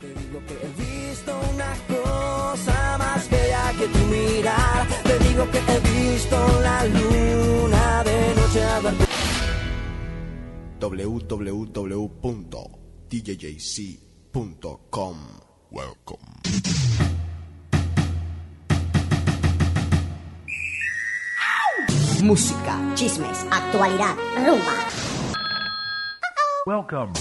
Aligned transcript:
Te 0.00 0.06
digo 0.06 0.40
que 0.46 0.54
he 0.54 0.68
visto 0.80 1.36
una 1.52 1.74
cosa 1.88 2.98
más 2.98 3.28
bella 3.28 3.72
que 3.78 3.88
tu 3.88 3.98
mirar. 4.06 4.86
Te 5.02 5.18
digo 5.18 5.50
que 5.50 5.58
he 5.58 5.80
visto 5.80 6.36
la 6.62 6.84
luna 6.84 8.04
de 8.04 8.34
noche 8.36 8.62
hablar. 8.62 8.94
www.djjc.com 10.80 12.28
Welcome. 15.70 16.18
Música, 22.22 22.94
chismes, 22.94 23.44
actualidad, 23.50 24.14
rumba. 24.36 24.74
Welcome. 26.66 27.12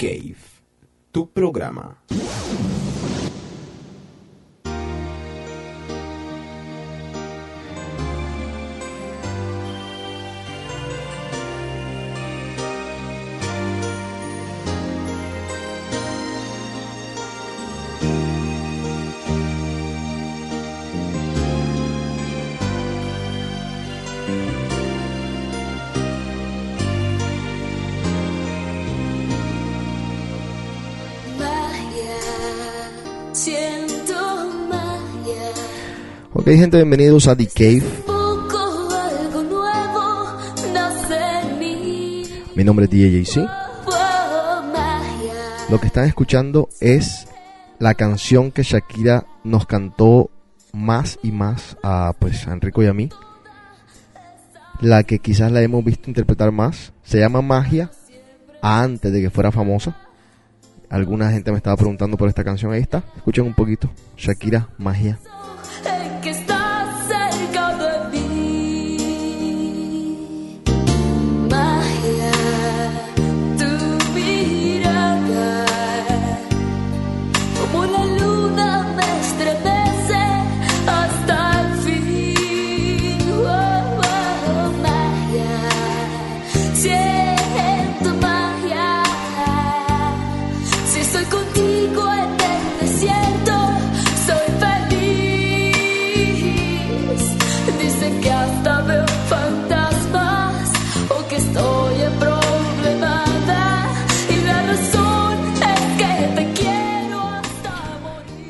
The 0.00 0.06
Cave, 0.06 0.62
tu 1.12 1.26
programa. 1.28 2.00
Ok, 36.40 36.46
gente, 36.46 36.78
bienvenidos 36.78 37.28
a 37.28 37.36
The 37.36 37.46
Cave. 37.48 37.82
Mi 42.54 42.64
nombre 42.64 42.86
es 42.86 42.90
DJC. 42.90 43.46
Lo 45.68 45.78
que 45.78 45.86
están 45.86 46.06
escuchando 46.06 46.70
es 46.80 47.28
la 47.78 47.92
canción 47.92 48.52
que 48.52 48.62
Shakira 48.62 49.26
nos 49.44 49.66
cantó 49.66 50.30
más 50.72 51.18
y 51.22 51.30
más 51.30 51.76
a, 51.82 52.14
pues, 52.18 52.48
a 52.48 52.54
Enrico 52.54 52.82
y 52.82 52.86
a 52.86 52.94
mí. 52.94 53.10
La 54.80 55.02
que 55.02 55.18
quizás 55.18 55.52
la 55.52 55.60
hemos 55.60 55.84
visto 55.84 56.08
interpretar 56.08 56.52
más. 56.52 56.94
Se 57.02 57.18
llama 57.18 57.42
Magia 57.42 57.90
antes 58.62 59.12
de 59.12 59.20
que 59.20 59.28
fuera 59.28 59.52
famosa. 59.52 59.94
Alguna 60.88 61.30
gente 61.32 61.50
me 61.50 61.58
estaba 61.58 61.76
preguntando 61.76 62.16
por 62.16 62.30
esta 62.30 62.42
canción. 62.44 62.72
Ahí 62.72 62.80
está. 62.80 63.04
Escuchen 63.14 63.44
un 63.44 63.54
poquito. 63.54 63.90
Shakira, 64.16 64.70
Magia. 64.78 65.18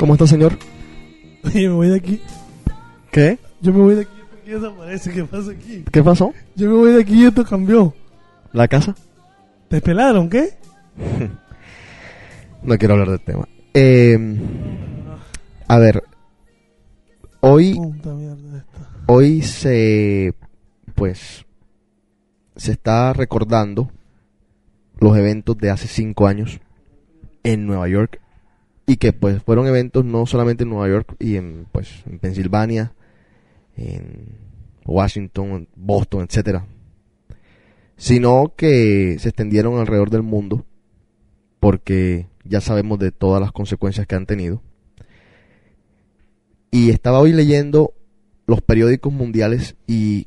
¿Cómo 0.01 0.15
está, 0.15 0.27
señor? 0.27 0.57
Oye, 1.45 1.69
me 1.69 1.75
voy 1.75 1.89
de 1.91 1.97
aquí. 1.97 2.23
¿Qué? 3.11 3.39
Yo 3.61 3.71
me 3.71 3.81
voy 3.81 3.97
de 3.97 4.01
aquí 4.01 4.21
porque 4.31 4.55
desaparece. 4.55 5.13
¿Qué 5.13 5.25
pasa 5.25 5.51
aquí? 5.51 5.85
¿Qué 5.93 6.03
pasó? 6.03 6.33
Yo 6.57 6.71
me 6.71 6.77
voy 6.77 6.93
de 6.93 7.03
aquí 7.03 7.23
y 7.23 7.27
esto 7.27 7.45
cambió. 7.45 7.95
¿La 8.55 8.67
casa? 8.67 8.95
¿Te 9.69 9.83
pelaron? 9.83 10.31
¿Qué? 10.31 10.55
No 12.63 12.79
quiero 12.79 12.95
hablar 12.95 13.11
del 13.11 13.21
tema. 13.21 13.47
Eh, 13.75 14.19
a 15.69 15.79
ver, 15.79 16.03
hoy, 17.41 17.75
Puta 17.75 18.15
mierda 18.15 18.59
esta. 18.59 18.89
hoy 19.07 19.41
se, 19.43 20.35
pues, 20.95 21.45
se 22.57 22.73
está 22.73 23.13
recordando 23.15 23.91
los 24.99 25.17
eventos 25.17 25.57
de 25.59 25.71
hace 25.71 25.89
cinco 25.89 26.27
años 26.27 26.61
en 27.43 27.67
Nueva 27.67 27.89
York 27.89 28.21
y 28.91 28.97
que, 28.97 29.13
pues, 29.13 29.41
fueron 29.41 29.69
eventos 29.69 30.05
no 30.05 30.27
solamente 30.27 30.65
en 30.65 30.71
Nueva 30.71 30.89
York 30.89 31.15
y 31.21 31.37
en, 31.37 31.69
pues, 31.71 32.03
en 32.07 32.19
Pensilvania, 32.19 32.93
en 33.77 34.37
Washington, 34.85 35.69
Boston, 35.77 36.27
etcétera, 36.29 36.67
sino 37.97 38.53
que 38.57 39.17
se 39.21 39.29
extendieron 39.29 39.79
alrededor 39.79 40.11
del 40.11 40.25
mundo 40.25 40.67
porque 41.61 42.27
ya 42.43 42.61
sabemos 42.61 42.99
de 42.99 43.13
todas 43.13 43.41
las 43.41 43.53
consecuencias 43.53 44.09
que 44.09 44.17
han 44.17 44.27
tenido. 44.27 44.61
Y 46.73 46.91
estaba 46.91 47.21
hoy 47.21 47.33
leyendo 47.33 47.95
los 48.47 48.61
periódicos 48.61 49.13
mundiales 49.13 49.77
y 49.87 50.27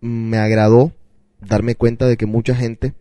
me 0.00 0.38
agradó 0.38 0.92
darme 1.42 1.74
cuenta 1.74 2.06
de 2.06 2.16
que 2.16 2.24
mucha 2.24 2.54
gente 2.54 2.94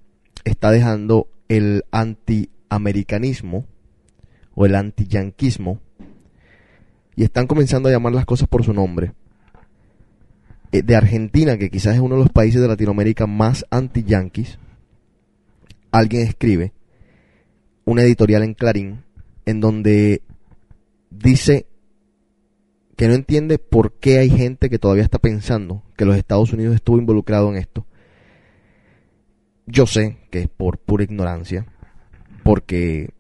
está 0.44 0.70
dejando 0.70 1.30
el 1.48 1.86
antiamericanismo 1.92 3.64
o 4.56 4.66
el 4.66 4.76
antiyanquismo 4.76 5.80
y 7.16 7.24
están 7.24 7.48
comenzando 7.48 7.90
a 7.90 7.92
llamar 7.92 8.14
las 8.14 8.26
cosas 8.26 8.48
por 8.48 8.64
su 8.64 8.74
nombre. 8.74 9.14
Eh, 10.72 10.82
De 10.82 10.96
Argentina, 10.96 11.58
que 11.58 11.70
quizás 11.70 11.96
es 11.96 12.02
uno 12.02 12.16
de 12.16 12.24
los 12.24 12.32
países 12.32 12.62
de 12.62 12.68
Latinoamérica 12.68 13.28
más 13.28 13.66
anti-yanquis, 13.70 14.58
alguien 15.92 16.24
escribe 16.24 16.74
una 17.86 18.02
editorial 18.02 18.44
en 18.44 18.54
Clarín 18.54 19.04
en 19.46 19.62
donde 19.62 20.22
dice 21.10 21.68
que 22.96 23.08
no 23.08 23.14
entiende 23.14 23.60
por 23.60 23.94
qué 23.94 24.20
hay 24.20 24.30
gente 24.30 24.70
que 24.70 24.80
todavía 24.80 25.04
está 25.04 25.20
pensando 25.20 25.84
que 25.96 26.06
los 26.06 26.18
Estados 26.18 26.52
Unidos 26.54 26.76
estuvo 26.76 26.98
involucrado 26.98 27.50
en 27.50 27.58
esto. 27.58 27.86
Yo 29.68 29.86
sé 29.86 30.18
que 30.32 30.42
es 30.42 30.48
por 30.48 30.78
pura 30.78 31.04
ignorancia, 31.04 31.66
porque 32.44 33.14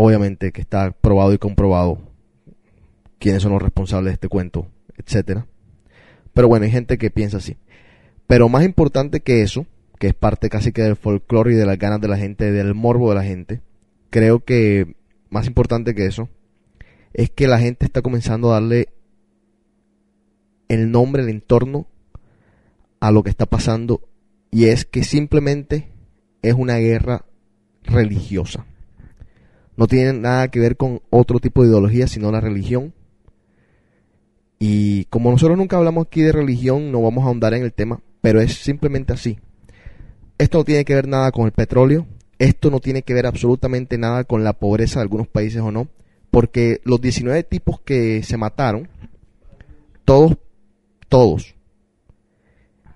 obviamente 0.00 0.52
que 0.52 0.60
está 0.60 0.92
probado 0.92 1.32
y 1.32 1.38
comprobado 1.38 1.98
quiénes 3.18 3.42
son 3.42 3.52
los 3.52 3.60
responsables 3.60 4.12
de 4.12 4.14
este 4.14 4.28
cuento, 4.28 4.68
etcétera. 4.96 5.46
Pero 6.32 6.46
bueno, 6.46 6.64
hay 6.64 6.70
gente 6.70 6.98
que 6.98 7.10
piensa 7.10 7.38
así. 7.38 7.56
Pero 8.28 8.48
más 8.48 8.64
importante 8.64 9.20
que 9.20 9.42
eso, 9.42 9.66
que 9.98 10.06
es 10.06 10.14
parte 10.14 10.50
casi 10.50 10.70
que 10.70 10.82
del 10.82 10.94
folclore 10.94 11.52
y 11.52 11.56
de 11.56 11.66
las 11.66 11.78
ganas 11.78 12.00
de 12.00 12.06
la 12.06 12.16
gente, 12.16 12.52
del 12.52 12.74
morbo 12.74 13.08
de 13.08 13.16
la 13.16 13.24
gente, 13.24 13.60
creo 14.10 14.38
que 14.44 14.94
más 15.30 15.48
importante 15.48 15.96
que 15.96 16.06
eso 16.06 16.28
es 17.12 17.28
que 17.30 17.48
la 17.48 17.58
gente 17.58 17.84
está 17.84 18.00
comenzando 18.00 18.50
a 18.50 18.60
darle 18.60 18.90
el 20.68 20.92
nombre, 20.92 21.24
el 21.24 21.28
entorno 21.28 21.88
a 23.00 23.10
lo 23.10 23.24
que 23.24 23.30
está 23.30 23.46
pasando 23.46 24.08
y 24.52 24.66
es 24.66 24.84
que 24.84 25.02
simplemente 25.02 25.88
es 26.42 26.54
una 26.54 26.76
guerra 26.76 27.24
religiosa. 27.82 28.64
No 29.78 29.86
tiene 29.86 30.12
nada 30.12 30.48
que 30.48 30.58
ver 30.58 30.76
con 30.76 31.02
otro 31.08 31.38
tipo 31.38 31.62
de 31.62 31.68
ideología, 31.68 32.08
sino 32.08 32.32
la 32.32 32.40
religión. 32.40 32.92
Y 34.58 35.04
como 35.04 35.30
nosotros 35.30 35.56
nunca 35.56 35.76
hablamos 35.76 36.06
aquí 36.06 36.20
de 36.20 36.32
religión, 36.32 36.90
no 36.90 37.00
vamos 37.00 37.22
a 37.22 37.28
ahondar 37.28 37.54
en 37.54 37.62
el 37.62 37.72
tema, 37.72 38.00
pero 38.20 38.40
es 38.40 38.54
simplemente 38.54 39.12
así. 39.12 39.38
Esto 40.36 40.58
no 40.58 40.64
tiene 40.64 40.84
que 40.84 40.96
ver 40.96 41.06
nada 41.06 41.30
con 41.30 41.46
el 41.46 41.52
petróleo, 41.52 42.08
esto 42.40 42.72
no 42.72 42.80
tiene 42.80 43.02
que 43.02 43.14
ver 43.14 43.24
absolutamente 43.24 43.98
nada 43.98 44.24
con 44.24 44.42
la 44.42 44.54
pobreza 44.54 44.98
de 44.98 45.02
algunos 45.02 45.28
países 45.28 45.62
o 45.62 45.70
no, 45.70 45.86
porque 46.32 46.80
los 46.82 47.00
19 47.00 47.44
tipos 47.44 47.80
que 47.80 48.24
se 48.24 48.36
mataron, 48.36 48.88
todos, 50.04 50.38
todos, 51.08 51.54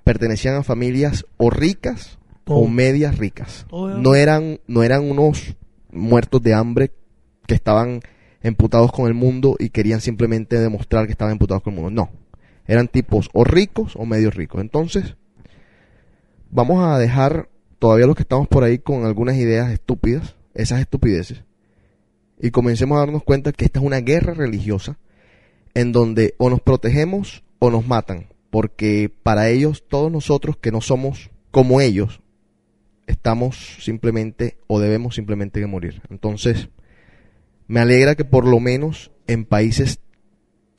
pertenecían 0.02 0.56
a 0.56 0.64
familias 0.64 1.26
o 1.36 1.48
ricas 1.48 2.18
o 2.44 2.66
medias 2.66 3.18
ricas. 3.18 3.66
No 3.70 4.16
eran, 4.16 4.58
no 4.66 4.82
eran 4.82 5.08
unos 5.08 5.54
muertos 5.92 6.42
de 6.42 6.54
hambre 6.54 6.90
que 7.46 7.54
estaban 7.54 8.00
emputados 8.40 8.92
con 8.92 9.06
el 9.06 9.14
mundo 9.14 9.56
y 9.58 9.70
querían 9.70 10.00
simplemente 10.00 10.58
demostrar 10.58 11.06
que 11.06 11.12
estaban 11.12 11.32
emputados 11.32 11.62
con 11.62 11.74
el 11.74 11.80
mundo. 11.80 12.02
No. 12.02 12.10
Eran 12.66 12.88
tipos 12.88 13.28
o 13.32 13.44
ricos 13.44 13.94
o 13.96 14.06
medio 14.06 14.30
ricos. 14.30 14.60
Entonces, 14.60 15.16
vamos 16.50 16.84
a 16.84 16.98
dejar 16.98 17.48
todavía 17.78 18.06
los 18.06 18.14
que 18.14 18.22
estamos 18.22 18.46
por 18.48 18.62
ahí 18.62 18.78
con 18.78 19.04
algunas 19.04 19.36
ideas 19.36 19.72
estúpidas, 19.72 20.36
esas 20.54 20.80
estupideces, 20.80 21.42
y 22.40 22.50
comencemos 22.50 22.96
a 22.96 23.00
darnos 23.00 23.24
cuenta 23.24 23.52
que 23.52 23.64
esta 23.64 23.80
es 23.80 23.84
una 23.84 24.00
guerra 24.00 24.34
religiosa 24.34 24.98
en 25.74 25.92
donde 25.92 26.34
o 26.38 26.50
nos 26.50 26.60
protegemos 26.60 27.42
o 27.58 27.70
nos 27.70 27.86
matan, 27.86 28.28
porque 28.50 29.12
para 29.22 29.48
ellos, 29.48 29.84
todos 29.88 30.12
nosotros 30.12 30.56
que 30.56 30.70
no 30.70 30.80
somos 30.80 31.30
como 31.50 31.80
ellos, 31.80 32.21
estamos 33.06 33.78
simplemente 33.80 34.58
o 34.66 34.80
debemos 34.80 35.14
simplemente 35.14 35.60
que 35.60 35.66
morir. 35.66 36.02
Entonces, 36.10 36.68
me 37.66 37.80
alegra 37.80 38.14
que 38.14 38.24
por 38.24 38.46
lo 38.46 38.60
menos 38.60 39.12
en 39.26 39.44
países 39.44 40.00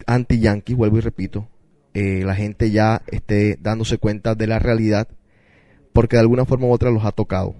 anti-yanquis, 0.05 0.75
vuelvo 0.75 0.97
y 0.97 1.01
repito, 1.01 1.49
eh, 1.93 2.23
la 2.25 2.35
gente 2.35 2.71
ya 2.71 3.03
esté 3.07 3.57
dándose 3.59 3.97
cuenta 3.97 4.35
de 4.35 4.47
la 4.47 4.59
realidad 4.59 5.07
porque 5.93 6.15
de 6.15 6.21
alguna 6.21 6.45
forma 6.45 6.67
u 6.67 6.71
otra 6.71 6.91
los 6.91 7.05
ha 7.05 7.11
tocado. 7.11 7.55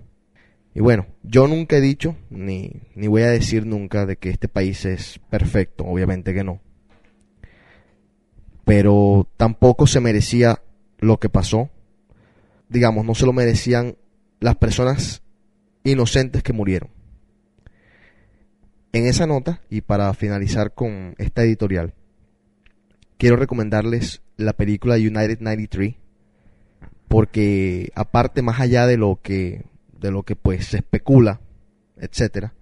Y 0.75 0.81
bueno, 0.81 1.06
yo 1.21 1.48
nunca 1.48 1.77
he 1.77 1.81
dicho, 1.81 2.16
ni, 2.31 2.81
ni 2.95 3.07
voy 3.07 3.21
a 3.21 3.30
decir 3.30 3.66
nunca 3.66 4.07
de 4.07 4.18
que 4.18 4.30
este 4.30 4.48
país 4.48 4.86
es 4.86 5.19
perfecto, 5.30 5.86
obviamente 5.86 6.33
que 6.33 6.44
no. 6.44 6.62
Pero 8.66 9.30
tampoco 9.38 9.86
se 9.86 10.00
merecía 10.00 10.63
lo 10.98 11.19
que 11.19 11.30
pasó. 11.30 11.69
Digamos, 12.69 13.06
no 13.06 13.13
se 13.13 13.27
lo 13.27 13.33
merecían 13.33 13.98
las 14.44 14.57
personas 14.57 15.24
inocentes 15.86 16.44
que 16.44 16.51
murieron. 16.51 16.90
En 18.92 19.07
esa 19.07 19.25
nota, 19.25 19.62
y 19.69 19.81
para 19.81 20.13
finalizar 20.13 20.74
con 20.74 21.16
esta 21.18 21.44
editorial, 21.44 21.94
quiero 23.18 23.38
recomendarles 23.38 24.22
la 24.36 24.51
película 24.51 24.95
United 24.95 25.40
93 25.40 25.95
porque 27.07 27.92
aparte 27.95 28.42
más 28.42 28.60
allá 28.60 28.86
de 28.86 28.98
lo 28.98 29.19
que 29.22 29.66
de 29.98 30.12
lo 30.12 30.24
que 30.24 30.36
pues 30.36 30.66
se 30.66 30.78
especula 30.78 31.40
etcétera 31.98 32.54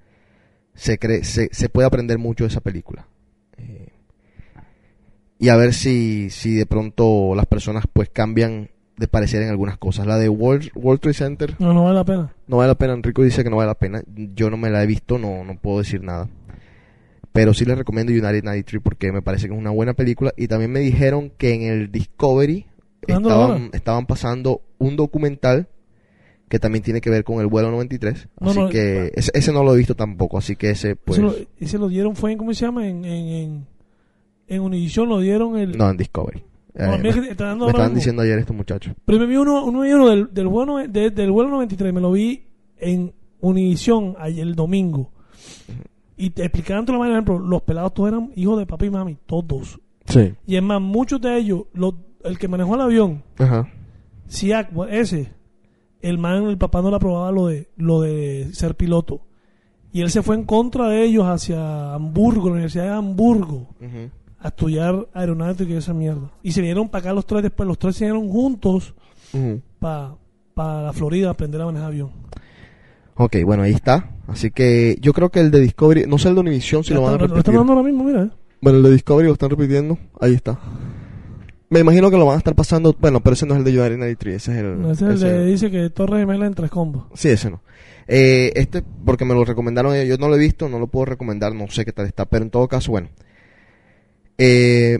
se 0.75 0.99
cree 0.99 1.23
se, 1.23 1.49
se 1.51 1.69
puede 1.69 1.87
aprender 1.87 2.17
mucho 2.17 2.43
de 2.43 2.49
esa 2.49 2.59
película 2.59 3.07
Eh, 3.57 3.93
y 5.39 5.49
a 5.49 5.55
ver 5.55 5.73
si 5.73 6.29
si 6.29 6.53
de 6.53 6.65
pronto 6.65 7.33
las 7.33 7.45
personas 7.45 7.85
pues 7.91 8.09
cambian 8.09 8.69
de 9.01 9.07
parecer 9.07 9.41
en 9.41 9.49
algunas 9.49 9.79
cosas. 9.79 10.05
La 10.05 10.19
de 10.19 10.29
World, 10.29 10.69
World 10.75 11.01
Trade 11.01 11.13
Center. 11.15 11.55
No, 11.57 11.73
no 11.73 11.85
vale 11.85 11.95
la 11.95 12.05
pena. 12.05 12.33
no 12.47 12.57
vale 12.57 12.67
la 12.67 12.75
pena. 12.75 12.93
Enrico 12.93 13.23
dice 13.23 13.43
que 13.43 13.49
no 13.49 13.55
vale 13.55 13.69
la 13.69 13.75
pena. 13.75 14.03
Yo 14.35 14.51
no 14.51 14.57
me 14.57 14.69
la 14.69 14.83
he 14.83 14.85
visto 14.85 15.17
no 15.17 15.43
no 15.43 15.57
puedo 15.57 15.79
decir 15.79 16.03
nada. 16.03 16.29
Pero 17.33 17.55
sí 17.55 17.65
les 17.65 17.77
recomiendo 17.77 18.11
United 18.11 18.43
93 18.43 18.81
porque 18.83 19.11
me 19.11 19.23
parece 19.23 19.47
que 19.47 19.53
es 19.55 19.59
una 19.59 19.71
buena 19.71 19.95
película. 19.95 20.33
Y 20.37 20.47
también 20.47 20.71
me 20.71 20.81
dijeron 20.81 21.31
que 21.35 21.55
en 21.55 21.63
el 21.63 21.91
Discovery 21.91 22.67
¿Dando 23.07 23.29
estaban, 23.29 23.69
estaban 23.73 24.05
pasando 24.05 24.61
un 24.77 24.95
documental 24.95 25.67
que 26.47 26.59
también 26.59 26.83
tiene 26.83 27.01
que 27.01 27.09
ver 27.09 27.23
con 27.23 27.39
el 27.39 27.47
vuelo 27.47 27.71
93 27.71 28.27
No, 28.39 28.51
así 28.51 28.59
no, 28.59 28.69
que 28.69 29.11
ese, 29.15 29.31
ese 29.33 29.51
no 29.51 29.63
lo 29.63 29.73
he 29.73 29.77
visto 29.77 29.95
tampoco 29.95 30.37
así 30.37 30.55
que 30.55 30.69
ese 30.69 30.95
pues 30.95 31.17
Ese 31.17 31.25
lo, 31.25 31.35
ese 31.59 31.77
lo 31.79 31.87
dieron, 31.87 32.15
fue 32.15 32.33
en, 32.33 32.37
¿cómo 32.37 32.53
se 32.53 32.65
llama? 32.65 32.87
En, 32.87 33.05
en, 33.05 33.27
en, 33.27 33.67
en 34.47 34.61
Univision 34.61 35.09
lo 35.09 35.19
dieron 35.19 35.57
el... 35.57 35.75
no 35.75 35.89
en 35.89 35.97
Discovery 35.97 36.43
Eh, 36.73 36.97
me, 37.01 37.09
está 37.09 37.51
estaban 37.53 37.93
diciendo 37.93 38.21
ayer 38.21 38.39
estos 38.39 38.55
muchachos 38.55 38.93
Pero 39.05 39.19
me 39.19 39.25
vi 39.25 39.35
uno, 39.35 39.65
uno, 39.65 39.79
uno 39.81 40.09
del, 40.09 40.33
del, 40.33 40.47
vuelo, 40.47 40.77
de- 40.77 41.09
del 41.11 41.31
vuelo 41.31 41.49
93, 41.49 41.93
me 41.93 41.99
lo 42.01 42.11
vi 42.13 42.43
en 42.77 43.11
Univision 43.41 44.15
ayer 44.19 44.47
el 44.47 44.55
domingo. 44.55 45.11
Y 46.15 46.29
te 46.29 46.43
explicaban 46.43 46.85
toda 46.85 46.97
la 46.99 47.03
manera, 47.05 47.21
por 47.25 47.35
ejemplo, 47.35 47.49
los 47.49 47.61
pelados 47.63 47.93
todos 47.93 48.09
eran 48.09 48.31
hijos 48.35 48.57
de 48.59 48.65
papi 48.65 48.85
y 48.85 48.89
mami, 48.89 49.17
todos. 49.25 49.79
sí 50.05 50.33
Y 50.45 50.55
es 50.55 50.63
más, 50.63 50.79
muchos 50.81 51.19
de 51.21 51.37
ellos, 51.37 51.63
los- 51.73 51.95
el 52.23 52.37
que 52.37 52.47
manejó 52.47 52.75
el 52.75 52.81
avión, 52.81 53.23
ajá 53.37 53.67
Siak, 54.27 54.69
ese, 54.91 55.33
el 56.01 56.17
man, 56.17 56.43
el 56.45 56.57
papá 56.57 56.81
no 56.81 56.89
le 56.89 56.95
aprobaba 56.95 57.31
lo 57.31 57.47
de, 57.47 57.67
lo 57.75 57.99
de 58.01 58.49
ser 58.53 58.75
piloto. 58.75 59.21
Y 59.91 59.99
él 60.01 60.09
se 60.09 60.21
fue 60.21 60.35
en 60.35 60.45
contra 60.45 60.87
de 60.87 61.03
ellos 61.03 61.25
hacia 61.25 61.93
Hamburgo, 61.93 62.45
la 62.45 62.53
Universidad 62.53 62.85
de 62.85 62.91
Hamburgo, 62.91 63.75
Ujú. 63.81 64.09
A 64.41 64.47
estudiar 64.49 65.07
aeronáutica 65.13 65.71
y 65.71 65.75
esa 65.75 65.93
mierda. 65.93 66.31
Y 66.43 66.51
se 66.51 66.61
vinieron 66.61 66.89
para 66.89 67.01
acá 67.03 67.13
los 67.13 67.25
tres 67.25 67.43
después, 67.43 67.67
los 67.67 67.77
tres 67.79 67.95
se 67.95 68.05
vinieron 68.05 68.29
juntos 68.29 68.93
Ujú. 69.33 69.61
para 69.79 70.81
la 70.83 70.93
Florida 70.93 71.27
a 71.29 71.31
aprender 71.31 71.61
a 71.61 71.65
manejar 71.65 71.87
avión. 71.87 72.11
ok 73.15 73.37
bueno 73.45 73.63
ahí 73.63 73.71
está 73.73 74.11
así 74.27 74.51
que 74.51 74.97
yo 75.01 75.13
creo 75.13 75.29
que 75.29 75.39
el 75.39 75.51
de 75.51 75.59
Discovery 75.59 76.05
no 76.07 76.17
sé 76.17 76.29
el 76.29 76.35
de 76.35 76.41
Univision 76.41 76.83
si 76.83 76.93
lo 76.93 77.01
van 77.01 77.13
a 77.15 77.17
lo 77.17 77.25
están 77.25 77.37
repetir 77.37 77.53
dando 77.55 77.73
ahora 77.73 77.85
mismo, 77.85 78.03
mira. 78.03 78.23
eh. 78.23 78.29
Bueno, 78.61 78.77
el 78.77 78.83
de 78.83 78.91
Discovery 78.91 79.27
lo 79.27 79.33
están 79.33 79.49
repitiendo. 79.49 79.97
Ahí 80.19 80.33
está. 80.35 80.59
Me 81.69 81.79
imagino 81.79 82.11
que 82.11 82.17
lo 82.17 82.25
van 82.27 82.35
a 82.35 82.37
estar 82.37 82.53
pasando. 82.53 82.95
Bueno, 82.99 83.21
pero 83.21 83.33
ese 83.33 83.45
no 83.47 83.53
es 83.55 83.59
el 83.59 83.63
de 83.63 83.71
United 83.71 83.97
93. 83.97 84.35
Ese 84.35 84.51
es 84.51 84.57
el. 84.59 84.81
Ese 84.85 84.91
es 84.91 85.01
el 85.01 85.11
ese- 85.15 85.25
de- 85.31 85.45
dice 85.47 85.71
que 85.71 85.89
Torres 85.89 86.19
Gemela 86.19 86.45
en 86.45 86.53
tres 86.53 86.69
combos. 86.69 87.05
Sí, 87.15 87.29
ese 87.29 87.49
no. 87.49 87.61
Eh, 88.07 88.51
este, 88.55 88.83
porque 89.05 89.25
me 89.25 89.33
lo 89.33 89.45
recomendaron. 89.45 89.95
Yo 90.05 90.17
no 90.17 90.27
lo 90.27 90.35
he 90.35 90.39
visto, 90.39 90.69
no 90.69 90.77
lo 90.77 90.85
puedo 90.87 91.05
recomendar. 91.05 91.55
No 91.55 91.67
sé 91.69 91.85
qué 91.85 91.91
tal 91.91 92.05
está. 92.05 92.25
Pero 92.25 92.43
en 92.45 92.51
todo 92.51 92.67
caso, 92.67 92.91
bueno. 92.91 93.09
Eh, 94.37 94.99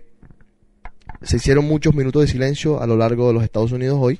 se 1.21 1.37
hicieron 1.37 1.65
muchos 1.65 1.93
minutos 1.93 2.21
de 2.21 2.27
silencio 2.27 2.81
a 2.81 2.87
lo 2.87 2.97
largo 2.97 3.27
de 3.27 3.33
los 3.33 3.43
Estados 3.43 3.71
Unidos 3.71 3.97
hoy. 4.01 4.19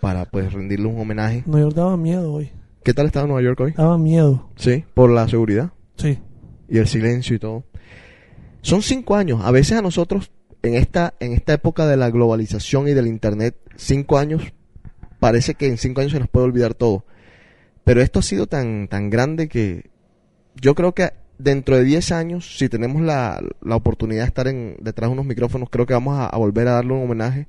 Para 0.00 0.24
pues 0.26 0.52
rendirle 0.52 0.86
un 0.86 1.00
homenaje. 1.00 1.42
Nueva 1.46 1.66
York 1.66 1.76
daba 1.76 1.96
miedo 1.96 2.32
hoy. 2.32 2.50
¿Qué 2.82 2.92
tal 2.92 3.06
estaba 3.06 3.26
Nueva 3.26 3.42
York 3.42 3.58
hoy? 3.60 3.72
Daba 3.72 3.96
miedo. 3.96 4.50
Sí, 4.56 4.84
por 4.94 5.10
la 5.10 5.26
seguridad. 5.28 5.70
Sí. 5.96 6.18
y 6.68 6.78
el 6.78 6.86
silencio 6.86 7.36
y 7.36 7.38
todo. 7.38 7.64
Son 8.62 8.82
cinco 8.82 9.16
años. 9.16 9.40
A 9.42 9.50
veces 9.50 9.78
a 9.78 9.82
nosotros, 9.82 10.30
en 10.62 10.74
esta, 10.74 11.14
en 11.20 11.32
esta 11.32 11.52
época 11.54 11.86
de 11.86 11.96
la 11.96 12.10
globalización 12.10 12.88
y 12.88 12.92
del 12.92 13.06
internet, 13.06 13.56
cinco 13.76 14.18
años, 14.18 14.42
parece 15.18 15.54
que 15.54 15.66
en 15.66 15.78
cinco 15.78 16.00
años 16.00 16.12
se 16.12 16.18
nos 16.18 16.28
puede 16.28 16.46
olvidar 16.46 16.74
todo. 16.74 17.04
Pero 17.84 18.00
esto 18.00 18.18
ha 18.18 18.22
sido 18.22 18.46
tan, 18.46 18.88
tan 18.88 19.10
grande 19.10 19.48
que 19.48 19.90
yo 20.56 20.74
creo 20.74 20.94
que 20.94 21.12
dentro 21.38 21.76
de 21.76 21.84
10 21.84 22.12
años, 22.12 22.56
si 22.58 22.68
tenemos 22.68 23.02
la, 23.02 23.42
la 23.62 23.76
oportunidad 23.76 24.22
de 24.22 24.28
estar 24.28 24.48
en, 24.48 24.76
detrás 24.80 25.08
de 25.10 25.12
unos 25.14 25.26
micrófonos, 25.26 25.68
creo 25.70 25.86
que 25.86 25.94
vamos 25.94 26.18
a, 26.18 26.26
a 26.26 26.36
volver 26.38 26.68
a 26.68 26.72
darle 26.72 26.92
un 26.94 27.02
homenaje 27.04 27.46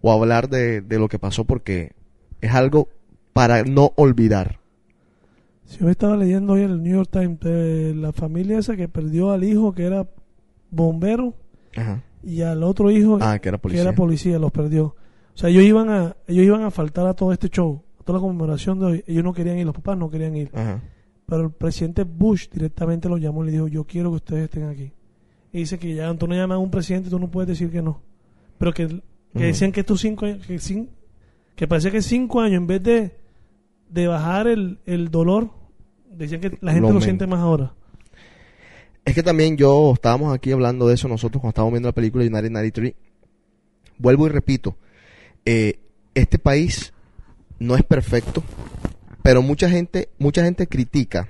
o 0.00 0.10
a 0.10 0.14
hablar 0.14 0.48
de, 0.48 0.80
de 0.80 0.98
lo 0.98 1.08
que 1.08 1.18
pasó 1.18 1.44
porque 1.44 1.92
es 2.40 2.52
algo 2.52 2.88
para 3.32 3.62
no 3.62 3.92
olvidar. 3.96 4.58
Si 5.64 5.78
yo 5.78 5.88
estaba 5.88 6.16
leyendo 6.16 6.54
hoy 6.54 6.62
en 6.62 6.70
el 6.72 6.82
New 6.82 6.92
York 6.96 7.08
Times 7.10 7.40
de 7.40 7.94
la 7.94 8.12
familia 8.12 8.58
esa 8.58 8.76
que 8.76 8.88
perdió 8.88 9.30
al 9.30 9.44
hijo 9.44 9.72
que 9.74 9.84
era 9.84 10.06
bombero 10.70 11.34
Ajá. 11.76 12.02
y 12.22 12.42
al 12.42 12.62
otro 12.62 12.90
hijo 12.90 13.18
Ah, 13.20 13.38
que 13.38 13.48
era 13.48 13.58
que 13.58 13.62
policía. 13.62 13.82
era 13.82 13.92
policía, 13.94 14.38
los 14.38 14.50
perdió. 14.52 14.84
O 15.34 15.38
sea, 15.38 15.48
ellos 15.48 15.62
iban 15.64 15.88
a 15.88 16.16
ellos 16.26 16.44
iban 16.44 16.62
a 16.64 16.70
faltar 16.70 17.06
a 17.06 17.14
todo 17.14 17.32
este 17.32 17.48
show, 17.48 17.82
a 18.00 18.04
toda 18.04 18.18
la 18.18 18.22
conmemoración 18.22 18.80
de 18.80 18.86
hoy. 18.86 19.04
Ellos 19.06 19.24
no 19.24 19.32
querían 19.32 19.56
ir, 19.58 19.64
los 19.64 19.74
papás 19.74 19.96
no 19.96 20.10
querían 20.10 20.36
ir. 20.36 20.50
Ajá. 20.52 20.82
Pero 21.32 21.44
el 21.44 21.50
presidente 21.50 22.02
Bush 22.02 22.50
directamente 22.50 23.08
los 23.08 23.18
llamó 23.18 23.42
y 23.42 23.46
le 23.46 23.52
dijo, 23.52 23.66
yo 23.66 23.84
quiero 23.84 24.10
que 24.10 24.16
ustedes 24.16 24.44
estén 24.44 24.64
aquí. 24.64 24.92
Y 25.50 25.60
dice 25.60 25.78
que 25.78 25.94
ya 25.94 26.12
tú 26.12 26.26
no 26.26 26.34
llamas 26.34 26.56
a 26.56 26.58
un 26.58 26.70
presidente, 26.70 27.08
tú 27.08 27.18
no 27.18 27.30
puedes 27.30 27.48
decir 27.48 27.70
que 27.70 27.80
no. 27.80 28.02
Pero 28.58 28.74
que, 28.74 29.00
decían 29.32 29.72
que 29.72 29.80
estos 29.80 30.02
cinco 30.02 30.26
años, 30.26 30.46
que, 30.46 30.58
que 31.56 31.66
parecía 31.66 31.90
que 31.90 32.02
cinco 32.02 32.42
años, 32.42 32.58
en 32.58 32.66
vez 32.66 32.82
de, 32.82 33.16
de 33.88 34.06
bajar 34.08 34.46
el, 34.46 34.78
el 34.84 35.10
dolor, 35.10 35.48
decían 36.10 36.42
que 36.42 36.58
la 36.60 36.74
gente 36.74 36.88
Lo 36.88 36.96
lo, 36.96 37.00
siente 37.00 37.26
más 37.26 37.40
ahora. 37.40 37.72
Es 39.02 39.14
que 39.14 39.22
también 39.22 39.56
yo 39.56 39.94
estábamos 39.94 40.34
aquí 40.34 40.52
hablando 40.52 40.86
de 40.86 40.96
eso 40.96 41.08
nosotros 41.08 41.40
cuando 41.40 41.52
estábamos 41.52 41.72
viendo 41.72 41.88
la 41.88 41.94
película 41.94 42.26
United 42.26 42.50
93. 42.50 42.94
Vuelvo 43.96 44.26
y 44.26 44.28
repito, 44.28 44.76
eh, 45.46 45.80
este 46.14 46.38
país 46.38 46.92
no 47.58 47.74
es 47.74 47.84
perfecto, 47.84 48.44
pero 49.22 49.42
mucha 49.42 49.68
gente, 49.68 50.08
mucha 50.18 50.44
gente 50.44 50.66
critica 50.66 51.28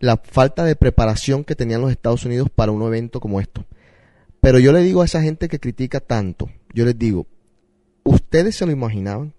la 0.00 0.16
falta 0.16 0.64
de 0.64 0.76
preparación 0.76 1.44
que 1.44 1.56
tenían 1.56 1.80
los 1.80 1.90
Estados 1.90 2.24
Unidos 2.24 2.48
para 2.54 2.72
un 2.72 2.82
evento 2.82 3.20
como 3.20 3.40
esto. 3.40 3.64
Pero 4.40 4.58
yo 4.58 4.72
le 4.72 4.82
digo 4.82 5.02
a 5.02 5.04
esa 5.04 5.22
gente 5.22 5.48
que 5.48 5.58
critica 5.58 6.00
tanto, 6.00 6.48
yo 6.72 6.84
les 6.84 6.98
digo, 6.98 7.26
¿ustedes 8.04 8.56
se 8.56 8.66
lo 8.66 8.72
imaginaban? 8.72 9.34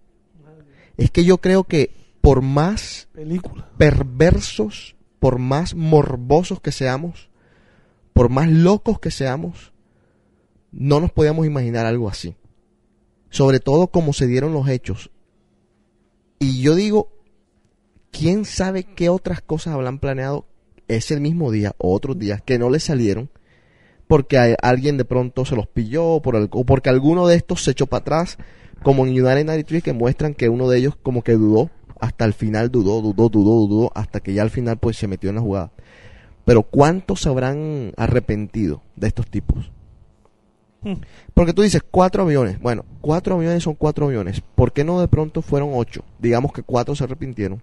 Es 0.98 1.12
que 1.12 1.24
yo 1.24 1.38
creo 1.38 1.63
que 1.63 1.91
por 2.19 2.41
más 2.41 3.07
Película. 3.13 3.69
perversos, 3.77 4.98
por 5.19 5.39
más 5.39 5.74
morbosos 5.75 6.59
que 6.59 6.74
seamos, 6.74 7.29
por 8.12 8.29
más 8.29 8.50
locos 8.50 9.00
que 9.00 9.12
seamos, 9.12 9.71
no 10.71 11.00
nos 11.00 11.12
podíamos 11.12 11.45
imaginar 11.45 11.86
algo 11.86 12.09
así. 12.09 12.36
Sobre 13.29 13.59
todo 13.59 13.88
como 13.88 14.12
se 14.12 14.27
dieron 14.27 14.53
los 14.53 14.67
hechos. 14.67 15.12
Y 16.39 16.62
yo 16.62 16.75
digo, 16.75 17.18
¿quién 18.11 18.45
sabe 18.45 18.83
qué 18.83 19.09
otras 19.09 19.41
cosas 19.41 19.73
habrán 19.73 19.99
planeado 19.99 20.45
ese 20.87 21.19
mismo 21.19 21.51
día 21.51 21.73
o 21.77 21.93
otros 21.93 22.17
días 22.17 22.41
que 22.41 22.57
no 22.59 22.69
les 22.69 22.83
salieron? 22.83 23.29
Porque 24.07 24.37
a- 24.37 24.55
alguien 24.61 24.97
de 24.97 25.05
pronto 25.05 25.45
se 25.45 25.55
los 25.55 25.67
pilló 25.67 26.05
o 26.07 26.21
por 26.21 26.35
el- 26.35 26.49
o 26.51 26.65
porque 26.65 26.89
alguno 26.89 27.27
de 27.27 27.35
estos 27.35 27.63
se 27.63 27.71
echó 27.71 27.85
para 27.87 28.01
atrás, 28.01 28.37
como 28.83 29.05
en 29.05 29.11
United 29.11 29.45
93 29.45 29.83
que 29.83 29.93
muestran 29.93 30.33
que 30.33 30.49
uno 30.49 30.69
de 30.69 30.79
ellos 30.79 30.95
como 31.01 31.21
que 31.21 31.33
dudó, 31.33 31.69
hasta 31.99 32.25
el 32.25 32.33
final 32.33 32.71
dudó, 32.71 33.01
dudó, 33.01 33.29
dudó, 33.29 33.67
dudó, 33.67 33.91
hasta 33.93 34.19
que 34.21 34.33
ya 34.33 34.41
al 34.41 34.49
final 34.49 34.77
pues 34.77 34.97
se 34.97 35.07
metió 35.07 35.29
en 35.29 35.35
la 35.35 35.41
jugada. 35.41 35.71
Pero 36.45 36.63
¿cuántos 36.63 37.21
se 37.21 37.29
habrán 37.29 37.93
arrepentido 37.97 38.81
de 38.95 39.07
estos 39.07 39.27
tipos? 39.27 39.71
Hmm. 40.81 40.93
Porque 41.33 41.53
tú 41.53 41.61
dices 41.61 41.81
cuatro 41.91 42.23
aviones. 42.23 42.59
Bueno, 42.59 42.85
cuatro 43.01 43.35
aviones 43.35 43.63
son 43.63 43.75
cuatro 43.75 44.05
aviones. 44.07 44.41
¿Por 44.55 44.71
qué 44.71 44.83
no 44.83 44.99
de 45.01 45.09
pronto 45.09 45.41
fueron 45.41 45.71
ocho? 45.73 46.03
Digamos 46.17 46.53
que 46.53 46.63
cuatro 46.63 46.95
se 46.95 47.03
arrepintieron. 47.03 47.61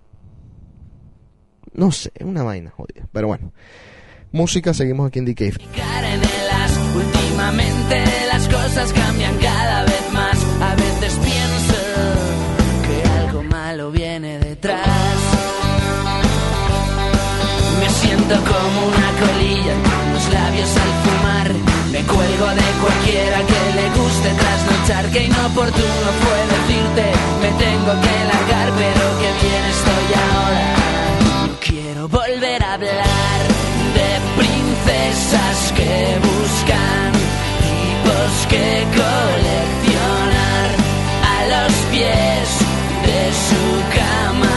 No 1.73 1.93
sé, 1.93 2.13
una 2.21 2.43
vaina 2.43 2.71
jodida. 2.71 3.07
Pero 3.13 3.29
bueno. 3.29 3.53
Música, 4.33 4.75
seguimos 4.75 5.09
aquí 5.09 5.19
en 5.21 5.27
The 5.27 5.35
Cave. 5.35 5.57
Últimamente 6.95 8.05
las 8.33 8.49
cosas 8.49 8.93
cambian 8.93 9.37
cada 9.39 9.85
vez 9.85 10.13
más. 10.13 10.37
A 10.61 10.75
veces 10.75 11.19
pienso 11.23 11.75
que 12.87 13.09
algo 13.21 13.43
malo 13.45 13.91
viene 13.91 14.39
detrás. 14.39 14.87
Me 17.81 17.89
siento 17.91 18.35
como 18.35 18.87
una 18.89 19.11
colilla 19.21 19.75
con 19.85 20.13
los 20.15 20.33
labios 20.33 20.77
al 20.77 20.93
fumar. 21.05 21.53
Me 21.93 22.03
cuelgo 22.03 22.49
de 22.61 22.69
cualquiera 22.83 23.39
que 23.47 23.61
le 23.79 23.89
guste 23.99 24.31
trasnochar. 24.35 25.11
Que 25.13 25.25
inoportuno 25.25 26.09
fue 26.23 26.39
decirte, 26.57 27.13
me 27.41 27.49
tengo 27.65 27.93
que 28.01 28.17
largar, 28.33 28.73
pero 28.77 29.05
que 29.21 29.47
bien 29.47 29.65
estoy 29.65 30.07
ahora. 30.33 30.86
Volver 32.09 32.63
a 32.63 32.75
hablar 32.75 33.41
de 33.95 34.11
princesas 34.37 35.73
que 35.75 36.19
buscan 36.21 37.13
tipos 37.63 38.47
que 38.49 38.87
coleccionar 38.95 40.69
a 41.25 41.47
los 41.49 41.73
pies 41.91 42.49
de 43.03 43.33
su 43.33 43.99
cama. 43.99 44.57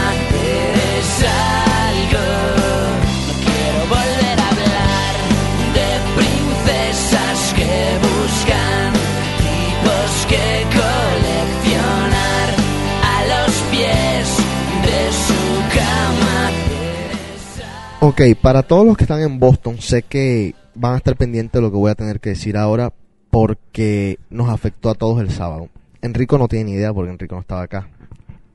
Ok, 18.01 18.22
para 18.41 18.63
todos 18.63 18.86
los 18.86 18.96
que 18.96 19.03
están 19.03 19.22
en 19.22 19.39
Boston, 19.39 19.77
sé 19.79 20.03
que 20.03 20.56
van 20.74 20.94
a 20.94 20.98
estar 20.98 21.15
pendientes 21.18 21.53
de 21.53 21.62
lo 21.62 21.70
que 21.72 21.77
voy 21.77 21.91
a 21.91 21.96
tener 21.96 22.20
que 22.20 22.29
decir 22.29 22.56
ahora 22.56 22.94
porque 23.29 24.18
nos 24.29 24.50
afectó 24.50 24.89
a 24.89 24.96
todos 24.96 25.22
el 25.22 25.29
sábado. 25.32 25.70
Enrico 26.01 26.38
no 26.38 26.48
tiene 26.48 26.65
ni 26.65 26.72
idea 26.74 26.94
porque 26.94 27.12
Enrico 27.12 27.36
no 27.36 27.41
estaba 27.41 27.62
acá. 27.63 27.89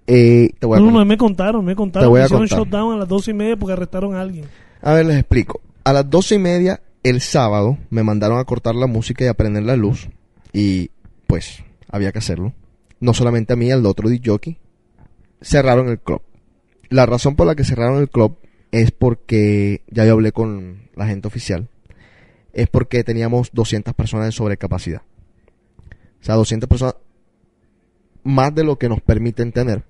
Eh, 0.07 0.51
te 0.59 0.67
voy 0.67 0.79
a 0.79 0.81
No, 0.81 0.91
no, 0.91 1.05
me 1.05 1.19
contaron, 1.19 1.65
me 1.65 1.73
Te 1.73 1.77
contaron. 1.77 2.09
voy 2.09 2.19
que 2.21 2.23
a 2.23 2.27
hicieron 2.27 2.49
contar. 2.49 2.59
shutdown 2.59 2.95
a 2.95 2.97
las 2.99 3.09
dos 3.09 3.29
y 3.29 3.35
media 3.35 3.57
porque 3.57 3.75
arrestaron 3.75 4.15
a 4.15 4.21
alguien. 4.23 4.47
A 4.81 4.95
ver, 4.95 5.07
les 5.07 5.19
explico. 5.19 5.61
A 5.85 5.93
las 5.93 6.09
doce 6.09 6.37
y 6.37 6.39
media 6.39 6.81
el 7.03 7.21
sábado 7.21 7.77
me 7.91 8.03
mandaron 8.03 8.39
a 8.39 8.45
cortar 8.45 8.75
la 8.75 8.87
música 8.87 9.25
y 9.25 9.29
a 9.29 9.35
prender 9.35 9.65
la 9.65 9.77
luz. 9.77 10.09
Y 10.55 10.91
pues 11.27 11.63
había 11.91 12.13
que 12.13 12.19
hacerlo. 12.19 12.55
No 13.01 13.13
solamente 13.13 13.53
a 13.53 13.57
mí, 13.57 13.71
al 13.71 13.85
otro 13.85 14.09
jockey. 14.25 14.57
Cerraron 15.43 15.89
el 15.89 15.99
club. 16.01 16.23
La 16.89 17.05
razón 17.05 17.37
por 17.37 17.47
la 17.47 17.55
que 17.55 17.65
cerraron 17.65 17.99
el 18.01 18.09
club 18.09 18.39
es 18.83 18.91
porque, 18.91 19.83
ya 19.89 20.05
yo 20.05 20.13
hablé 20.13 20.33
con 20.33 20.89
la 20.95 21.07
gente 21.07 21.29
oficial, 21.29 21.69
es 22.53 22.69
porque 22.69 23.05
teníamos 23.05 23.51
200 23.53 23.95
personas 23.95 24.27
de 24.27 24.33
sobrecapacidad. 24.33 25.03
O 26.21 26.25
sea, 26.25 26.37
200 26.37 26.69
personas 26.69 26.97
más 28.23 28.55
de 28.55 28.65
lo 28.65 28.79
que 28.79 28.89
nos 28.89 29.01
permiten 29.01 29.53
tener. 29.53 29.85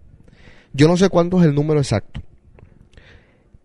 Yo 0.73 0.89
no 0.89 0.97
sé 0.97 1.09
cuánto 1.09 1.41
es 1.41 1.47
el 1.47 1.55
número 1.55 1.81
exacto 1.81 2.21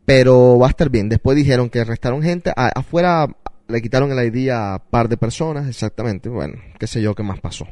pero 0.09 0.57
va 0.57 0.65
a 0.65 0.69
estar 0.71 0.89
bien. 0.89 1.07
Después 1.07 1.37
dijeron 1.37 1.69
que 1.69 1.81
arrestaron 1.81 2.23
gente. 2.23 2.51
Afuera 2.55 3.27
le 3.67 3.79
quitaron 3.79 4.11
el 4.11 4.35
ID 4.35 4.49
a 4.49 4.81
par 4.89 5.07
de 5.07 5.17
personas, 5.17 5.67
exactamente. 5.69 6.29
Bueno, 6.29 6.55
qué 6.79 6.87
sé 6.87 6.99
yo 6.99 7.13
qué 7.13 7.21
más 7.21 7.39
pasó. 7.39 7.67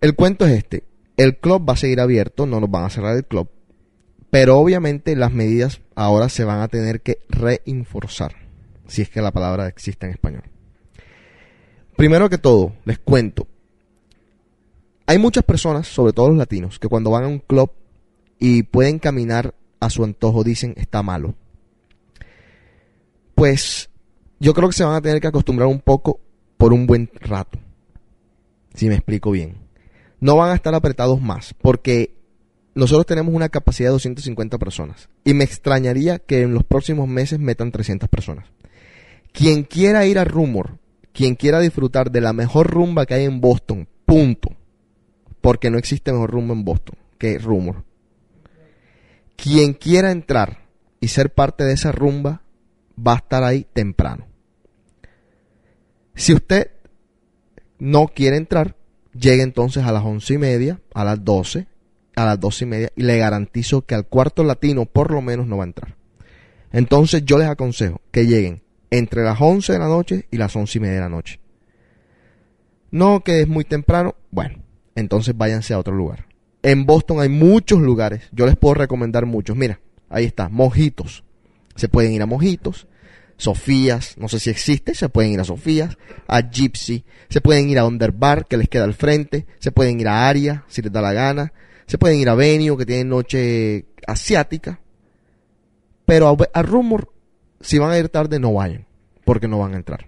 El 0.00 0.14
cuento 0.14 0.46
es 0.46 0.52
este. 0.52 0.84
El 1.16 1.38
club 1.38 1.68
va 1.68 1.72
a 1.72 1.76
seguir 1.76 1.98
abierto, 1.98 2.46
no 2.46 2.60
nos 2.60 2.70
van 2.70 2.84
a 2.84 2.90
cerrar 2.90 3.16
el 3.16 3.24
club. 3.24 3.48
Pero 4.38 4.58
obviamente 4.58 5.16
las 5.16 5.32
medidas 5.32 5.80
ahora 5.94 6.28
se 6.28 6.44
van 6.44 6.60
a 6.60 6.68
tener 6.68 7.00
que 7.00 7.20
reinforzar. 7.30 8.34
Si 8.86 9.00
es 9.00 9.08
que 9.08 9.22
la 9.22 9.32
palabra 9.32 9.66
existe 9.66 10.04
en 10.04 10.12
español. 10.12 10.42
Primero 11.96 12.28
que 12.28 12.36
todo, 12.36 12.74
les 12.84 12.98
cuento. 12.98 13.46
Hay 15.06 15.16
muchas 15.16 15.42
personas, 15.42 15.88
sobre 15.88 16.12
todo 16.12 16.28
los 16.28 16.36
latinos, 16.36 16.78
que 16.78 16.86
cuando 16.86 17.12
van 17.12 17.24
a 17.24 17.28
un 17.28 17.38
club 17.38 17.70
y 18.38 18.64
pueden 18.64 18.98
caminar 18.98 19.54
a 19.80 19.88
su 19.88 20.04
antojo 20.04 20.44
dicen 20.44 20.74
está 20.76 21.02
malo. 21.02 21.34
Pues 23.34 23.88
yo 24.38 24.52
creo 24.52 24.68
que 24.68 24.76
se 24.76 24.84
van 24.84 24.96
a 24.96 25.00
tener 25.00 25.18
que 25.18 25.28
acostumbrar 25.28 25.66
un 25.66 25.80
poco 25.80 26.20
por 26.58 26.74
un 26.74 26.86
buen 26.86 27.10
rato. 27.22 27.58
Si 28.74 28.86
me 28.86 28.96
explico 28.96 29.30
bien. 29.30 29.56
No 30.20 30.36
van 30.36 30.50
a 30.50 30.56
estar 30.56 30.74
apretados 30.74 31.22
más 31.22 31.54
porque 31.54 32.15
nosotros 32.76 33.06
tenemos 33.06 33.34
una 33.34 33.48
capacidad 33.48 33.88
de 33.88 33.94
250 33.94 34.58
personas 34.58 35.08
y 35.24 35.34
me 35.34 35.42
extrañaría 35.42 36.20
que 36.20 36.42
en 36.42 36.54
los 36.54 36.62
próximos 36.62 37.08
meses 37.08 37.40
metan 37.40 37.72
300 37.72 38.08
personas. 38.08 38.46
Quien 39.32 39.64
quiera 39.64 40.06
ir 40.06 40.18
a 40.18 40.24
Rumor, 40.24 40.78
quien 41.12 41.34
quiera 41.34 41.58
disfrutar 41.58 42.12
de 42.12 42.20
la 42.20 42.32
mejor 42.32 42.70
rumba 42.70 43.04
que 43.04 43.14
hay 43.14 43.24
en 43.24 43.40
Boston, 43.40 43.88
punto. 44.04 44.50
Porque 45.40 45.70
no 45.70 45.78
existe 45.78 46.12
mejor 46.12 46.30
rumba 46.30 46.54
en 46.54 46.64
Boston 46.64 46.96
que 47.18 47.38
Rumor 47.38 47.84
quien 49.36 49.74
quiera 49.74 50.10
entrar 50.10 50.64
y 50.98 51.08
ser 51.08 51.32
parte 51.32 51.64
de 51.64 51.74
esa 51.74 51.92
rumba 51.92 52.42
va 52.98 53.12
a 53.12 53.16
estar 53.16 53.44
ahí 53.44 53.66
temprano. 53.72 54.26
Si 56.14 56.32
usted 56.32 56.70
no 57.78 58.08
quiere 58.08 58.38
entrar, 58.38 58.74
llegue 59.12 59.42
entonces 59.42 59.84
a 59.84 59.92
las 59.92 60.02
once 60.02 60.34
y 60.34 60.38
media, 60.38 60.80
a 60.94 61.04
las 61.04 61.22
doce, 61.22 61.66
a 62.16 62.24
las 62.24 62.40
doce 62.40 62.64
y 62.64 62.68
media, 62.68 62.92
y 62.96 63.02
le 63.02 63.18
garantizo 63.18 63.82
que 63.82 63.94
al 63.94 64.06
cuarto 64.06 64.42
latino 64.42 64.86
por 64.86 65.12
lo 65.12 65.22
menos 65.22 65.46
no 65.46 65.58
va 65.58 65.64
a 65.64 65.66
entrar. 65.68 65.96
Entonces 66.72 67.24
yo 67.24 67.38
les 67.38 67.46
aconsejo 67.46 68.00
que 68.10 68.26
lleguen 68.26 68.62
entre 68.90 69.22
las 69.22 69.40
once 69.40 69.72
de 69.72 69.78
la 69.78 69.86
noche 69.86 70.26
y 70.30 70.38
las 70.38 70.56
once 70.56 70.78
y 70.78 70.80
media 70.80 70.94
de 70.94 71.00
la 71.00 71.08
noche. 71.08 71.38
No 72.90 73.22
que 73.22 73.42
es 73.42 73.48
muy 73.48 73.64
temprano, 73.64 74.14
bueno, 74.30 74.58
entonces 74.94 75.36
váyanse 75.36 75.74
a 75.74 75.78
otro 75.78 75.94
lugar. 75.94 76.26
En 76.62 76.84
Boston 76.84 77.20
hay 77.20 77.28
muchos 77.28 77.80
lugares. 77.80 78.22
Yo 78.32 78.46
les 78.46 78.56
puedo 78.56 78.74
recomendar 78.74 79.24
muchos. 79.24 79.56
Mira, 79.56 79.78
ahí 80.08 80.24
está. 80.24 80.48
Mojitos. 80.48 81.22
Se 81.76 81.88
pueden 81.88 82.12
ir 82.12 82.22
a 82.22 82.26
Mojitos. 82.26 82.88
Sofías. 83.36 84.16
No 84.18 84.26
sé 84.26 84.40
si 84.40 84.50
existe. 84.50 84.94
Se 84.94 85.08
pueden 85.08 85.32
ir 85.32 85.38
a 85.38 85.44
Sofías. 85.44 85.96
A 86.26 86.40
Gypsy. 86.40 87.04
Se 87.28 87.40
pueden 87.40 87.68
ir 87.68 87.78
a 87.78 87.86
Underbar, 87.86 88.46
que 88.46 88.56
les 88.56 88.68
queda 88.68 88.82
al 88.82 88.94
frente. 88.94 89.46
Se 89.60 89.70
pueden 89.70 90.00
ir 90.00 90.08
a 90.08 90.28
Aria, 90.28 90.64
si 90.66 90.82
les 90.82 90.90
da 90.90 91.00
la 91.00 91.12
gana. 91.12 91.52
Se 91.86 91.98
pueden 91.98 92.18
ir 92.18 92.28
a 92.28 92.34
Venue, 92.34 92.76
que 92.76 92.86
tiene 92.86 93.04
noche 93.04 93.86
asiática. 94.06 94.80
Pero 96.04 96.28
a, 96.28 96.36
a 96.52 96.62
Rumor, 96.62 97.12
si 97.60 97.78
van 97.78 97.90
a 97.90 97.98
ir 97.98 98.08
tarde, 98.08 98.38
no 98.38 98.52
vayan. 98.52 98.86
Porque 99.24 99.48
no 99.48 99.58
van 99.58 99.74
a 99.74 99.76
entrar. 99.76 100.06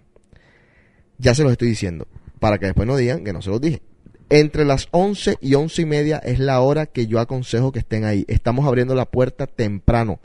Ya 1.19 1.35
se 1.35 1.43
los 1.43 1.53
estoy 1.53 1.69
diciendo. 1.69 2.07
Para 2.39 2.59
que 2.59 2.67
después 2.67 2.87
no 2.87 2.97
digan 2.97 3.25
que 3.25 3.33
no 3.33 3.43
se 3.43 3.51
los 3.51 3.61
dije 3.61 3.83
entre 4.31 4.65
las 4.65 4.89
11 4.91 5.39
y 5.41 5.55
11 5.55 5.83
y 5.83 5.87
media 5.87 6.19
es 6.19 6.39
la 6.39 6.61
hora 6.61 6.87
que 6.87 7.07
yo 7.07 7.19
aconsejo 7.19 7.73
que 7.73 7.79
estén 7.79 8.05
ahí. 8.05 8.25
Estamos 8.29 8.67
abriendo 8.67 8.95
la 8.95 9.07
puerta 9.07 9.47
temprano. 9.47 10.21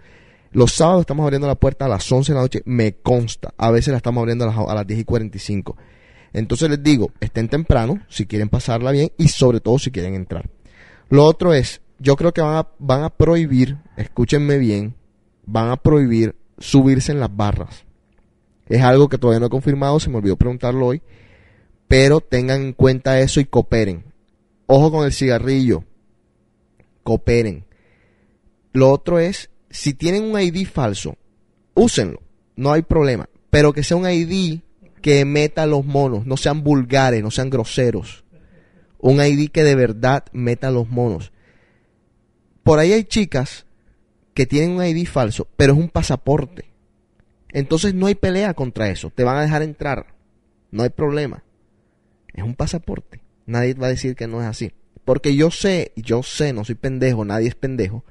Los 0.51 0.73
sábados 0.73 1.01
estamos 1.01 1.23
abriendo 1.23 1.47
la 1.47 1.55
puerta 1.55 1.85
a 1.85 1.89
las 1.89 2.11
11 2.11 2.31
de 2.31 2.35
la 2.35 2.41
noche, 2.41 2.61
me 2.65 2.95
consta. 2.95 3.53
A 3.57 3.71
veces 3.71 3.91
la 3.91 3.97
estamos 3.97 4.21
abriendo 4.21 4.43
a 4.43 4.47
las, 4.47 4.57
a 4.57 4.75
las 4.75 4.85
10 4.85 4.99
y 4.99 5.03
45. 5.03 5.77
Entonces 6.33 6.69
les 6.69 6.83
digo, 6.83 7.11
estén 7.19 7.47
temprano 7.47 8.01
si 8.09 8.25
quieren 8.25 8.49
pasarla 8.49 8.91
bien 8.91 9.11
y 9.17 9.29
sobre 9.29 9.61
todo 9.61 9.79
si 9.79 9.91
quieren 9.91 10.15
entrar. 10.15 10.49
Lo 11.09 11.25
otro 11.25 11.53
es, 11.53 11.81
yo 11.99 12.15
creo 12.15 12.33
que 12.33 12.41
van 12.41 12.57
a, 12.57 12.67
van 12.79 13.03
a 13.03 13.09
prohibir, 13.09 13.77
escúchenme 13.97 14.57
bien, 14.57 14.95
van 15.45 15.69
a 15.69 15.77
prohibir 15.77 16.35
subirse 16.57 17.11
en 17.11 17.19
las 17.19 17.35
barras. 17.35 17.85
Es 18.67 18.81
algo 18.81 19.09
que 19.09 19.17
todavía 19.17 19.39
no 19.39 19.47
he 19.47 19.49
confirmado, 19.49 19.99
se 19.99 20.09
me 20.09 20.17
olvidó 20.17 20.35
preguntarlo 20.35 20.87
hoy 20.87 21.01
pero 21.93 22.21
tengan 22.21 22.61
en 22.63 22.73
cuenta 22.73 23.19
eso 23.19 23.39
y 23.39 23.45
cooperen. 23.45 24.03
Ojo 24.65 24.91
con 24.91 25.05
el 25.05 25.13
cigarrillo. 25.13 25.83
Cooperen. 27.03 27.65
Lo 28.71 28.91
otro 28.91 29.19
es, 29.19 29.51
si 29.69 29.93
tienen 29.93 30.23
un 30.23 30.41
ID 30.41 30.65
falso, 30.65 31.15
úsenlo. 31.75 32.19
No 32.55 32.71
hay 32.73 32.81
problema. 32.81 33.29
Pero 33.51 33.73
que 33.73 33.83
sea 33.83 33.95
un 33.97 34.09
ID 34.09 34.61
que 35.03 35.23
meta 35.23 35.67
los 35.67 35.85
monos. 35.85 36.25
No 36.25 36.35
sean 36.35 36.63
vulgares, 36.63 37.21
no 37.21 37.29
sean 37.29 37.51
groseros. 37.51 38.22
Un 39.03 39.21
ID 39.21 39.49
que 39.49 39.65
de 39.65 39.75
verdad 39.75 40.23
meta 40.31 40.71
los 40.71 40.87
monos. 40.87 41.33
Por 42.63 42.79
ahí 42.79 42.93
hay 42.93 43.03
chicas 43.03 43.65
que 44.33 44.45
tienen 44.45 44.77
un 44.77 44.85
ID 44.85 45.05
falso, 45.05 45.45
pero 45.57 45.73
es 45.73 45.79
un 45.79 45.89
pasaporte. 45.89 46.71
Entonces 47.49 47.93
no 47.93 48.05
hay 48.05 48.15
pelea 48.15 48.53
contra 48.53 48.89
eso. 48.89 49.11
Te 49.13 49.25
van 49.25 49.35
a 49.35 49.41
dejar 49.41 49.61
entrar. 49.61 50.15
No 50.71 50.83
hay 50.83 50.89
problema. 50.89 51.43
Es 52.33 52.45
un 52.45 52.55
pasaporte. 52.55 53.21
Nadie 53.45 53.73
va 53.73 53.87
a 53.87 53.89
decir 53.89 54.15
que 54.15 54.25
no 54.25 54.41
es 54.41 54.47
así. 54.47 54.71
Porque 55.03 55.35
yo 55.35 55.51
sé, 55.51 55.91
yo 55.97 56.23
sé, 56.23 56.53
no 56.53 56.63
soy 56.63 56.75
pendejo, 56.75 57.25
nadie 57.25 57.49
es 57.49 57.55
pendejo, 57.55 58.05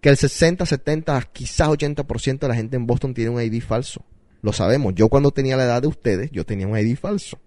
que 0.00 0.08
el 0.08 0.16
60, 0.16 0.64
70, 0.64 1.28
quizás 1.30 1.68
80% 1.68 2.38
de 2.38 2.48
la 2.48 2.54
gente 2.54 2.76
en 2.76 2.86
Boston 2.86 3.12
tiene 3.12 3.28
un 3.28 3.42
ID 3.42 3.62
falso. 3.62 4.02
Lo 4.40 4.54
sabemos. 4.54 4.94
Yo 4.94 5.10
cuando 5.10 5.30
tenía 5.30 5.58
la 5.58 5.64
edad 5.64 5.82
de 5.82 5.88
ustedes, 5.88 6.30
yo 6.30 6.46
tenía 6.46 6.66
un 6.66 6.78
ID 6.78 6.96
falso. 6.96 7.38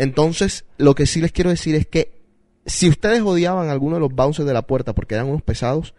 Entonces, 0.00 0.64
lo 0.78 0.94
que 0.94 1.04
sí 1.04 1.20
les 1.20 1.30
quiero 1.30 1.50
decir 1.50 1.74
es 1.74 1.86
que 1.86 2.22
si 2.64 2.88
ustedes 2.88 3.20
odiaban 3.20 3.68
a 3.68 3.72
alguno 3.72 3.96
de 3.96 4.00
los 4.00 4.14
bouncers 4.14 4.46
de 4.46 4.54
la 4.54 4.66
puerta 4.66 4.94
porque 4.94 5.14
eran 5.14 5.28
unos 5.28 5.42
pesados, 5.42 5.92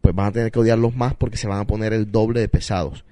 pues 0.00 0.14
van 0.14 0.28
a 0.28 0.32
tener 0.32 0.50
que 0.50 0.58
odiarlos 0.58 0.96
más 0.96 1.14
porque 1.14 1.36
se 1.36 1.46
van 1.46 1.60
a 1.60 1.66
poner 1.66 1.92
el 1.92 2.10
doble 2.10 2.40
de 2.40 2.48
pesados. 2.48 3.04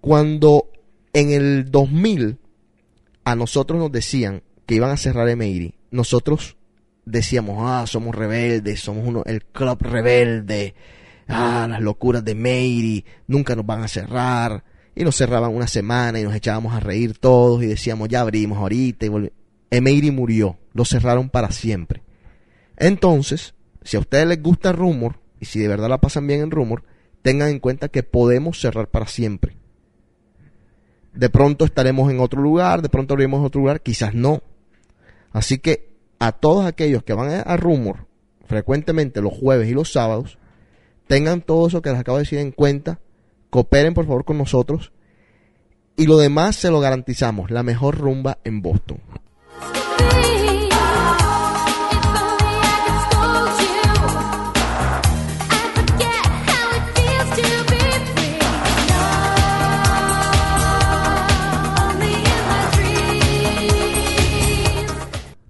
Cuando 0.00 0.70
en 1.12 1.32
el 1.32 1.68
2000 1.68 2.38
a 3.24 3.34
nosotros 3.34 3.80
nos 3.80 3.90
decían 3.90 4.44
que 4.66 4.76
iban 4.76 4.92
a 4.92 4.96
cerrar 4.96 5.28
Emery, 5.28 5.74
nosotros 5.90 6.56
decíamos, 7.04 7.56
ah, 7.60 7.88
somos 7.88 8.14
rebeldes, 8.14 8.78
somos 8.78 9.04
uno, 9.04 9.24
el 9.26 9.44
club 9.46 9.78
rebelde, 9.80 10.76
ah, 11.26 11.66
las 11.68 11.80
locuras 11.80 12.24
de 12.24 12.32
Emery, 12.32 13.04
nunca 13.26 13.56
nos 13.56 13.66
van 13.66 13.82
a 13.82 13.88
cerrar. 13.88 14.62
Y 14.98 15.04
nos 15.04 15.16
cerraban 15.16 15.54
una 15.54 15.68
semana 15.68 16.18
y 16.18 16.24
nos 16.24 16.34
echábamos 16.34 16.74
a 16.74 16.80
reír 16.80 17.16
todos 17.16 17.62
y 17.62 17.66
decíamos, 17.66 18.08
ya 18.08 18.20
abrimos 18.22 18.58
ahorita. 18.58 19.06
Y 19.06 20.10
murió, 20.10 20.58
lo 20.72 20.84
cerraron 20.84 21.30
para 21.30 21.52
siempre. 21.52 22.02
Entonces, 22.76 23.54
si 23.82 23.96
a 23.96 24.00
ustedes 24.00 24.26
les 24.26 24.42
gusta 24.42 24.72
Rumor, 24.72 25.20
y 25.38 25.44
si 25.44 25.60
de 25.60 25.68
verdad 25.68 25.88
la 25.88 26.00
pasan 26.00 26.26
bien 26.26 26.40
en 26.40 26.50
Rumor, 26.50 26.82
tengan 27.22 27.50
en 27.50 27.60
cuenta 27.60 27.88
que 27.88 28.02
podemos 28.02 28.60
cerrar 28.60 28.88
para 28.88 29.06
siempre. 29.06 29.56
De 31.12 31.30
pronto 31.30 31.64
estaremos 31.64 32.10
en 32.10 32.18
otro 32.18 32.42
lugar, 32.42 32.82
de 32.82 32.88
pronto 32.88 33.14
abriremos 33.14 33.46
otro 33.46 33.60
lugar, 33.60 33.82
quizás 33.82 34.14
no. 34.14 34.42
Así 35.30 35.58
que 35.60 35.96
a 36.18 36.32
todos 36.32 36.66
aquellos 36.66 37.04
que 37.04 37.12
van 37.12 37.44
a 37.46 37.56
Rumor 37.56 38.08
frecuentemente 38.48 39.20
los 39.20 39.32
jueves 39.32 39.68
y 39.68 39.74
los 39.74 39.92
sábados, 39.92 40.38
tengan 41.06 41.42
todo 41.42 41.68
eso 41.68 41.82
que 41.82 41.90
les 41.90 42.00
acabo 42.00 42.18
de 42.18 42.24
decir 42.24 42.40
en 42.40 42.50
cuenta, 42.50 42.98
cooperen 43.50 43.94
por 43.94 44.06
favor 44.06 44.24
con 44.24 44.38
nosotros 44.38 44.92
y 45.96 46.06
lo 46.06 46.16
demás 46.16 46.56
se 46.56 46.70
lo 46.70 46.80
garantizamos, 46.80 47.50
la 47.50 47.62
mejor 47.62 47.98
rumba 47.98 48.38
en 48.44 48.62
Boston. 48.62 49.00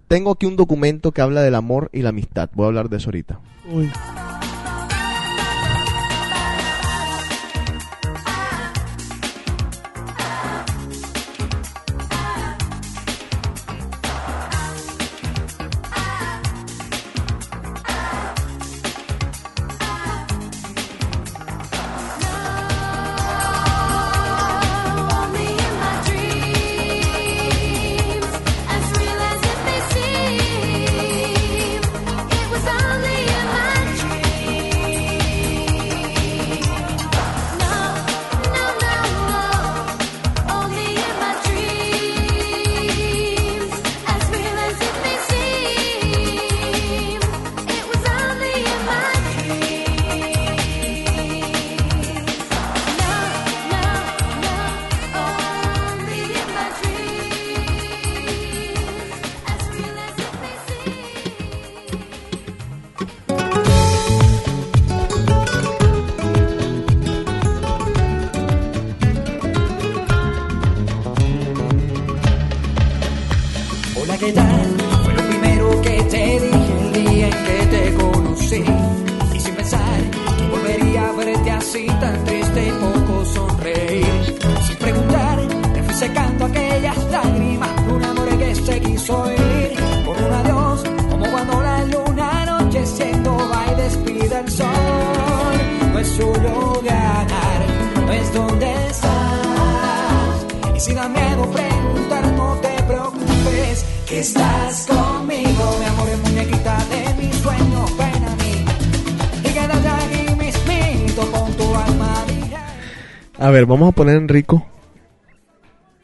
Tengo 0.08 0.30
aquí 0.30 0.46
un 0.46 0.56
documento 0.56 1.12
que 1.12 1.20
habla 1.20 1.42
del 1.42 1.54
amor 1.54 1.90
y 1.92 2.00
la 2.00 2.08
amistad, 2.08 2.48
voy 2.54 2.64
a 2.64 2.68
hablar 2.68 2.88
de 2.88 2.96
eso 2.96 3.08
ahorita. 3.08 3.40
Uy. 3.70 3.90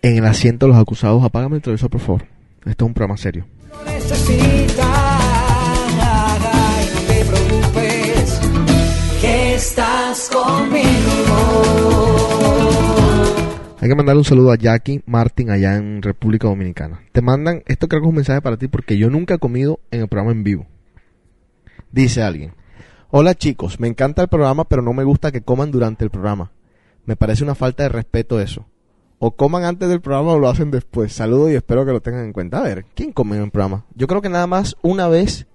En 0.03 0.19
el 0.19 0.27
asiento 0.27 0.67
de 0.67 0.73
los 0.73 0.81
acusados. 0.81 1.23
Apágame 1.25 1.57
el 1.57 1.63
televisor, 1.63 1.91
por 1.91 2.01
favor. 2.01 2.27
Esto 2.65 2.85
es 2.85 2.89
un 2.89 2.95
programa 2.95 3.17
serio. 3.17 3.47
Hay 13.81 13.91
que 13.91 13.95
mandarle 13.97 14.21
un 14.21 14.25
saludo 14.25 14.51
a 14.51 14.57
Jackie 14.57 15.03
Martin 15.05 15.51
allá 15.51 15.77
en 15.77 16.01
República 16.01 16.49
Dominicana. 16.49 17.03
Te 17.13 17.21
mandan, 17.21 17.63
esto 17.67 17.87
creo 17.87 18.01
que 18.01 18.07
es 18.07 18.09
un 18.09 18.15
mensaje 18.15 18.41
para 18.41 18.57
ti 18.57 18.67
porque 18.67 18.97
yo 18.97 19.11
nunca 19.11 19.35
he 19.35 19.39
comido 19.39 19.81
en 19.91 20.01
el 20.01 20.09
programa 20.09 20.33
en 20.33 20.43
vivo. 20.43 20.67
Dice 21.93 22.23
alguien, 22.23 22.55
hola 23.11 23.35
chicos, 23.35 23.79
me 23.81 23.89
encanta 23.89 24.23
el 24.23 24.29
programa 24.29 24.65
pero 24.65 24.81
no 24.81 24.95
me 24.95 25.05
gusta 25.05 25.33
que 25.33 25.43
coman 25.43 25.71
durante 25.71 26.03
el 26.03 26.11
programa. 26.11 26.51
Me 27.07 27.17
parece 27.17 27.45
una 27.45 27.55
falta 27.55 27.83
de 27.83 27.89
respeto 27.89 28.41
eso. 28.41 28.67
O 29.19 29.33
coman 29.33 29.65
antes 29.65 29.89
del 29.89 30.01
programa 30.01 30.33
o 30.33 30.39
lo 30.39 30.49
hacen 30.49 30.71
después. 30.71 31.13
Saludos 31.13 31.53
y 31.53 31.55
espero 31.55 31.87
que 31.87 31.93
lo 31.93 32.01
tengan 32.01 32.25
en 32.25 32.33
cuenta. 32.33 32.59
A 32.59 32.63
ver, 32.63 32.85
¿quién 32.95 33.13
come 33.13 33.37
en 33.37 33.45
el 33.45 33.51
programa? 33.51 33.85
Yo 33.95 34.07
creo 34.07 34.21
que 34.21 34.29
nada 34.29 34.47
más 34.47 34.77
una 34.83 35.09
vez 35.09 35.47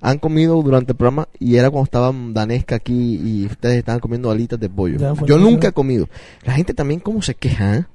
han 0.00 0.18
comido 0.18 0.60
durante 0.62 0.92
el 0.92 0.96
programa 0.96 1.28
y 1.38 1.56
era 1.56 1.70
cuando 1.70 1.84
estaba 1.84 2.12
Danesca 2.12 2.76
aquí 2.76 3.20
y 3.24 3.46
ustedes 3.46 3.78
estaban 3.78 4.00
comiendo 4.00 4.30
alitas 4.30 4.60
de 4.60 4.68
pollo. 4.68 4.98
Ya 4.98 5.14
fue 5.14 5.26
Yo 5.26 5.38
nunca 5.38 5.68
he 5.68 5.72
comido. 5.72 6.08
La 6.42 6.52
gente 6.52 6.74
también 6.74 7.00
como 7.00 7.22
se 7.22 7.34
queja. 7.34 7.76
¿eh? 7.76 7.86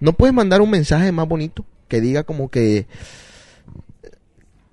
No 0.00 0.12
puedes 0.12 0.34
mandar 0.34 0.60
un 0.60 0.70
mensaje 0.70 1.12
más 1.12 1.28
bonito 1.28 1.64
que 1.86 2.00
diga 2.00 2.24
como 2.24 2.50
que 2.50 2.86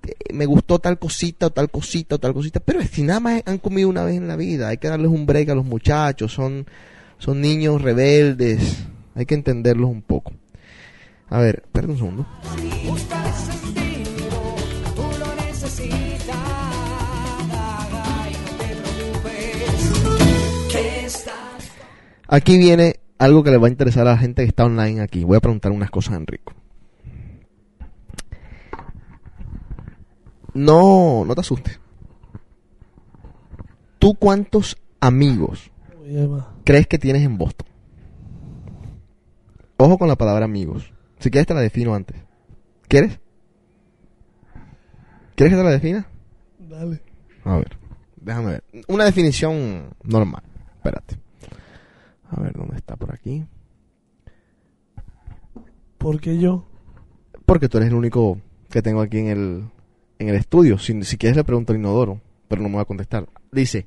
eh, 0.08 0.32
me 0.32 0.46
gustó 0.46 0.78
tal 0.78 0.98
cosita 0.98 1.46
o 1.46 1.50
tal 1.50 1.70
cosita 1.70 2.14
o 2.14 2.18
tal 2.18 2.32
cosita, 2.32 2.60
pero 2.60 2.82
si 2.82 3.02
nada 3.02 3.20
más 3.20 3.42
han 3.44 3.58
comido 3.58 3.88
una 3.88 4.04
vez 4.04 4.16
en 4.16 4.28
la 4.28 4.36
vida, 4.36 4.68
hay 4.68 4.78
que 4.78 4.88
darles 4.88 5.10
un 5.10 5.26
break 5.26 5.50
a 5.50 5.54
los 5.54 5.64
muchachos, 5.64 6.32
son 6.32 6.66
son 7.18 7.40
niños 7.40 7.82
rebeldes, 7.82 8.86
hay 9.14 9.26
que 9.26 9.34
entenderlos 9.34 9.90
un 9.90 10.02
poco. 10.02 10.32
A 11.28 11.40
ver, 11.40 11.64
perdón 11.72 11.90
un 11.90 11.98
segundo. 11.98 12.26
Aquí 22.30 22.58
viene 22.58 23.00
algo 23.18 23.42
que 23.42 23.50
le 23.50 23.56
va 23.56 23.68
a 23.68 23.70
interesar 23.70 24.06
a 24.06 24.12
la 24.12 24.18
gente 24.18 24.42
que 24.42 24.48
está 24.48 24.64
online 24.64 25.00
aquí. 25.00 25.24
Voy 25.24 25.36
a 25.36 25.40
preguntar 25.40 25.72
unas 25.72 25.90
cosas 25.90 26.14
a 26.14 26.16
Enrico. 26.18 26.52
No, 30.52 31.24
no 31.24 31.34
te 31.34 31.40
asustes. 31.40 31.80
¿Tú 33.98 34.14
cuántos 34.14 34.76
amigos. 35.00 35.70
Crees 36.68 36.86
que 36.86 36.98
tienes 36.98 37.22
en 37.22 37.38
Boston? 37.38 37.66
Ojo 39.78 39.96
con 39.96 40.06
la 40.06 40.16
palabra 40.16 40.44
amigos. 40.44 40.92
Si 41.18 41.30
quieres 41.30 41.46
te 41.46 41.54
la 41.54 41.62
defino 41.62 41.94
antes. 41.94 42.18
¿Quieres? 42.88 43.18
¿Quieres 45.34 45.54
que 45.54 45.58
te 45.58 45.64
la 45.64 45.70
defina? 45.70 46.06
Dale. 46.58 47.00
A 47.44 47.56
ver, 47.56 47.78
déjame 48.16 48.50
ver. 48.50 48.64
Una 48.86 49.06
definición 49.06 49.94
normal. 50.02 50.42
Espérate. 50.76 51.18
A 52.30 52.38
ver, 52.38 52.52
¿dónde 52.52 52.76
está 52.76 52.96
por 52.96 53.14
aquí? 53.14 53.46
Porque 55.96 56.38
yo. 56.38 56.68
Porque 57.46 57.70
tú 57.70 57.78
eres 57.78 57.88
el 57.88 57.94
único 57.94 58.42
que 58.68 58.82
tengo 58.82 59.00
aquí 59.00 59.20
en 59.20 59.28
el, 59.28 59.70
en 60.18 60.28
el 60.28 60.34
estudio. 60.34 60.76
Si, 60.76 61.02
si 61.02 61.16
quieres 61.16 61.34
le 61.34 61.44
pregunto 61.44 61.72
al 61.72 61.78
inodoro, 61.78 62.20
pero 62.46 62.60
no 62.60 62.68
me 62.68 62.76
va 62.76 62.82
a 62.82 62.84
contestar. 62.84 63.26
Dice, 63.52 63.86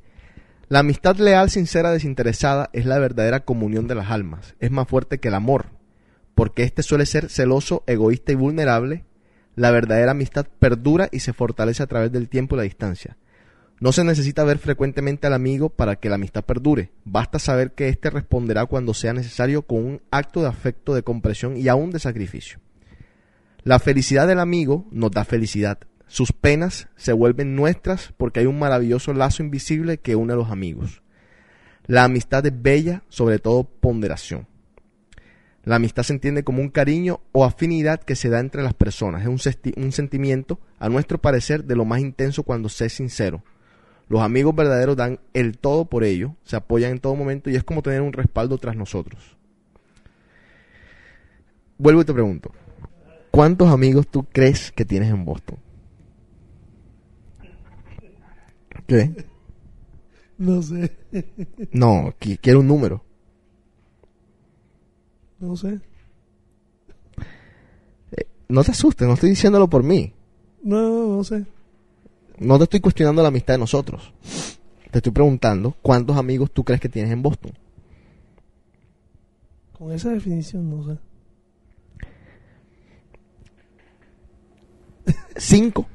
la 0.72 0.80
amistad 0.80 1.18
leal, 1.18 1.50
sincera, 1.50 1.92
desinteresada 1.92 2.70
es 2.72 2.86
la 2.86 2.98
verdadera 2.98 3.42
comunión 3.42 3.90
de 3.90 3.96
las 3.96 4.10
almas. 4.10 4.56
Es 4.62 4.72
más 4.72 4.88
fuerte 4.88 5.20
que 5.20 5.28
el 5.28 5.34
amor, 5.34 5.66
porque 6.34 6.64
éste 6.64 6.82
suele 6.82 7.06
ser 7.06 7.30
celoso, 7.30 7.84
egoísta 7.88 8.32
y 8.32 8.36
vulnerable. 8.36 9.04
La 9.58 9.72
verdadera 9.72 10.12
amistad 10.12 10.48
perdura 10.60 11.10
y 11.12 11.20
se 11.20 11.34
fortalece 11.34 11.84
a 11.84 11.88
través 11.88 12.14
del 12.14 12.30
tiempo 12.30 12.56
y 12.56 12.60
la 12.60 12.64
distancia. 12.64 13.18
No 13.82 13.92
se 13.92 14.06
necesita 14.06 14.46
ver 14.46 14.60
frecuentemente 14.60 15.28
al 15.28 15.34
amigo 15.34 15.68
para 15.68 15.98
que 15.98 16.08
la 16.08 16.16
amistad 16.16 16.46
perdure. 16.46 16.92
Basta 17.04 17.38
saber 17.38 17.74
que 17.74 17.90
éste 17.90 18.10
responderá 18.10 18.66
cuando 18.66 18.94
sea 18.94 19.12
necesario 19.12 19.64
con 19.64 19.80
un 19.80 20.02
acto 20.10 20.40
de 20.42 20.48
afecto, 20.48 20.96
de 20.96 21.04
compresión 21.04 21.58
y 21.58 21.68
aún 21.68 21.92
de 21.92 22.00
sacrificio. 22.00 22.60
La 23.64 23.80
felicidad 23.80 24.26
del 24.26 24.40
amigo 24.40 24.88
nos 24.90 25.12
da 25.12 25.26
felicidad. 25.26 25.80
Sus 26.12 26.34
penas 26.34 26.90
se 26.98 27.14
vuelven 27.14 27.56
nuestras 27.56 28.14
porque 28.18 28.42
hay 28.42 28.46
un 28.46 28.60
maravilloso 28.60 29.14
lazo 29.14 29.44
invisible 29.44 29.98
que 29.98 30.18
une 30.18 30.34
a 30.34 30.36
los 30.36 30.52
amigos. 30.52 31.02
La 31.88 32.04
amistad 32.04 32.46
es 32.46 32.62
bella, 32.62 33.04
sobre 33.08 33.40
todo 33.40 33.64
ponderación. 33.64 34.46
La 35.64 35.78
amistad 35.78 36.04
se 36.04 36.12
entiende 36.12 36.44
como 36.44 36.62
un 36.62 36.68
cariño 36.68 37.22
o 37.32 37.46
afinidad 37.46 38.02
que 38.02 38.18
se 38.18 38.28
da 38.28 38.42
entre 38.42 38.62
las 38.62 38.74
personas. 38.74 39.22
Es 39.22 39.30
un, 39.30 39.92
sentimiento, 39.94 40.60
a 40.80 40.90
nuestro 40.90 41.18
parecer, 41.18 41.64
de 41.64 41.78
lo 41.78 41.86
más 41.86 42.02
intenso 42.02 42.44
cuando 42.44 42.68
se 42.68 42.88
es 42.88 42.94
sincero. 42.94 43.42
Los 44.10 44.20
amigos 44.20 44.54
verdaderos 44.54 44.98
dan 44.98 45.22
el 45.34 45.58
todo 45.60 45.86
por 45.86 46.04
ello, 46.04 46.36
se 46.44 46.58
apoyan 46.58 46.92
en 46.92 47.00
todo 47.00 47.16
momento 47.16 47.50
y 47.50 47.56
es 47.56 47.64
como 47.64 47.82
tener 47.82 48.02
un 48.02 48.12
respaldo 48.12 48.58
tras 48.58 48.76
nosotros. 48.76 49.38
Vuelvo 51.78 52.02
y 52.02 52.06
te 52.06 52.14
pregunto, 52.14 52.52
¿cuántos 53.32 53.70
amigos 53.70 54.10
tú 54.10 54.26
crees 54.26 54.74
que 54.74 54.84
tienes 54.84 55.10
en 55.10 55.24
Boston? 55.24 55.71
¿Qué? 58.92 59.26
No 60.38 60.62
sé. 60.62 60.92
No, 61.72 62.14
qui- 62.20 62.38
quiero 62.42 62.60
un 62.60 62.68
número. 62.68 63.02
No 65.40 65.56
sé. 65.56 65.80
No 68.50 68.64
te 68.66 68.72
asustes, 68.72 69.08
no 69.08 69.14
estoy 69.14 69.30
diciéndolo 69.30 69.70
por 69.70 69.82
mí. 69.82 70.14
No, 70.62 71.08
no 71.16 71.24
sé. 71.24 71.46
No 72.40 72.58
te 72.58 72.66
estoy 72.66 72.82
cuestionando 72.82 73.22
la 73.22 73.30
amistad 73.30 73.54
de 73.54 73.60
nosotros. 73.60 74.14
Te 74.92 74.98
estoy 74.98 75.14
preguntando 75.14 75.74
cuántos 75.82 76.18
amigos 76.18 76.52
tú 76.52 76.66
crees 76.66 76.82
que 76.82 76.90
tienes 76.90 77.14
en 77.14 77.22
Boston. 77.22 77.54
Con 79.72 79.94
esa 79.94 80.10
definición, 80.10 80.70
no 80.70 80.84
sé. 80.84 81.00
Cinco. 85.38 85.88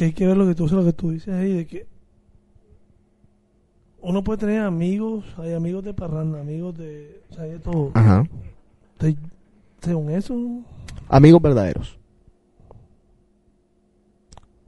Que 0.00 0.06
hay 0.06 0.12
que 0.14 0.26
ver 0.26 0.34
lo 0.34 0.46
que 0.46 0.54
tú, 0.54 0.66
lo 0.66 0.82
que 0.82 0.94
tú 0.94 1.10
dices 1.10 1.34
ahí, 1.34 1.52
de 1.52 1.66
que 1.66 1.86
uno 4.00 4.24
puede 4.24 4.38
tener 4.38 4.62
amigos, 4.62 5.26
hay 5.36 5.52
amigos 5.52 5.84
de 5.84 5.92
parranda, 5.92 6.40
amigos 6.40 6.78
de, 6.78 7.20
o 7.30 7.34
sea, 7.34 7.44
hay 7.44 7.50
de 7.50 7.58
todo. 7.58 7.90
Ajá. 7.92 8.26
De- 8.98 9.14
según 9.82 10.08
eso, 10.10 10.34
Amigos 11.06 11.42
verdaderos. 11.42 11.98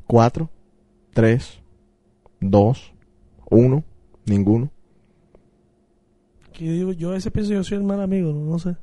Cuatro, 0.06 0.50
tres, 1.14 1.62
dos, 2.38 2.92
uno, 3.48 3.82
ninguno. 4.26 4.70
que 6.52 6.66
yo 6.66 6.72
digo, 6.72 6.92
yo 6.92 7.08
a 7.08 7.12
veces 7.14 7.32
pienso 7.32 7.54
yo 7.54 7.64
soy 7.64 7.78
el 7.78 7.84
mal 7.84 8.02
amigo, 8.02 8.34
no, 8.34 8.50
No 8.50 8.58
sé. 8.58 8.76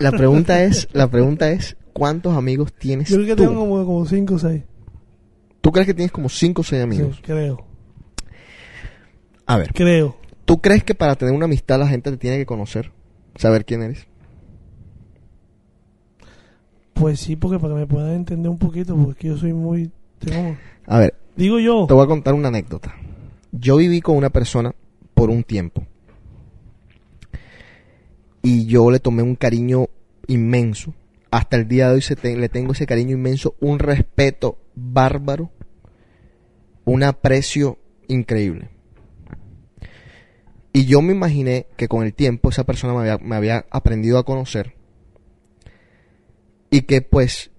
La 0.00 0.10
pregunta 0.10 0.64
es, 0.64 0.88
la 0.92 1.08
pregunta 1.08 1.48
es, 1.52 1.76
¿cuántos 1.94 2.36
amigos 2.36 2.74
tienes 2.74 3.08
Yo 3.08 3.16
creo 3.16 3.28
que 3.28 3.36
tú? 3.36 3.48
tengo 3.48 3.60
como, 3.60 3.86
como 3.86 4.04
cinco 4.04 4.34
o 4.34 4.38
seis. 4.38 4.62
¿Tú 5.62 5.72
crees 5.72 5.86
que 5.86 5.94
tienes 5.94 6.12
como 6.12 6.28
cinco 6.28 6.60
o 6.60 6.64
seis 6.64 6.82
amigos? 6.82 7.16
Sí, 7.16 7.22
creo, 7.22 7.64
A 9.46 9.56
ver, 9.56 9.72
creo. 9.72 10.16
¿tú 10.44 10.60
crees 10.60 10.84
que 10.84 10.94
para 10.94 11.16
tener 11.16 11.32
una 11.34 11.46
amistad 11.46 11.78
la 11.78 11.88
gente 11.88 12.10
te 12.10 12.18
tiene 12.18 12.36
que 12.36 12.44
conocer? 12.44 12.92
Saber 13.36 13.64
quién 13.64 13.82
eres. 13.82 14.06
Pues 16.92 17.18
sí, 17.20 17.34
porque 17.36 17.58
para 17.58 17.74
que 17.74 17.80
me 17.80 17.86
puedan 17.86 18.12
entender 18.12 18.50
un 18.50 18.58
poquito, 18.58 18.94
porque 18.96 19.28
yo 19.28 19.36
soy 19.36 19.52
muy... 19.52 19.90
Tengo, 20.18 20.56
A 20.86 20.98
ver, 20.98 21.14
digo 21.36 21.58
yo, 21.58 21.86
Te 21.88 21.94
voy 21.94 22.04
a 22.04 22.08
contar 22.08 22.34
una 22.34 22.48
anécdota. 22.48 22.94
Yo 23.50 23.76
viví 23.76 24.00
con 24.00 24.16
una 24.16 24.30
persona 24.30 24.74
por 25.14 25.30
un 25.30 25.42
tiempo. 25.42 25.84
Y 28.42 28.66
yo 28.66 28.90
le 28.90 29.00
tomé 29.00 29.22
un 29.22 29.34
cariño 29.34 29.86
inmenso. 30.28 30.92
Hasta 31.34 31.56
el 31.56 31.66
día 31.66 31.88
de 31.88 31.94
hoy 31.96 32.36
le 32.36 32.48
tengo 32.48 32.74
ese 32.74 32.86
cariño 32.86 33.16
inmenso, 33.16 33.56
un 33.58 33.80
respeto 33.80 34.56
bárbaro, 34.76 35.50
un 36.84 37.02
aprecio 37.02 37.80
increíble. 38.06 38.70
Y 40.72 40.84
yo 40.84 41.02
me 41.02 41.12
imaginé 41.12 41.66
que 41.76 41.88
con 41.88 42.04
el 42.04 42.14
tiempo 42.14 42.50
esa 42.50 42.62
persona 42.62 42.94
me 42.94 43.00
había, 43.00 43.18
me 43.18 43.34
había 43.34 43.66
aprendido 43.70 44.18
a 44.18 44.24
conocer. 44.24 44.76
Y 46.70 46.82
que 46.82 47.02
pues 47.02 47.50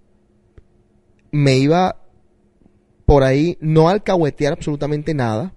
me 1.31 1.57
iba 1.57 2.01
por 3.05 3.23
ahí 3.23 3.57
no 3.59 3.89
alcahuetear 3.89 4.53
absolutamente 4.53 5.13
nada, 5.13 5.53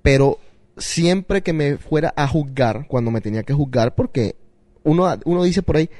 pero 0.00 0.38
siempre 0.76 1.42
que 1.42 1.52
me 1.52 1.76
fuera 1.76 2.14
a 2.16 2.28
juzgar, 2.28 2.86
cuando 2.86 3.10
me 3.10 3.20
tenía 3.20 3.42
que 3.42 3.52
juzgar, 3.52 3.96
porque 3.96 4.36
uno, 4.84 5.12
uno 5.24 5.42
dice 5.42 5.62
por 5.62 5.78
ahí, 5.78 5.90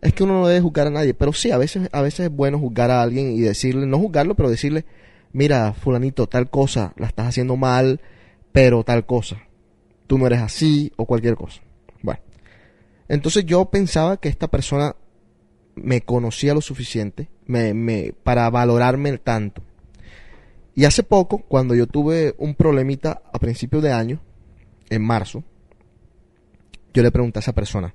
es 0.00 0.12
que 0.12 0.24
uno 0.24 0.40
no 0.40 0.46
debe 0.46 0.60
juzgar 0.60 0.86
a 0.86 0.90
nadie, 0.90 1.14
pero 1.14 1.32
sí, 1.32 1.50
a 1.50 1.58
veces, 1.58 1.88
a 1.92 2.02
veces 2.02 2.26
es 2.26 2.30
bueno 2.30 2.58
juzgar 2.58 2.90
a 2.90 3.02
alguien 3.02 3.32
y 3.32 3.40
decirle, 3.40 3.86
no 3.86 3.98
juzgarlo, 3.98 4.34
pero 4.34 4.50
decirle, 4.50 4.84
mira, 5.32 5.72
fulanito, 5.72 6.26
tal 6.26 6.50
cosa, 6.50 6.92
la 6.96 7.06
estás 7.06 7.28
haciendo 7.28 7.56
mal, 7.56 8.00
pero 8.52 8.84
tal 8.84 9.06
cosa, 9.06 9.42
tú 10.06 10.18
no 10.18 10.26
eres 10.26 10.40
así, 10.40 10.92
o 10.96 11.06
cualquier 11.06 11.36
cosa. 11.36 11.62
Bueno, 12.02 12.20
entonces 13.08 13.44
yo 13.46 13.64
pensaba 13.66 14.18
que 14.18 14.28
esta 14.28 14.48
persona 14.48 14.96
me 15.74 16.00
conocía 16.00 16.54
lo 16.54 16.60
suficiente 16.60 17.28
me, 17.46 17.74
me, 17.74 18.12
para 18.22 18.48
valorarme 18.50 19.18
tanto. 19.18 19.62
Y 20.74 20.84
hace 20.84 21.02
poco, 21.02 21.38
cuando 21.38 21.74
yo 21.74 21.86
tuve 21.86 22.34
un 22.38 22.54
problemita 22.54 23.22
a 23.32 23.38
principios 23.38 23.82
de 23.82 23.92
año, 23.92 24.20
en 24.90 25.02
marzo, 25.02 25.42
yo 26.92 27.02
le 27.02 27.10
pregunté 27.10 27.38
a 27.38 27.40
esa 27.40 27.54
persona, 27.54 27.94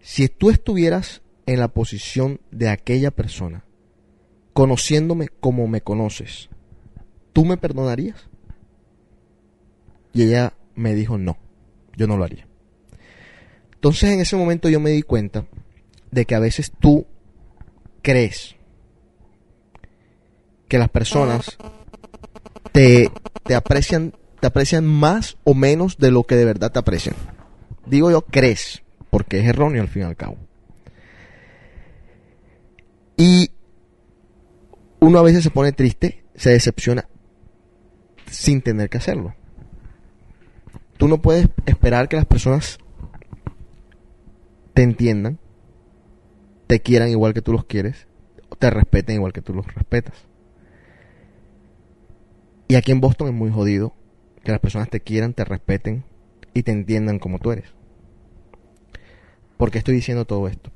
si 0.00 0.28
tú 0.28 0.50
estuvieras 0.50 1.22
en 1.46 1.60
la 1.60 1.68
posición 1.68 2.40
de 2.50 2.68
aquella 2.68 3.10
persona, 3.10 3.64
conociéndome 4.52 5.28
como 5.28 5.66
me 5.68 5.80
conoces, 5.80 6.48
¿tú 7.32 7.44
me 7.44 7.56
perdonarías? 7.56 8.28
Y 10.12 10.22
ella 10.22 10.54
me 10.74 10.94
dijo, 10.94 11.18
no, 11.18 11.38
yo 11.96 12.06
no 12.06 12.16
lo 12.16 12.24
haría. 12.24 12.46
Entonces 13.74 14.10
en 14.10 14.20
ese 14.20 14.36
momento 14.36 14.68
yo 14.68 14.80
me 14.80 14.90
di 14.90 15.02
cuenta 15.02 15.46
de 16.10 16.24
que 16.24 16.34
a 16.34 16.40
veces 16.40 16.72
tú 16.78 17.06
crees 18.02 18.56
que 20.68 20.78
las 20.78 20.88
personas 20.88 21.58
te, 22.72 23.10
te 23.44 23.54
aprecian 23.54 24.14
te 24.40 24.46
aprecian 24.46 24.86
más 24.86 25.38
o 25.44 25.54
menos 25.54 25.98
de 25.98 26.10
lo 26.10 26.24
que 26.24 26.36
de 26.36 26.44
verdad 26.44 26.72
te 26.72 26.78
aprecian. 26.78 27.16
Digo 27.86 28.10
yo 28.10 28.22
crees, 28.22 28.82
porque 29.16 29.40
es 29.40 29.46
erróneo 29.46 29.80
al 29.80 29.88
fin 29.88 30.02
y 30.02 30.04
al 30.04 30.14
cabo. 30.14 30.36
Y 33.16 33.50
uno 35.00 35.18
a 35.18 35.22
veces 35.22 35.42
se 35.42 35.48
pone 35.48 35.72
triste, 35.72 36.22
se 36.34 36.50
decepciona 36.50 37.08
sin 38.30 38.60
tener 38.60 38.90
que 38.90 38.98
hacerlo. 38.98 39.34
Tú 40.98 41.08
no 41.08 41.22
puedes 41.22 41.48
esperar 41.64 42.10
que 42.10 42.16
las 42.16 42.26
personas 42.26 42.76
te 44.74 44.82
entiendan, 44.82 45.38
te 46.66 46.80
quieran 46.80 47.08
igual 47.08 47.32
que 47.32 47.40
tú 47.40 47.52
los 47.52 47.64
quieres, 47.64 48.06
te 48.58 48.68
respeten 48.68 49.16
igual 49.16 49.32
que 49.32 49.40
tú 49.40 49.54
los 49.54 49.66
respetas. 49.74 50.26
Y 52.68 52.74
aquí 52.74 52.92
en 52.92 53.00
Boston 53.00 53.28
es 53.28 53.34
muy 53.34 53.50
jodido 53.50 53.94
que 54.44 54.52
las 54.52 54.60
personas 54.60 54.90
te 54.90 55.00
quieran, 55.00 55.32
te 55.32 55.46
respeten 55.46 56.04
y 56.52 56.64
te 56.64 56.72
entiendan 56.72 57.18
como 57.18 57.38
tú 57.38 57.52
eres. 57.52 57.75
¿Por 59.56 59.70
qué 59.70 59.78
estoy 59.78 59.94
diciendo 59.94 60.24
todo 60.24 60.48
esto? 60.48 60.70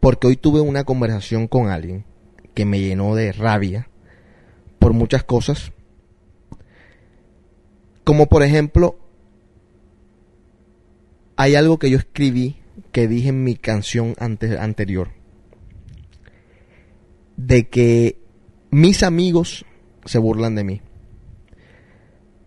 Porque 0.00 0.26
hoy 0.26 0.36
tuve 0.36 0.60
una 0.60 0.84
conversación 0.84 1.46
con 1.46 1.68
alguien 1.68 2.04
que 2.54 2.64
me 2.64 2.80
llenó 2.80 3.14
de 3.14 3.32
rabia 3.32 3.88
por 4.78 4.92
muchas 4.92 5.24
cosas. 5.24 5.72
Como 8.04 8.26
por 8.26 8.42
ejemplo, 8.42 8.98
hay 11.36 11.54
algo 11.54 11.78
que 11.78 11.90
yo 11.90 11.98
escribí 11.98 12.56
que 12.92 13.08
dije 13.08 13.28
en 13.28 13.44
mi 13.44 13.56
canción 13.56 14.14
ante- 14.18 14.58
anterior. 14.58 15.10
De 17.36 17.68
que 17.68 18.18
mis 18.70 19.02
amigos 19.02 19.64
se 20.04 20.18
burlan 20.18 20.54
de 20.54 20.64
mí. 20.64 20.80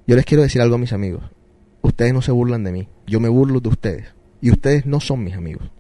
Yo 0.06 0.16
les 0.16 0.26
quiero 0.26 0.44
decir 0.44 0.62
algo 0.62 0.76
a 0.76 0.80
mis 0.80 0.94
amigos. 0.94 1.24
Ustedes 1.82 2.14
no 2.14 2.22
se 2.22 2.32
burlan 2.32 2.64
de 2.64 2.72
mí. 2.72 2.90
Yo 3.08 3.20
me 3.20 3.30
burlo 3.30 3.60
de 3.60 3.70
ustedes. 3.70 4.13
Y 4.44 4.52
ustedes 4.52 4.86
no 4.86 5.00
son 5.00 5.24
mis 5.24 5.36
amigos. 5.36 5.72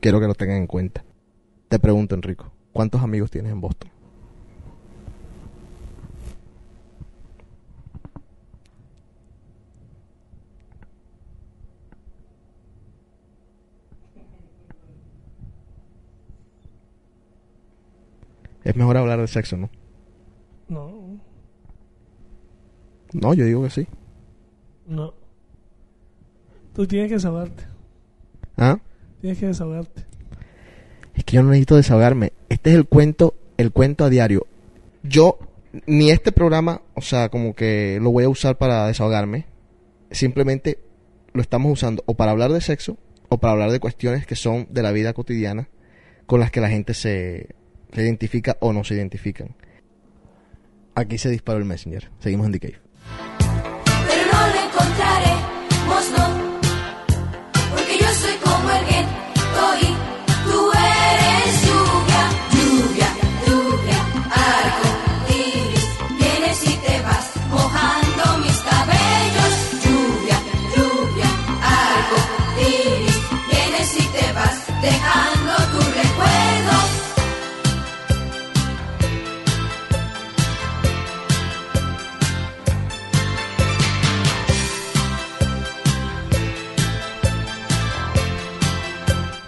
Quiero 0.00 0.18
que 0.18 0.26
lo 0.26 0.34
tengan 0.34 0.56
en 0.56 0.66
cuenta. 0.66 1.04
Te 1.68 1.78
pregunto, 1.78 2.16
Enrico, 2.16 2.50
¿cuántos 2.72 3.00
amigos 3.00 3.30
tienes 3.30 3.52
en 3.52 3.60
Boston? 3.60 3.88
Es 18.64 18.76
mejor 18.76 18.96
hablar 18.96 19.20
de 19.20 19.28
sexo, 19.28 19.56
¿no? 19.56 19.70
No, 20.68 21.18
No, 23.12 23.34
yo 23.34 23.44
digo 23.44 23.62
que 23.62 23.70
sí. 23.70 23.86
no. 24.86 25.19
Tú 26.74 26.86
tienes 26.86 27.08
que 27.08 27.14
desahogarte. 27.14 27.64
¿Ah? 28.56 28.78
Tienes 29.20 29.38
que 29.38 29.46
desahogarte. 29.46 30.04
Es 31.14 31.24
que 31.24 31.36
yo 31.36 31.42
no 31.42 31.50
necesito 31.50 31.76
desahogarme. 31.76 32.32
Este 32.48 32.70
es 32.70 32.76
el 32.76 32.86
cuento, 32.86 33.34
el 33.56 33.72
cuento 33.72 34.04
a 34.04 34.10
diario. 34.10 34.46
Yo, 35.02 35.38
ni 35.86 36.10
este 36.10 36.32
programa, 36.32 36.82
o 36.94 37.00
sea, 37.00 37.28
como 37.28 37.54
que 37.54 37.98
lo 38.00 38.10
voy 38.10 38.24
a 38.24 38.28
usar 38.28 38.58
para 38.58 38.86
desahogarme. 38.86 39.46
Simplemente 40.10 40.78
lo 41.32 41.42
estamos 41.42 41.72
usando 41.72 42.02
o 42.06 42.14
para 42.14 42.32
hablar 42.32 42.52
de 42.52 42.60
sexo 42.60 42.96
o 43.28 43.38
para 43.38 43.52
hablar 43.52 43.70
de 43.70 43.80
cuestiones 43.80 44.26
que 44.26 44.34
son 44.34 44.66
de 44.70 44.82
la 44.82 44.92
vida 44.92 45.12
cotidiana 45.12 45.68
con 46.26 46.40
las 46.40 46.50
que 46.50 46.60
la 46.60 46.68
gente 46.68 46.94
se, 46.94 47.54
se 47.92 48.02
identifica 48.02 48.56
o 48.60 48.72
no 48.72 48.84
se 48.84 48.94
identifican. 48.94 49.54
Aquí 50.94 51.18
se 51.18 51.30
disparó 51.30 51.58
el 51.58 51.64
Messenger. 51.64 52.10
Seguimos 52.18 52.46
en 52.46 52.52
The 52.52 52.60
Cave. 52.60 52.89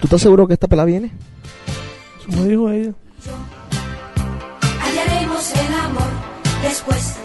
¿Tú 0.03 0.07
estás 0.07 0.23
seguro 0.23 0.49
que 0.49 0.55
esta 0.55 0.67
pela 0.67 0.85
viene? 0.85 1.13
Eso 2.19 2.37
me 2.37 2.49
dijo 2.49 2.69
ella. 2.71 2.93
Hallaremos 4.81 5.53
el 5.53 5.75
amor 5.75 6.11
después, 6.61 7.17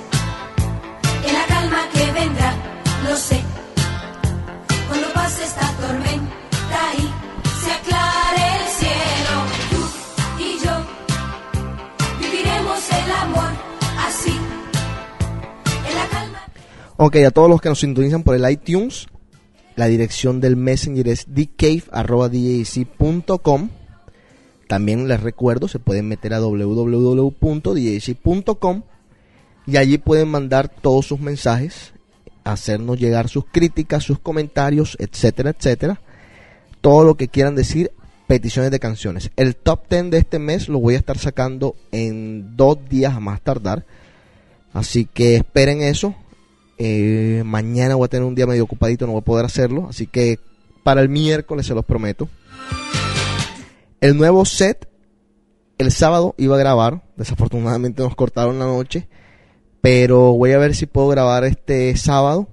Ok, 17.00 17.18
a 17.18 17.30
todos 17.30 17.48
los 17.48 17.62
que 17.62 17.70
nos 17.70 17.80
sintonizan 17.80 18.24
por 18.24 18.36
el 18.36 18.50
iTunes, 18.50 19.06
la 19.76 19.86
dirección 19.86 20.42
del 20.42 20.56
Messenger 20.56 21.08
es 21.10 21.28
dcave.com. 21.28 21.90
También 24.68 25.08
les 25.08 25.22
recuerdo, 25.22 25.68
se 25.68 25.78
pueden 25.78 26.08
meter 26.08 26.34
a 26.34 26.40
www.djc.com 26.40 27.32
y 29.68 29.78
allí 29.78 30.00
pueden 30.00 30.28
mandar 30.30 30.70
todos 30.70 31.06
sus 31.06 31.20
mensajes, 31.20 31.94
hacernos 32.44 33.00
llegar 33.00 33.30
sus 33.30 33.46
críticas, 33.46 34.04
sus 34.04 34.18
comentarios, 34.18 34.98
etcétera, 35.00 35.52
etcétera. 35.52 36.02
Todo 36.82 37.04
lo 37.04 37.16
que 37.16 37.28
quieran 37.28 37.54
decir, 37.54 37.92
peticiones 38.26 38.72
de 38.72 38.80
canciones. 38.80 39.30
El 39.36 39.56
top 39.56 39.88
10 39.88 40.10
de 40.10 40.18
este 40.18 40.40
mes 40.40 40.68
lo 40.68 40.80
voy 40.80 40.96
a 40.96 40.98
estar 40.98 41.20
sacando 41.20 41.76
en 41.92 42.58
dos 42.58 42.80
días 42.90 43.14
a 43.14 43.20
más 43.20 43.40
tardar. 43.42 43.86
Así 44.74 45.06
que 45.06 45.36
esperen 45.36 45.84
eso. 45.84 46.16
Eh, 46.78 47.44
mañana 47.46 47.96
voy 47.96 48.06
a 48.06 48.10
tener 48.10 48.26
un 48.26 48.36
día 48.36 48.46
medio 48.46 48.64
ocupadito, 48.64 49.06
no 49.06 49.14
voy 49.14 49.22
a 49.22 49.26
poder 49.26 49.46
hacerlo. 49.46 49.88
Así 49.90 50.08
que 50.08 50.40
para 50.84 51.02
el 51.02 51.10
miércoles 51.10 51.66
se 51.66 51.74
los 51.74 51.86
prometo. 51.86 52.30
El 54.00 54.16
nuevo 54.18 54.46
set, 54.46 54.88
el 55.78 55.92
sábado 55.92 56.36
iba 56.38 56.56
a 56.56 56.60
grabar. 56.60 57.04
Desafortunadamente 57.16 58.04
nos 58.04 58.16
cortaron 58.16 58.60
la 58.60 58.66
noche. 58.66 59.08
Pero 59.82 60.34
voy 60.34 60.52
a 60.52 60.58
ver 60.58 60.76
si 60.76 60.86
puedo 60.86 61.08
grabar 61.08 61.44
este 61.44 61.96
sábado. 61.98 62.48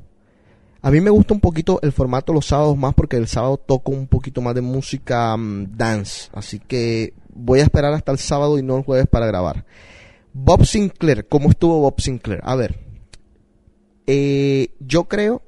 A 0.82 0.90
mí 0.90 1.00
me 1.00 1.10
gusta 1.10 1.32
un 1.32 1.40
poquito 1.40 1.80
el 1.82 1.92
formato 1.92 2.34
los 2.34 2.46
sábados 2.46 2.76
más 2.76 2.92
porque 2.94 3.16
el 3.16 3.26
sábado 3.26 3.56
toco 3.56 3.90
un 3.90 4.06
poquito 4.06 4.42
más 4.42 4.54
de 4.54 4.60
música 4.60 5.34
mm, 5.36 5.76
dance. 5.76 6.28
Así 6.34 6.58
que 6.58 7.14
voy 7.34 7.60
a 7.60 7.62
esperar 7.62 7.94
hasta 7.94 8.12
el 8.12 8.18
sábado 8.18 8.58
y 8.58 8.62
no 8.62 8.76
el 8.76 8.84
jueves 8.84 9.06
para 9.06 9.26
grabar. 9.26 9.64
Bob 10.34 10.66
Sinclair, 10.66 11.26
¿cómo 11.26 11.48
estuvo 11.48 11.80
Bob 11.80 12.00
Sinclair? 12.00 12.40
A 12.44 12.54
ver, 12.54 12.83
eh, 14.06 14.68
yo 14.80 15.04
creo 15.04 15.42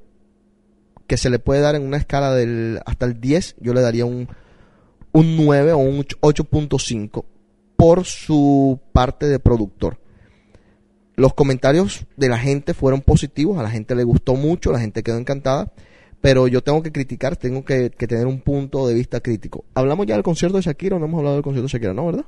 que 1.07 1.17
se 1.17 1.31
le 1.31 1.39
puede 1.39 1.61
dar 1.61 1.75
en 1.75 1.83
una 1.83 1.97
escala 1.97 2.35
del 2.35 2.81
hasta 2.85 3.07
el 3.07 3.21
10, 3.21 3.57
yo 3.61 3.75
le 3.75 3.81
daría 3.81 4.05
un, 4.05 4.29
un 5.13 5.37
9 5.37 5.73
o 5.73 5.79
un 5.79 5.99
8.5 5.99 7.25
por 7.77 8.05
su 8.05 8.81
parte 8.93 9.27
de 9.27 9.39
productor. 9.39 9.99
Los 11.15 11.35
comentarios 11.35 12.07
de 12.17 12.29
la 12.29 12.39
gente 12.39 12.75
fueron 12.75 13.01
positivos, 13.01 13.59
a 13.59 13.63
la 13.63 13.71
gente 13.71 13.95
le 13.95 14.05
gustó 14.05 14.35
mucho, 14.35 14.73
la 14.73 14.81
gente 14.81 15.03
quedó 15.03 15.17
encantada, 15.17 15.73
pero 16.21 16.49
yo 16.49 16.63
tengo 16.63 16.83
que 16.83 16.93
criticar, 16.93 17.37
tengo 17.37 17.65
que, 17.65 17.91
que 17.91 18.07
tener 18.07 18.27
un 18.27 18.41
punto 18.41 18.87
de 18.87 18.95
vista 18.95 19.21
crítico. 19.21 19.65
Hablamos 19.75 20.07
ya 20.07 20.15
del 20.15 20.25
concierto 20.25 20.57
de 20.57 20.63
Shakira 20.63 20.97
o 20.97 20.99
no 20.99 21.07
hemos 21.07 21.19
hablado 21.19 21.37
del 21.37 21.45
concierto 21.45 21.69
de 21.69 21.73
Shakira, 21.73 21.95
¿no? 21.95 22.07
¿Verdad? 22.07 22.25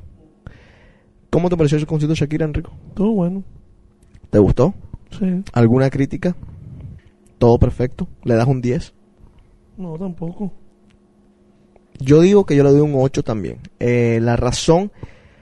¿Cómo 1.30 1.50
te 1.50 1.56
pareció 1.56 1.76
ese 1.76 1.86
concierto 1.86 2.14
de 2.14 2.20
Shakira, 2.20 2.46
Enrico? 2.46 2.72
Todo 2.94 3.10
bueno. 3.10 3.42
¿Te 4.30 4.38
gustó? 4.38 4.72
Sí. 5.10 5.42
¿Alguna 5.52 5.90
crítica? 5.90 6.36
¿Todo 7.38 7.58
perfecto? 7.58 8.08
¿Le 8.24 8.34
das 8.34 8.46
un 8.46 8.60
10? 8.60 8.92
No, 9.76 9.96
tampoco. 9.96 10.52
Yo 12.00 12.20
digo 12.20 12.44
que 12.44 12.56
yo 12.56 12.64
le 12.64 12.70
doy 12.70 12.80
un 12.80 12.94
8 12.96 13.22
también. 13.22 13.58
Eh, 13.78 14.18
la 14.22 14.36
razón, 14.36 14.92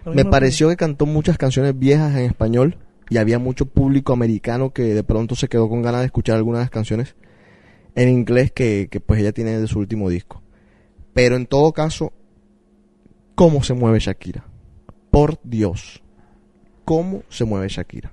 me 0.04 0.24
pareció 0.24 0.68
que 0.68 0.76
cantó 0.76 1.06
muchas 1.06 1.38
canciones 1.38 1.78
viejas 1.78 2.14
en 2.16 2.24
español 2.24 2.78
y 3.08 3.18
había 3.18 3.38
mucho 3.38 3.66
público 3.66 4.12
americano 4.12 4.70
que 4.70 4.82
de 4.94 5.02
pronto 5.02 5.34
se 5.34 5.48
quedó 5.48 5.68
con 5.68 5.82
ganas 5.82 6.00
de 6.00 6.06
escuchar 6.06 6.36
algunas 6.36 6.60
de 6.60 6.64
las 6.64 6.70
canciones 6.70 7.16
en 7.94 8.08
inglés 8.08 8.52
que, 8.52 8.88
que 8.90 9.00
pues 9.00 9.20
ella 9.20 9.32
tiene 9.32 9.58
de 9.58 9.66
su 9.66 9.78
último 9.78 10.08
disco. 10.08 10.42
Pero 11.12 11.36
en 11.36 11.46
todo 11.46 11.72
caso, 11.72 12.12
¿cómo 13.34 13.62
se 13.62 13.74
mueve 13.74 14.00
Shakira? 14.00 14.44
Por 15.10 15.38
Dios, 15.42 16.02
¿cómo 16.84 17.22
se 17.28 17.44
mueve 17.44 17.68
Shakira? 17.68 18.12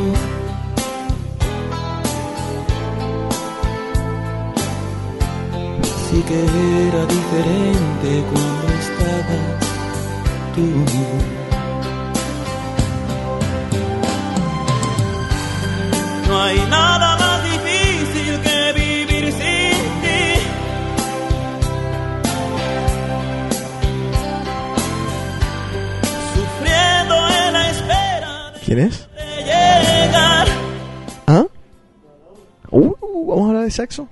Sí 6.11 6.21
que 6.23 6.39
era 6.87 7.05
diferente 7.05 8.23
cuando 8.29 8.67
estabas 8.83 9.59
tú. 10.53 10.67
No 16.27 16.41
hay 16.43 16.59
nada 16.69 17.17
más 17.17 17.43
difícil 17.43 18.41
que 18.41 18.73
vivir 18.73 19.31
sin 19.31 20.01
ti. 20.01 20.21
Sufriendo 26.33 27.15
en 27.27 27.53
la 27.53 27.69
espera 27.69 28.53
¿Quién 28.65 28.79
es? 28.79 29.07
de 29.15 29.43
llegar. 29.43 30.47
¿Ah? 31.27 31.45
Uh, 32.69 32.95
vamos 33.27 33.45
a 33.45 33.47
hablar 33.49 33.63
de 33.63 33.71
sexo. 33.71 34.07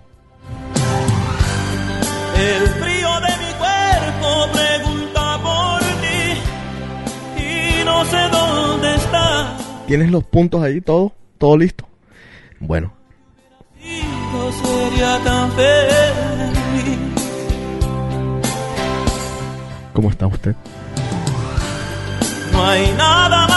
El 2.39 2.67
frío 2.67 3.09
de 3.19 3.31
mi 3.43 3.51
cuerpo 3.63 4.29
pregunta 4.53 5.39
por 5.43 5.81
ti 6.01 7.43
y 7.43 7.83
no 7.85 8.05
sé 8.05 8.17
dónde 8.31 8.95
está. 8.95 9.57
¿Tienes 9.87 10.09
los 10.11 10.23
puntos 10.23 10.63
ahí, 10.63 10.79
todo? 10.81 11.13
¿Todo 11.37 11.57
listo? 11.57 11.87
Bueno, 12.59 12.93
sería 14.51 15.19
tan 15.23 15.51
feliz. 15.51 16.97
¿cómo 19.93 20.09
está 20.09 20.27
usted? 20.27 20.55
No 22.53 22.65
hay 22.65 22.93
nada 22.97 23.48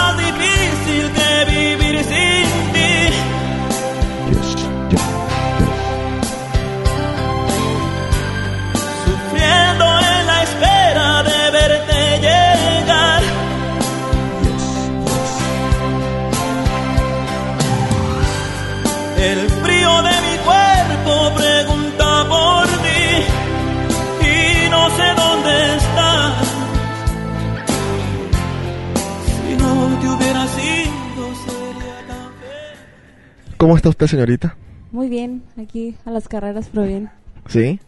¿Cómo 33.62 33.76
está 33.76 33.90
usted, 33.90 34.08
señorita? 34.08 34.56
Muy 34.90 35.08
bien, 35.08 35.44
aquí 35.56 35.94
a 36.04 36.10
las 36.10 36.26
carreras, 36.26 36.68
pero 36.74 36.84
bien. 36.84 37.10
¿Sí? 37.46 37.78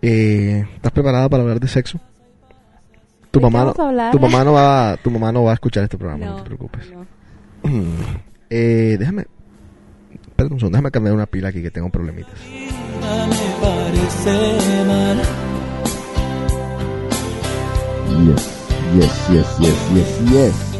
Eh, 0.00 0.64
¿Estás 0.76 0.92
preparada 0.92 1.28
para 1.28 1.42
hablar 1.42 1.58
de 1.58 1.66
sexo? 1.66 1.98
Tu 3.32 3.40
¿De 3.40 3.44
qué 3.44 3.50
mamá, 3.50 3.58
no, 3.58 3.64
vamos 3.74 3.78
a 3.80 3.88
hablar? 3.88 4.12
tu 4.12 4.20
mamá 4.20 4.44
no 4.44 4.52
va, 4.52 4.96
tu 5.02 5.10
mamá 5.10 5.32
no 5.32 5.42
va 5.42 5.50
a 5.50 5.54
escuchar 5.54 5.82
este 5.82 5.98
programa, 5.98 6.24
no, 6.26 6.30
No, 6.30 6.36
te 6.36 6.44
preocupes. 6.44 6.92
no. 6.92 7.06
Eh, 8.50 8.94
déjame, 9.00 9.24
espérate 10.12 10.54
un 10.54 10.60
segundo, 10.60 10.76
déjame 10.76 10.92
cambiar 10.92 11.16
una 11.16 11.26
pila 11.26 11.48
aquí 11.48 11.60
que 11.60 11.72
tengo 11.72 11.90
problemitas. 11.90 12.32
Vida 12.48 13.26
me 13.26 13.34
parece 13.60 14.84
mal. 14.86 15.18
Yes, 18.24 18.48
yes, 18.94 19.28
yes, 19.32 19.58
yes, 19.58 19.90
yes, 19.92 20.20
yes. 20.30 20.76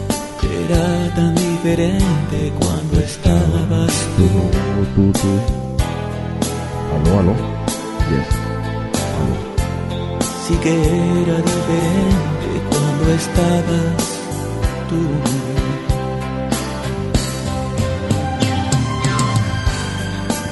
Diferente 1.67 2.53
cuando 2.61 3.01
estabas 3.01 3.93
tú. 4.17 4.29
Tú, 4.95 5.11
tú, 5.11 5.13
tú. 5.19 5.33
Aló, 6.95 7.19
aló. 7.19 7.35
Yes. 8.09 8.31
Aló. 9.17 9.37
Sí 10.47 10.55
que 10.63 10.75
era 11.23 11.37
diferente 11.51 12.49
cuando 12.71 13.05
estabas 13.15 13.99
tú. 14.89 15.01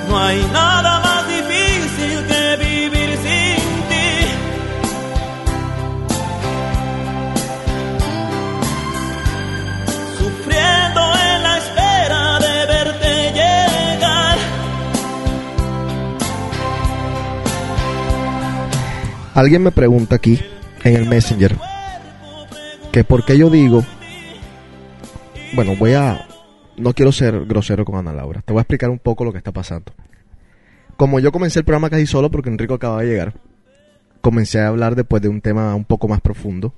No 0.08 0.18
hay 0.18 0.44
nada 0.52 0.98
más 0.98 1.23
Alguien 19.34 19.62
me 19.62 19.72
pregunta 19.72 20.16
aquí 20.16 20.40
en 20.84 20.96
el 20.96 21.08
Messenger 21.08 21.56
que 22.92 23.02
por 23.02 23.24
qué 23.24 23.36
yo 23.36 23.50
digo, 23.50 23.84
bueno, 25.54 25.74
voy 25.76 25.94
a, 25.94 26.28
no 26.76 26.92
quiero 26.94 27.10
ser 27.10 27.44
grosero 27.44 27.84
con 27.84 27.96
Ana 27.96 28.12
Laura, 28.12 28.40
te 28.42 28.52
voy 28.52 28.60
a 28.60 28.62
explicar 28.62 28.90
un 28.90 29.00
poco 29.00 29.24
lo 29.24 29.32
que 29.32 29.38
está 29.38 29.50
pasando. 29.50 29.92
Como 30.96 31.18
yo 31.18 31.32
comencé 31.32 31.58
el 31.58 31.64
programa 31.64 31.90
casi 31.90 32.06
solo 32.06 32.30
porque 32.30 32.50
Enrico 32.50 32.74
acaba 32.74 33.02
de 33.02 33.08
llegar, 33.08 33.34
comencé 34.20 34.60
a 34.60 34.68
hablar 34.68 34.94
después 34.94 35.20
de 35.22 35.28
un 35.28 35.40
tema 35.40 35.74
un 35.74 35.84
poco 35.84 36.06
más 36.06 36.20
profundo, 36.20 36.72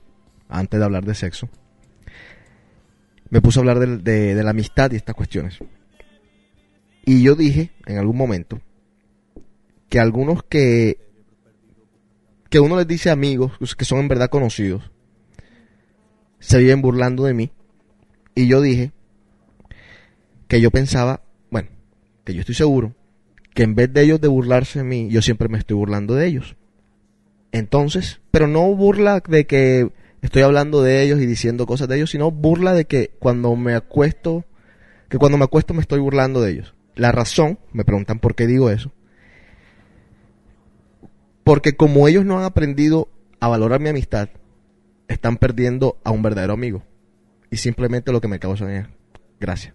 antes 0.48 0.80
de 0.80 0.84
hablar 0.86 1.04
de 1.04 1.14
sexo. 1.14 1.50
Me 3.28 3.42
puse 3.42 3.58
a 3.58 3.60
hablar 3.60 3.78
del- 3.78 4.02
de, 4.02 4.34
de 4.34 4.42
la 4.42 4.50
amistad 4.50 4.90
y 4.92 4.96
estas 4.96 5.14
cuestiones. 5.14 5.58
Y 7.04 7.22
yo 7.22 7.34
dije 7.34 7.72
en 7.84 7.98
algún 7.98 8.16
momento 8.16 8.58
que 9.90 10.00
algunos 10.00 10.42
que 10.44 10.98
que 12.56 12.60
uno 12.60 12.78
les 12.78 12.88
dice 12.88 13.10
amigos 13.10 13.52
que 13.76 13.84
son 13.84 13.98
en 13.98 14.08
verdad 14.08 14.30
conocidos 14.30 14.90
se 16.38 16.56
viven 16.56 16.80
burlando 16.80 17.24
de 17.24 17.34
mí. 17.34 17.52
Y 18.34 18.46
yo 18.46 18.62
dije 18.62 18.92
que 20.48 20.62
yo 20.62 20.70
pensaba 20.70 21.20
bueno 21.50 21.68
que 22.24 22.32
yo 22.32 22.40
estoy 22.40 22.54
seguro 22.54 22.94
que 23.52 23.64
en 23.64 23.74
vez 23.74 23.92
de 23.92 24.04
ellos 24.04 24.22
de 24.22 24.28
burlarse 24.28 24.78
de 24.78 24.86
mí 24.86 25.08
yo 25.10 25.20
siempre 25.20 25.50
me 25.50 25.58
estoy 25.58 25.76
burlando 25.76 26.14
de 26.14 26.28
ellos. 26.28 26.56
Entonces 27.52 28.22
pero 28.30 28.46
no 28.46 28.74
burla 28.74 29.20
de 29.20 29.46
que 29.46 29.92
estoy 30.22 30.40
hablando 30.40 30.82
de 30.82 31.02
ellos 31.02 31.20
y 31.20 31.26
diciendo 31.26 31.66
cosas 31.66 31.88
de 31.88 31.96
ellos 31.96 32.10
sino 32.10 32.30
burla 32.30 32.72
de 32.72 32.86
que 32.86 33.10
cuando 33.18 33.54
me 33.54 33.74
acuesto 33.74 34.46
que 35.10 35.18
cuando 35.18 35.36
me 35.36 35.44
acuesto 35.44 35.74
me 35.74 35.82
estoy 35.82 36.00
burlando 36.00 36.40
de 36.40 36.52
ellos. 36.52 36.74
La 36.94 37.12
razón 37.12 37.58
me 37.74 37.84
preguntan 37.84 38.18
por 38.18 38.34
qué 38.34 38.46
digo 38.46 38.70
eso 38.70 38.92
porque 41.46 41.76
como 41.76 42.08
ellos 42.08 42.24
no 42.24 42.36
han 42.36 42.44
aprendido 42.44 43.08
a 43.38 43.46
valorar 43.46 43.78
mi 43.78 43.88
amistad, 43.88 44.30
están 45.06 45.36
perdiendo 45.36 45.96
a 46.02 46.10
un 46.10 46.20
verdadero 46.20 46.54
amigo. 46.54 46.82
Y 47.52 47.58
simplemente 47.58 48.10
lo 48.10 48.20
que 48.20 48.26
me 48.26 48.40
causa 48.40 48.68
es 48.76 48.88
gracias. 49.38 49.72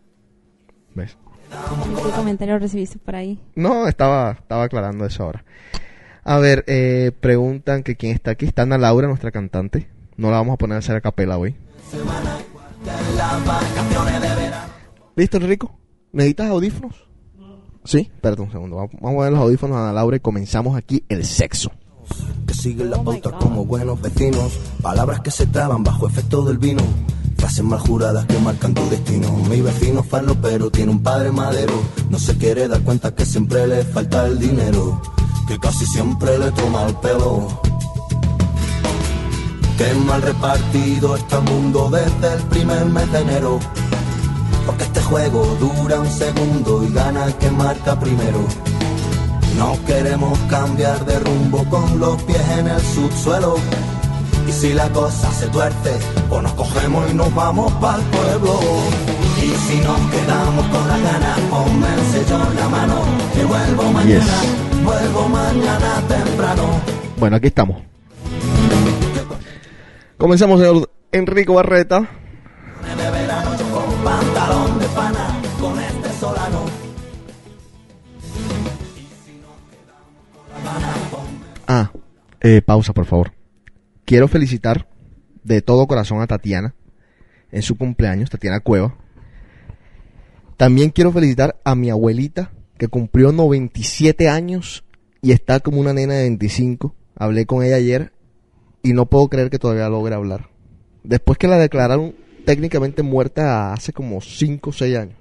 ¿Ves? 0.96 1.18
¿Qué 1.50 2.12
comentario 2.12 2.60
recibiste 2.60 3.00
por 3.00 3.16
ahí? 3.16 3.40
No, 3.56 3.88
estaba, 3.88 4.32
estaba 4.32 4.64
aclarando 4.64 5.06
eso 5.06 5.24
ahora. 5.24 5.46
A 6.26 6.40
ver, 6.40 6.66
eh, 6.68 7.14
preguntan 7.18 7.84
que 7.84 7.96
quién 7.96 8.12
está 8.12 8.32
aquí. 8.32 8.48
Está 8.48 8.64
Ana 8.64 8.78
Laura, 8.78 9.08
nuestra 9.08 9.32
cantante. 9.32 9.88
No 10.18 10.30
la 10.30 10.40
vamos 10.40 10.56
a 10.56 10.58
poner 10.58 10.76
a 10.76 10.80
hacer 10.80 10.98
a 10.98 11.02
capela 11.02 11.38
hoy. 11.38 11.56
¿Listo, 15.16 15.38
Enrico? 15.38 15.80
¿Necesitas 16.12 16.50
audífonos? 16.50 17.11
Sí, 17.84 18.10
espérate 18.14 18.42
un 18.42 18.52
segundo. 18.52 18.76
Vamos 18.76 18.96
a 18.96 19.16
poner 19.16 19.32
los 19.32 19.42
audífonos 19.42 19.78
a 19.78 19.84
Ana 19.84 19.94
Laura 19.94 20.18
y 20.18 20.20
comenzamos 20.20 20.76
aquí 20.76 21.04
el 21.10 21.26
sexo. 21.26 21.72
que 22.46 22.54
siguen 22.54 22.90
la 22.92 23.02
pauta 23.02 23.32
como 23.32 23.66
buenos 23.66 24.02
vecinos. 24.02 24.52
Palabras 24.82 25.22
que 25.22 25.32
se 25.32 25.48
traban 25.48 25.84
bajo 25.84 26.08
efecto 26.08 26.44
del 26.44 26.58
vino. 26.58 26.84
Frases 27.38 27.64
mal 27.64 27.80
juradas 27.80 28.26
que 28.26 28.38
marcan 28.40 28.74
tu 28.74 28.88
destino. 28.90 29.32
Mi 29.50 29.62
vecino 29.62 30.04
farlo, 30.04 30.36
pero 30.42 30.70
tiene 30.70 30.92
un 30.92 31.02
padre 31.02 31.32
madero. 31.32 31.74
No 32.10 32.20
se 32.20 32.38
quiere 32.38 32.68
dar 32.68 32.82
cuenta 32.82 33.16
que 33.16 33.26
siempre 33.26 33.66
le 33.68 33.84
falta 33.84 34.28
el 34.28 34.38
dinero. 34.38 35.02
Que 35.48 35.58
casi 35.60 35.86
siempre 35.86 36.38
le 36.38 36.52
toma 36.52 36.86
el 36.86 36.96
pelo. 36.96 37.48
Qué 39.78 39.94
mal 40.06 40.22
repartido 40.22 41.16
está 41.16 41.40
el 41.40 41.44
mundo 41.46 41.90
desde 41.90 42.36
el 42.36 42.44
primer 42.44 42.86
mes 42.86 43.12
de 43.12 43.20
enero. 43.20 43.60
Juego 45.12 45.44
dura 45.60 46.00
un 46.00 46.08
segundo 46.08 46.86
y 46.86 46.94
gana 46.94 47.26
el 47.26 47.36
que 47.36 47.52
marca 47.52 48.00
primero. 48.00 48.46
No 49.58 49.78
queremos 49.86 50.40
cambiar 50.50 51.06
de 51.06 51.20
rumbo 51.20 51.66
con 51.66 52.00
los 52.00 52.24
pies 52.24 52.42
en 52.58 52.68
el 52.70 52.80
subsuelo. 52.80 53.56
Y 54.48 54.52
si 54.54 54.74
la 54.74 54.88
cosa 54.94 55.30
se 55.34 55.48
tuerce, 55.48 56.00
pues 56.30 56.42
nos 56.42 56.54
cogemos 56.54 57.12
y 57.12 57.14
nos 57.14 57.36
vamos 57.36 57.74
para 57.74 57.98
el 57.98 58.04
pueblo. 58.04 58.58
Y 59.44 59.50
si 59.50 59.82
nos 59.82 60.00
quedamos 60.12 60.66
con 60.68 60.88
la 60.88 60.98
gana, 60.98 61.36
ponme 61.50 61.88
el 61.94 62.06
sello 62.14 62.40
en 62.50 62.56
la 62.56 62.70
mano. 62.70 63.02
Que 63.34 63.44
vuelvo 63.44 63.92
mañana, 63.92 64.42
vuelvo 64.82 65.28
mañana 65.28 66.02
temprano. 66.08 66.64
Bueno, 67.18 67.36
aquí 67.36 67.48
estamos. 67.48 67.82
Comenzamos, 70.18 70.62
señor 70.62 70.90
Enrico 71.12 71.56
Barreta. 71.56 72.21
Eh, 82.42 82.62
pausa, 82.62 82.94
por 82.94 83.06
favor. 83.06 83.34
Quiero 84.06 84.28
felicitar 84.28 84.88
de 85.44 85.62
todo 85.62 85.88
corazón 85.88 86.22
a 86.22 86.28
Tatiana 86.28 86.76
en 87.52 87.62
su 87.62 87.78
cumpleaños, 87.78 88.30
Tatiana 88.30 88.60
Cueva. 88.60 88.98
También 90.58 90.90
quiero 90.90 91.12
felicitar 91.12 91.60
a 91.64 91.76
mi 91.76 91.90
abuelita, 91.90 92.52
que 92.78 92.88
cumplió 92.88 93.32
97 93.32 94.28
años 94.28 94.84
y 95.22 95.32
está 95.32 95.60
como 95.60 95.80
una 95.80 95.94
nena 95.94 96.16
de 96.16 96.24
25. 96.24 96.96
Hablé 97.16 97.46
con 97.46 97.64
ella 97.64 97.76
ayer 97.76 98.12
y 98.84 98.94
no 98.94 99.06
puedo 99.06 99.28
creer 99.28 99.50
que 99.50 99.60
todavía 99.60 99.90
logre 99.90 100.16
hablar. 100.16 100.50
Después 101.04 101.38
que 101.38 101.48
la 101.48 101.58
declararon 101.58 102.16
técnicamente 102.46 103.04
muerta 103.04 103.74
hace 103.74 103.94
como 103.94 104.22
5 104.22 104.70
o 104.70 104.74
6 104.74 104.98
años. 104.98 105.18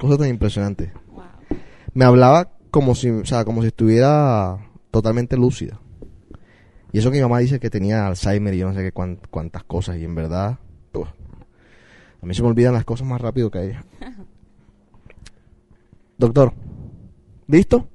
Cosa 0.00 0.18
tan 0.18 0.28
impresionante. 0.28 0.92
Me 1.94 2.04
hablaba 2.04 2.52
como 2.70 2.94
si, 2.94 3.10
o 3.10 3.24
sea, 3.24 3.44
como 3.44 3.62
si 3.62 3.68
estuviera 3.68 4.58
totalmente 4.90 5.36
lúcida. 5.36 5.80
Y 6.92 6.98
eso 6.98 7.10
que 7.10 7.16
mi 7.18 7.22
mamá 7.22 7.38
dice 7.40 7.60
que 7.60 7.70
tenía 7.70 8.06
Alzheimer 8.06 8.54
y 8.54 8.58
yo 8.58 8.68
no 8.68 8.74
sé 8.74 8.80
qué 8.82 8.92
cuán- 8.92 9.18
cuántas 9.30 9.62
cosas. 9.64 9.96
Y 9.98 10.04
en 10.04 10.14
verdad, 10.14 10.58
uf, 10.94 11.08
a 12.22 12.26
mí 12.26 12.34
se 12.34 12.42
me 12.42 12.48
olvidan 12.48 12.72
las 12.74 12.84
cosas 12.84 13.06
más 13.06 13.20
rápido 13.20 13.50
que 13.50 13.58
a 13.58 13.62
ella. 13.62 13.84
Doctor, 16.16 16.52
¿listo? 17.46 17.88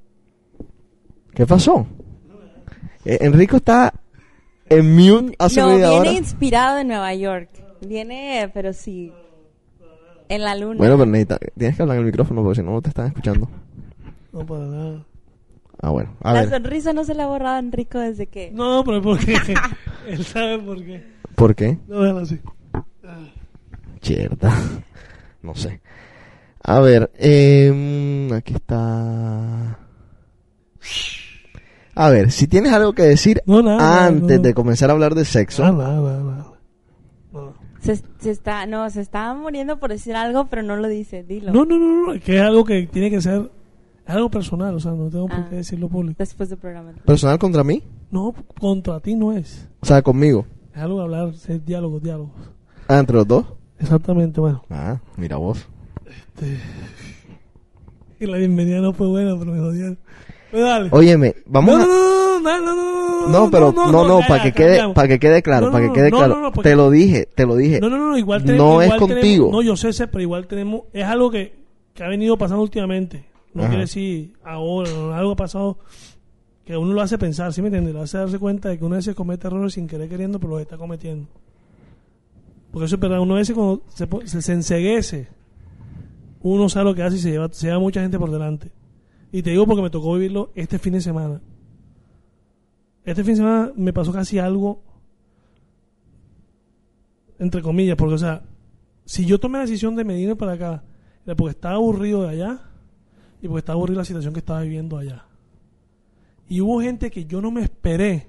¿Qué 1.34 1.46
pasó? 1.46 1.86
Eh, 3.04 3.18
Enrico 3.20 3.56
está 3.56 3.92
en 4.70 4.94
mute 4.96 5.34
hace 5.38 5.60
no, 5.60 5.68
media 5.68 5.88
viene 5.90 6.00
hora. 6.00 6.12
inspirado 6.12 6.76
de 6.76 6.84
Nueva 6.84 7.14
York. 7.14 7.50
Viene, 7.86 8.50
pero 8.54 8.72
sí, 8.72 9.12
en 10.28 10.42
la 10.42 10.54
luna. 10.54 10.78
Bueno, 10.78 10.96
pero 10.96 11.10
necesita, 11.10 11.38
tienes 11.58 11.76
que 11.76 11.82
hablar 11.82 11.96
en 11.96 12.00
el 12.00 12.06
micrófono 12.06 12.42
porque 12.42 12.60
si 12.60 12.64
no, 12.64 12.72
no 12.72 12.80
te 12.80 12.88
están 12.88 13.08
escuchando. 13.08 13.48
No, 14.32 14.46
para 14.46 14.64
nada. 14.64 15.04
Ah, 15.84 15.90
bueno. 15.90 16.16
A 16.22 16.32
la 16.32 16.40
ver, 16.40 16.48
sonrisa 16.50 16.94
no 16.94 17.04
se 17.04 17.14
la 17.14 17.24
ha 17.24 17.26
borrado 17.26 17.56
a 17.56 17.58
Enrico 17.58 17.98
desde 17.98 18.26
que... 18.26 18.50
No, 18.52 18.82
pero 18.86 19.02
¿por 19.02 19.18
qué? 19.18 19.36
Él 20.08 20.24
sabe 20.24 20.58
por 20.58 20.82
qué. 20.82 21.04
¿por 21.34 21.54
qué? 21.54 21.78
No, 21.86 22.00
déjalo 22.00 22.20
así. 22.20 22.40
Cierta. 24.00 24.50
No 25.42 25.54
sé. 25.54 25.82
A 26.62 26.80
ver, 26.80 27.10
em, 27.18 28.32
aquí 28.32 28.54
está. 28.54 29.78
A 31.94 32.08
ver, 32.08 32.30
si 32.32 32.46
tienes 32.48 32.72
algo 32.72 32.94
que 32.94 33.02
decir 33.02 33.42
No, 33.44 33.60
nada, 33.60 34.06
antes 34.06 34.38
no. 34.38 34.42
de 34.42 34.54
comenzar 34.54 34.88
a 34.88 34.94
hablar 34.94 35.14
de 35.14 35.26
sexo. 35.26 35.64
Nada, 35.64 35.96
nada, 35.96 36.22
nada. 36.22 36.46
No. 37.30 37.52
Se, 37.80 37.96
se 38.20 38.30
está, 38.30 38.64
no, 38.64 38.88
se 38.88 39.02
está 39.02 39.34
muriendo 39.34 39.78
por 39.78 39.90
decir 39.90 40.16
algo, 40.16 40.46
pero 40.46 40.62
no 40.62 40.76
lo 40.76 40.88
dice, 40.88 41.24
dilo. 41.24 41.52
No, 41.52 41.66
no, 41.66 41.78
no, 41.78 42.14
no, 42.14 42.20
que 42.20 42.36
es 42.36 42.42
algo 42.42 42.64
que 42.64 42.86
tiene 42.86 43.10
que 43.10 43.20
ser 43.20 43.50
es 44.06 44.14
algo 44.14 44.30
personal, 44.30 44.74
o 44.74 44.80
sea, 44.80 44.92
no 44.92 45.08
tengo 45.08 45.26
por 45.28 45.36
Ah. 45.38 45.46
qué 45.50 45.56
decirlo 45.56 45.88
público. 45.88 46.16
Después 46.18 46.48
del 46.48 46.58
programa. 46.58 46.92
¿Personal 47.04 47.38
contra 47.38 47.64
mí? 47.64 47.82
No, 48.10 48.34
contra 48.60 49.00
ti 49.00 49.14
no 49.14 49.32
es. 49.32 49.68
O 49.80 49.86
sea, 49.86 50.02
conmigo. 50.02 50.46
Es 50.74 50.80
algo 50.82 50.98
de 50.98 51.04
hablar, 51.04 51.28
es 51.28 51.64
diálogos, 51.64 52.02
diálogos. 52.02 52.32
Ah, 52.88 52.98
entre 52.98 53.16
los 53.16 53.26
dos. 53.26 53.46
Exactamente, 53.78 54.40
bueno. 54.40 54.62
Ah, 54.70 54.98
mira 55.16 55.36
vos. 55.36 55.66
Y 58.20 58.26
la 58.26 58.36
bienvenida 58.38 58.80
no 58.80 58.92
fue 58.92 59.06
buena, 59.08 59.36
pero 59.38 59.52
me 59.52 59.58
jodieron. 59.60 59.98
Pues 60.50 60.62
dale. 60.62 60.88
Óyeme, 60.92 61.34
vamos 61.46 61.76
no, 61.76 61.82
a. 61.82 61.86
no, 61.86 62.40
no, 62.40 62.60
no, 62.60 62.74
no, 62.74 63.26
no, 63.26 63.28
No, 63.28 63.50
pero 63.50 63.72
no, 63.72 63.90
no, 63.90 64.20
ya, 64.20 64.26
para 64.28 64.44
ya, 64.44 64.44
que 64.44 64.52
quede, 64.52 64.94
para 64.94 65.08
que 65.08 65.18
quede 65.18 65.42
claro, 65.42 65.66
No, 65.66 65.72
para 65.72 65.86
no, 65.86 65.92
que 65.92 65.98
quede 66.00 66.10
no, 66.10 66.16
claro. 66.18 66.34
no, 66.36 66.40
no, 66.42 66.52
porque- 66.52 66.70
Te 66.70 66.76
lo 66.76 66.90
dije, 66.90 67.26
te 67.34 67.46
lo 67.46 67.56
dije. 67.56 67.80
No, 67.80 67.88
no, 67.90 67.96
no, 67.98 68.16
igual 68.16 68.44
tenemos. 68.44 68.66
No 68.66 68.80
es 68.82 68.86
igual 68.86 69.00
contigo. 69.00 69.20
tenemos- 69.46 69.52
no, 69.52 69.62
yo 69.62 69.76
sé, 69.76 69.92
sé, 69.92 70.06
pero 70.06 70.22
igual 70.22 70.46
tenemos. 70.46 70.82
Es 70.92 71.04
algo 71.04 71.30
que, 71.30 71.54
que 71.94 72.04
ha 72.04 72.08
venido 72.08 72.36
pasando 72.38 72.62
últimamente. 72.62 73.24
No 73.54 73.62
Ajá. 73.62 73.70
quiere 73.70 73.84
decir 73.84 74.36
ahora, 74.42 75.16
algo 75.16 75.32
ha 75.32 75.36
pasado 75.36 75.78
que 76.64 76.76
uno 76.76 76.92
lo 76.92 77.00
hace 77.00 77.18
pensar, 77.18 77.52
¿sí 77.52 77.62
me 77.62 77.68
entiendes? 77.68 77.94
Lo 77.94 78.02
hace 78.02 78.18
darse 78.18 78.38
cuenta 78.38 78.68
de 78.68 78.78
que 78.78 78.84
uno 78.84 78.94
a 78.94 78.98
veces 78.98 79.14
comete 79.14 79.46
errores 79.46 79.74
sin 79.74 79.86
querer 79.86 80.08
queriendo, 80.08 80.40
pero 80.40 80.54
los 80.54 80.62
está 80.62 80.76
cometiendo. 80.76 81.28
Porque 82.70 82.86
eso 82.86 82.96
es 82.96 83.00
verdad, 83.00 83.20
uno 83.20 83.34
a 83.34 83.38
veces 83.38 83.54
cuando 83.54 83.82
se, 83.88 84.08
se, 84.26 84.42
se 84.42 84.52
enceguece, 84.52 85.28
uno 86.40 86.68
sabe 86.68 86.86
lo 86.86 86.94
que 86.94 87.02
hace 87.02 87.16
y 87.16 87.20
se 87.20 87.30
lleva, 87.30 87.48
se 87.52 87.66
lleva 87.66 87.78
mucha 87.78 88.00
gente 88.00 88.18
por 88.18 88.30
delante. 88.30 88.72
Y 89.30 89.42
te 89.42 89.50
digo 89.50 89.66
porque 89.66 89.82
me 89.82 89.90
tocó 89.90 90.14
vivirlo 90.14 90.50
este 90.54 90.78
fin 90.78 90.94
de 90.94 91.00
semana. 91.00 91.40
Este 93.04 93.22
fin 93.22 93.34
de 93.34 93.36
semana 93.36 93.72
me 93.76 93.92
pasó 93.92 94.12
casi 94.12 94.38
algo, 94.38 94.82
entre 97.38 97.62
comillas, 97.62 97.96
porque, 97.96 98.14
o 98.14 98.18
sea, 98.18 98.42
si 99.04 99.26
yo 99.26 99.38
tomé 99.38 99.58
la 99.58 99.64
decisión 99.64 99.94
de 99.94 100.04
venirme 100.04 100.34
para 100.34 100.52
acá, 100.52 100.82
era 101.26 101.36
porque 101.36 101.50
estaba 101.50 101.74
aburrido 101.74 102.22
de 102.22 102.30
allá 102.30 102.70
y 103.44 103.48
porque 103.48 103.58
estaba 103.58 103.74
aburrido 103.74 103.98
de 103.98 104.00
la 104.00 104.06
situación 104.06 104.32
que 104.32 104.40
estaba 104.40 104.62
viviendo 104.62 104.96
allá. 104.96 105.26
Y 106.48 106.62
hubo 106.62 106.80
gente 106.80 107.10
que 107.10 107.26
yo 107.26 107.42
no 107.42 107.50
me 107.50 107.60
esperé 107.60 108.26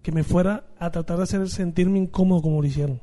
que 0.00 0.10
me 0.10 0.24
fuera 0.24 0.64
a 0.78 0.90
tratar 0.90 1.18
de 1.18 1.24
hacer 1.24 1.48
sentirme 1.50 1.98
incómodo 1.98 2.40
como 2.40 2.62
lo 2.62 2.66
hicieron. 2.66 2.98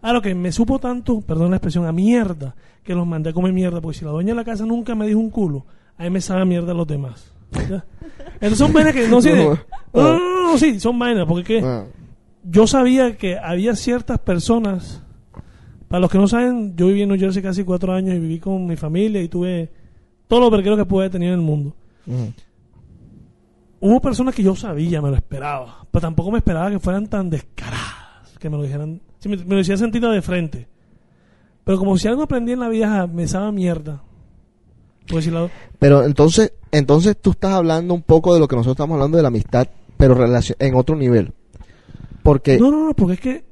A 0.00 0.14
lo 0.14 0.22
que 0.22 0.34
me 0.34 0.50
supo 0.52 0.78
tanto, 0.78 1.20
perdón 1.20 1.50
la 1.50 1.56
expresión, 1.56 1.84
a 1.84 1.92
mierda, 1.92 2.56
que 2.82 2.94
los 2.94 3.06
mandé 3.06 3.28
a 3.28 3.32
comer 3.34 3.52
mierda, 3.52 3.82
porque 3.82 3.98
si 3.98 4.06
la 4.06 4.10
dueña 4.10 4.30
de 4.30 4.36
la 4.36 4.44
casa 4.44 4.64
nunca 4.64 4.94
me 4.94 5.06
dijo 5.06 5.20
un 5.20 5.28
culo, 5.28 5.66
a 5.98 6.04
mí 6.04 6.10
me 6.10 6.22
sabe 6.22 6.40
a 6.40 6.44
mierda 6.46 6.72
a 6.72 6.74
los 6.74 6.86
demás. 6.86 7.30
Entonces 7.52 8.58
son 8.58 8.72
vainas 8.72 8.94
que 8.94 9.06
no, 9.06 9.20
sí, 9.20 9.28
no, 9.34 9.58
no, 9.92 10.18
no, 10.18 10.42
no, 10.52 10.58
sí, 10.58 10.80
son 10.80 10.98
vainas, 10.98 11.26
porque 11.26 11.60
¿qué? 11.60 11.84
Yo 12.42 12.66
sabía 12.66 13.18
que 13.18 13.36
había 13.36 13.76
ciertas 13.76 14.18
personas, 14.18 15.02
para 15.88 16.00
los 16.00 16.10
que 16.10 16.16
no 16.16 16.26
saben, 16.26 16.74
yo 16.74 16.86
viví 16.86 17.02
en 17.02 17.10
New 17.10 17.18
Jersey 17.18 17.42
casi 17.42 17.64
cuatro 17.64 17.92
años 17.92 18.16
y 18.16 18.18
viví 18.18 18.38
con 18.38 18.64
mi 18.66 18.76
familia 18.76 19.20
y 19.20 19.28
tuve 19.28 19.79
todos 20.30 20.42
los 20.44 20.50
vergueros 20.52 20.86
que 20.86 20.94
haber 20.94 21.10
tenido 21.10 21.34
en 21.34 21.40
el 21.40 21.44
mundo. 21.44 21.74
Hubo 23.80 24.00
personas 24.00 24.32
que 24.32 24.44
yo 24.44 24.54
sabía, 24.54 25.02
me 25.02 25.10
lo 25.10 25.16
esperaba, 25.16 25.84
pero 25.90 26.00
tampoco 26.00 26.30
me 26.30 26.38
esperaba 26.38 26.70
que 26.70 26.78
fueran 26.78 27.08
tan 27.08 27.28
descaradas, 27.28 28.38
que 28.38 28.48
me 28.48 28.56
lo 28.56 28.62
dijeran, 28.62 29.00
si 29.18 29.28
me, 29.28 29.36
me 29.38 29.44
lo 29.44 29.56
decía 29.56 29.76
sentido 29.76 30.12
de 30.12 30.22
frente. 30.22 30.68
Pero 31.64 31.78
como 31.78 31.98
si 31.98 32.06
algo 32.06 32.22
aprendí 32.22 32.52
en 32.52 32.60
la 32.60 32.68
vida, 32.68 33.08
me 33.08 33.26
sabe 33.26 33.50
mierda. 33.50 34.04
Pero 35.80 36.04
entonces, 36.04 36.52
entonces 36.70 37.16
tú 37.20 37.32
estás 37.32 37.54
hablando 37.54 37.92
un 37.92 38.02
poco 38.02 38.32
de 38.32 38.38
lo 38.38 38.46
que 38.46 38.54
nosotros 38.54 38.76
estamos 38.76 38.94
hablando 38.94 39.16
de 39.16 39.22
la 39.22 39.28
amistad, 39.28 39.66
pero 39.96 40.14
en 40.24 40.74
otro 40.76 40.94
nivel. 40.94 41.32
Porque 42.22 42.56
No, 42.56 42.70
no, 42.70 42.86
no, 42.86 42.94
porque 42.94 43.14
es 43.14 43.20
que 43.20 43.44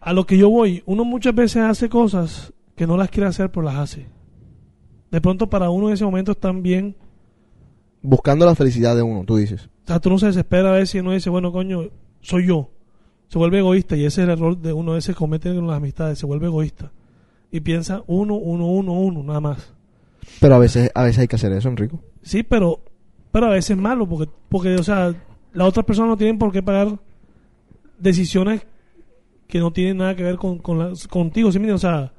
a 0.00 0.14
lo 0.14 0.24
que 0.24 0.38
yo 0.38 0.48
voy, 0.48 0.82
uno 0.86 1.04
muchas 1.04 1.34
veces 1.34 1.62
hace 1.62 1.90
cosas 1.90 2.54
que 2.74 2.86
no 2.86 2.96
las 2.96 3.10
quiere 3.10 3.28
hacer, 3.28 3.50
pero 3.50 3.66
las 3.66 3.76
hace. 3.76 4.21
De 5.12 5.20
pronto 5.20 5.48
para 5.48 5.70
uno 5.70 5.86
en 5.88 5.94
ese 5.94 6.04
momento 6.04 6.32
están 6.32 6.62
bien. 6.62 6.96
buscando 8.02 8.44
la 8.46 8.56
felicidad 8.56 8.96
de 8.96 9.02
uno, 9.02 9.22
tú 9.24 9.36
dices. 9.36 9.66
O 9.84 9.86
sea, 9.86 10.00
tú 10.00 10.10
no 10.10 10.18
se 10.18 10.26
desespera 10.26 10.70
a 10.70 10.72
ver 10.72 10.88
si 10.88 10.98
uno 10.98 11.12
dice, 11.12 11.30
bueno, 11.30 11.52
coño, 11.52 11.82
soy 12.20 12.46
yo. 12.48 12.70
Se 13.28 13.38
vuelve 13.38 13.58
egoísta 13.60 13.96
y 13.96 14.04
ese 14.04 14.22
es 14.22 14.28
el 14.28 14.30
error 14.32 14.58
de 14.58 14.72
uno, 14.72 14.96
ese 14.96 15.14
comete 15.14 15.48
en 15.50 15.66
las 15.66 15.76
amistades, 15.76 16.18
se 16.18 16.26
vuelve 16.26 16.46
egoísta. 16.46 16.90
Y 17.50 17.60
piensa 17.60 18.02
uno, 18.08 18.34
uno, 18.34 18.66
uno, 18.66 18.92
uno, 18.92 19.22
nada 19.22 19.40
más. 19.40 19.72
Pero 20.40 20.54
a 20.54 20.58
veces, 20.58 20.90
a 20.94 21.04
veces 21.04 21.18
hay 21.20 21.28
que 21.28 21.36
hacer 21.36 21.52
eso, 21.52 21.68
Enrico. 21.68 22.00
Sí, 22.22 22.42
pero, 22.42 22.80
pero 23.30 23.46
a 23.46 23.50
veces 23.50 23.70
es 23.72 23.76
malo, 23.76 24.08
porque, 24.08 24.30
porque, 24.48 24.74
o 24.76 24.82
sea, 24.82 25.14
las 25.52 25.68
otras 25.68 25.84
personas 25.86 26.08
no 26.10 26.16
tienen 26.16 26.38
por 26.38 26.50
qué 26.52 26.62
pagar 26.62 26.98
decisiones 27.98 28.66
que 29.46 29.58
no 29.58 29.72
tienen 29.72 29.98
nada 29.98 30.16
que 30.16 30.22
ver 30.22 30.36
con, 30.36 30.58
con 30.58 30.78
las- 30.78 31.06
contigo, 31.08 31.52
¿sí? 31.52 31.58
O 31.70 31.78
sea, 31.78 32.12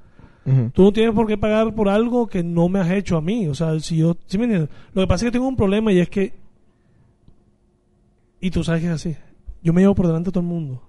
Ujú. 0.45 0.71
tú 0.73 0.83
no 0.83 0.91
tienes 0.91 1.15
por 1.15 1.25
qué 1.25 1.37
pagar 1.37 1.73
por 1.73 1.87
algo 1.87 2.27
que 2.27 2.43
no 2.43 2.67
me 2.69 2.79
has 2.79 2.91
hecho 2.91 3.15
a 3.17 3.21
mí. 3.21 3.47
O 3.47 3.55
sea, 3.55 3.79
si 3.79 3.97
yo, 3.97 4.17
¿sí 4.27 4.37
me 4.37 4.43
entiendes? 4.45 4.69
Lo 4.93 5.01
que 5.03 5.07
pasa 5.07 5.25
es 5.25 5.29
que 5.31 5.37
tengo 5.37 5.47
un 5.47 5.55
problema 5.55 5.91
y 5.93 5.99
es 5.99 6.09
que, 6.09 6.33
y 8.39 8.51
tú 8.51 8.63
sabes 8.63 8.81
que 8.81 8.87
es 8.87 8.93
así, 8.93 9.15
yo 9.61 9.71
me 9.73 9.81
llevo 9.81 9.95
por 9.95 10.07
delante 10.07 10.29
a 10.29 10.31
todo 10.33 10.41
el 10.41 10.49
mundo. 10.49 10.81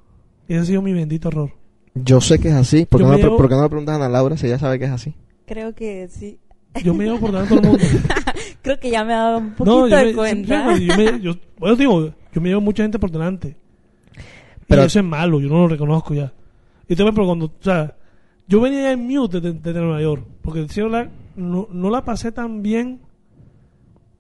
Y 0.49 0.55
ese 0.55 0.63
ha 0.63 0.65
sido 0.67 0.83
mi 0.83 0.93
bendito 0.93 1.29
error. 1.29 1.51
Yo 1.95 2.21
sé 2.21 2.39
que 2.39 2.49
es 2.49 2.55
así. 2.55 2.85
¿Por 2.87 3.01
qué 3.01 3.07
no, 3.07 3.17
llevo- 3.17 3.37
por 3.37 3.49
qué 3.49 3.55
no 3.55 3.63
le 3.63 3.69
preguntas 3.69 3.93
a 3.93 3.97
Ana 3.97 4.09
Laura 4.09 4.37
si 4.37 4.47
ella 4.47 4.59
sabe 4.59 4.79
que 4.79 4.87
es 4.87 4.91
así? 4.91 5.15
Creo 5.47 5.75
que 5.75 6.09
sí. 6.09 6.39
Yo 6.83 6.93
me 6.93 7.05
llevo 7.05 7.21
por 7.21 7.31
delante 7.31 7.55
a 7.55 7.61
todo 7.61 7.73
el 7.77 7.79
mundo. 7.79 7.85
Creo 8.63 8.81
que 8.81 8.91
ya 8.91 9.05
me 9.05 9.13
he 9.13 9.17
dado 9.17 9.39
un 9.39 9.51
poquito 9.55 9.81
no, 9.81 9.89
yo 9.89 9.97
de 9.97 10.05
me, 10.07 10.13
cuenta. 10.15 10.77
sí, 10.77 10.87
yo 10.87 10.97
me- 10.97 11.21
yo- 11.21 11.35
bueno, 11.59 11.77
digo, 11.77 12.13
yo 12.33 12.41
me 12.41 12.49
llevo 12.49 12.61
mucha 12.61 12.83
gente 12.83 12.99
por 12.99 13.11
delante. 13.13 13.57
Pero- 14.67 14.83
y 14.83 14.87
eso 14.87 14.99
es 14.99 15.05
malo, 15.05 15.41
yo 15.41 15.49
no 15.49 15.59
lo 15.59 15.69
reconozco 15.69 16.15
ya. 16.15 16.33
Y 16.89 16.97
también, 16.97 17.15
pero 17.15 17.27
cuando, 17.29 17.47
o 17.47 17.53
sea, 17.61 17.95
yo 18.49 18.61
venía 18.61 18.83
ya 18.83 18.93
en 18.93 19.07
mute 19.07 19.41
desde, 19.41 19.59
desde 19.59 19.81
Nueva 19.81 20.01
York, 20.03 20.25
porque 20.43 20.67
la- 20.91 21.11
no, 21.37 21.69
no 21.71 21.91
la 21.91 22.05
pasé 22.05 22.31
tan 22.33 22.63
bien 22.63 23.01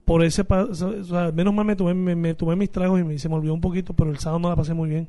por 0.04 0.22
ese, 0.24 0.42
o 0.48 0.74
sea, 0.74 1.32
menos 1.32 1.54
mal 1.54 1.64
me 1.64 1.76
tomé, 1.76 1.94
me, 1.94 2.14
me 2.14 2.34
tomé 2.34 2.56
mis 2.56 2.70
tragos 2.70 3.00
y 3.00 3.04
me, 3.04 3.18
se 3.18 3.28
me 3.28 3.36
olvidó 3.36 3.54
un 3.54 3.60
poquito, 3.60 3.94
pero 3.94 4.10
el 4.10 4.18
sábado 4.18 4.38
no 4.40 4.48
la 4.50 4.56
pasé 4.56 4.74
muy 4.74 4.88
bien. 4.88 5.08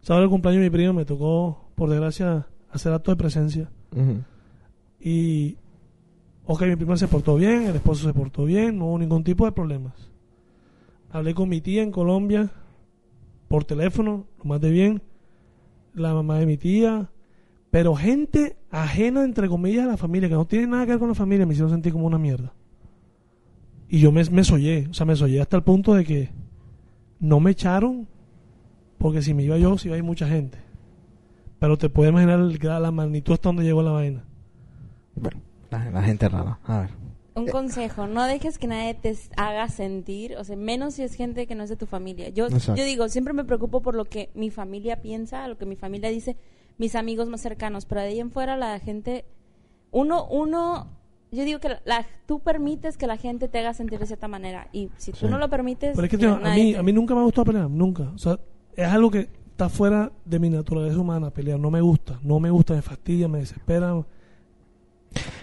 El 0.00 0.06
sábado 0.06 0.22
del 0.22 0.30
cumpleaños 0.30 0.60
de 0.62 0.70
mi 0.70 0.72
primo 0.74 0.92
me 0.94 1.04
tocó, 1.04 1.68
por 1.74 1.90
desgracia, 1.90 2.46
hacer 2.70 2.92
acto 2.92 3.10
de 3.10 3.16
presencia. 3.16 3.70
Y, 5.00 5.56
ok, 6.46 6.62
mi 6.62 6.76
prima 6.76 6.96
se 6.96 7.08
portó 7.08 7.36
bien, 7.36 7.64
el 7.64 7.76
esposo 7.76 8.06
se 8.06 8.14
portó 8.14 8.44
bien, 8.44 8.78
no 8.78 8.86
hubo 8.86 8.98
ningún 8.98 9.24
tipo 9.24 9.44
de 9.44 9.52
problemas. 9.52 9.94
Hablé 11.10 11.34
con 11.34 11.48
mi 11.48 11.60
tía 11.60 11.82
en 11.82 11.90
Colombia 11.90 12.50
por 13.48 13.64
teléfono, 13.64 14.26
lo 14.38 14.44
más 14.44 14.60
de 14.60 14.70
bien, 14.70 15.02
la 15.94 16.14
mamá 16.14 16.38
de 16.38 16.46
mi 16.46 16.56
tía, 16.56 17.10
pero 17.70 17.94
gente 17.94 18.56
ajena, 18.70 19.24
entre 19.24 19.48
comillas, 19.48 19.84
a 19.84 19.88
la 19.88 19.96
familia, 19.96 20.28
que 20.28 20.34
no 20.34 20.46
tiene 20.46 20.66
nada 20.68 20.84
que 20.84 20.92
ver 20.92 20.98
con 20.98 21.08
la 21.08 21.14
familia, 21.14 21.46
me 21.46 21.52
hicieron 21.52 21.70
sentir 21.70 21.92
como 21.92 22.06
una 22.06 22.18
mierda. 22.18 22.52
Y 23.88 24.00
yo 24.00 24.12
me, 24.12 24.24
me 24.24 24.44
soñé, 24.44 24.86
o 24.90 24.94
sea, 24.94 25.06
me 25.06 25.16
soñé 25.16 25.40
hasta 25.40 25.56
el 25.56 25.62
punto 25.62 25.94
de 25.94 26.04
que 26.04 26.30
no 27.20 27.40
me 27.40 27.50
echaron, 27.50 28.06
porque 28.98 29.22
si 29.22 29.34
me 29.34 29.42
iba 29.42 29.58
yo, 29.58 29.78
si 29.78 29.88
iba 29.88 29.94
a 29.94 29.98
ir 29.98 30.04
mucha 30.04 30.28
gente. 30.28 30.58
Pero 31.58 31.76
te 31.76 31.88
puedes 31.88 32.12
imaginar 32.12 32.38
el 32.38 32.58
la 32.62 32.90
magnitud 32.90 33.32
hasta 33.32 33.48
donde 33.48 33.64
llegó 33.64 33.82
la 33.82 33.90
vaina. 33.90 34.24
Bueno, 35.14 35.40
la, 35.70 35.90
la 35.90 36.02
gente 36.02 36.28
rara. 36.28 36.58
A 36.64 36.80
ver. 36.80 36.90
Un 37.34 37.46
consejo, 37.46 38.06
no 38.08 38.24
dejes 38.24 38.58
que 38.58 38.66
nadie 38.66 38.94
te 38.94 39.16
haga 39.36 39.68
sentir, 39.68 40.36
o 40.36 40.44
sea, 40.44 40.56
menos 40.56 40.94
si 40.94 41.02
es 41.02 41.14
gente 41.14 41.46
que 41.46 41.54
no 41.54 41.62
es 41.62 41.70
de 41.70 41.76
tu 41.76 41.86
familia. 41.86 42.30
Yo, 42.30 42.46
Exacto. 42.46 42.74
yo 42.74 42.84
digo, 42.84 43.08
siempre 43.08 43.32
me 43.32 43.44
preocupo 43.44 43.80
por 43.80 43.94
lo 43.94 44.06
que 44.06 44.30
mi 44.34 44.50
familia 44.50 45.00
piensa, 45.00 45.46
lo 45.46 45.56
que 45.56 45.64
mi 45.64 45.76
familia 45.76 46.10
dice, 46.10 46.36
mis 46.78 46.94
amigos 46.94 47.28
más 47.28 47.40
cercanos, 47.40 47.84
pero 47.86 48.00
de 48.00 48.08
ahí 48.08 48.20
en 48.20 48.30
fuera 48.30 48.56
la 48.56 48.78
gente, 48.78 49.24
uno, 49.90 50.26
uno, 50.28 50.86
yo 51.32 51.44
digo 51.44 51.58
que 51.60 51.68
la, 51.84 52.06
tú 52.26 52.40
permites 52.40 52.96
que 52.96 53.06
la 53.06 53.16
gente 53.16 53.48
te 53.48 53.58
haga 53.58 53.74
sentir 53.74 53.98
de 53.98 54.06
cierta 54.06 54.28
manera 54.28 54.68
y 54.72 54.90
si 54.96 55.12
tú 55.12 55.18
Sí. 55.18 55.26
no 55.26 55.38
lo 55.38 55.50
permites, 55.50 55.92
Pero 55.94 56.04
es 56.04 56.10
que 56.10 56.16
mira, 56.16 56.38
tío, 56.38 56.46
a 56.46 56.54
mí, 56.54 56.72
te- 56.72 56.78
a 56.78 56.82
mí 56.82 56.92
nunca 56.92 57.14
me 57.14 57.20
ha 57.20 57.24
gustado 57.24 57.44
pelear, 57.46 57.68
nunca. 57.68 58.04
O 58.14 58.18
sea, 58.18 58.38
es 58.76 58.86
algo 58.86 59.10
que 59.10 59.28
está 59.50 59.68
fuera 59.68 60.12
de 60.24 60.38
mi 60.38 60.48
naturaleza 60.50 60.98
humana 60.98 61.30
pelear. 61.30 61.58
No 61.58 61.70
me 61.70 61.80
gusta, 61.80 62.18
no 62.22 62.38
me 62.38 62.48
gusta, 62.50 62.74
me 62.74 62.82
fastidia, 62.82 63.26
me 63.28 63.40
desespera. 63.40 63.92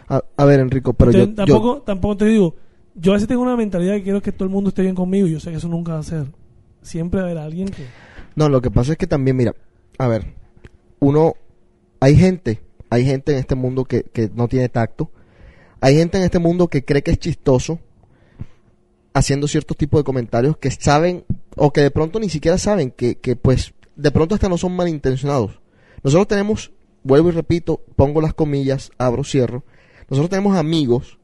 A, 0.08 0.24
a 0.38 0.46
ver, 0.46 0.60
Enrico, 0.60 0.94
pero 0.94 1.12
yo, 1.12 1.20
Entonces, 1.24 1.46
yo- 1.48 1.54
tampoco, 1.60 1.82
tampoco 1.82 2.18
te 2.18 2.26
digo, 2.26 2.56
yo 2.96 3.12
a 3.12 3.16
veces 3.16 3.28
tengo 3.28 3.42
una 3.42 3.58
mentalidad 3.58 3.96
que 3.96 4.04
quiero 4.04 4.22
que 4.22 4.32
todo 4.32 4.46
el 4.46 4.52
mundo 4.54 4.70
esté 4.70 4.84
bien 4.84 4.96
conmigo 4.96 5.28
y 5.28 5.32
yo 5.32 5.40
sé 5.40 5.52
que 5.52 5.58
eso 5.58 5.68
nunca 5.68 5.94
va 5.94 6.00
a 6.00 6.04
ser. 6.04 6.28
Siempre 6.82 7.20
va 7.20 7.28
a 7.28 7.32
haber 7.32 7.42
alguien 7.44 7.68
que... 7.68 7.86
No, 8.36 8.48
lo 8.48 8.62
que 8.62 8.70
pasa 8.72 8.92
es 8.94 8.98
que 8.98 9.08
también, 9.08 9.36
mira, 9.36 9.54
a 9.98 10.08
ver, 10.08 10.36
uno, 11.00 11.36
hay 12.00 12.16
gente, 12.16 12.62
hay 12.90 13.06
gente 13.06 13.34
en 13.34 13.40
este 13.40 13.56
mundo 13.56 13.86
que, 13.86 14.04
que 14.04 14.30
no 14.34 14.48
tiene 14.48 14.70
tacto, 14.70 15.12
hay 15.82 15.96
gente 15.96 16.18
en 16.18 16.24
este 16.24 16.40
mundo 16.40 16.68
que 16.68 16.84
cree 16.84 17.04
que 17.04 17.12
es 17.12 17.20
chistoso 17.20 17.80
haciendo 19.14 19.48
ciertos 19.48 19.78
tipos 19.78 20.00
de 20.00 20.04
comentarios 20.04 20.58
que 20.58 20.70
saben, 20.72 21.26
o 21.56 21.72
que 21.72 21.82
de 21.82 21.92
pronto 21.92 22.20
ni 22.20 22.30
siquiera 22.30 22.58
saben, 22.58 22.92
que, 22.92 23.18
que 23.18 23.36
pues 23.36 23.74
de 23.96 24.12
pronto 24.12 24.36
hasta 24.36 24.50
no 24.50 24.58
son 24.58 24.76
malintencionados. 24.76 25.62
Nosotros 26.04 26.28
tenemos, 26.28 26.74
vuelvo 27.04 27.30
y 27.30 27.32
repito, 27.32 27.82
pongo 27.96 28.20
las 28.20 28.34
comillas, 28.34 28.92
abro, 28.98 29.24
cierro, 29.24 29.64
nosotros 30.10 30.30
tenemos 30.30 30.58
amigos 30.58 31.18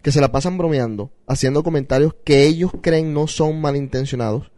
que 0.00 0.10
se 0.10 0.20
la 0.20 0.32
pasan 0.32 0.58
bromeando, 0.58 1.12
haciendo 1.26 1.62
comentarios 1.62 2.14
que 2.24 2.44
ellos 2.44 2.72
creen 2.80 3.12
no 3.14 3.26
son 3.26 3.60
malintencionados, 3.60 4.50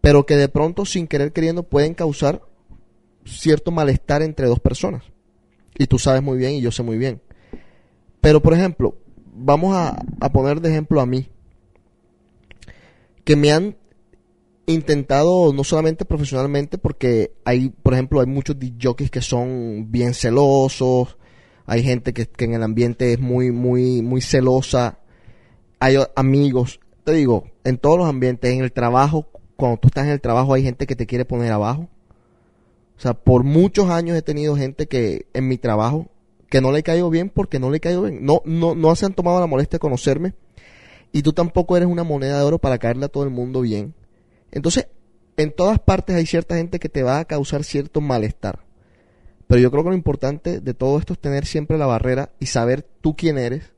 pero 0.00 0.26
que 0.26 0.36
de 0.36 0.48
pronto 0.48 0.84
sin 0.84 1.06
querer 1.06 1.32
queriendo 1.32 1.64
pueden 1.64 1.94
causar 1.94 2.42
cierto 3.26 3.70
malestar 3.70 4.22
entre 4.22 4.46
dos 4.46 4.60
personas. 4.60 5.02
Y 5.78 5.86
tú 5.86 5.98
sabes 5.98 6.22
muy 6.22 6.38
bien 6.38 6.52
y 6.52 6.60
yo 6.60 6.72
sé 6.72 6.82
muy 6.82 6.96
bien. 6.96 7.20
Pero 8.20 8.40
por 8.40 8.54
ejemplo, 8.54 8.96
vamos 9.34 9.74
a, 9.76 10.02
a 10.20 10.32
poner 10.32 10.60
de 10.60 10.70
ejemplo 10.70 11.00
a 11.00 11.06
mí, 11.06 11.28
que 13.24 13.36
me 13.36 13.52
han 13.52 13.76
intentado 14.66 15.52
no 15.52 15.64
solamente 15.64 16.04
profesionalmente, 16.04 16.78
porque 16.78 17.32
hay, 17.44 17.70
por 17.70 17.94
ejemplo, 17.94 18.20
hay 18.20 18.26
muchos 18.26 18.56
jockeys 18.82 19.10
que 19.10 19.20
son 19.20 19.90
bien 19.90 20.14
celosos, 20.14 21.16
hay 21.66 21.82
gente 21.82 22.12
que, 22.12 22.26
que 22.26 22.44
en 22.44 22.54
el 22.54 22.62
ambiente 22.62 23.12
es 23.12 23.20
muy, 23.20 23.50
muy, 23.52 24.02
muy 24.02 24.20
celosa, 24.20 25.00
hay 25.78 25.96
amigos, 26.14 26.80
te 27.04 27.12
digo, 27.12 27.44
en 27.64 27.78
todos 27.78 27.98
los 27.98 28.08
ambientes, 28.08 28.52
en 28.52 28.62
el 28.62 28.72
trabajo, 28.72 29.28
cuando 29.56 29.78
tú 29.78 29.88
estás 29.88 30.06
en 30.06 30.12
el 30.12 30.20
trabajo 30.20 30.54
hay 30.54 30.62
gente 30.62 30.86
que 30.86 30.96
te 30.96 31.06
quiere 31.06 31.24
poner 31.24 31.52
abajo. 31.52 31.88
O 32.96 33.00
sea, 33.00 33.14
por 33.14 33.44
muchos 33.44 33.90
años 33.90 34.16
he 34.16 34.22
tenido 34.22 34.56
gente 34.56 34.86
que 34.86 35.26
en 35.34 35.48
mi 35.48 35.58
trabajo 35.58 36.08
que 36.48 36.60
no 36.60 36.72
le 36.72 36.82
caigo 36.82 37.10
bien 37.10 37.28
porque 37.28 37.58
no 37.58 37.70
le 37.70 37.80
caigo 37.80 38.02
bien. 38.02 38.24
No, 38.24 38.42
no, 38.44 38.74
no 38.74 38.94
se 38.96 39.06
han 39.06 39.14
tomado 39.14 39.40
la 39.40 39.46
molestia 39.46 39.76
de 39.76 39.80
conocerme 39.80 40.34
y 41.12 41.22
tú 41.22 41.32
tampoco 41.32 41.76
eres 41.76 41.88
una 41.88 42.04
moneda 42.04 42.38
de 42.38 42.44
oro 42.44 42.58
para 42.58 42.78
caerle 42.78 43.06
a 43.06 43.08
todo 43.08 43.24
el 43.24 43.30
mundo 43.30 43.60
bien. 43.60 43.94
Entonces, 44.50 44.88
en 45.36 45.52
todas 45.52 45.78
partes 45.78 46.16
hay 46.16 46.26
cierta 46.26 46.56
gente 46.56 46.78
que 46.78 46.88
te 46.88 47.02
va 47.02 47.18
a 47.18 47.24
causar 47.24 47.64
cierto 47.64 48.00
malestar. 48.00 48.64
Pero 49.46 49.60
yo 49.60 49.70
creo 49.70 49.84
que 49.84 49.90
lo 49.90 49.96
importante 49.96 50.60
de 50.60 50.74
todo 50.74 50.98
esto 50.98 51.12
es 51.12 51.18
tener 51.18 51.46
siempre 51.46 51.78
la 51.78 51.86
barrera 51.86 52.30
y 52.40 52.46
saber 52.46 52.82
tú 53.00 53.14
quién 53.14 53.38
eres 53.38 53.72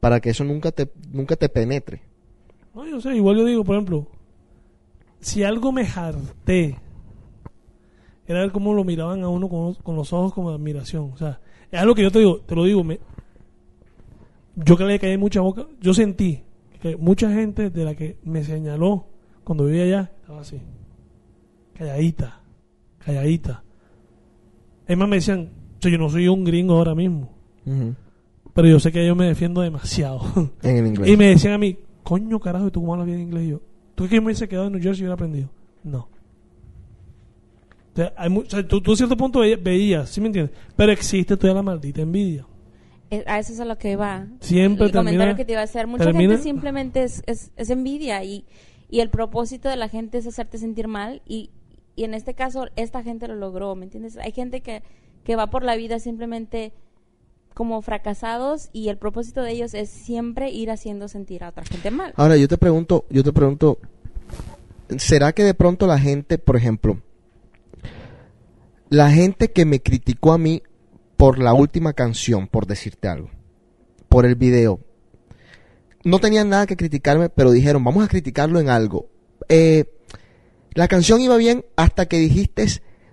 para 0.00 0.20
que 0.20 0.30
eso 0.30 0.44
nunca 0.44 0.72
te, 0.72 0.90
nunca 1.10 1.36
te 1.36 1.48
penetre. 1.48 2.02
No, 2.74 2.86
yo 2.86 3.00
sé, 3.00 3.14
igual 3.14 3.36
yo 3.36 3.44
digo, 3.44 3.64
por 3.64 3.76
ejemplo, 3.76 4.06
si 5.20 5.44
algo 5.44 5.70
me 5.72 5.86
harté, 5.86 6.78
era 8.26 8.40
ver 8.40 8.52
cómo 8.52 8.72
lo 8.74 8.84
miraban 8.84 9.22
a 9.22 9.28
uno 9.28 9.48
con, 9.48 9.74
con 9.74 9.96
los 9.96 10.12
ojos 10.12 10.32
como 10.32 10.50
de 10.50 10.56
admiración. 10.56 11.10
O 11.12 11.16
sea, 11.16 11.40
es 11.70 11.80
algo 11.80 11.94
que 11.94 12.02
yo 12.02 12.10
te 12.10 12.18
digo, 12.20 12.40
te 12.40 12.54
lo 12.54 12.64
digo, 12.64 12.84
me, 12.84 13.00
yo 14.56 14.76
que 14.76 14.84
le 14.84 14.98
caí 14.98 15.16
mucha 15.16 15.40
boca, 15.40 15.66
yo 15.80 15.94
sentí 15.94 16.42
que 16.80 16.96
mucha 16.96 17.30
gente 17.32 17.70
de 17.70 17.84
la 17.84 17.94
que 17.94 18.18
me 18.24 18.42
señaló 18.44 19.06
cuando 19.44 19.64
vivía 19.66 19.84
allá 19.84 20.10
estaba 20.20 20.40
así, 20.40 20.60
calladita, 21.74 22.40
calladita. 23.04 23.62
Es 24.86 24.96
más, 24.96 25.08
me 25.08 25.16
decían, 25.16 25.50
"Che, 25.80 25.90
yo 25.90 25.98
no 25.98 26.08
soy 26.10 26.28
un 26.28 26.44
gringo 26.44 26.74
ahora 26.76 26.94
mismo, 26.94 27.30
pero 28.54 28.68
yo 28.68 28.78
sé 28.78 28.92
que 28.92 29.06
yo 29.06 29.14
me 29.16 29.26
defiendo 29.26 29.60
demasiado. 29.62 30.20
En 30.62 30.76
el 30.76 30.86
inglés. 30.88 31.08
Y 31.10 31.16
me 31.16 31.28
decían 31.28 31.54
a 31.54 31.58
mí, 31.58 31.78
coño 32.02 32.38
carajo, 32.40 32.66
¿y 32.68 32.70
tú 32.70 32.80
cómo 32.80 32.92
hablas 32.94 33.06
bien 33.06 33.20
inglés? 33.20 33.44
Y 33.44 33.48
yo, 33.50 33.60
¿tú 33.94 34.06
yo 34.06 34.20
me 34.20 34.26
hubiese 34.26 34.48
quedado 34.48 34.66
en 34.66 34.72
New 34.74 34.82
Jersey 34.82 35.00
y 35.00 35.04
hubiera 35.04 35.14
aprendido? 35.14 35.48
No. 35.84 36.08
O 37.92 37.96
sea, 37.96 38.12
hay 38.16 38.30
mu- 38.30 38.40
o 38.40 38.48
sea, 38.50 38.66
tú, 38.66 38.80
tú 38.80 38.92
a 38.92 38.96
cierto 38.96 39.16
punto 39.16 39.40
veía- 39.40 39.56
veías, 39.56 40.08
¿sí 40.10 40.20
me 40.20 40.28
entiendes? 40.28 40.56
Pero 40.76 40.92
existe 40.92 41.36
todavía 41.36 41.56
la 41.56 41.62
maldita 41.62 42.00
envidia. 42.00 42.46
Eh, 43.10 43.22
A 43.26 43.38
eso 43.38 43.52
es 43.52 43.60
a 43.60 43.64
lo 43.66 43.76
que 43.76 43.96
va. 43.96 44.26
Siempre 44.40 44.86
el 44.86 44.92
comentario 44.92 45.36
que 45.36 45.44
te 45.44 45.52
iba 45.52 45.60
a 45.60 45.64
hacer. 45.64 45.86
Mucha 45.86 46.04
termina- 46.04 46.32
gente 46.32 46.42
simplemente 46.42 47.02
es, 47.02 47.22
es, 47.26 47.50
es 47.56 47.68
envidia 47.70 48.24
y, 48.24 48.46
y 48.88 49.00
el 49.00 49.10
propósito 49.10 49.68
de 49.68 49.76
la 49.76 49.88
gente 49.88 50.16
es 50.18 50.26
hacerte 50.26 50.56
sentir 50.56 50.88
mal 50.88 51.20
y, 51.26 51.50
y 51.94 52.04
en 52.04 52.14
este 52.14 52.32
caso 52.32 52.68
esta 52.76 53.02
gente 53.02 53.28
lo 53.28 53.34
logró, 53.34 53.74
¿me 53.74 53.84
entiendes? 53.84 54.16
Hay 54.16 54.32
gente 54.32 54.62
que, 54.62 54.82
que 55.24 55.36
va 55.36 55.48
por 55.50 55.62
la 55.62 55.76
vida 55.76 55.98
simplemente 55.98 56.72
como 57.52 57.82
fracasados 57.82 58.70
y 58.72 58.88
el 58.88 58.96
propósito 58.96 59.42
de 59.42 59.50
ellos 59.52 59.74
es 59.74 59.90
siempre 59.90 60.50
ir 60.50 60.70
haciendo 60.70 61.06
sentir 61.08 61.44
a 61.44 61.50
otra 61.50 61.64
gente 61.66 61.90
mal. 61.90 62.14
Ahora 62.16 62.38
yo 62.38 62.48
te 62.48 62.56
pregunto, 62.56 63.04
yo 63.10 63.22
te 63.22 63.30
pregunto, 63.34 63.78
¿será 64.96 65.32
que 65.34 65.44
de 65.44 65.52
pronto 65.54 65.86
la 65.86 65.98
gente, 65.98 66.38
por 66.38 66.56
ejemplo, 66.56 66.98
la 68.92 69.10
gente 69.10 69.50
que 69.52 69.64
me 69.64 69.80
criticó 69.80 70.32
a 70.32 70.38
mí 70.38 70.62
por 71.16 71.38
la 71.38 71.54
última 71.54 71.94
canción, 71.94 72.46
por 72.46 72.66
decirte 72.66 73.08
algo, 73.08 73.30
por 74.08 74.26
el 74.26 74.34
video, 74.34 74.80
no 76.04 76.18
tenían 76.18 76.48
nada 76.50 76.66
que 76.66 76.76
criticarme, 76.76 77.28
pero 77.30 77.52
dijeron, 77.52 77.82
vamos 77.84 78.04
a 78.04 78.08
criticarlo 78.08 78.60
en 78.60 78.68
algo. 78.68 79.06
Eh, 79.48 79.84
la 80.74 80.88
canción 80.88 81.20
iba 81.20 81.36
bien 81.36 81.64
hasta 81.76 82.06
que 82.06 82.18
dijiste, 82.18 82.66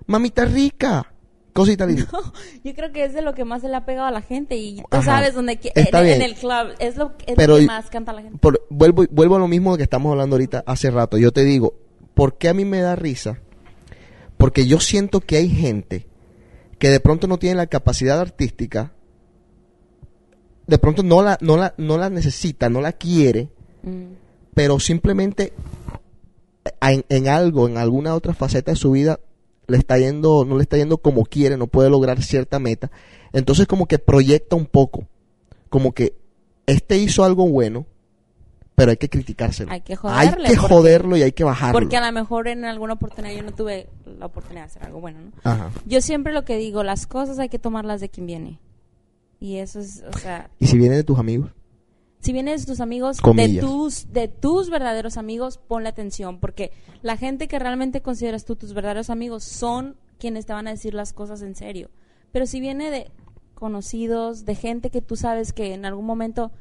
mamita 0.05 0.43
rica, 0.45 1.13
cosita 1.53 1.85
linda. 1.85 2.07
Yo 2.63 2.73
creo 2.73 2.91
que 2.91 3.05
es 3.05 3.13
de 3.13 3.21
lo 3.21 3.33
que 3.33 3.45
más 3.45 3.61
se 3.61 3.69
le 3.69 3.75
ha 3.75 3.85
pegado 3.85 4.07
a 4.07 4.11
la 4.11 4.21
gente 4.21 4.57
y 4.57 4.77
tú 4.77 4.83
Ajá. 4.91 5.03
sabes 5.03 5.33
donde 5.35 5.59
qui- 5.59 5.71
Está 5.75 5.99
en, 5.99 6.05
bien. 6.05 6.15
en 6.17 6.21
el 6.23 6.35
club 6.35 6.73
es 6.79 6.97
lo, 6.97 7.13
es 7.25 7.47
lo 7.47 7.55
que 7.57 7.65
más 7.67 7.89
canta 7.89 8.11
la 8.11 8.21
gente. 8.23 8.37
por- 8.39 8.65
vuelvo, 8.69 9.05
vuelvo 9.11 9.35
a 9.35 9.39
lo 9.39 9.47
mismo 9.47 9.77
que 9.77 9.83
estamos 9.83 10.11
hablando 10.11 10.35
ahorita 10.35 10.63
hace 10.65 10.91
rato. 10.91 11.17
Yo 11.17 11.31
te 11.31 11.43
digo, 11.45 11.75
¿por 12.15 12.37
qué 12.37 12.49
a 12.49 12.53
mí 12.53 12.65
me 12.65 12.81
da 12.81 12.95
risa? 12.95 13.39
Porque 14.39 14.65
yo 14.65 14.79
siento 14.79 15.19
que 15.19 15.37
hay 15.37 15.49
gente 15.49 16.07
que 16.79 16.89
de 16.89 16.99
pronto 16.99 17.27
no 17.27 17.37
tiene 17.37 17.57
la 17.57 17.67
capacidad 17.67 18.19
artística, 18.19 18.93
de 20.65 20.79
pronto 20.79 21.03
no 21.03 21.21
la, 21.21 21.37
no 21.41 21.57
la, 21.57 21.75
no 21.77 21.99
la 21.99 22.09
necesita, 22.09 22.69
no 22.69 22.81
la 22.81 22.93
quiere, 22.93 23.49
Mm. 23.83 24.13
pero 24.53 24.79
simplemente 24.79 25.53
en, 26.81 27.05
en 27.09 27.27
algo, 27.27 27.67
en 27.67 27.77
alguna 27.77 28.15
otra 28.15 28.33
faceta 28.33 28.71
de 28.71 28.77
su 28.77 28.91
vida, 28.91 29.19
le 29.67 29.77
está 29.77 29.97
yendo, 29.97 30.45
no 30.45 30.57
le 30.57 30.63
está 30.63 30.77
yendo 30.77 30.97
como 30.97 31.23
quiere, 31.23 31.55
no 31.57 31.67
puede 31.67 31.89
lograr 31.89 32.21
cierta 32.21 32.59
meta. 32.59 32.91
Entonces 33.31 33.67
como 33.67 33.87
que 33.87 33.99
proyecta 33.99 34.55
un 34.55 34.65
poco, 34.65 35.07
como 35.69 35.93
que 35.93 36.15
este 36.65 36.97
hizo 36.97 37.23
algo 37.23 37.47
bueno, 37.47 37.85
pero 38.79 38.91
hay 38.91 38.97
que 38.97 39.09
criticárselo. 39.09 39.71
Hay 39.71 39.81
que 39.81 39.93
Hay 39.93 39.97
joderle, 39.97 40.49
que 40.49 40.55
joderlo 40.55 41.17
y 41.17 41.23
hay 41.23 41.31
que 41.33 41.43
bajarlo. 41.43 41.77
Porque 41.77 41.97
a 41.97 42.05
lo 42.05 42.11
mejor 42.13 42.47
en 42.47 42.63
alguna 42.63 42.93
oportunidad 42.93 43.35
yo 43.35 43.43
no 43.43 43.51
tuve 43.51 43.89
la 44.17 44.27
oportunidad 44.27 44.61
de 44.61 44.65
hacer 44.67 44.83
algo 44.85 45.01
bueno, 45.01 45.19
¿no? 45.19 45.31
Ajá. 45.43 45.71
Yo 45.85 45.99
siempre 46.01 46.31
lo 46.31 46.45
que 46.45 46.57
digo, 46.57 46.83
las 46.83 47.05
cosas 47.05 47.39
hay 47.39 47.49
que 47.49 47.59
tomarlas 47.59 47.99
de 47.99 48.07
quien 48.07 48.25
viene. 48.25 48.59
Y 49.39 49.57
eso 49.57 49.79
es, 49.79 50.03
o 50.13 50.17
sea, 50.17 50.49
Y 50.59 50.67
si 50.67 50.77
viene 50.77 50.95
de 50.95 51.03
tus 51.03 51.19
amigos, 51.19 51.51
si 52.21 52.33
vienes 52.33 52.65
de 52.65 52.73
tus 52.73 52.81
amigos, 52.81 53.17
de 53.17 53.59
tus, 53.59 54.11
de 54.11 54.27
tus 54.27 54.69
verdaderos 54.69 55.17
amigos, 55.17 55.57
ponle 55.57 55.89
atención, 55.89 56.39
porque 56.39 56.71
la 57.01 57.15
gente 57.15 57.47
que 57.47 57.59
realmente 57.59 58.01
consideras 58.01 58.43
tú 58.43 58.55
tus 58.55 58.73
verdaderos 58.73 59.09
amigos 59.09 59.43
son 59.43 59.95
quienes 60.17 60.45
te 60.45 60.53
van 60.53 60.67
a 60.67 60.71
decir 60.71 60.93
las 60.93 61.13
cosas 61.13 61.41
en 61.41 61.55
serio. 61.55 61.89
Pero 62.31 62.45
si 62.45 62.59
viene 62.59 62.91
de 62.91 63.11
conocidos, 63.55 64.45
de 64.45 64.55
gente 64.55 64.89
que 64.89 65.01
tú 65.01 65.15
sabes 65.15 65.53
que 65.53 65.73
en 65.73 65.85
algún 65.85 66.05
momento 66.05 66.51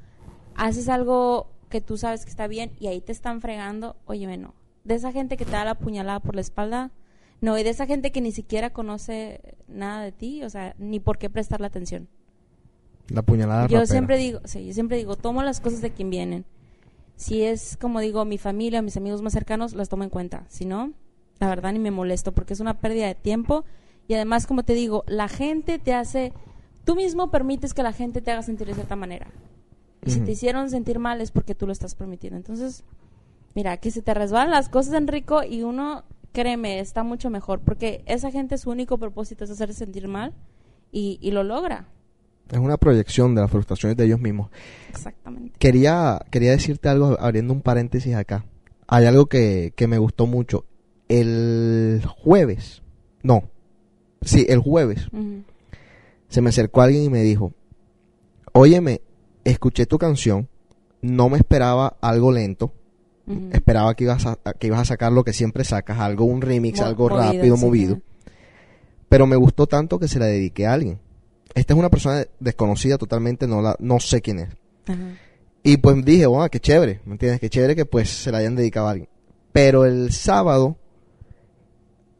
haces 0.54 0.88
algo 0.88 1.48
que 1.68 1.80
tú 1.80 1.96
sabes 1.96 2.24
que 2.24 2.30
está 2.30 2.46
bien 2.46 2.72
y 2.78 2.86
ahí 2.86 3.00
te 3.00 3.12
están 3.12 3.40
fregando, 3.40 3.96
óyeme, 4.06 4.36
no. 4.36 4.54
De 4.84 4.94
esa 4.94 5.12
gente 5.12 5.36
que 5.36 5.44
te 5.44 5.52
da 5.52 5.64
la 5.64 5.74
puñalada 5.74 6.20
por 6.20 6.34
la 6.34 6.40
espalda, 6.40 6.90
no, 7.40 7.56
y 7.58 7.62
de 7.62 7.70
esa 7.70 7.86
gente 7.86 8.10
que 8.10 8.20
ni 8.20 8.32
siquiera 8.32 8.70
conoce 8.70 9.40
nada 9.68 10.02
de 10.02 10.12
ti, 10.12 10.42
o 10.42 10.50
sea, 10.50 10.74
ni 10.78 10.98
por 10.98 11.18
qué 11.18 11.30
prestarle 11.30 11.66
atención. 11.66 12.08
la 13.08 13.22
puñalada 13.22 13.62
Yo 13.68 13.78
rapera. 13.78 13.86
siempre 13.86 14.16
digo, 14.18 14.40
sí, 14.44 14.66
yo 14.66 14.72
siempre 14.72 14.96
digo, 14.96 15.16
tomo 15.16 15.42
las 15.42 15.60
cosas 15.60 15.80
de 15.80 15.90
quien 15.90 16.10
vienen. 16.10 16.44
Si 17.16 17.42
es, 17.42 17.76
como 17.80 18.00
digo, 18.00 18.24
mi 18.24 18.38
familia, 18.38 18.82
mis 18.82 18.96
amigos 18.96 19.22
más 19.22 19.32
cercanos, 19.32 19.74
las 19.74 19.88
tomo 19.88 20.04
en 20.04 20.10
cuenta. 20.10 20.44
Si 20.48 20.64
no, 20.64 20.92
la 21.40 21.48
verdad 21.48 21.72
ni 21.72 21.78
me 21.78 21.90
molesto 21.90 22.32
porque 22.32 22.52
es 22.54 22.60
una 22.60 22.78
pérdida 22.80 23.06
de 23.06 23.14
tiempo. 23.14 23.64
Y 24.08 24.14
además, 24.14 24.46
como 24.46 24.62
te 24.62 24.74
digo, 24.74 25.04
la 25.06 25.28
gente 25.28 25.78
te 25.78 25.94
hace, 25.94 26.32
tú 26.84 26.94
mismo 26.96 27.30
permites 27.30 27.74
que 27.74 27.82
la 27.82 27.92
gente 27.92 28.20
te 28.20 28.30
haga 28.30 28.42
sentir 28.42 28.66
de 28.66 28.74
cierta 28.74 28.96
manera. 28.96 29.26
Y 30.04 30.10
si 30.10 30.20
te 30.20 30.32
hicieron 30.32 30.70
sentir 30.70 30.98
mal 30.98 31.20
es 31.20 31.30
porque 31.30 31.54
tú 31.54 31.66
lo 31.66 31.72
estás 31.72 31.94
permitiendo. 31.94 32.36
Entonces, 32.36 32.84
mira, 33.54 33.76
que 33.78 33.90
se 33.90 34.02
te 34.02 34.14
resbalan 34.14 34.50
las 34.50 34.68
cosas, 34.68 34.94
Enrico, 34.94 35.42
y 35.42 35.62
uno, 35.62 36.04
créeme, 36.32 36.80
está 36.80 37.02
mucho 37.02 37.30
mejor. 37.30 37.60
Porque 37.60 38.02
esa 38.06 38.30
gente 38.30 38.58
su 38.58 38.70
único 38.70 38.98
propósito 38.98 39.44
es 39.44 39.50
hacer 39.50 39.74
sentir 39.74 40.08
mal 40.08 40.32
y, 40.92 41.18
y 41.20 41.32
lo 41.32 41.42
logra. 41.42 41.88
Es 42.50 42.58
una 42.58 42.78
proyección 42.78 43.34
de 43.34 43.42
las 43.42 43.50
frustraciones 43.50 43.96
de 43.96 44.06
ellos 44.06 44.20
mismos. 44.20 44.50
Exactamente. 44.88 45.58
Quería, 45.58 46.20
quería 46.30 46.52
decirte 46.52 46.88
algo 46.88 47.16
abriendo 47.20 47.52
un 47.52 47.60
paréntesis 47.60 48.14
acá. 48.14 48.46
Hay 48.86 49.04
algo 49.04 49.26
que, 49.26 49.74
que 49.76 49.86
me 49.86 49.98
gustó 49.98 50.26
mucho. 50.26 50.64
el 51.08 52.02
jueves, 52.06 52.82
no, 53.22 53.42
sí, 54.22 54.46
el 54.48 54.60
jueves, 54.60 55.08
se 56.28 56.40
me 56.40 56.50
acercó 56.50 56.82
alguien 56.82 57.04
y 57.04 57.10
me 57.10 57.22
dijo, 57.22 57.52
óyeme, 58.52 59.00
escuché 59.44 59.86
tu 59.86 59.98
canción, 59.98 60.48
no 61.02 61.28
me 61.28 61.38
esperaba 61.38 61.96
algo 62.00 62.32
lento, 62.32 62.72
esperaba 63.52 63.94
que 63.94 64.04
ibas 64.04 64.24
a, 64.26 64.36
que 64.58 64.68
ibas 64.68 64.80
a 64.80 64.84
sacar 64.86 65.12
lo 65.12 65.22
que 65.24 65.32
siempre 65.32 65.62
sacas, 65.64 65.98
algo, 65.98 66.24
un 66.24 66.40
remix, 66.40 66.80
Mo- 66.80 66.86
algo 66.86 67.08
movido, 67.10 67.22
rápido, 67.26 67.56
sí, 67.56 67.64
movido, 67.64 68.00
pero 69.08 69.26
me 69.26 69.36
gustó 69.36 69.66
tanto 69.66 69.98
que 69.98 70.08
se 70.08 70.18
la 70.18 70.26
dediqué 70.26 70.66
a 70.66 70.72
alguien. 70.72 70.98
Esta 71.54 71.72
es 71.74 71.78
una 71.78 71.88
persona 71.90 72.24
desconocida 72.40 72.98
totalmente, 72.98 73.46
no, 73.46 73.60
la, 73.62 73.76
no 73.80 74.00
sé 74.00 74.20
quién 74.22 74.38
es. 74.40 74.48
Y 75.62 75.76
pues 75.78 76.02
dije, 76.04 76.26
wow, 76.26 76.48
qué 76.50 76.60
chévere, 76.60 77.00
¿me 77.04 77.12
entiendes? 77.12 77.40
Qué 77.40 77.50
chévere 77.50 77.74
que 77.76 77.84
pues 77.84 78.08
se 78.08 78.30
la 78.32 78.38
hayan 78.38 78.54
dedicado 78.56 78.86
a 78.86 78.90
alguien. 78.92 79.08
Pero 79.52 79.84
el 79.84 80.12
sábado, 80.12 80.76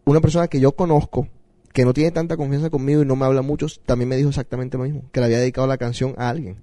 una 0.04 0.20
persona 0.20 0.48
que 0.48 0.60
yo 0.60 0.72
conozco, 0.72 1.28
que 1.72 1.84
no 1.84 1.92
tiene 1.92 2.10
tanta 2.10 2.36
confianza 2.36 2.70
conmigo 2.70 3.02
y 3.02 3.06
no 3.06 3.16
me 3.16 3.26
habla 3.26 3.42
mucho, 3.42 3.66
también 3.86 4.08
me 4.08 4.16
dijo 4.16 4.28
exactamente 4.30 4.76
lo 4.78 4.84
mismo, 4.84 5.04
que 5.12 5.20
le 5.20 5.26
había 5.26 5.38
dedicado 5.38 5.66
la 5.66 5.78
canción 5.78 6.14
a 6.18 6.28
alguien. 6.28 6.56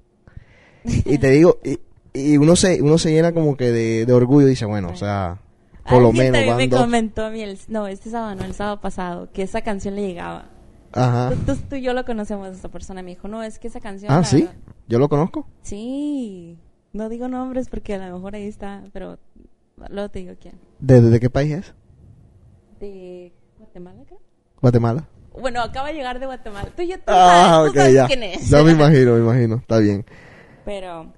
Y 1.06 1.18
te 1.18 1.30
digo, 1.32 1.60
y, 1.64 1.80
y 2.14 2.38
uno 2.38 2.56
se 2.56 2.82
uno 2.82 2.98
se 2.98 3.12
llena 3.12 3.34
como 3.34 3.58
que 3.58 3.72
de, 3.72 4.06
de 4.06 4.14
orgullo 4.14 4.48
y 4.48 4.52
dice, 4.52 4.66
bueno, 4.66 4.90
o 4.90 4.96
sea, 4.96 5.40
por 5.88 6.02
lo 6.02 6.12
menos 6.14 6.46
van 6.46 6.58
me 6.58 6.68
dos. 6.68 6.82
comentó 6.82 7.26
a 7.26 7.30
mí, 7.30 7.42
el, 7.42 7.60
no, 7.68 7.88
este 7.88 8.10
sábado, 8.10 8.36
no, 8.36 8.44
el 8.46 8.54
sábado 8.54 8.82
pasado, 8.82 9.30
que 9.34 9.42
esa 9.44 9.62
canción 9.62 9.96
le 9.96 10.02
llegaba. 10.08 10.50
Ajá. 10.92 11.30
Tú, 11.46 11.54
tú- 11.54 11.62
tú 11.70 11.76
y 11.76 11.82
yo 11.82 11.94
lo 11.94 12.06
conocemos, 12.06 12.56
esa 12.56 12.70
persona 12.70 13.02
me 13.04 13.10
dijo, 13.12 13.28
no, 13.28 13.44
es 13.44 13.60
que 13.60 13.68
esa 13.68 13.82
canción... 13.82 14.12
Ah, 14.14 14.24
¿sí? 14.24 14.48
¿Yo 14.88 14.98
lo 15.00 15.10
conozco? 15.10 15.46
Sí, 15.64 16.58
no 16.94 17.10
digo 17.10 17.28
nombres 17.28 17.68
porque 17.70 17.96
a 17.96 18.08
lo 18.08 18.16
mejor 18.16 18.36
ahí 18.36 18.48
está, 18.48 18.84
pero 18.94 19.18
luego 19.90 20.10
te 20.10 20.20
digo 20.20 20.34
quién. 20.40 20.56
¿De, 20.80 21.02
de 21.02 21.20
qué 21.20 21.30
país 21.30 21.52
es? 21.54 21.74
¿De 22.80 23.34
Guatemala, 23.58 24.04
creo? 24.06 24.20
¿Guatemala? 24.62 25.08
Bueno, 25.40 25.62
acaba 25.62 25.90
de 25.90 25.96
llegar 25.96 26.20
de 26.20 26.26
Guatemala. 26.28 26.70
Tú 26.76 26.84
ya 26.84 26.98
tú 26.98 27.04
Ah, 27.08 27.56
sabes, 27.66 27.66
tú 27.66 27.70
ok, 27.72 27.76
sabes 27.78 27.94
ya. 27.94 28.08
quién 28.08 28.24
es. 28.24 28.50
Ya 28.50 28.64
me 28.64 28.72
imagino, 28.80 29.14
me 29.16 29.20
imagino. 29.20 29.56
Está 29.58 29.80
bien. 29.80 30.06
Pero... 30.66 31.14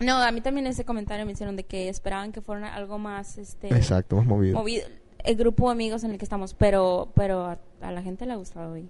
No, 0.00 0.16
a 0.22 0.32
mí 0.32 0.40
también 0.40 0.66
ese 0.66 0.84
comentario 0.84 1.24
me 1.24 1.32
hicieron 1.32 1.56
de 1.56 1.64
que 1.64 1.88
esperaban 1.88 2.32
que 2.32 2.42
fuera 2.42 2.74
algo 2.74 2.98
más, 2.98 3.38
este... 3.38 3.68
Exacto, 3.68 4.16
más 4.16 4.26
movido. 4.26 4.58
movido. 4.58 4.84
El 5.22 5.36
grupo 5.36 5.66
de 5.66 5.72
amigos 5.72 6.02
en 6.02 6.12
el 6.12 6.18
que 6.18 6.24
estamos, 6.24 6.54
pero 6.54 7.12
pero 7.14 7.44
a, 7.44 7.58
a 7.82 7.92
la 7.92 8.02
gente 8.02 8.24
le 8.24 8.32
ha 8.32 8.36
gustado 8.36 8.72
hoy. 8.72 8.88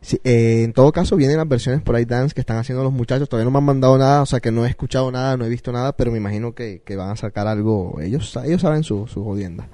Sí, 0.00 0.20
eh, 0.24 0.64
en 0.64 0.72
todo 0.72 0.90
caso, 0.90 1.14
vienen 1.14 1.36
las 1.36 1.46
versiones 1.48 1.82
por 1.82 1.94
ahí 1.94 2.04
dance 2.04 2.34
que 2.34 2.40
están 2.40 2.56
haciendo 2.56 2.82
los 2.82 2.92
muchachos. 2.92 3.28
Todavía 3.28 3.44
no 3.44 3.52
me 3.52 3.58
han 3.58 3.64
mandado 3.64 3.96
nada, 3.96 4.22
o 4.22 4.26
sea 4.26 4.40
que 4.40 4.50
no 4.50 4.66
he 4.66 4.68
escuchado 4.68 5.10
nada, 5.12 5.36
no 5.36 5.44
he 5.44 5.48
visto 5.48 5.70
nada, 5.70 5.96
pero 5.96 6.10
me 6.10 6.18
imagino 6.18 6.52
que, 6.52 6.82
que 6.84 6.96
van 6.96 7.10
a 7.10 7.16
sacar 7.16 7.46
algo. 7.46 8.00
Ellos, 8.00 8.36
ellos 8.44 8.60
saben 8.60 8.82
su, 8.82 9.06
su 9.06 9.22
jodienda. 9.22 9.68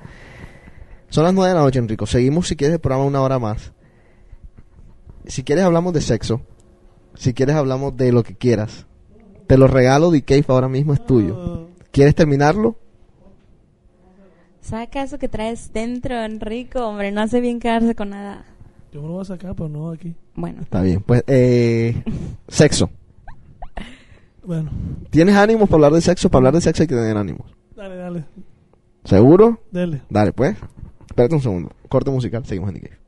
Son 1.09 1.25
las 1.25 1.33
nueve 1.33 1.49
de 1.49 1.55
la 1.55 1.63
noche, 1.63 1.79
Enrico. 1.79 2.05
Seguimos 2.05 2.49
si 2.49 2.57
quieres 2.57 2.75
el 2.75 2.81
programa 2.81 3.07
una 3.07 3.23
hora 3.23 3.39
más. 3.39 3.73
Si 5.27 5.43
quieres 5.43 5.65
hablamos 5.65 5.95
de 5.95 6.03
sexo. 6.03 6.43
Si 7.15 7.33
quieres 7.33 7.57
hablamos 7.57 7.97
de 7.97 8.13
lo 8.13 8.23
que 8.25 8.35
quieras. 8.35 8.87
Te 9.47 9.59
lo 9.59 9.67
regalo, 9.67 10.11
de 10.11 10.23
Cave 10.23 10.45
ahora 10.49 10.69
mismo 10.69 10.95
es 10.95 11.05
tuyo. 11.05 11.69
¿Quieres 11.91 12.15
terminarlo? 12.15 12.77
Saca 14.61 15.03
eso 15.03 15.19
que 15.19 15.29
traes 15.29 15.73
dentro, 15.73 16.15
Enrico, 16.25 16.87
hombre, 16.89 17.13
no 17.13 17.21
hace 17.21 17.41
bien 17.41 17.61
quedarse 17.61 17.95
con 17.95 18.11
nada. 18.11 18.45
Yo 18.93 19.03
me 19.03 19.09
lo 19.09 19.15
voy 19.15 19.23
a 19.23 19.27
sacar, 19.27 19.55
pero 19.55 19.69
no 19.69 19.91
aquí. 19.91 20.15
Bueno, 20.35 20.63
Está 20.63 20.81
bien. 20.83 21.03
Pues, 21.03 21.23
eh, 21.27 22.03
sexo. 22.49 22.89
Bueno, 24.43 24.71
¿Tienes 25.11 25.37
ánimos 25.37 25.69
para 25.69 25.77
hablar 25.77 25.93
de 25.93 26.01
sexo? 26.01 26.29
Para 26.31 26.39
hablar 26.41 26.55
de 26.55 26.61
sexo 26.61 26.83
hay 26.83 26.87
que 26.87 26.95
tener 26.95 27.17
ánimos. 27.17 27.55
dale, 27.77 27.97
dale, 27.97 28.25
¿Seguro? 29.05 29.61
dale. 29.71 30.03
Dale, 30.09 30.33
pues. 30.33 30.57
Espérate 31.09 31.35
un 31.35 31.41
segundo. 31.43 31.71
Corte 31.89 32.11
musical, 32.11 32.45
seguimos 32.47 32.71
en 32.71 32.81
The 32.81 32.89
Cave. 32.89 33.01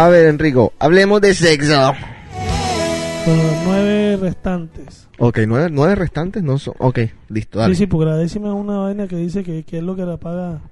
A 0.00 0.08
ver, 0.08 0.28
Enrico, 0.28 0.72
hablemos 0.78 1.20
de 1.20 1.34
sexo. 1.34 1.92
Los 3.26 3.64
nueve 3.66 4.16
restantes. 4.16 5.06
Ok, 5.18 5.40
nueve, 5.46 5.68
nueve 5.70 5.94
restantes 5.94 6.42
no 6.42 6.56
son. 6.56 6.72
Ok, 6.78 7.00
listo, 7.28 7.58
dale. 7.58 7.74
Sí, 7.74 7.80
sí, 7.80 7.86
porque 7.86 8.06
la 8.06 8.16
décima 8.16 8.48
es 8.48 8.54
una 8.54 8.78
vaina 8.78 9.06
que 9.06 9.16
dice 9.16 9.44
que, 9.44 9.62
que 9.62 9.76
es 9.76 9.84
lo 9.84 9.94
que 9.94 10.06
la 10.06 10.16
paga, 10.16 10.62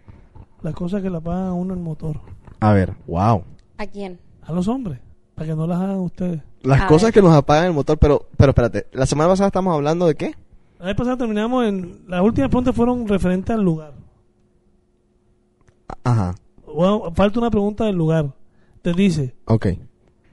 las 0.63 0.75
cosas 0.75 1.03
que 1.03 1.11
la 1.11 1.21
paga 1.21 1.49
a 1.49 1.53
uno 1.53 1.75
el 1.75 1.81
motor. 1.81 2.19
A 2.61 2.73
ver, 2.73 2.95
wow. 3.07 3.45
¿a 3.77 3.87
quién? 3.87 4.19
A 4.45 4.53
los 4.53 4.67
hombres, 4.67 4.99
para 5.35 5.47
que 5.49 5.55
no 5.55 5.67
las 5.67 5.79
hagan 5.79 5.99
ustedes. 5.99 6.41
Las 6.63 6.81
A 6.81 6.87
cosas 6.87 7.09
ver. 7.09 7.13
que 7.13 7.21
nos 7.23 7.35
apagan 7.37 7.67
el 7.67 7.73
motor, 7.75 7.99
pero, 7.99 8.29
pero 8.39 8.53
espérate. 8.53 8.87
La 8.93 9.05
semana 9.05 9.29
pasada 9.29 9.49
estamos 9.49 9.75
hablando 9.75 10.07
de 10.07 10.15
qué? 10.15 10.35
La 10.79 10.87
vez 10.87 10.95
pasada 10.97 11.19
terminamos 11.19 11.67
en. 11.67 12.01
Las 12.09 12.23
últimas 12.23 12.49
preguntas 12.49 12.75
fueron 12.75 13.07
referentes 13.07 13.55
al 13.55 13.63
lugar. 13.63 13.93
Ajá, 16.03 16.35
Bueno, 16.75 17.13
falta 17.15 17.41
una 17.41 17.51
pregunta 17.51 17.85
del 17.85 17.97
lugar. 17.97 18.33
Te 18.89 18.95
dice: 18.95 19.35
ok. 19.45 19.67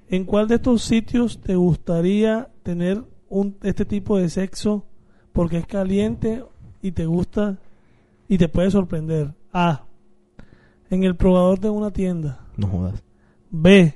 ¿En 0.07 0.23
cuál 0.23 0.47
de 0.47 0.55
estos 0.55 0.81
sitios 0.81 1.41
te 1.41 1.57
gustaría 1.57 2.47
tener 2.63 3.03
un, 3.27 3.57
este 3.63 3.83
tipo 3.83 4.17
de 4.17 4.29
sexo 4.29 4.85
porque 5.33 5.57
es 5.57 5.67
caliente 5.67 6.41
y 6.81 6.93
te 6.93 7.05
gusta 7.05 7.59
y 8.29 8.37
te 8.37 8.47
puede 8.47 8.71
sorprender? 8.71 9.33
A. 9.51 9.83
En 10.89 11.03
el 11.03 11.17
probador 11.17 11.59
de 11.59 11.69
una 11.69 11.91
tienda. 11.91 12.47
No 12.55 12.67
jodas. 12.67 13.03
B. 13.51 13.93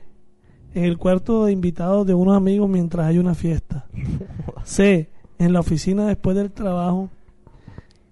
En 0.73 0.83
el 0.83 0.97
cuarto 0.97 1.45
de 1.45 1.53
invitados 1.53 2.05
de 2.05 2.13
unos 2.13 2.35
amigos 2.35 2.69
mientras 2.69 3.05
hay 3.05 3.17
una 3.17 3.35
fiesta. 3.35 3.87
C. 4.65 5.09
En 5.37 5.53
la 5.53 5.61
oficina 5.61 6.05
después 6.05 6.35
del 6.35 6.51
trabajo. 6.51 7.09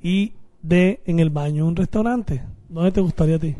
Y 0.02 0.32
D. 0.62 1.02
En 1.08 1.20
el 1.20 1.30
baño 1.30 1.66
de 1.66 1.70
un 1.72 1.76
restaurante. 1.76 2.42
¿Dónde 2.70 2.94
te 2.94 3.02
gustaría 3.02 3.36
a 3.36 3.40
ti? 3.40 3.54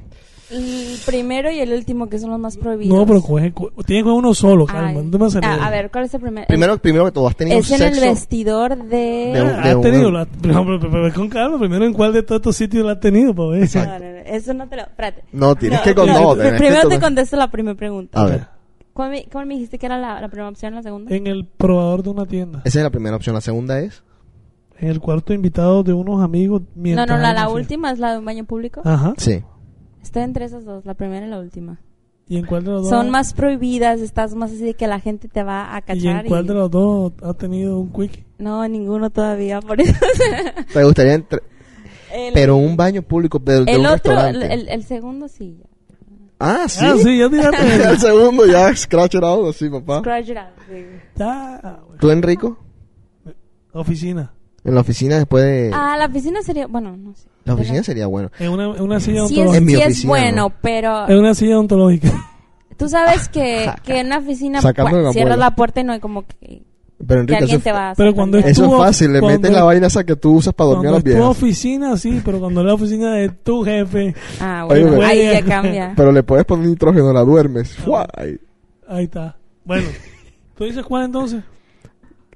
El 0.50 0.98
primero 1.06 1.52
y 1.52 1.60
el 1.60 1.74
último, 1.74 2.08
que 2.08 2.20
son 2.20 2.30
los 2.32 2.40
más 2.40 2.56
prohibidos. 2.58 2.98
No, 2.98 3.06
pero 3.06 3.22
coge, 3.22 3.52
co- 3.54 3.70
tienes 3.86 4.04
que 4.04 4.10
coger 4.10 4.18
uno 4.20 4.34
solo, 4.34 4.66
calma. 4.66 5.02
No 5.02 5.12
te 5.30 5.40
me. 5.42 5.46
Ah, 5.46 5.68
a 5.68 5.70
ver, 5.70 5.92
¿cuál 5.92 6.06
es 6.06 6.14
el 6.14 6.22
primero? 6.22 6.48
Primero, 6.48 6.78
primero 6.78 7.06
que 7.06 7.12
todo, 7.12 7.28
¿has 7.28 7.36
tenido 7.36 7.58
es 7.60 7.70
en 7.72 7.82
el 7.82 8.00
vestidor 8.00 8.78
de... 8.78 9.32
de 9.34 9.42
un- 9.42 9.50
Ah, 9.50 9.62
¿Has 9.72 9.82
tenido? 9.82 10.10
la- 10.12 10.26
pero, 10.26 10.64
pero- 10.66 10.80
pero- 10.80 10.92
pero 10.92 11.14
con 11.14 11.30
calma, 11.30 11.60
primero 11.60 11.86
en 11.86 11.94
cuál 11.94 12.14
de 12.14 12.24
todos 12.24 12.40
estos 12.40 12.56
sitios 12.56 12.86
la 12.86 12.94
has 12.94 13.00
tenido, 13.02 13.36
para 13.36 13.50
ver. 13.50 13.70
No, 13.76 13.84
no, 13.86 14.00
no, 14.00 14.06
eso 14.26 14.54
no 14.54 14.68
te 14.70 14.76
lo... 14.78 14.82
Espérate. 14.84 15.24
No, 15.34 15.56
tienes 15.56 15.82
que 15.82 15.90
no, 15.90 15.96
con 15.96 16.08
no, 16.08 16.36
tenés 16.36 16.52
que 16.54 16.58
Primero 16.60 16.88
te 16.90 17.00
contesto 17.00 17.36
la 17.36 17.52
primera 17.52 17.76
pregunta. 17.76 18.22
A 18.22 18.26
ver, 18.26 18.48
¿Cuál 18.94 19.12
me, 19.12 19.26
cuál 19.32 19.46
me 19.46 19.54
dijiste 19.56 19.78
que 19.78 19.86
era 19.86 19.98
la, 20.00 20.20
la 20.22 20.28
primera 20.30 20.50
opción, 20.50 20.74
la 20.74 20.82
segunda? 20.82 21.14
En 21.14 21.28
el 21.28 21.46
probador 21.46 22.02
de 22.04 22.10
una 22.10 22.26
tienda. 22.26 22.62
esa 22.64 22.80
es 22.80 22.84
la 22.84 22.90
primera 22.90 23.16
opción. 23.16 23.36
La 23.36 23.42
segunda 23.42 23.80
es. 23.82 24.02
En 24.80 24.88
el 24.90 25.00
cuarto 25.00 25.28
de 25.34 25.36
invitados 25.36 25.84
de 25.86 25.94
unos 25.94 26.24
amigos 26.24 26.62
No, 26.62 26.68
mientras 26.82 27.08
no, 27.08 27.18
la, 27.18 27.30
hay 27.30 27.34
la 27.36 27.42
fiesta. 27.42 27.54
última 27.56 27.92
es 27.92 28.00
la 28.00 28.12
de 28.14 28.20
un 28.20 28.26
baño 28.26 28.46
público. 28.46 28.82
Ajá. 28.86 29.14
Sí. 29.18 29.44
Estoy 30.02 30.24
entre 30.24 30.46
esas 30.46 30.64
dos, 30.66 30.86
la 30.86 30.94
primera 30.94 31.26
y 31.26 31.30
la 31.30 31.40
última. 31.40 31.80
¿Y 32.30 32.38
en 32.38 32.46
cuál 32.46 32.64
de 32.66 32.72
los 32.72 32.82
dos? 32.84 32.90
Son 32.90 33.10
más 33.10 33.34
prohibidas, 33.34 34.02
estás 34.02 34.36
más 34.36 34.52
así 34.52 34.64
de 34.64 34.74
que 34.74 34.86
la 34.88 35.00
gente 35.00 35.28
te 35.30 35.44
va 35.44 35.74
a 35.76 35.80
¿Y 35.80 35.82
cachar. 35.84 36.26
en 36.26 36.30
cuál 36.30 36.46
de 36.46 36.54
los 36.54 36.70
dos 36.70 37.14
has 37.24 37.38
tenido 37.38 37.80
un 37.80 37.92
quick? 37.92 38.26
No, 38.38 38.68
ninguno 38.68 39.10
todavía, 39.10 39.62
por 39.62 39.80
eso. 39.80 39.94
¿Te 40.74 40.84
gustaría 40.84 41.14
entre... 41.14 41.42
el, 42.14 42.34
Pero 42.34 42.58
un 42.58 42.76
baño 42.76 43.02
público 43.02 43.40
de, 43.40 43.64
de 43.64 43.72
el 43.72 43.80
un 43.80 43.86
otro, 43.86 44.12
el, 44.12 44.18
restaurante. 44.36 44.54
el- 44.54 44.68
el 44.70 44.84
segundo 44.84 45.28
sí. 45.30 45.58
Ah, 46.40 46.66
sí. 46.68 46.86
Ah, 46.86 46.96
sí, 47.02 47.18
ya 47.18 47.30
tiraste. 47.30 47.76
el 47.92 47.98
segundo 48.00 48.46
ya, 48.46 48.76
scratch 48.76 49.16
it 49.16 49.24
out, 49.24 49.50
así, 49.50 49.70
papá. 49.70 50.00
Scratch 50.00 50.30
it 50.30 50.38
out, 50.38 50.48
sí. 50.70 50.86
Ya. 51.16 51.80
¿Tú, 52.00 52.12
Enrico? 52.12 52.58
Oficina. 53.74 54.34
En 54.64 54.76
la 54.76 54.82
oficina 54.82 55.18
después 55.18 55.44
de... 55.46 55.72
Ah, 55.74 55.96
la 55.98 56.08
oficina 56.08 56.42
sería, 56.42 56.68
bueno, 56.68 56.96
no 56.98 57.16
sé. 57.16 57.28
La 57.48 57.54
oficina 57.56 57.84
sería 57.84 58.08
bueno. 58.08 58.30
En 58.40 58.50
una, 58.52 58.66
en 58.76 58.82
una 58.82 59.00
silla 59.00 59.26
Sí 59.28 59.40
es, 59.40 59.48
ontológica. 59.48 59.58
En 59.58 59.66
mi 59.66 59.72
sí 59.74 59.80
es 59.82 59.86
oficina, 59.88 60.10
bueno, 60.10 60.36
¿no? 60.38 60.54
pero 60.62 61.08
En 61.10 61.18
una 61.18 61.34
silla 61.34 61.60
ontológica. 61.60 62.12
tú 62.78 62.88
sabes 62.90 63.28
que, 63.30 63.72
que 63.84 64.00
en 64.00 64.08
una 64.08 64.18
oficina 64.20 64.62
Sacando 64.62 64.92
bueno, 64.92 65.06
la 65.08 65.14
cierras 65.14 65.38
la 65.38 65.56
puerta 65.56 65.82
y 65.82 65.84
no 65.84 65.94
hay 65.94 66.00
como 66.00 66.26
que, 66.28 66.64
Pero 67.06 67.08
que 67.08 67.34
Enrique, 67.34 67.34
eso, 67.36 67.44
alguien 67.44 67.58
es- 67.58 67.64
te 67.64 67.72
va 67.72 67.90
a 67.92 67.96
Pero 67.96 68.14
cuando 68.14 68.38
sorprender. 68.38 68.52
eso 68.66 68.66
es 68.78 68.86
fácil. 68.86 69.14
Le 69.14 69.22
metes 69.22 69.52
la 69.52 69.64
vaina 69.64 69.88
esa 69.88 70.04
que 70.04 70.16
tú 70.16 70.34
usas 70.34 70.54
para 70.54 70.70
dormir 70.72 70.88
a 70.90 70.92
las 70.92 70.98
es 71.00 71.04
tu 71.04 71.10
viejas. 71.10 71.26
oficina, 71.28 71.98
sí, 71.98 72.22
pero 72.24 72.40
cuando 72.40 72.62
es 72.62 72.68
la 72.68 72.74
oficina 72.74 73.14
de 73.14 73.30
tu 73.30 73.64
jefe, 73.64 74.16
Ah, 74.40 74.66
Oye, 74.70 74.82
bueno, 74.84 74.98
pero- 74.98 75.08
ahí 75.08 75.24
ya 75.32 75.42
cambia. 75.44 75.94
Pero 75.98 76.12
le 76.12 76.24
puedes 76.24 76.46
poner 76.46 76.68
nitrógeno, 76.68 77.12
la 77.14 77.22
duermes. 77.22 77.76
¡Fua! 77.76 78.08
Ahí. 78.16 78.38
ahí 78.88 79.04
está. 79.06 79.36
Bueno, 79.66 79.88
¿tú 80.56 80.64
dices 80.66 80.84
cuál 80.86 81.06
entonces? 81.06 81.44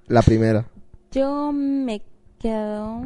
La 0.08 0.22
primera. 0.22 0.66
Yo 1.12 1.52
me 1.54 2.02
quedo 2.40 3.06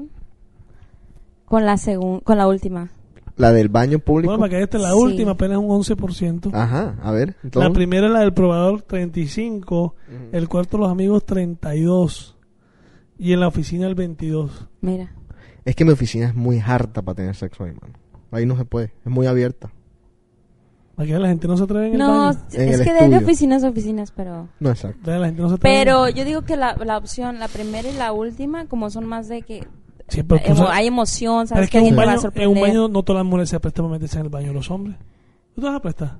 con 1.45 1.65
la 1.65 1.77
segun, 1.77 2.19
con 2.21 2.37
la 2.37 2.47
última. 2.47 2.89
La 3.37 3.51
del 3.51 3.67
baño 3.69 3.99
público. 3.99 4.31
Bueno, 4.31 4.39
para 4.39 4.49
que 4.57 4.63
esta 4.63 4.77
es 4.77 4.83
la 4.83 4.91
Sí. 4.91 4.97
última, 4.97 5.31
apenas 5.31 5.57
un 5.57 5.69
11%. 5.69 6.51
Ajá, 6.53 6.95
a 7.01 7.11
ver. 7.11 7.35
La 7.53 7.69
primera 7.71 8.07
es 8.07 8.13
la 8.13 8.21
del 8.21 8.33
probador 8.33 8.81
35, 8.81 9.95
el 10.31 10.47
cuarto 10.47 10.77
los 10.77 10.89
amigos 10.89 11.25
32 11.25 12.37
y 13.17 13.33
en 13.33 13.39
la 13.41 13.47
oficina 13.47 13.87
el 13.87 13.95
22. 13.95 14.67
Mira. 14.81 15.11
Es 15.65 15.75
que 15.75 15.83
mi 15.83 15.91
oficina 15.91 16.27
es 16.27 16.35
muy 16.35 16.59
harta 16.59 17.01
para 17.01 17.15
tener 17.15 17.35
sexo 17.35 17.63
ahí, 17.65 17.71
mano. 17.73 17.93
Ahí 18.31 18.45
no 18.45 18.55
se 18.57 18.65
puede. 18.65 18.93
Es 19.05 19.11
muy 19.11 19.27
abierta. 19.27 19.71
Para 20.95 21.07
que 21.07 21.19
la 21.19 21.27
gente 21.27 21.47
no 21.47 21.57
se 21.57 21.63
atreve 21.63 21.87
en 21.87 21.93
el 21.93 21.99
No, 21.99 22.07
baño. 22.27 22.39
En 22.53 22.69
es 22.69 22.79
el 22.79 22.85
que 22.85 23.09
de 23.09 23.17
oficinas 23.17 23.63
a 23.65 23.69
oficinas, 23.69 24.11
pero... 24.11 24.47
No, 24.61 24.69
exacto. 24.69 25.11
La 25.11 25.25
gente 25.25 25.41
no 25.41 25.49
se 25.49 25.55
atreve. 25.55 25.75
Pero 25.77 26.07
yo 26.09 26.23
digo 26.23 26.43
que 26.43 26.55
la, 26.55 26.75
la 26.77 26.97
opción, 26.97 27.37
la 27.39 27.49
primera 27.49 27.89
y 27.89 27.93
la 27.95 28.13
última, 28.13 28.67
como 28.67 28.89
son 28.89 29.05
más 29.05 29.27
de 29.27 29.41
que 29.41 29.67
Sí, 30.07 30.23
pero 30.23 30.39
tú 30.41 30.51
emo- 30.51 30.55
sabes- 30.57 30.71
hay 30.73 30.87
emoción, 30.87 31.35
pero 31.37 31.47
sabes 31.47 31.63
es 31.65 31.69
que 31.69 31.71
que 31.71 31.77
en 31.87 31.99
alguien 31.99 31.99
un, 31.99 32.21
baño, 32.21 32.31
en 32.35 32.49
un 32.49 32.61
baño 32.61 32.87
no 32.87 33.03
todas 33.03 33.19
las 33.23 33.25
mujeres 33.25 33.49
se 33.49 33.59
prestan 33.59 33.85
para 33.85 33.93
meterse 33.93 34.17
en 34.19 34.23
el 34.25 34.29
baño 34.29 34.53
los 34.53 34.69
hombres. 34.71 34.97
¿Tú 35.55 35.61
te 35.61 35.67
vas 35.67 35.75
a 35.77 35.81
prestar? 35.81 36.17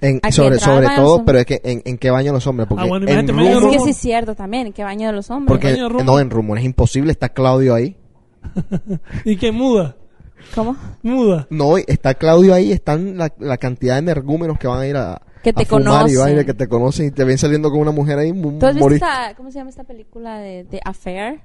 En, 0.00 0.18
sobre 0.32 0.58
sobre 0.58 0.88
todo, 0.96 1.24
pero 1.26 1.38
es 1.38 1.46
que 1.46 1.60
en, 1.62 1.82
en 1.84 1.98
qué 1.98 2.10
baño 2.10 2.32
los 2.32 2.46
hombres. 2.46 2.66
Porque 2.68 2.84
Ah, 2.84 2.88
bueno, 2.88 3.06
en 3.06 3.28
rumor, 3.28 3.44
Es 3.44 3.76
que 3.76 3.78
sí 3.84 3.90
es 3.90 3.96
cierto 3.98 4.34
también, 4.34 4.68
en 4.68 4.72
qué 4.72 4.82
baño 4.82 5.08
de 5.08 5.12
los 5.12 5.30
hombres. 5.30 5.48
porque 5.48 5.72
baño 5.72 5.88
rumor. 5.90 6.04
no, 6.06 6.18
en 6.20 6.30
rumor 6.30 6.58
es 6.58 6.64
imposible. 6.64 7.12
Está 7.12 7.28
Claudio 7.28 7.74
ahí. 7.74 7.96
¿Y 9.24 9.36
qué 9.36 9.52
muda? 9.52 9.96
¿Cómo? 10.54 10.74
Muda. 11.02 11.46
No, 11.50 11.76
está 11.76 12.14
Claudio 12.14 12.54
ahí. 12.54 12.72
Están 12.72 13.18
la, 13.18 13.32
la 13.38 13.58
cantidad 13.58 13.94
de 13.94 13.98
energúmenos 14.00 14.58
que 14.58 14.66
van 14.66 14.80
a 14.80 14.86
ir 14.86 14.96
a, 14.96 15.20
Que 15.42 15.52
te 15.52 15.66
conocen. 15.66 16.46
que 16.46 16.54
te 16.54 16.66
conocen 16.68 17.06
y 17.06 17.10
te 17.10 17.24
ven 17.24 17.36
saliendo 17.36 17.70
con 17.70 17.80
una 17.80 17.90
mujer 17.92 18.18
ahí. 18.18 18.32
¿Tú 18.32 18.66
has 18.66 18.74
visto 18.74 18.90
esta, 18.90 19.34
cómo 19.36 19.50
se 19.50 19.58
llama 19.58 19.68
esta 19.70 19.84
película 19.84 20.38
de, 20.38 20.64
de 20.64 20.80
Affair? 20.82 21.42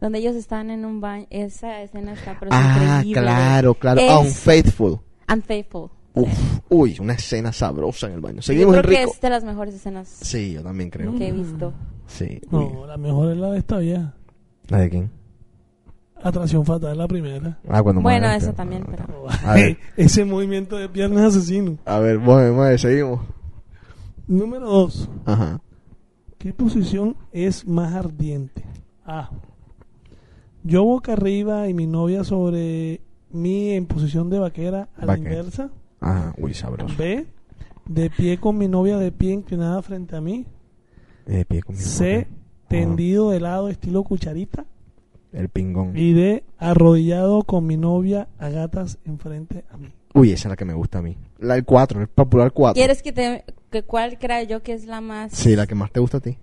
Donde 0.00 0.18
ellos 0.18 0.34
están 0.34 0.70
en 0.70 0.84
un 0.84 1.00
baño. 1.00 1.26
Esa 1.30 1.82
escena 1.82 2.14
está 2.14 2.36
pero 2.38 2.50
Ah, 2.54 3.00
increíble. 3.02 3.20
claro, 3.22 3.74
claro. 3.74 4.00
Es 4.00 4.10
Unfaithful. 4.18 4.98
Unfaithful. 5.32 5.90
Uf, 6.14 6.28
uy, 6.68 6.96
una 7.00 7.12
escena 7.12 7.52
sabrosa 7.52 8.06
en 8.08 8.14
el 8.14 8.20
baño. 8.20 8.36
Yo 8.36 8.42
Seguimos, 8.42 8.76
creo 8.78 8.90
que 8.90 9.02
es 9.04 9.20
de 9.20 9.30
las 9.30 9.44
mejores 9.44 9.74
escenas 9.74 10.08
Sí, 10.08 10.54
yo 10.54 10.62
también 10.62 10.90
creo. 10.90 11.14
que 11.14 11.28
he 11.28 11.32
visto. 11.32 11.72
Sí. 12.06 12.40
uy. 12.50 12.66
No, 12.72 12.86
la 12.86 12.96
mejor 12.96 13.30
es 13.32 13.38
la 13.38 13.50
de 13.50 13.58
esta 13.58 13.78
vieja. 13.78 14.14
¿La 14.68 14.78
de 14.78 14.90
quién? 14.90 15.10
Atracción 16.22 16.64
fatal, 16.66 16.98
la 16.98 17.06
primera. 17.08 17.58
Ah, 17.68 17.82
cuando 17.82 18.02
Bueno, 18.02 18.26
muere, 18.26 18.36
esa 18.36 18.46
pero- 18.46 18.56
también, 18.56 18.84
pero... 18.90 19.06
A 19.44 19.54
ver, 19.54 19.78
Ese 19.96 20.24
movimiento 20.24 20.76
de 20.76 20.88
piernas 20.88 21.24
asesino. 21.36 21.78
a 21.84 21.98
ver, 21.98 22.18
mueve, 22.18 22.50
mueve, 22.52 22.76
seguimos. 22.78 23.20
Número 24.26 24.68
2. 24.68 25.08
Ajá. 25.26 25.60
¿Qué 26.38 26.52
posición 26.52 27.16
es 27.32 27.66
más 27.66 27.94
ardiente? 27.94 28.64
A. 29.04 29.30
Yo 30.62 30.84
boca 30.84 31.12
arriba 31.14 31.68
y 31.68 31.74
mi 31.74 31.86
novia 31.86 32.24
sobre 32.24 33.00
mí 33.30 33.70
en 33.70 33.86
posición 33.86 34.28
de 34.30 34.38
vaquera 34.38 34.88
a 34.96 35.00
la 35.00 35.06
Vaquera. 35.14 35.30
inversa. 35.30 35.70
Ajá, 36.00 36.34
uy, 36.38 36.54
sabroso. 36.54 36.94
B. 36.96 37.26
De 37.86 38.10
pie 38.10 38.38
con 38.38 38.56
mi 38.58 38.68
novia 38.68 38.98
de 38.98 39.10
pie 39.12 39.32
inclinada 39.32 39.80
frente 39.82 40.16
a 40.16 40.20
mí. 40.20 40.46
De 41.26 41.44
pie 41.44 41.62
con 41.62 41.76
mi 41.76 41.80
C. 41.82 42.04
mujer. 42.04 42.26
Tendido 42.68 43.30
de 43.30 43.40
lado 43.40 43.68
estilo 43.68 44.04
cucharita. 44.04 44.64
El 45.32 45.48
pingón. 45.48 45.96
Y 45.96 46.12
D. 46.12 46.44
Arrodillado 46.58 47.42
con 47.44 47.66
mi 47.66 47.76
novia 47.76 48.28
a 48.38 48.48
gatas 48.50 48.98
enfrente 49.04 49.64
a 49.70 49.76
mí. 49.76 49.88
Uy, 50.14 50.32
esa 50.32 50.48
es 50.48 50.50
la 50.50 50.56
que 50.56 50.64
me 50.64 50.74
gusta 50.74 50.98
a 50.98 51.02
mí. 51.02 51.16
La 51.38 51.54
del 51.54 51.64
4, 51.64 52.00
el 52.00 52.08
popular 52.08 52.52
4. 52.52 52.74
¿Quieres 52.74 53.02
que 53.02 53.12
te... 53.12 53.44
Que 53.70 53.84
¿Cuál 53.84 54.18
creo 54.18 54.42
yo 54.44 54.62
que 54.62 54.72
es 54.72 54.86
la 54.86 55.00
más... 55.00 55.32
Sí, 55.32 55.54
la 55.54 55.66
que 55.68 55.76
más 55.76 55.92
te 55.92 56.00
gusta 56.00 56.16
a 56.18 56.20
ti. 56.20 56.36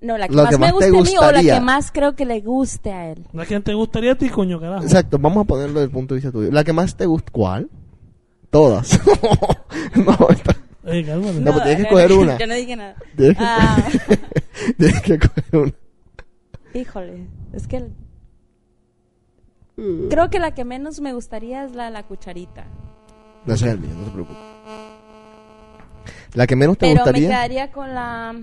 No, 0.00 0.16
la 0.16 0.28
que 0.28 0.34
Lo 0.36 0.42
más 0.44 0.50
que 0.50 0.58
me 0.58 0.66
más 0.72 0.78
te 0.78 0.90
guste 0.90 0.98
a 0.98 1.10
mí 1.12 1.16
o 1.18 1.20
la 1.20 1.26
gustaría. 1.28 1.54
que 1.54 1.60
más 1.60 1.90
creo 1.92 2.14
que 2.14 2.24
le 2.24 2.40
guste 2.40 2.92
a 2.92 3.10
él. 3.10 3.26
¿La 3.32 3.46
que 3.46 3.58
te 3.60 3.74
gustaría 3.74 4.12
a 4.12 4.14
ti, 4.14 4.28
coño, 4.28 4.60
carajo? 4.60 4.84
Exacto, 4.84 5.18
vamos 5.18 5.44
a 5.44 5.46
ponerlo 5.46 5.74
desde 5.80 5.84
el 5.86 5.90
punto 5.90 6.14
de 6.14 6.20
vista 6.20 6.30
tuyo. 6.32 6.50
La 6.52 6.62
que 6.62 6.72
más 6.72 6.96
te 6.96 7.06
gusta, 7.06 7.30
¿cuál? 7.32 7.68
Todas. 8.50 8.98
no, 9.96 10.16
esta- 10.30 10.56
Oye, 10.84 11.04
cálmate. 11.04 11.40
No, 11.40 11.52
pues 11.52 11.64
tienes 11.64 11.82
que 11.84 11.90
coger 11.92 12.12
una. 12.12 12.38
Yo 12.38 12.46
no 12.46 12.54
dije 12.54 12.76
nada. 12.76 12.94
tienes, 13.16 13.36
que, 13.36 13.44
Ah, 13.44 13.76
tienes 14.78 15.02
que 15.02 15.18
coger 15.18 15.56
una. 15.56 15.72
híjole, 16.74 17.26
es 17.52 17.66
que... 17.66 17.76
el- 17.78 17.92
Creo 20.10 20.28
que 20.30 20.38
la 20.40 20.54
que 20.54 20.64
menos 20.64 21.00
me 21.00 21.12
gustaría 21.12 21.64
es 21.64 21.72
la 21.72 21.84
de 21.86 21.90
la 21.92 22.02
cucharita. 22.04 22.66
No 23.46 23.54
es 23.54 23.62
el 23.62 23.78
mío, 23.78 23.90
no 23.96 24.04
se 24.06 24.10
preocupe. 24.10 24.38
La 26.34 26.46
que 26.46 26.56
menos 26.56 26.76
te 26.78 26.86
Pero 26.86 26.94
me 26.94 27.00
gustaría. 27.02 27.28
quedaría 27.28 27.72
con 27.72 27.94
la... 27.94 28.34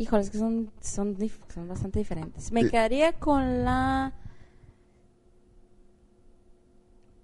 Híjole, 0.00 0.22
es 0.22 0.30
que 0.30 0.38
son, 0.38 0.70
son, 0.80 1.14
dif- 1.16 1.38
son 1.52 1.68
bastante 1.68 1.98
diferentes. 1.98 2.50
Me 2.52 2.62
Sí. 2.62 2.70
quedaría 2.70 3.12
con 3.12 3.64
la 3.64 4.14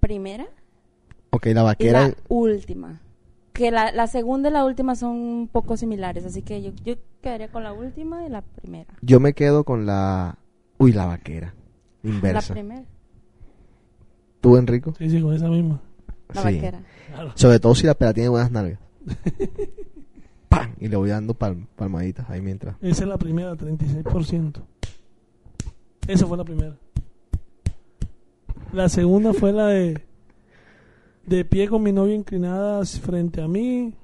primera 0.01 0.47
Ok, 1.31 1.47
la 1.47 1.51
y 1.63 1.65
vaquera. 1.65 2.09
la 2.09 2.15
última. 2.29 3.01
Que 3.55 3.71
la, 3.71 3.91
la 3.93 4.07
segunda 4.07 4.51
y 4.51 4.53
la 4.53 4.65
última 4.67 4.95
son 4.95 5.13
un 5.13 5.49
poco 5.49 5.77
similares, 5.79 6.25
así 6.27 6.43
que 6.43 6.61
yo, 6.63 6.73
yo 6.85 6.97
quedaría 7.23 7.49
con 7.51 7.63
la 7.63 7.73
última 7.73 8.27
y 8.27 8.29
la 8.29 8.43
primera. 8.43 8.95
Yo 9.01 9.21
me 9.21 9.33
quedo 9.33 9.65
con 9.65 9.87
la. 9.87 10.37
Uy, 10.79 10.93
la 10.93 11.07
vaquera. 11.07 11.55
La 12.03 12.11
Inversa. 12.11 12.53
primera, 12.53 12.85
¿Tú, 14.43 14.59
Enrico? 14.59 14.95
Sí, 14.99 15.09
sí, 15.11 15.21
con 15.23 15.35
esa 15.35 15.49
misma. 15.49 15.81
la 16.35 16.43
Sí. 16.43 16.55
vaquera. 16.55 16.83
Claro. 17.09 17.33
Sobre 17.35 17.59
todo 17.59 17.75
si 17.75 17.87
la 17.87 17.95
pela 17.95 18.13
tiene 18.13 18.29
buenas 18.29 18.51
nalgas. 18.51 18.79
¡Pam! 20.61 20.75
Y 20.81 20.89
le 20.89 20.97
voy 20.97 21.11
dando 21.11 21.35
pal- 21.35 21.67
palmaditas 21.77 22.29
ahí 22.31 22.41
mientras. 22.41 22.77
Esa 22.81 23.03
es 23.05 23.09
la 23.09 23.19
primera, 23.19 23.55
36%. 23.55 24.63
Esa 26.09 26.27
fue 26.27 26.37
la 26.37 26.45
primera. 26.45 26.77
La 28.73 28.89
segunda 28.89 29.33
fue 29.33 29.53
la 29.53 29.67
de 29.69 30.03
de 31.27 31.45
pie 31.45 31.69
con 31.69 31.83
mi 31.83 31.93
novia 31.93 32.15
inclinada 32.15 32.85
frente 32.85 33.43
a 33.43 33.49
mí. 33.49 33.95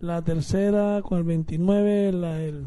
La 0.00 0.22
tercera 0.22 1.00
con 1.02 1.18
el 1.18 1.24
29, 1.24 2.12
la 2.12 2.34
del 2.34 2.66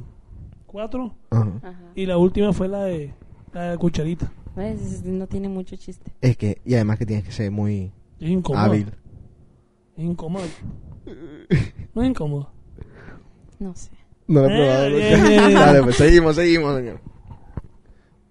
4. 0.65 1.15
Ajá. 1.29 1.51
Ajá. 1.63 1.91
Y 1.95 2.05
la 2.05 2.17
última 2.17 2.51
fue 2.53 2.67
la 2.67 2.84
de 2.84 3.13
la 3.53 3.61
de 3.63 3.69
la 3.71 3.77
cucharita. 3.77 4.32
¿Ves? 4.55 4.82
Es- 4.82 5.03
No 5.05 5.27
tiene 5.27 5.47
mucho 5.47 5.75
chiste. 5.75 6.11
Es 6.21 6.36
que, 6.36 6.59
y 6.65 6.73
además 6.75 6.97
que 6.97 7.05
tienes 7.05 7.23
que 7.25 7.32
ser 7.32 7.51
muy 7.51 7.91
Es 8.19 8.29
incómodo. 8.29 8.63
hábil. 8.63 8.88
Es 9.95 10.03
incómodo. 10.03 10.43
No 11.93 12.01
es 12.03 12.09
incómodo. 12.09 12.51
No 13.62 13.76
sé. 13.76 13.91
No 14.28 14.41
lo 14.41 14.49
he 14.49 14.53
Eh, 14.53 14.57
probado. 14.57 14.89
bien, 14.95 15.43
nunca. 15.45 15.66
Dale, 15.66 15.84
pues 15.84 15.95
seguimos, 15.95 16.36
seguimos, 16.36 16.76
señor. 16.78 16.99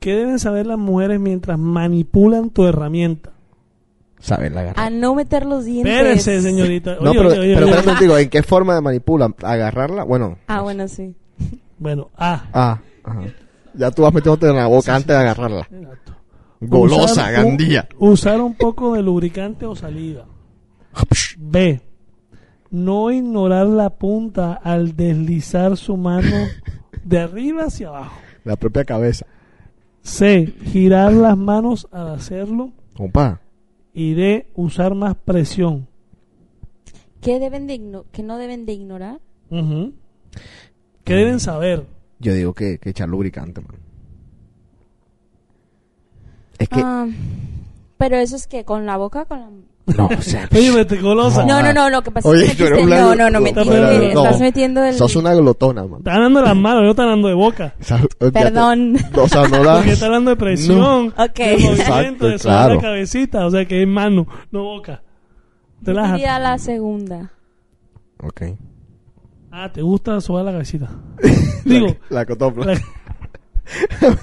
¿Qué 0.00 0.14
deben 0.14 0.38
saber 0.38 0.66
las 0.66 0.78
mujeres 0.78 1.20
mientras 1.20 1.58
manipulan 1.58 2.50
tu 2.50 2.64
herramienta? 2.66 3.32
Saber 4.18 4.52
la 4.52 4.60
agarrar. 4.62 4.86
A 4.86 4.90
no 4.90 5.14
meter 5.14 5.46
los 5.46 5.64
dientes. 5.64 5.92
Espérese, 5.94 6.40
señorita. 6.42 6.96
No, 7.00 7.10
Oye, 7.10 7.18
pero, 7.18 7.28
oye, 7.30 7.38
oye, 7.40 7.54
pero 7.54 7.66
oye. 7.66 7.76
espérate, 7.76 8.04
digo, 8.04 8.18
¿en 8.18 8.28
qué 8.28 8.42
forma 8.42 8.74
de 8.74 8.80
manipulan? 8.80 9.34
¿Agarrarla? 9.42 10.04
Bueno. 10.04 10.36
Ah, 10.46 10.60
bueno, 10.62 10.88
sí. 10.88 11.14
Bueno, 11.78 12.10
A. 12.16 12.44
Ah, 12.52 12.80
ajá. 13.04 13.20
Ya 13.74 13.90
tú 13.90 14.02
vas 14.02 14.12
metiéndote 14.12 14.48
en 14.48 14.56
la 14.56 14.66
boca 14.66 14.94
antes 14.94 15.08
de 15.08 15.16
agarrarla. 15.16 15.68
Exacto. 15.70 16.16
Golosa, 16.60 17.04
Usar 17.12 17.38
un- 17.44 17.50
gandía. 17.50 17.88
usar 17.98 18.40
un 18.42 18.54
poco 18.54 18.94
de 18.94 19.02
lubricante 19.02 19.64
o 19.64 19.74
saliva. 19.74 20.26
B. 21.38 21.80
No 22.70 23.10
ignorar 23.10 23.66
la 23.66 23.90
punta 23.90 24.54
al 24.54 24.94
deslizar 24.96 25.76
su 25.76 25.96
mano 25.96 26.46
de 27.04 27.18
arriba 27.18 27.64
hacia 27.64 27.88
abajo. 27.88 28.20
La 28.44 28.56
propia 28.56 28.84
cabeza. 28.84 29.26
C. 30.02 30.54
Girar 30.64 31.12
las 31.12 31.36
manos 31.36 31.88
al 31.90 32.10
hacerlo. 32.10 32.72
Compa. 32.96 33.40
Y 33.92 34.14
D. 34.14 34.46
Usar 34.54 34.94
más 34.94 35.16
presión. 35.16 35.88
¿Qué, 37.20 37.38
deben 37.40 37.66
de 37.66 37.74
igno- 37.74 38.04
que 38.12 38.22
no 38.22 38.38
deben 38.38 38.64
de 38.66 38.72
ignorar? 38.72 39.20
¿Qué 39.50 41.14
deben 41.14 41.40
saber? 41.40 41.84
Yo 42.20 42.32
digo 42.34 42.54
que, 42.54 42.78
que 42.78 42.90
echar 42.90 43.08
lubricante, 43.08 43.60
man. 43.60 43.76
Es 46.58 46.68
que 46.68 46.80
Ah, 46.82 47.06
pero 47.98 48.16
eso 48.16 48.36
es 48.36 48.46
que 48.46 48.64
con 48.64 48.86
la 48.86 48.96
boca, 48.96 49.24
con 49.24 49.40
la... 49.40 49.50
No, 49.86 50.06
o 50.06 50.22
sea, 50.22 50.48
Oye, 50.54 50.70
me 50.72 50.84
te 50.84 50.96
golosa. 51.00 51.44
No, 51.44 51.62
no, 51.62 51.72
no, 51.72 51.90
lo 51.90 52.02
que 52.02 52.10
pasa 52.10 52.28
Oye, 52.28 52.44
es 52.44 52.50
que 52.52 52.56
tú 52.58 52.64
eres 52.66 52.84
una 52.84 53.00
no, 53.00 53.14
no, 53.16 53.30
no, 53.30 53.40
me 53.40 53.48
entiendes, 53.50 54.14
No. 54.14 54.24
estás 54.24 54.40
metiendo 54.40 54.84
el... 54.84 54.94
Sos 54.94 55.16
una 55.16 55.34
glotona, 55.34 55.84
man. 55.84 55.98
Está 55.98 56.14
hablando 56.14 56.40
de 56.40 56.46
las 56.46 56.56
manos, 56.56 56.82
no 56.84 56.90
está 56.90 57.02
hablando 57.02 57.28
de 57.28 57.34
boca. 57.34 57.74
Te- 58.18 58.30
Perdón. 58.30 58.96
o 59.16 59.28
sea, 59.28 59.48
no 59.48 59.64
das... 59.64 59.76
Porque 59.78 59.92
está 59.92 60.06
hablando 60.06 60.30
de 60.30 60.36
presión, 60.36 61.08
Ok. 61.16 61.34
de 61.38 61.52
movimiento, 61.56 61.72
Exacto, 61.82 62.26
de 62.28 62.38
claro. 62.38 62.74
la 62.76 62.80
cabecita. 62.80 63.46
O 63.46 63.50
sea, 63.50 63.64
que 63.64 63.82
es 63.82 63.88
mano, 63.88 64.26
no 64.52 64.62
boca. 64.64 65.02
Relájate. 65.82 66.12
diría 66.18 66.38
la 66.38 66.58
segunda. 66.58 67.32
Ok. 68.22 68.42
Ah, 69.50 69.72
¿te 69.72 69.82
gusta 69.82 70.20
sobar 70.20 70.44
la 70.44 70.52
cabecita? 70.52 70.88
Digo, 71.64 71.96
La 72.10 72.24
cotopla. 72.26 72.66
la- 72.74 72.80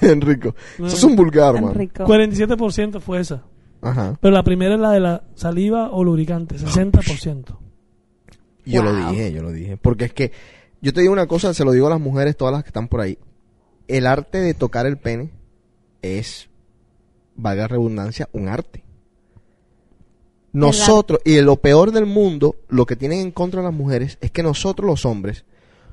Enrico. 0.02 0.54
No. 0.78 0.86
Es 0.86 1.02
un 1.04 1.16
vulgar, 1.16 1.60
man. 1.60 1.74
rico. 1.74 2.04
47% 2.04 3.00
fue 3.00 3.20
esa. 3.20 3.42
Ajá. 3.80 4.18
Pero 4.20 4.34
la 4.34 4.42
primera 4.42 4.74
es 4.74 4.80
la 4.80 4.90
de 4.90 5.00
la 5.00 5.22
saliva 5.34 5.90
o 5.90 6.02
lubricante, 6.04 6.56
60%. 6.56 7.58
Yo 8.64 8.82
Wow. 8.82 8.92
lo 8.92 9.10
dije, 9.10 9.32
yo 9.32 9.42
lo 9.42 9.52
dije. 9.52 9.76
Porque 9.76 10.06
es 10.06 10.12
que, 10.12 10.32
yo 10.80 10.92
te 10.92 11.00
digo 11.00 11.12
una 11.12 11.26
cosa, 11.26 11.54
se 11.54 11.64
lo 11.64 11.72
digo 11.72 11.86
a 11.86 11.90
las 11.90 12.00
mujeres, 12.00 12.36
todas 12.36 12.52
las 12.52 12.62
que 12.64 12.68
están 12.68 12.88
por 12.88 13.00
ahí. 13.00 13.18
El 13.86 14.06
arte 14.06 14.38
de 14.38 14.52
tocar 14.54 14.86
el 14.86 14.98
pene 14.98 15.30
es, 16.02 16.48
valga 17.36 17.62
la 17.62 17.68
redundancia, 17.68 18.28
un 18.32 18.48
arte. 18.48 18.84
Nosotros, 20.52 21.20
y 21.24 21.40
lo 21.40 21.56
peor 21.56 21.92
del 21.92 22.06
mundo, 22.06 22.56
lo 22.68 22.86
que 22.86 22.96
tienen 22.96 23.20
en 23.20 23.30
contra 23.30 23.62
las 23.62 23.72
mujeres, 23.72 24.18
es 24.20 24.30
que 24.30 24.42
nosotros 24.42 24.86
los 24.86 25.04
hombres 25.04 25.44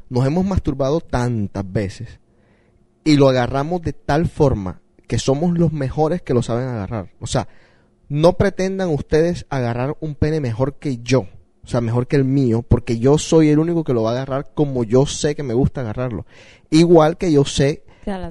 nos 0.10 0.26
hemos 0.26 0.46
masturbado 0.46 1.02
tantas 1.02 1.72
veces 1.72 2.20
y 3.04 3.18
lo 3.18 3.28
agarramos 3.30 3.82
de 3.82 3.94
tal 3.94 4.28
forma 4.28 4.82
que 5.08 5.20
somos 5.20 5.58
los 5.58 5.72
mejores 5.72 6.22
que 6.22 6.34
lo 6.34 6.42
saben 6.42 6.68
agarrar. 6.68 7.12
O 7.20 7.28
sea, 7.28 7.48
no 8.10 8.34
pretendan 8.34 8.90
ustedes 8.90 9.46
agarrar 9.50 9.98
un 10.00 10.16
pene 10.16 10.40
mejor 10.40 10.76
que 10.76 10.98
yo, 10.98 11.22
o 11.64 11.68
sea, 11.68 11.82
mejor 11.82 12.08
que 12.08 12.16
el 12.16 12.26
mío, 12.26 12.62
porque 12.62 13.00
yo 13.00 13.18
soy 13.18 13.50
el 13.50 13.60
único 13.60 13.84
que 13.84 13.94
lo 13.94 14.04
va 14.04 14.12
a 14.12 14.14
agarrar 14.14 14.52
como 14.54 14.84
yo 14.84 15.06
sé 15.06 15.36
que 15.36 15.44
me 15.44 15.54
gusta 15.54 15.82
agarrarlo. 15.82 16.26
Igual 16.70 17.18
que 17.18 17.32
yo 17.32 17.44
sé 17.46 17.84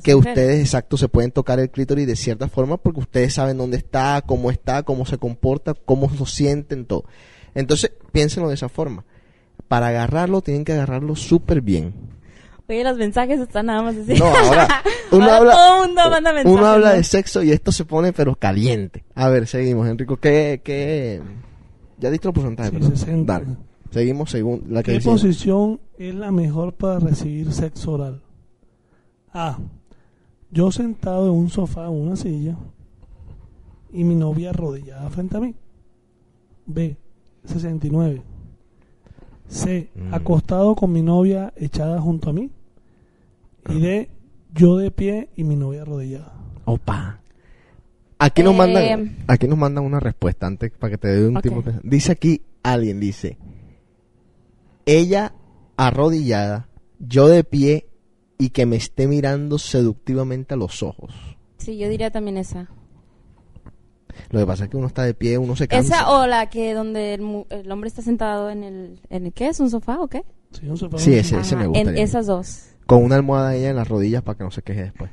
Que 0.05 0.15
mujeres. 0.15 0.17
ustedes, 0.17 0.61
exacto, 0.61 0.97
se 0.97 1.09
pueden 1.09 1.33
tocar 1.33 1.59
el 1.59 1.71
clítoris 1.71 2.07
de 2.07 2.15
cierta 2.15 2.49
forma 2.49 2.77
porque 2.77 3.01
ustedes 3.01 3.35
saben 3.35 3.59
dónde 3.59 3.77
está, 3.77 4.23
cómo 4.25 4.51
está, 4.53 4.85
cómo 4.85 5.05
se 5.05 5.19
comporta, 5.19 5.75
cómo 5.75 6.09
lo 6.17 6.27
sienten, 6.27 6.87
todo. 6.87 7.05
Entonces, 7.55 7.93
piénsenlo 8.13 8.49
de 8.49 8.55
esa 8.55 8.69
forma. 8.69 9.05
Para 9.67 9.89
agarrarlo, 9.89 10.43
tienen 10.43 10.65
que 10.65 10.73
agarrarlo 10.73 11.17
súper 11.17 11.61
bien. 11.61 11.95
Oye, 12.69 12.83
los 12.83 12.97
mensajes 12.97 13.39
están 13.41 13.67
nada 13.67 13.83
más 13.83 13.97
así. 13.97 14.15
No, 14.15 14.25
ahora, 14.25 14.69
uno 15.13 15.25
Ahora 15.25 15.37
habla, 15.37 15.53
todo 15.53 15.83
el 15.83 15.89
mundo 15.89 16.03
manda 16.11 16.33
mensajes. 16.33 16.59
uno 16.59 16.67
habla 16.67 16.89
¿no? 16.91 16.95
de 16.97 17.05
sexo 17.05 17.43
y 17.43 17.51
esto 17.51 17.73
se 17.73 17.85
pone 17.85 18.13
pero 18.13 18.35
caliente. 18.37 19.05
A 19.15 19.29
ver, 19.29 19.47
seguimos, 19.47 19.87
Enrico. 19.87 20.17
¿Qué, 20.17 20.61
qué? 20.65 21.21
Ya 21.99 22.11
diste 22.11 22.27
los 22.29 22.35
porcentajes, 22.35 22.73
Sí, 22.73 22.79
¿verdad? 22.81 22.97
60. 22.97 23.33
Dale. 23.33 23.47
Seguimos 23.91 24.31
según 24.31 24.65
la 24.71 24.83
que 24.83 24.93
¿Qué 24.99 25.01
posición 25.05 25.79
es 25.99 26.15
la 26.15 26.33
mejor 26.33 26.73
para 26.73 26.99
recibir 26.99 27.53
sexo 27.53 27.93
oral? 27.93 28.23
A. 29.33 29.59
Yo 30.51 30.73
sentado 30.73 31.27
en 31.27 31.33
un 31.33 31.51
sofá 31.51 31.89
o 31.89 31.93
una 31.93 32.17
silla 32.17 32.57
y 33.93 34.05
mi 34.05 34.15
novia 34.15 34.51
arrodillada 34.51 35.09
frente 35.11 35.37
a 35.37 35.41
mí. 35.41 35.55
B. 36.67 36.97
69. 37.45 38.23
C. 39.49 39.89
Mm. 39.95 40.15
Acostado 40.15 40.75
con 40.75 40.93
mi 40.93 41.03
novia 41.03 41.53
echada 41.57 42.01
junto 42.01 42.31
a 42.31 42.33
mí. 42.33 42.51
Y 43.69 43.81
D. 43.81 44.11
Yo 44.55 44.77
de 44.77 44.91
pie 44.91 45.29
y 45.37 45.45
mi 45.45 45.57
novia 45.57 45.83
arrodillada. 45.83 46.33
Opa. 46.65 47.21
Aquí 48.19 48.43
nos 48.43 48.55
Eh, 48.55 48.57
mandan, 48.57 49.17
aquí 49.27 49.49
nos 49.49 49.59
mandan 49.59 49.85
una 49.85 50.01
respuesta 50.01 50.47
antes 50.47 50.71
para 50.73 50.93
que 50.93 50.99
te 50.99 51.09
dé 51.09 51.27
un 51.29 51.37
Ok. 51.37 51.43
tiempo. 51.43 51.63
Dice 51.83 52.13
aquí 52.13 52.43
alguien 52.63 53.01
dice, 53.01 53.37
ella 54.87 55.35
arrodillada, 55.77 56.69
yo 57.01 57.29
de 57.29 57.45
pie 57.45 57.87
y 58.39 58.51
que 58.51 58.67
me 58.67 58.77
esté 58.77 59.07
mirando 59.09 59.59
seductivamente 59.59 60.55
a 60.55 60.57
los 60.57 60.83
ojos. 60.83 61.13
Sí, 61.59 61.77
yo 61.77 61.89
diría 61.89 62.11
también 62.11 62.37
esa. 62.37 62.69
Lo 64.31 64.41
que 64.41 64.47
pasa 64.47 64.65
es 64.65 64.71
que 64.71 64.77
uno 64.77 64.87
está 64.87 65.03
de 65.05 65.15
pie, 65.15 65.39
uno 65.39 65.57
se 65.57 65.69
cansa. 65.69 65.97
Esa 65.97 66.11
o 66.11 66.27
la 66.27 66.49
que 66.51 66.75
donde 66.75 67.15
el, 67.15 67.23
mu- 67.23 67.45
el 67.51 67.71
hombre 67.71 67.89
está 67.89 68.03
sentado 68.03 68.51
en 68.51 68.63
el, 68.65 69.01
en 69.11 69.27
el 69.27 69.33
¿qué 69.33 69.49
es? 69.49 69.61
¿Un 69.61 69.71
sofá 69.71 70.01
o 70.01 70.09
qué? 70.09 70.25
Sí, 70.53 70.69
un 70.69 70.77
sofá, 70.77 70.99
Sí, 70.99 71.11
un 71.11 71.17
ese, 71.17 71.57
me 71.57 71.67
gusta. 71.67 71.81
En 71.91 71.99
esas 71.99 72.27
dos. 72.27 72.67
Con 72.87 73.03
una 73.03 73.17
almohada 73.17 73.55
ella 73.57 73.71
en 73.71 73.77
las 73.77 73.89
rodillas 73.89 74.23
para 74.23 74.39
que 74.39 74.45
no 74.45 74.51
se 74.51 74.63
queje 74.63 74.83
después. 74.85 75.11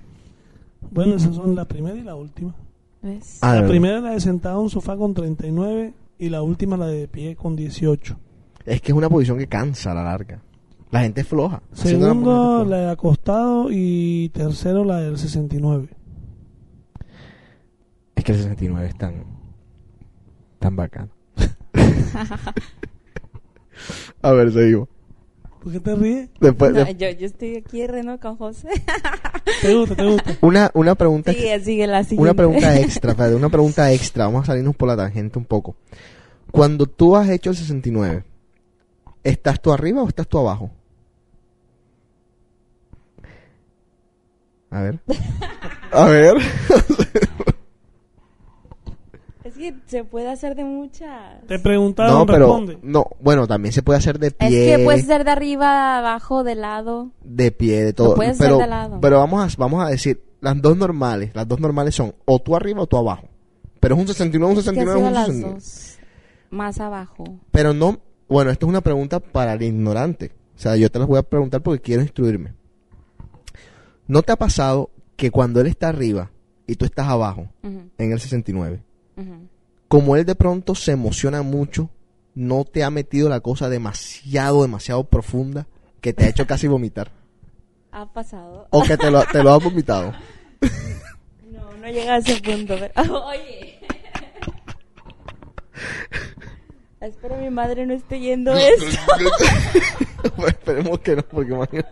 Bueno, 0.91 1.16
esas 1.16 1.36
son 1.36 1.56
la 1.56 1.66
primera 1.66 1.97
y 1.97 2.02
la 2.04 2.16
última. 2.16 2.54
¿Ves? 3.02 3.39
Ah, 3.41 3.56
La 3.56 3.68
primera 3.68 3.97
es 3.97 4.04
la 4.04 4.10
de 4.12 4.20
sentado 4.20 4.58
en 4.60 4.64
un 4.66 4.70
sofá 4.70 4.95
con 4.97 5.14
39 5.14 5.93
y 6.20 6.30
la 6.30 6.41
última 6.43 6.78
la 6.78 6.88
de 6.88 7.08
pie 7.08 7.36
con 7.36 7.56
18. 7.56 8.18
Es 8.66 8.82
que 8.82 8.91
es 8.91 8.97
una 8.97 9.10
posición 9.10 9.38
que 9.39 9.47
cansa 9.47 9.91
a 9.91 9.95
la 9.95 10.04
larga. 10.04 10.41
La 10.91 11.02
gente 11.02 11.22
es 11.22 11.28
floja. 11.28 11.64
Haciendo 11.72 12.08
Segundo, 12.08 12.66
la 12.66 12.78
de 12.78 12.89
acostado 12.91 13.70
y 13.72 14.30
tercero, 14.34 14.84
la 14.84 14.97
del 14.99 15.18
69. 15.18 15.88
Es 18.22 18.26
que 18.26 18.34
el 18.34 18.38
69 18.38 18.88
es 18.88 18.96
tan, 19.00 19.24
tan 20.60 20.76
bacano. 20.76 21.10
a 24.22 24.32
ver, 24.32 24.54
seguimos. 24.54 24.90
¿Por 25.64 25.72
qué 25.72 25.80
te 25.80 25.96
ríes? 25.96 26.30
Después, 26.40 26.72
No, 26.72 26.86
de- 26.86 26.96
yo, 26.98 27.10
yo 27.10 27.26
estoy 27.26 27.56
aquí 27.56 27.88
reno 27.88 28.20
con 28.20 28.38
José. 28.38 28.68
¿Te 29.64 29.74
gusta? 29.74 29.96
¿Te 29.96 30.06
gusta? 30.06 30.38
una, 30.42 30.70
una 30.76 30.94
pregunta 30.94 31.34
Sigue, 31.34 31.60
sigue 31.62 31.88
la 31.88 32.04
siguiente. 32.04 32.22
Una 32.22 32.36
pregunta 32.36 32.80
extra, 32.80 33.12
espérate, 33.14 33.34
una 33.36 33.50
pregunta 33.50 33.92
extra. 33.92 34.26
Vamos 34.26 34.44
a 34.44 34.46
salirnos 34.46 34.76
por 34.76 34.88
la 34.88 34.96
tangente 34.98 35.40
un 35.40 35.46
poco. 35.46 35.76
Cuando 36.52 36.86
tú 36.86 37.16
has 37.16 37.28
hecho 37.28 37.50
el 37.50 37.56
69, 37.56 38.24
¿estás 39.24 39.60
tú 39.60 39.74
arriba 39.74 40.04
o 40.04 40.08
estás 40.08 40.28
tú 40.28 40.38
abajo? 40.38 40.70
A 44.70 44.82
ver. 44.84 45.00
A 45.92 46.06
ver. 46.06 46.36
Es 49.44 49.56
que 49.56 49.74
se 49.88 50.04
puede 50.04 50.30
hacer 50.30 50.56
de 50.56 50.64
muchas. 50.64 51.42
Te 51.48 51.58
preguntaron, 51.58 52.14
No, 52.14 52.26
pero 52.28 52.39
responde. 52.46 52.78
no, 52.84 53.06
bueno, 53.22 53.48
también 53.48 53.74
se 53.74 53.82
puede 53.82 53.98
hacer 53.98 54.20
de 54.20 54.28
Es 54.28 54.34
pie, 54.34 54.78
que 54.78 54.84
puede 54.84 55.02
ser 55.02 55.24
de 55.24 55.32
arriba, 55.32 55.98
abajo, 55.98 56.44
de 56.44 56.56
lado. 56.56 57.12
de 57.24 57.52
pie, 57.52 57.84
de 57.86 57.94
todo. 57.94 58.14
Hacer 58.22 58.36
pero 58.38 58.58
de 58.60 58.68
lado. 58.68 59.00
pero 59.02 59.18
vamos 59.20 59.42
a 59.54 59.58
vamos 59.58 59.84
a 59.84 59.89
decir 59.89 60.24
las 60.42 60.62
dos 60.62 60.78
normales, 60.78 61.32
las 61.34 61.48
dos 61.48 61.60
normales 61.60 61.96
son 61.96 62.14
o 62.26 62.39
tú 62.39 62.56
arriba 62.56 62.82
o 62.82 62.88
tú 62.88 62.98
abajo. 62.98 63.28
Pero 63.80 63.96
es 63.96 64.02
un 64.02 64.08
69, 64.08 64.54
un 64.54 64.60
Es 64.60 64.64
que 64.66 64.70
ha 64.70 64.74
69, 64.74 65.00
sido 65.00 65.08
un 65.08 65.14
las 65.14 65.26
69. 65.26 65.54
dos. 65.56 65.98
Más 66.52 66.80
abajo. 66.80 67.24
Pero 67.50 67.74
no, 67.74 68.00
bueno, 68.28 68.52
esto 68.52 68.66
es 68.68 68.70
una 68.70 68.82
pregunta 68.82 69.20
para 69.20 69.54
el 69.54 69.64
ignorante. 69.64 70.32
O 70.56 70.60
sea, 70.60 70.76
yo 70.76 70.92
te 70.92 71.00
las 71.00 71.08
voy 71.08 71.18
a 71.18 71.24
preguntar 71.24 71.62
porque 71.64 71.82
quiero 71.82 72.04
instruirme. 72.04 72.54
¿No 74.08 74.22
te 74.22 74.32
ha 74.32 74.36
pasado 74.36 74.92
que 75.16 75.32
cuando 75.32 75.62
él 75.62 75.68
está 75.68 75.89
arriba 75.89 76.30
y 76.68 76.76
tú 76.76 76.86
estás 76.86 77.08
abajo, 77.08 77.48
en 77.64 78.12
el 78.12 78.20
69, 78.20 78.84
como 79.88 80.16
él 80.16 80.26
de 80.26 80.36
pronto 80.36 80.76
se 80.76 80.94
emociona 80.94 81.42
mucho, 81.42 81.90
no 82.34 82.64
te 82.64 82.84
ha 82.84 82.90
metido 82.90 83.30
la 83.30 83.42
cosa 83.42 83.70
demasiado, 83.70 84.62
demasiado 84.62 85.04
profunda 85.04 85.68
que 86.00 86.14
te 86.14 86.26
ha 86.26 86.30
hecho 86.30 86.48
casi 86.48 86.68
vomitar? 86.68 87.12
Ha 87.94 88.06
pasado. 88.14 88.68
O 88.70 88.84
que 88.84 88.96
te 88.96 89.12
lo, 89.12 89.22
te 89.26 89.44
lo 89.44 89.52
ha 89.52 89.58
vomitado. 89.58 90.14
No, 91.52 91.76
no 91.76 91.88
llega 91.88 92.14
a 92.14 92.18
ese 92.20 92.40
punto. 92.42 92.76
Pero... 92.80 93.26
Oye. 93.26 93.80
Espero 97.02 97.36
mi 97.36 97.50
madre 97.50 97.86
no 97.86 97.94
esté 97.94 98.20
yendo 98.20 98.54
esto. 98.56 98.86
Esperemos 100.48 101.00
que 101.00 101.18
no, 101.18 101.24
porque 101.24 101.52
imagínate. 101.52 101.90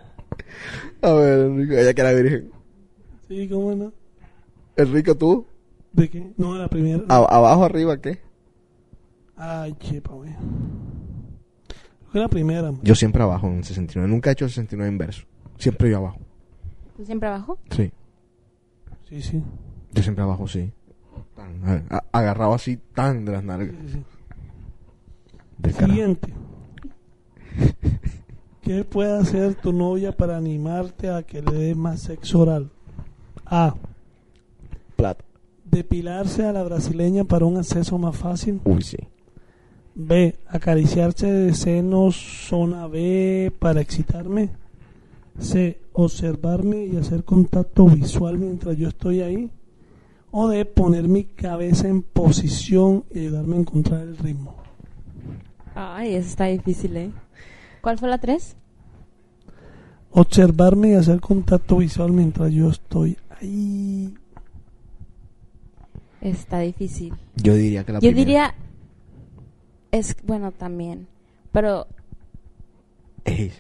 A 1.02 1.12
ver, 1.12 1.40
Enrico, 1.40 1.74
ella 1.74 1.94
que 1.94 2.02
era 2.02 2.12
virgen. 2.14 2.52
Sí, 3.28 3.50
¿cómo 3.50 3.76
no? 3.76 3.94
Enrico, 4.78 5.16
tú, 5.16 5.46
¿De 5.94 6.10
qué? 6.10 6.34
No, 6.38 6.56
la 6.56 6.68
primera. 6.68 7.04
a- 7.10 7.18
abajo, 7.38 7.66
arriba, 7.66 8.00
¿qué? 8.00 8.20
Ay, 9.36 9.74
chepa, 9.80 10.14
güey. 10.14 10.32
Creo 10.34 12.12
que 12.14 12.20
la 12.20 12.28
primera. 12.28 12.72
man. 12.72 12.82
Yo 12.84 12.94
siempre 12.96 13.24
abajo 13.24 13.48
en 13.48 13.64
69. 13.64 14.08
Nunca 14.10 14.30
he 14.30 14.34
hecho 14.34 14.46
el 14.46 14.52
69 14.52 14.92
inverso. 14.92 15.24
Siempre 15.58 15.90
yo 15.90 15.98
abajo. 15.98 16.20
¿Tú 16.98 17.06
siempre 17.06 17.30
abajo? 17.30 17.58
Sí. 17.72 17.92
Sí, 19.08 19.22
sí. 19.22 19.42
Yo 19.94 20.04
siempre 20.04 20.24
abajo, 20.24 20.48
sí. 20.48 20.72
Tan, 21.36 21.64
a- 21.90 21.98
a- 21.98 22.04
agarrado 22.12 22.54
así 22.54 22.78
tan 22.94 23.26
de 23.26 23.32
las 23.32 23.44
nalgas. 23.44 23.76
sí, 23.88 23.94
sí. 23.94 24.04
Del. 25.58 25.74
Siguiente. 25.74 26.34
¿Qué 28.62 28.84
puede 28.84 29.18
hacer 29.20 29.56
tu 29.56 29.74
novia 29.74 30.12
para 30.16 30.38
animarte 30.38 31.10
a 31.10 31.24
que 31.24 31.42
le 31.42 31.52
des 31.54 31.78
más 31.78 32.02
sexo 32.02 32.42
oral? 32.42 32.70
A. 33.46 33.74
Plata. 34.96 35.24
Depilarse 35.70 36.45
a 36.45 36.53
la 36.53 36.63
brasileña 36.63 37.24
para 37.26 37.45
un 37.45 37.57
acceso 37.57 37.97
más 37.97 38.15
fácil. 38.15 38.61
Uy, 38.65 38.82
sí. 38.82 38.97
B. 39.95 40.36
Acariciarse 40.47 41.32
de 41.32 41.53
senos 41.53 42.15
zona 42.47 42.88
B 42.88 43.51
para 43.59 43.82
excitarme. 43.82 44.49
C. 45.39 45.80
Observarme 45.93 46.86
y 46.86 46.95
hacer 46.97 47.24
contacto 47.24 47.86
visual 47.86 48.38
mientras 48.38 48.78
yo 48.78 48.88
estoy 48.88 49.22
ahí. 49.22 49.51
o 50.32 50.47
de 50.47 50.65
poner 50.65 51.07
mi 51.07 51.24
cabeza 51.24 51.88
en 51.88 52.01
posición 52.01 53.03
y 53.11 53.20
ayudarme 53.20 53.55
a 53.57 53.59
encontrar 53.59 54.01
el 54.01 54.17
ritmo. 54.17 54.55
Ay, 55.76 56.15
eso 56.15 56.28
está 56.30 56.45
difícil, 56.45 56.97
¿eh? 56.97 57.11
¿Cuál 57.82 57.97
fue 57.97 58.09
la 58.09 58.17
tres? 58.17 58.55
Observarme 60.11 60.89
y 60.89 60.93
hacer 60.95 61.20
contacto 61.20 61.78
visual 61.78 62.11
mientras 62.11 62.51
yo 62.51 62.70
estoy 62.70 63.17
ahí. 63.39 64.13
Está 66.22 66.59
difícil. 66.59 67.13
Yo 67.36 67.53
diría 67.55 67.84
que 67.84 67.93
la 67.93 67.99
Yo 67.99 68.09
primera. 68.11 68.26
diría... 68.26 68.55
Es, 69.91 70.15
bueno, 70.24 70.51
también. 70.51 71.07
Pero... 71.51 71.88
Sí. 73.26 73.51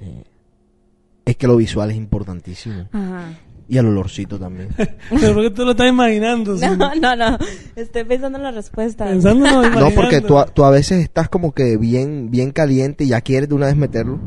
Es 1.25 1.37
que 1.37 1.47
lo 1.47 1.55
visual 1.57 1.91
es 1.91 1.97
importantísimo. 1.97 2.87
Ajá. 2.91 3.33
Y 3.67 3.77
el 3.77 3.85
olorcito 3.85 4.39
también. 4.39 4.69
Pero 5.09 5.33
porque 5.35 5.51
tú 5.51 5.63
lo 5.63 5.71
estás 5.71 5.87
imaginando. 5.89 6.57
¿sí? 6.57 6.65
No, 6.77 6.95
no, 6.95 7.15
no. 7.15 7.37
Estoy 7.75 8.03
pensando 8.03 8.37
en 8.39 8.43
la 8.43 8.51
respuesta. 8.51 9.05
Pensándolo, 9.05 9.69
No, 9.79 9.91
porque 9.91 10.21
tú, 10.21 10.39
a- 10.39 10.47
tú 10.47 10.63
a 10.65 10.71
veces 10.71 11.03
estás 11.03 11.29
como 11.29 11.51
que 11.53 11.77
bien, 11.77 12.31
bien 12.31 12.51
caliente 12.51 13.03
y 13.03 13.09
ya 13.09 13.21
quieres 13.21 13.47
de 13.49 13.55
una 13.55 13.67
vez 13.67 13.75
meterlo, 13.75 14.19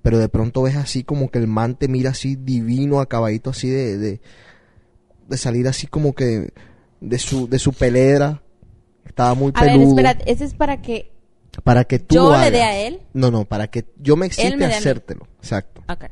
pero 0.00 0.18
de 0.18 0.28
pronto 0.30 0.62
ves 0.62 0.76
así 0.76 1.04
como 1.04 1.30
que 1.30 1.38
el 1.38 1.46
man 1.46 1.74
te 1.76 1.88
mira 1.88 2.10
así 2.10 2.36
divino, 2.36 3.00
acabadito 3.00 3.50
así 3.50 3.68
de, 3.68 3.98
de, 3.98 4.20
de 5.28 5.36
salir 5.36 5.68
así 5.68 5.86
como 5.86 6.14
que 6.14 6.54
de 7.00 7.18
su, 7.18 7.48
de 7.48 7.58
su 7.58 7.72
peledra. 7.72 8.42
Estaba 9.04 9.34
muy 9.34 9.52
A 9.54 9.62
ver, 9.64 9.72
peludo. 9.72 9.88
espera, 9.90 10.10
ese 10.26 10.44
es 10.44 10.54
para 10.54 10.80
que 10.82 11.12
para 11.64 11.84
que 11.84 11.98
tú 11.98 12.16
yo 12.16 12.30
lo 12.32 12.38
le 12.38 12.50
dé 12.50 12.62
hagas. 12.62 12.74
a 12.74 12.78
él. 12.78 13.00
No, 13.14 13.30
no, 13.30 13.44
para 13.46 13.68
que 13.68 13.86
yo 13.98 14.16
me 14.16 14.26
excite 14.26 14.56
me 14.56 14.66
hacértelo. 14.66 15.26
Exacto. 15.38 15.82
Ok. 15.88 16.04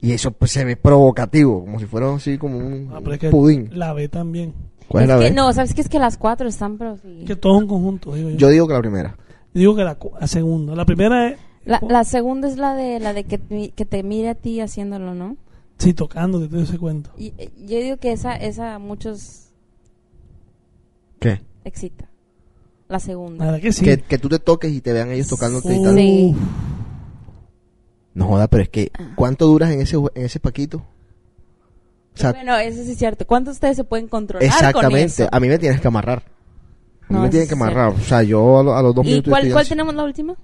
Y 0.00 0.12
eso 0.12 0.32
pues 0.32 0.50
se 0.50 0.64
ve 0.64 0.76
provocativo, 0.76 1.60
como 1.64 1.78
si 1.78 1.86
fuera 1.86 2.12
así 2.14 2.38
como 2.38 2.58
un, 2.58 2.90
Ah, 2.92 2.98
pero 3.02 3.12
es 3.14 3.20
que 3.20 3.30
pudín. 3.30 3.68
La 3.72 3.92
B 3.92 4.08
también. 4.08 4.54
¿Cuál 4.88 5.04
es 5.04 5.10
Es 5.10 5.14
la 5.16 5.22
que 5.22 5.30
B? 5.30 5.36
no, 5.36 5.52
sabes 5.52 5.74
que 5.74 5.82
es 5.82 5.88
que 5.88 5.98
las 5.98 6.16
cuatro 6.16 6.48
están, 6.48 6.78
pero 6.78 6.96
sí. 6.96 7.24
Que 7.26 7.36
todo 7.36 7.58
un 7.58 7.66
conjunto, 7.68 8.14
digo 8.14 8.30
yo. 8.30 8.36
Yo 8.36 8.48
digo 8.48 8.66
que 8.66 8.72
la 8.74 8.80
primera. 8.80 9.16
Digo 9.52 9.76
que 9.76 9.84
la, 9.84 9.98
la 10.20 10.26
segunda. 10.26 10.74
La 10.74 10.84
primera 10.86 11.28
es. 11.28 11.38
La, 11.66 11.78
la 11.86 12.04
segunda 12.04 12.48
es 12.48 12.56
la 12.56 12.74
de 12.74 12.98
la 12.98 13.12
de 13.12 13.24
que, 13.24 13.36
te- 13.38 13.70
que 13.72 13.84
te 13.84 14.02
mire 14.02 14.30
a 14.30 14.34
ti 14.34 14.60
haciéndolo, 14.60 15.14
¿no? 15.14 15.36
Sí, 15.80 15.94
tocando, 15.94 16.46
te 16.46 16.60
ese 16.62 16.78
cuento. 16.78 17.10
Y, 17.16 17.32
eh, 17.38 17.50
yo 17.56 17.78
digo 17.80 17.96
que 17.96 18.12
esa 18.12 18.36
esa 18.36 18.74
a 18.74 18.78
muchos 18.78 19.48
¿Qué? 21.18 21.40
excita. 21.64 22.08
La 22.88 22.98
segunda. 23.00 23.46
Nada 23.46 23.60
que 23.60 23.72
sí. 23.72 23.84
Que, 23.84 23.98
que 23.98 24.18
tú 24.18 24.28
te 24.28 24.38
toques 24.38 24.70
y 24.72 24.80
te 24.80 24.92
vean 24.92 25.10
ellos 25.10 25.28
tocándote 25.28 25.74
y 25.74 25.82
tal. 25.82 25.94
Sí. 25.96 26.36
No 28.14 28.26
joda, 28.26 28.48
pero 28.48 28.62
es 28.64 28.68
que 28.68 28.90
¿cuánto 29.16 29.46
duras 29.46 29.70
en 29.70 29.80
ese 29.80 29.96
en 29.96 30.24
ese 30.24 30.38
paquito? 30.40 30.78
O 32.14 32.18
sea, 32.18 32.32
bueno, 32.32 32.56
eso 32.58 32.82
sí 32.84 32.90
es 32.92 32.98
cierto. 32.98 33.26
¿Cuántos 33.26 33.54
de 33.54 33.56
ustedes 33.56 33.76
se 33.76 33.84
pueden 33.84 34.08
controlar 34.08 34.46
con 34.48 34.54
exactamente. 34.58 35.22
eso? 35.22 35.28
A 35.32 35.40
mí 35.40 35.48
me 35.48 35.58
tienes 35.58 35.80
que 35.80 35.88
amarrar. 35.88 36.18
A 37.08 37.12
mí 37.12 37.16
No, 37.16 37.20
me 37.22 37.30
sí 37.30 37.48
que 37.48 37.54
amarrar. 37.54 37.90
cierto. 37.92 38.04
O 38.04 38.08
sea, 38.08 38.22
yo 38.22 38.58
a, 38.58 38.62
lo- 38.64 38.74
a 38.76 38.82
los 38.82 38.94
dos 38.94 39.06
¿Y 39.06 39.10
minutos. 39.10 39.30
cuál, 39.30 39.42
estoy 39.42 39.52
cuál 39.52 39.62
así. 39.62 39.68
tenemos 39.70 39.94
la 39.94 40.04
última? 40.04 40.36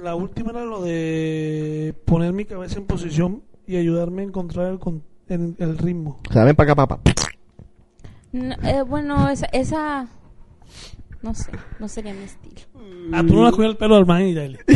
La 0.00 0.14
última 0.14 0.50
era 0.52 0.64
lo 0.64 0.82
de 0.82 1.94
poner 2.04 2.32
mi 2.32 2.44
cabeza 2.44 2.78
en 2.78 2.86
posición 2.86 3.42
y 3.66 3.76
ayudarme 3.76 4.22
a 4.22 4.24
encontrar 4.26 4.70
el, 4.72 4.78
con- 4.78 5.02
el, 5.28 5.54
el 5.58 5.78
ritmo. 5.78 6.20
O 6.28 6.32
sea, 6.32 6.44
ven 6.44 6.54
para 6.56 6.72
acá, 6.72 6.86
papá. 6.86 7.00
No, 8.32 8.54
eh, 8.62 8.82
bueno, 8.82 9.28
esa, 9.28 9.46
esa... 9.52 10.08
No 11.22 11.34
sé, 11.34 11.50
no 11.78 11.88
sería 11.88 12.12
mi 12.12 12.24
estilo. 12.24 12.60
Ah, 13.12 13.22
tú 13.26 13.34
no 13.34 13.44
la 13.44 13.50
coges 13.50 13.66
el 13.70 13.76
pelo 13.78 13.96
al 13.96 14.04
man 14.04 14.22
y 14.26 14.34
dale. 14.34 14.58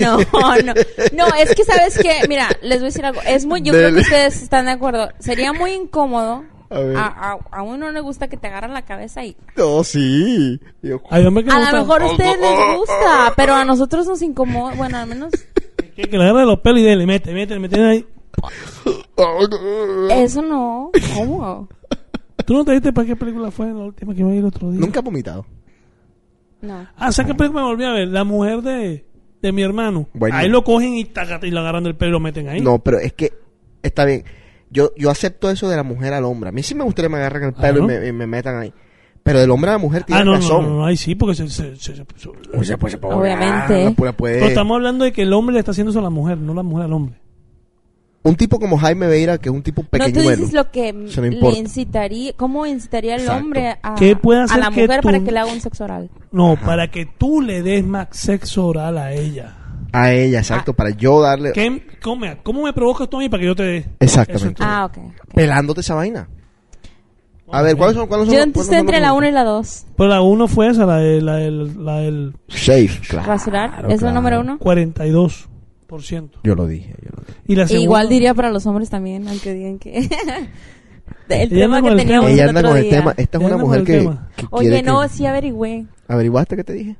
No, 0.00 0.18
no. 0.18 0.74
No, 1.16 1.26
es 1.38 1.54
que 1.54 1.64
sabes 1.64 1.96
que, 1.98 2.28
mira, 2.28 2.48
les 2.60 2.78
voy 2.78 2.86
a 2.86 2.90
decir 2.90 3.04
algo. 3.04 3.20
Es 3.26 3.46
muy, 3.46 3.62
yo 3.62 3.72
creo 3.72 3.92
que 3.94 4.00
ustedes 4.00 4.42
están 4.42 4.66
de 4.66 4.72
acuerdo. 4.72 5.08
Sería 5.20 5.52
muy 5.52 5.72
incómodo. 5.72 6.44
A 6.70 6.78
ver. 6.80 6.96
A, 6.96 7.06
a, 7.06 7.38
a 7.52 7.62
uno 7.62 7.76
no 7.86 7.92
le 7.92 8.00
gusta 8.00 8.26
que 8.28 8.36
te 8.36 8.48
agarran 8.48 8.74
la 8.74 8.82
cabeza 8.82 9.24
y 9.24 9.36
No, 9.56 9.82
sí. 9.84 10.60
Yo- 10.82 11.00
a 11.08 11.18
lo 11.20 11.30
mejor 11.30 12.02
a 12.02 12.06
ustedes 12.06 12.36
les 12.40 12.76
gusta, 12.78 13.32
pero 13.36 13.54
a 13.54 13.64
nosotros 13.64 14.06
nos 14.06 14.20
incomoda. 14.22 14.74
Bueno, 14.74 14.98
al 14.98 15.06
menos 15.08 15.30
Que, 15.94 16.02
que 16.02 16.18
le 16.18 16.24
agarre 16.24 16.44
los 16.44 16.58
pelos 16.60 16.80
y 16.80 16.84
dale, 16.84 17.06
mete, 17.06 17.32
mete, 17.32 17.58
mete 17.58 17.80
ahí. 17.84 18.06
Eso 20.10 20.42
no. 20.42 20.90
¿Cómo? 21.14 21.68
¿Tú 22.44 22.54
no 22.54 22.64
te 22.64 22.72
diste 22.72 22.92
para 22.92 23.06
qué 23.06 23.16
película 23.16 23.50
fue 23.50 23.66
la 23.66 23.74
última 23.84 24.14
que 24.14 24.22
me 24.22 24.32
vi 24.32 24.38
el 24.38 24.44
otro 24.44 24.70
día? 24.70 24.80
Nunca 24.80 25.00
he 25.00 25.02
vomitado. 25.02 25.46
No. 26.60 26.86
Ah, 26.96 27.12
¿sabes 27.12 27.32
qué 27.32 27.34
película 27.36 27.62
me 27.62 27.68
volví 27.68 27.84
a 27.84 27.92
ver? 27.92 28.08
La 28.08 28.24
mujer 28.24 28.62
de, 28.62 29.04
de 29.42 29.52
mi 29.52 29.62
hermano. 29.62 30.08
Bueno. 30.14 30.36
Ahí 30.36 30.48
lo 30.48 30.62
cogen 30.64 30.94
y, 30.94 31.08
y 31.42 31.50
lo 31.50 31.60
agarran 31.60 31.84
del 31.84 31.96
pelo 31.96 32.10
y 32.10 32.12
lo 32.12 32.20
meten 32.20 32.48
ahí. 32.48 32.60
No, 32.60 32.78
pero 32.78 32.98
es 32.98 33.12
que 33.12 33.32
está 33.82 34.04
bien. 34.04 34.24
Yo, 34.70 34.90
yo 34.96 35.10
acepto 35.10 35.50
eso 35.50 35.68
de 35.68 35.76
la 35.76 35.82
mujer 35.82 36.12
al 36.12 36.24
hombre. 36.24 36.48
A 36.50 36.52
mí 36.52 36.62
sí 36.62 36.74
me 36.74 36.84
gustaría 36.84 37.08
que 37.08 37.12
me 37.12 37.18
agarren 37.18 37.44
el 37.44 37.52
pelo 37.54 37.84
y, 37.84 37.86
me, 37.86 38.06
y 38.08 38.12
me 38.12 38.26
metan 38.26 38.58
ahí. 38.58 38.72
Pero 39.22 39.40
del 39.40 39.50
hombre 39.50 39.70
a 39.70 39.74
la 39.74 39.78
mujer 39.78 40.04
tiene 40.04 40.20
Ah, 40.20 40.24
no, 40.24 40.32
no, 40.32 40.36
razón. 40.38 40.64
no, 40.64 40.70
no, 40.78 40.86
ahí 40.86 40.96
sí, 40.96 41.16
porque 41.16 41.34
se, 41.34 41.48
se, 41.48 41.74
se- 41.76 41.96
se- 41.96 42.04
se- 42.16 42.28
O 42.56 42.62
sea, 42.64 42.76
pues, 42.76 42.92
se 42.92 42.98
puede 42.98 43.14
Obviamente. 43.16 43.92
puede- 43.96 44.34
Pero 44.34 44.46
estamos 44.46 44.76
hablando 44.76 45.04
de 45.04 45.12
que 45.12 45.22
el 45.22 45.32
hombre 45.32 45.54
le 45.54 45.58
está 45.60 45.72
haciendo 45.72 45.90
eso 45.90 45.98
a 45.98 46.02
la 46.02 46.10
mujer, 46.10 46.38
no 46.38 46.54
la 46.54 46.62
mujer 46.62 46.84
al 46.84 46.92
hombre. 46.92 47.18
Un 48.26 48.36
tipo 48.36 48.58
como 48.58 48.76
Jaime 48.78 49.06
Veira, 49.06 49.38
que 49.38 49.48
es 49.48 49.54
un 49.54 49.62
tipo 49.62 49.82
No, 49.82 49.86
tú 49.88 49.90
pequeñuelo. 49.90 50.30
dices 50.36 50.52
lo 50.52 50.70
que 50.70 50.92
le 50.92 51.26
importa. 51.28 51.58
incitaría, 51.58 52.32
cómo 52.36 52.66
incitaría 52.66 53.14
el 53.14 53.20
Exacto. 53.22 53.44
hombre 53.44 53.76
a, 53.82 53.94
¿Qué 53.94 54.16
puede 54.16 54.40
a 54.40 54.44
hacer 54.44 54.58
la 54.58 54.70
que 54.70 54.82
mujer 54.82 55.00
para 55.02 55.18
tú- 55.18 55.24
que 55.24 55.32
le 55.32 55.38
haga 55.38 55.52
un 55.52 55.60
sexo 55.60 55.84
oral. 55.84 56.10
No, 56.32 56.56
para 56.64 56.90
que 56.90 57.06
tú 57.06 57.40
le 57.40 57.62
des 57.62 57.84
más 57.86 58.08
sexo 58.10 58.66
oral 58.66 58.98
a 58.98 59.12
ella. 59.12 59.56
A 59.92 60.12
ella, 60.12 60.40
exacto, 60.40 60.74
para 60.74 60.90
yo 60.90 61.20
darle... 61.22 61.52
¿Qué, 61.52 61.86
cómo, 62.02 62.26
¿Cómo 62.42 62.64
me 62.64 62.72
provocas 62.72 63.08
tú 63.08 63.16
a 63.16 63.20
mí 63.20 63.28
para 63.28 63.40
que 63.40 63.46
yo 63.46 63.54
te 63.54 63.62
dé? 63.62 63.86
Exactamente. 64.00 64.62
Es. 64.62 64.68
Ah, 64.68 64.84
ok. 64.86 64.98
ok. 64.98 65.34
Pelándote 65.34 65.80
esa 65.80 65.94
vaina. 65.94 66.28
A 67.52 67.62
ver, 67.62 67.76
¿cuáles 67.76 67.94
son, 67.96 68.08
cuáles 68.08 68.26
son 68.26 68.34
Yo 68.34 68.42
entonces 68.42 68.72
entre 68.74 68.98
la 68.98 69.10
números? 69.10 69.18
1 69.18 69.28
y 69.28 69.32
la 69.32 69.44
2. 69.44 69.86
Pues 69.96 70.10
la 70.10 70.20
uno 70.20 70.48
fue 70.48 70.68
esa, 70.68 70.84
la, 70.84 70.96
de, 70.96 71.22
la, 71.22 71.36
del, 71.36 71.84
la 71.84 71.96
del 71.98 72.34
Shave, 72.48 72.90
claro. 73.08 73.28
Rasurar. 73.28 73.84
¿Es 73.86 73.92
el 73.92 73.98
claro. 74.00 74.14
número 74.16 74.40
uno? 74.40 74.58
42%. 74.58 75.46
Yo 76.44 76.54
lo 76.54 76.66
dije, 76.66 76.94
yo 77.02 77.10
lo 77.16 77.22
dije. 77.24 77.38
Y 77.46 77.54
la 77.56 77.66
segunda, 77.66 77.84
Igual 77.84 78.08
diría 78.08 78.34
para 78.34 78.50
los 78.50 78.66
hombres 78.66 78.90
también, 78.90 79.26
aunque 79.28 79.54
digan 79.54 79.78
que... 79.78 79.98
el 81.28 81.52
Ella 81.52 81.60
tema 81.66 81.82
que 81.82 81.88
el 81.88 81.96
teníamos. 81.96 82.30
Ella 82.30 82.42
el 82.44 82.48
anda 82.50 82.60
otro 82.60 82.70
con 82.70 82.78
el 82.78 82.84
día. 82.84 82.98
tema. 82.98 83.14
Esta 83.16 83.38
es 83.38 83.44
Ella 83.44 83.54
una 83.54 83.64
mujer 83.64 83.80
el 83.80 83.86
que, 83.86 83.92
que 84.36 84.46
Oye, 84.50 84.82
no, 84.82 85.00
que- 85.02 85.08
sí 85.08 85.26
averigüé. 85.26 85.86
¿Averiguaste 86.08 86.56
qué 86.56 86.64
te 86.64 86.72
dije? 86.72 86.96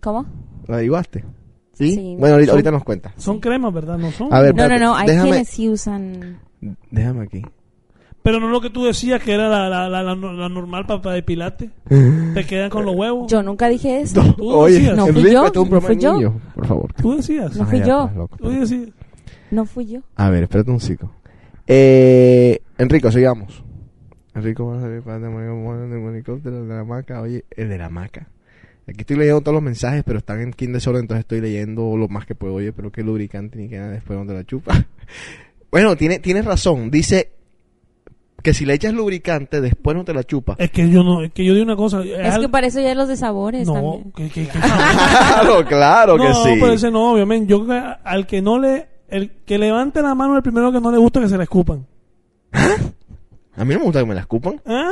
¿Cómo? 0.00 0.26
¿Lo 0.66 0.74
averiguaste? 0.74 1.24
¿Sí? 1.72 1.94
Sí. 1.94 2.16
Bueno, 2.18 2.34
ahorita, 2.34 2.50
Son- 2.50 2.56
ahorita 2.56 2.70
nos 2.70 2.84
cuentas. 2.84 3.12
Son 3.18 3.40
cremas, 3.40 3.72
¿verdad? 3.72 3.98
No 3.98 4.10
son. 4.12 4.32
A 4.32 4.40
ver, 4.40 4.54
No, 4.54 4.68
no, 4.68 4.78
no, 4.78 4.96
hay 4.96 5.08
déjame- 5.08 5.22
quienes 5.30 5.48
sí 5.48 5.68
usan... 5.68 6.40
Déjame 6.90 7.24
aquí. 7.24 7.42
Pero 8.26 8.40
no 8.40 8.48
lo 8.48 8.60
que 8.60 8.70
tú 8.70 8.84
decías 8.84 9.22
que 9.22 9.34
era 9.34 9.48
la, 9.48 9.68
la, 9.68 9.88
la, 9.88 10.02
la, 10.02 10.16
la 10.16 10.48
normal 10.48 10.84
para 10.84 11.12
depilarte. 11.12 11.70
Te 12.34 12.44
quedan 12.44 12.70
con 12.70 12.84
los 12.84 12.96
huevos. 12.96 13.30
Yo 13.30 13.40
nunca 13.40 13.68
dije 13.68 14.00
eso. 14.00 14.20
Tú 14.36 14.50
Oye, 14.50 14.74
decías. 14.80 14.96
No 14.96 15.02
fui 15.06 15.10
Enrique, 15.10 15.32
yo, 15.32 15.42
un 15.62 15.70
no 15.70 15.80
fui 15.80 15.94
de 15.94 16.02
yo. 16.02 16.34
por 16.56 16.66
favor. 16.66 16.92
Tú 16.94 17.16
decías. 17.16 17.56
No 17.56 17.64
fui 17.66 17.78
Ah, 17.78 17.80
ya, 17.82 17.86
yo. 17.86 18.10
loco. 18.16 18.36
Tú 18.38 18.50
decías. 18.50 18.88
No 19.52 19.64
fui 19.64 19.86
yo. 19.86 20.00
A 20.16 20.28
ver, 20.28 20.42
espérate 20.42 20.72
un 20.72 20.80
chico. 20.80 21.12
Eh, 21.68 22.62
Enrico, 22.78 23.12
sigamos. 23.12 23.62
Enrico 24.34 24.66
va 24.66 24.78
a 24.78 24.80
salir 24.80 25.02
para 25.02 25.18
un 25.30 26.08
helicóptero 26.12 26.62
el 26.62 26.68
de 26.68 26.74
la 26.74 26.82
maca. 26.84 27.20
Oye, 27.20 27.44
el 27.56 27.68
de 27.68 27.78
la 27.78 27.90
maca. 27.90 28.26
Aquí 28.88 29.02
estoy 29.02 29.18
leyendo 29.18 29.40
todos 29.40 29.54
los 29.54 29.62
mensajes, 29.62 30.02
pero 30.04 30.18
están 30.18 30.40
en 30.40 30.52
Kindle 30.52 30.80
solo, 30.80 30.98
entonces 30.98 31.20
estoy 31.20 31.40
leyendo 31.40 31.96
lo 31.96 32.08
más 32.08 32.26
que 32.26 32.34
puedo. 32.34 32.54
Oye, 32.54 32.72
pero 32.72 32.90
qué 32.90 33.04
lubricante 33.04 33.56
ni 33.56 33.68
que 33.68 33.78
nada 33.78 33.92
después 33.92 34.18
donde 34.18 34.34
la 34.34 34.42
chupa. 34.42 34.84
bueno, 35.70 35.94
tiene, 35.94 36.18
tienes 36.18 36.44
razón. 36.44 36.90
Dice 36.90 37.30
que 38.46 38.54
si 38.54 38.64
le 38.64 38.74
echas 38.74 38.94
lubricante, 38.94 39.60
después 39.60 39.96
no 39.96 40.04
te 40.04 40.14
la 40.14 40.22
chupa. 40.22 40.54
Es 40.58 40.70
que 40.70 40.88
yo 40.88 41.02
no, 41.02 41.20
es 41.24 41.32
que 41.32 41.44
yo 41.44 41.52
di 41.52 41.62
una 41.62 41.74
cosa. 41.74 42.00
Es 42.04 42.38
que 42.38 42.48
para 42.48 42.68
eso 42.68 42.78
ya 42.80 42.94
los 42.94 43.08
de 43.08 43.16
sabores 43.16 43.66
No, 43.66 43.72
también. 43.74 44.12
que, 44.12 44.28
que, 44.30 44.46
que- 44.46 44.58
claro, 44.60 45.64
claro 45.66 46.16
que 46.16 46.28
no, 46.28 46.44
sí. 46.44 46.50
pero 46.60 46.72
ese 46.74 46.92
no, 46.92 47.10
obviamente. 47.12 47.50
Yo 47.50 47.66
creo 47.66 47.80
que 47.82 47.96
al 48.04 48.24
que 48.28 48.40
no 48.42 48.60
le, 48.60 48.86
el 49.08 49.32
que 49.44 49.58
levante 49.58 50.00
la 50.00 50.14
mano, 50.14 50.36
el 50.36 50.42
primero 50.44 50.70
que 50.70 50.80
no 50.80 50.92
le 50.92 50.98
gusta 50.98 51.18
que 51.20 51.28
se 51.28 51.36
la 51.36 51.42
escupan. 51.42 51.84
A 52.52 53.64
mí 53.64 53.74
no 53.74 53.80
me 53.80 53.84
gusta 53.86 53.98
que 53.98 54.06
me 54.06 54.14
la 54.14 54.20
escupan. 54.20 54.60
¿Ah? 54.64 54.90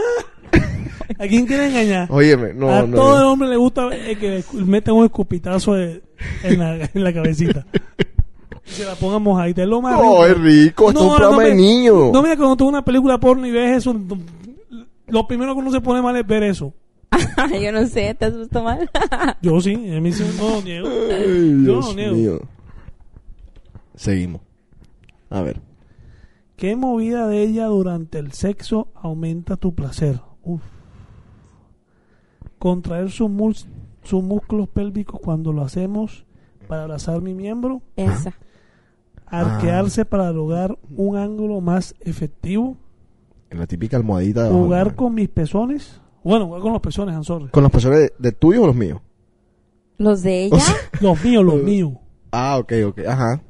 ¿A 1.17 1.29
quién 1.29 1.47
quiere 1.47 1.69
engañar? 1.69 2.09
Óyeme, 2.11 2.55
no, 2.55 2.69
a 2.71 2.83
no. 2.83 2.97
todo 2.97 3.17
el 3.19 3.23
no. 3.23 3.33
hombre 3.33 3.49
le 3.51 3.57
gusta 3.57 3.89
que 4.19 4.43
le 4.53 4.65
metan 4.65 4.97
un 4.97 5.05
escupitazo 5.05 5.75
de- 5.75 6.03
en, 6.43 6.59
la, 6.59 6.91
en 6.93 7.05
la 7.05 7.13
cabecita. 7.13 7.65
Y 8.67 8.71
se 8.71 8.85
la 8.85 8.95
pongan 8.95 9.23
mojadita. 9.23 9.63
Es 9.63 9.69
lo 9.69 9.81
más 9.83 9.97
No, 9.97 10.03
rico. 10.03 10.27
es 10.27 10.39
rico, 10.41 10.89
esto 10.89 11.01
es 11.01 11.07
un 11.07 11.17
programa 11.17 11.37
me- 11.43 11.49
de 11.51 11.55
niños. 11.55 12.13
No, 12.13 12.23
mira, 12.23 12.37
cuando 12.37 12.57
tú 12.57 12.65
ves 12.65 12.71
una 12.73 12.85
película 12.85 13.19
porno 13.21 13.47
y 13.47 13.51
ves 13.51 13.79
eso, 13.79 13.95
lo 15.09 15.27
primero 15.27 15.55
que 15.55 15.61
uno 15.61 15.71
se 15.71 15.81
pone 15.81 16.01
mal 16.03 16.17
es 16.17 16.27
ver 16.27 16.43
eso. 16.45 16.73
Yo 17.63 17.71
no 17.73 17.87
sé, 17.87 18.15
¿te 18.15 18.25
has 18.25 18.37
visto 18.37 18.63
mal? 18.63 18.91
Yo 19.43 19.61
sí, 19.61 19.75
a 19.95 20.01
mí 20.01 20.13
sí, 20.13 20.25
no 20.39 20.49
lo 20.57 20.63
niego. 20.63 20.89
Ay, 20.89 21.65
Yo 21.65 21.81
no 21.81 21.95
niego. 21.95 22.15
mío. 22.17 22.41
Seguimos. 23.95 24.41
A 25.31 25.43
ver. 25.43 25.61
¿Qué 26.57 26.75
movida 26.77 27.27
de 27.29 27.43
ella 27.43 27.67
durante 27.67 28.19
el 28.19 28.33
sexo 28.33 28.89
aumenta 28.95 29.57
tu 29.57 29.75
placer? 29.75 30.21
Uf. 30.43 30.63
Contraer 32.59 33.11
sus, 33.11 33.29
mus- 33.31 33.67
sus 34.03 34.23
músculos 34.23 34.69
pélvicos 34.69 35.21
cuando 35.21 35.53
lo 35.53 35.63
hacemos 35.63 36.25
para 36.69 36.83
abrazar 36.85 37.21
mi 37.21 37.35
miembro. 37.35 37.83
Esa. 37.97 38.35
Arquearse 39.41 40.05
para 40.05 40.31
lograr 40.33 40.77
un 40.97 41.17
ángulo 41.17 41.61
más 41.61 41.95
efectivo. 42.01 42.77
En 43.51 43.59
la 43.59 43.67
típica 43.67 43.97
almohadita 43.97 44.45
de 44.45 44.51
Jugar 44.51 44.95
con 44.95 45.15
mis 45.15 45.29
pezones. 45.29 46.01
Bueno, 46.23 46.47
jugar 46.47 46.63
con 46.63 46.73
los 46.73 46.81
pezones, 46.83 47.15
Ansorre. 47.15 47.51
¿Con 47.51 47.63
los 47.63 47.71
profesores 47.71 48.01
de, 48.01 48.13
de 48.19 48.33
tuyos 48.33 48.65
o 48.65 48.67
los 48.67 48.77
míos? 48.77 49.01
¿Los 49.99 50.23
de 50.23 50.45
ella? 50.47 50.57
O 50.57 50.61
sea- 50.61 50.75
Los 51.01 51.23
míos, 51.25 51.45
los 51.45 51.55
míos. 51.63 51.93
Ah, 52.33 52.57
ok, 52.59 52.73
ok. 52.89 53.01
Ajá. 53.07 53.43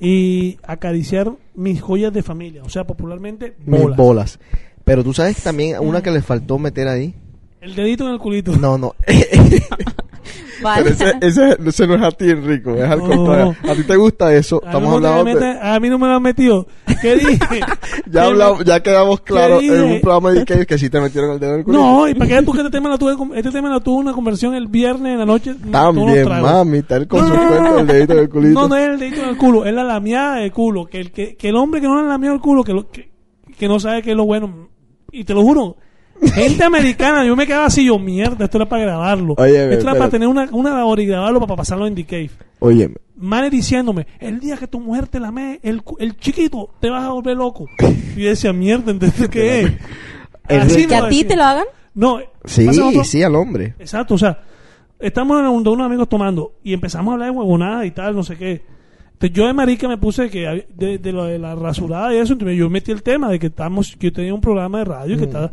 Y 0.00 0.58
acariciar 0.62 1.32
mis 1.54 1.82
joyas 1.82 2.12
de 2.12 2.22
familia. 2.22 2.62
O 2.62 2.68
sea, 2.68 2.86
popularmente, 2.86 3.56
Mis 3.66 3.80
bolas. 3.80 3.96
bolas. 3.96 4.40
Pero 4.84 5.02
tú 5.04 5.12
sabes 5.12 5.42
también 5.42 5.76
una 5.80 6.02
que 6.02 6.10
le 6.10 6.22
faltó 6.22 6.58
meter 6.58 6.86
ahí. 6.88 7.14
El 7.60 7.74
dedito 7.74 8.06
en 8.06 8.12
el 8.14 8.18
culito. 8.20 8.56
No, 8.56 8.78
no. 8.78 8.94
Vale. 10.62 10.82
Pero 10.82 10.94
ese, 10.94 11.18
ese, 11.20 11.56
ese 11.66 11.86
no 11.86 11.94
es 11.94 12.02
a 12.02 12.10
ti, 12.10 12.30
Enrico. 12.30 12.74
Es 12.74 12.90
al 12.90 12.98
No. 12.98 13.06
contrario. 13.06 13.56
A 13.62 13.74
ti 13.74 13.84
te 13.84 13.96
gusta 13.96 14.34
eso. 14.34 14.56
A 14.56 14.60
mí, 14.60 14.66
Estamos 14.66 14.92
no 14.94 15.00
me 15.00 15.08
hablando 15.08 15.40
de... 15.40 15.58
a 15.60 15.78
mí 15.80 15.88
no 15.88 15.98
me 15.98 16.08
lo 16.08 16.14
han 16.14 16.22
metido. 16.22 16.66
¿Qué 17.00 17.14
dije? 17.16 17.38
Ya, 18.06 18.22
¿Qué 18.22 18.26
hablamos, 18.26 18.64
ya 18.64 18.80
quedamos 18.82 19.20
claros 19.20 19.62
en 19.62 19.82
un 19.82 20.00
programa 20.00 20.32
de 20.32 20.66
que 20.66 20.78
sí 20.78 20.88
te 20.90 21.00
metieron 21.00 21.32
el 21.32 21.38
dedo 21.40 21.52
en 21.52 21.58
el 21.60 21.64
culito. 21.64 21.82
No, 21.82 22.08
y 22.08 22.14
para 22.14 22.28
que 22.28 22.42
tú 22.42 22.52
que 22.52 22.58
este 22.58 22.70
tema 22.70 22.88
lo 22.88 22.98
tuve, 22.98 23.14
este 23.38 23.50
tema 23.50 23.68
lo 23.68 23.80
tuve 23.80 23.98
una 24.00 24.12
conversión 24.12 24.54
el 24.54 24.66
viernes 24.66 25.12
en 25.12 25.18
la 25.18 25.26
noche. 25.26 25.54
También, 25.70 26.28
mami, 26.28 26.82
tal 26.82 27.06
con 27.06 27.20
No, 27.20 27.28
su 27.28 27.34
no, 27.34 27.48
cuento 27.48 27.76
del 27.76 27.86
dedito 27.86 28.12
en 28.14 28.18
el 28.18 28.28
culito. 28.28 28.60
No, 28.60 28.68
no 28.68 28.76
es 28.76 28.88
el 28.88 28.98
dedito 28.98 29.22
en 29.22 29.28
el 29.28 29.36
culo, 29.36 29.64
es 29.64 29.74
la 29.74 29.84
lameada 29.84 30.36
del 30.36 30.52
culo. 30.52 30.86
Que 30.86 31.00
el, 31.00 31.12
que, 31.12 31.36
que 31.36 31.48
el 31.50 31.56
hombre 31.56 31.80
que 31.80 31.86
no 31.86 32.00
le 32.02 32.08
lameó 32.08 32.32
el 32.32 32.40
culo, 32.40 32.64
que, 32.64 32.72
lo, 32.72 32.88
que, 32.88 33.10
que 33.58 33.68
no 33.68 33.78
sabe 33.78 34.02
qué 34.02 34.12
es 34.12 34.16
lo 34.16 34.24
bueno. 34.24 34.68
Y 35.12 35.24
te 35.24 35.34
lo 35.34 35.42
juro, 35.42 35.76
gente 36.34 36.64
americana, 36.64 37.24
yo 37.24 37.36
me 37.36 37.46
quedaba 37.46 37.66
así, 37.66 37.84
yo, 37.84 37.98
mierda, 37.98 38.44
esto 38.44 38.58
era 38.58 38.68
para 38.68 38.82
grabarlo. 38.82 39.34
Oye, 39.38 39.72
esto 39.74 39.84
era 39.88 39.98
para 39.98 40.10
tener 40.10 40.28
una, 40.28 40.48
una 40.52 40.84
hora 40.84 41.02
y 41.02 41.06
grabarlo 41.06 41.40
para 41.40 41.56
pasarlo 41.56 41.86
en 41.86 41.94
The 41.94 42.04
Cave. 42.04 42.30
Óyeme, 42.60 42.94
Manes 43.16 43.50
diciéndome, 43.50 44.06
el 44.20 44.38
día 44.40 44.56
que 44.56 44.66
tu 44.66 44.80
mujer 44.80 45.06
te 45.08 45.18
lame 45.20 45.60
el, 45.62 45.82
cu- 45.82 45.96
el 45.98 46.16
chiquito, 46.16 46.70
te 46.80 46.88
vas 46.90 47.04
a 47.04 47.10
volver 47.10 47.36
loco. 47.36 47.66
Y 48.16 48.22
yo 48.22 48.28
decía, 48.30 48.52
mierda, 48.52 48.90
¿entendés 48.90 49.28
qué 49.28 49.60
es? 49.60 49.72
Así 50.48 50.86
¿Que 50.86 50.96
a 50.96 51.08
ti 51.08 51.24
te 51.24 51.36
lo 51.36 51.44
hagan? 51.44 51.64
No, 51.94 52.18
sí, 52.44 52.68
sí, 53.04 53.22
al 53.22 53.34
hombre. 53.34 53.74
Exacto, 53.78 54.14
o 54.14 54.18
sea, 54.18 54.38
estamos 55.00 55.38
en 55.40 55.46
un, 55.46 55.62
de 55.64 55.70
unos 55.70 55.86
amigos 55.86 56.08
tomando 56.08 56.52
y 56.62 56.72
empezamos 56.72 57.10
a 57.10 57.14
hablar 57.14 57.32
de 57.32 57.36
huevonada 57.38 57.84
y 57.86 57.90
tal, 57.90 58.14
no 58.14 58.22
sé 58.22 58.36
qué. 58.36 58.62
Entonces 59.14 59.36
yo 59.36 59.46
de 59.48 59.52
marica 59.52 59.88
me 59.88 59.98
puse 59.98 60.30
que 60.30 60.64
de, 60.76 60.98
de 60.98 61.12
lo 61.12 61.24
de 61.24 61.40
la 61.40 61.56
rasurada 61.56 62.14
y 62.14 62.18
eso, 62.18 62.34
entonces 62.34 62.56
yo 62.56 62.70
metí 62.70 62.92
el 62.92 63.02
tema 63.02 63.28
de 63.28 63.40
que 63.40 63.48
estamos, 63.48 63.96
que 63.98 64.06
yo 64.08 64.12
tenía 64.12 64.32
un 64.32 64.40
programa 64.40 64.78
de 64.78 64.84
radio 64.84 65.16
Mm. 65.16 65.18
que 65.18 65.24
estaba... 65.24 65.50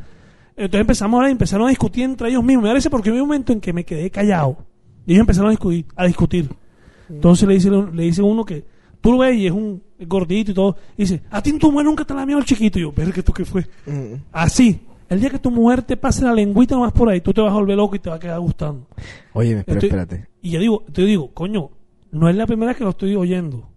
Entonces 0.58 0.82
empezamos 0.82 1.24
a 1.24 1.30
empezaron 1.30 1.68
a 1.68 1.70
discutir 1.70 2.04
entre 2.06 2.30
ellos 2.30 2.44
mismos. 2.44 2.64
Me 2.64 2.70
parece 2.70 2.90
porque 2.90 3.10
hubo 3.12 3.18
un 3.18 3.28
momento 3.28 3.52
en 3.54 3.60
que 3.60 3.74
me 3.74 3.84
quedé 3.84 4.10
callado. 4.10 4.58
Y 5.06 5.12
ellos 5.14 5.22
empezaron 5.22 5.48
a 5.50 5.52
discutir. 5.52 5.86
A 5.96 6.06
discutir. 6.06 6.50
Entonces 7.10 7.48
le 7.48 7.54
dice, 7.56 7.70
le 7.70 8.04
dice 8.04 8.22
uno 8.22 8.44
que 8.46 8.64
tú 9.02 9.12
lo 9.12 9.18
ves 9.20 9.36
y 9.36 9.48
es 9.48 9.52
un 9.52 9.84
gordito 10.08 10.52
y 10.52 10.54
todo. 10.54 10.78
Y 10.98 11.04
dice, 11.04 11.22
a 11.30 11.42
ti 11.42 11.52
tu 11.60 11.72
mujer 11.72 11.86
nunca 11.86 12.06
te 12.06 12.14
la 12.14 12.26
miedo 12.26 12.40
el 12.40 12.46
chiquito. 12.46 12.80
Y 12.80 12.84
yo, 12.84 12.92
ver 12.94 13.12
que 13.14 13.22
tú 13.22 13.34
qué 13.34 13.46
fue. 13.46 13.66
Mm. 13.86 14.16
Así. 14.32 14.80
El 15.08 15.20
día 15.20 15.30
que 15.30 15.38
tu 15.38 15.52
mujer 15.52 15.84
te 15.84 15.98
pase 15.98 16.24
la 16.24 16.34
lengüita 16.34 16.74
nomás 16.74 16.92
por 16.92 17.10
ahí, 17.10 17.22
tú 17.22 17.32
te 17.32 17.40
vas 17.40 17.52
a 17.52 17.56
volver 17.56 17.78
loco 17.78 17.96
y 17.96 18.00
te 18.00 18.10
va 18.10 18.16
a 18.16 18.20
quedar 18.20 18.40
gustando. 18.40 18.88
Óyeme, 19.34 19.64
pero 19.64 19.78
Estoy- 19.78 19.90
espérate. 19.90 20.28
Y 20.42 20.50
yo 20.50 20.60
digo, 20.60 20.84
te 20.92 21.04
digo, 21.04 21.32
coño, 21.32 21.70
no 22.12 22.28
es 22.28 22.36
la 22.36 22.48
primera 22.48 22.70
vez 22.72 22.78
que 22.78 22.86
lo 22.86 22.90
estoy 22.90 23.16
oyendo. 23.16 23.70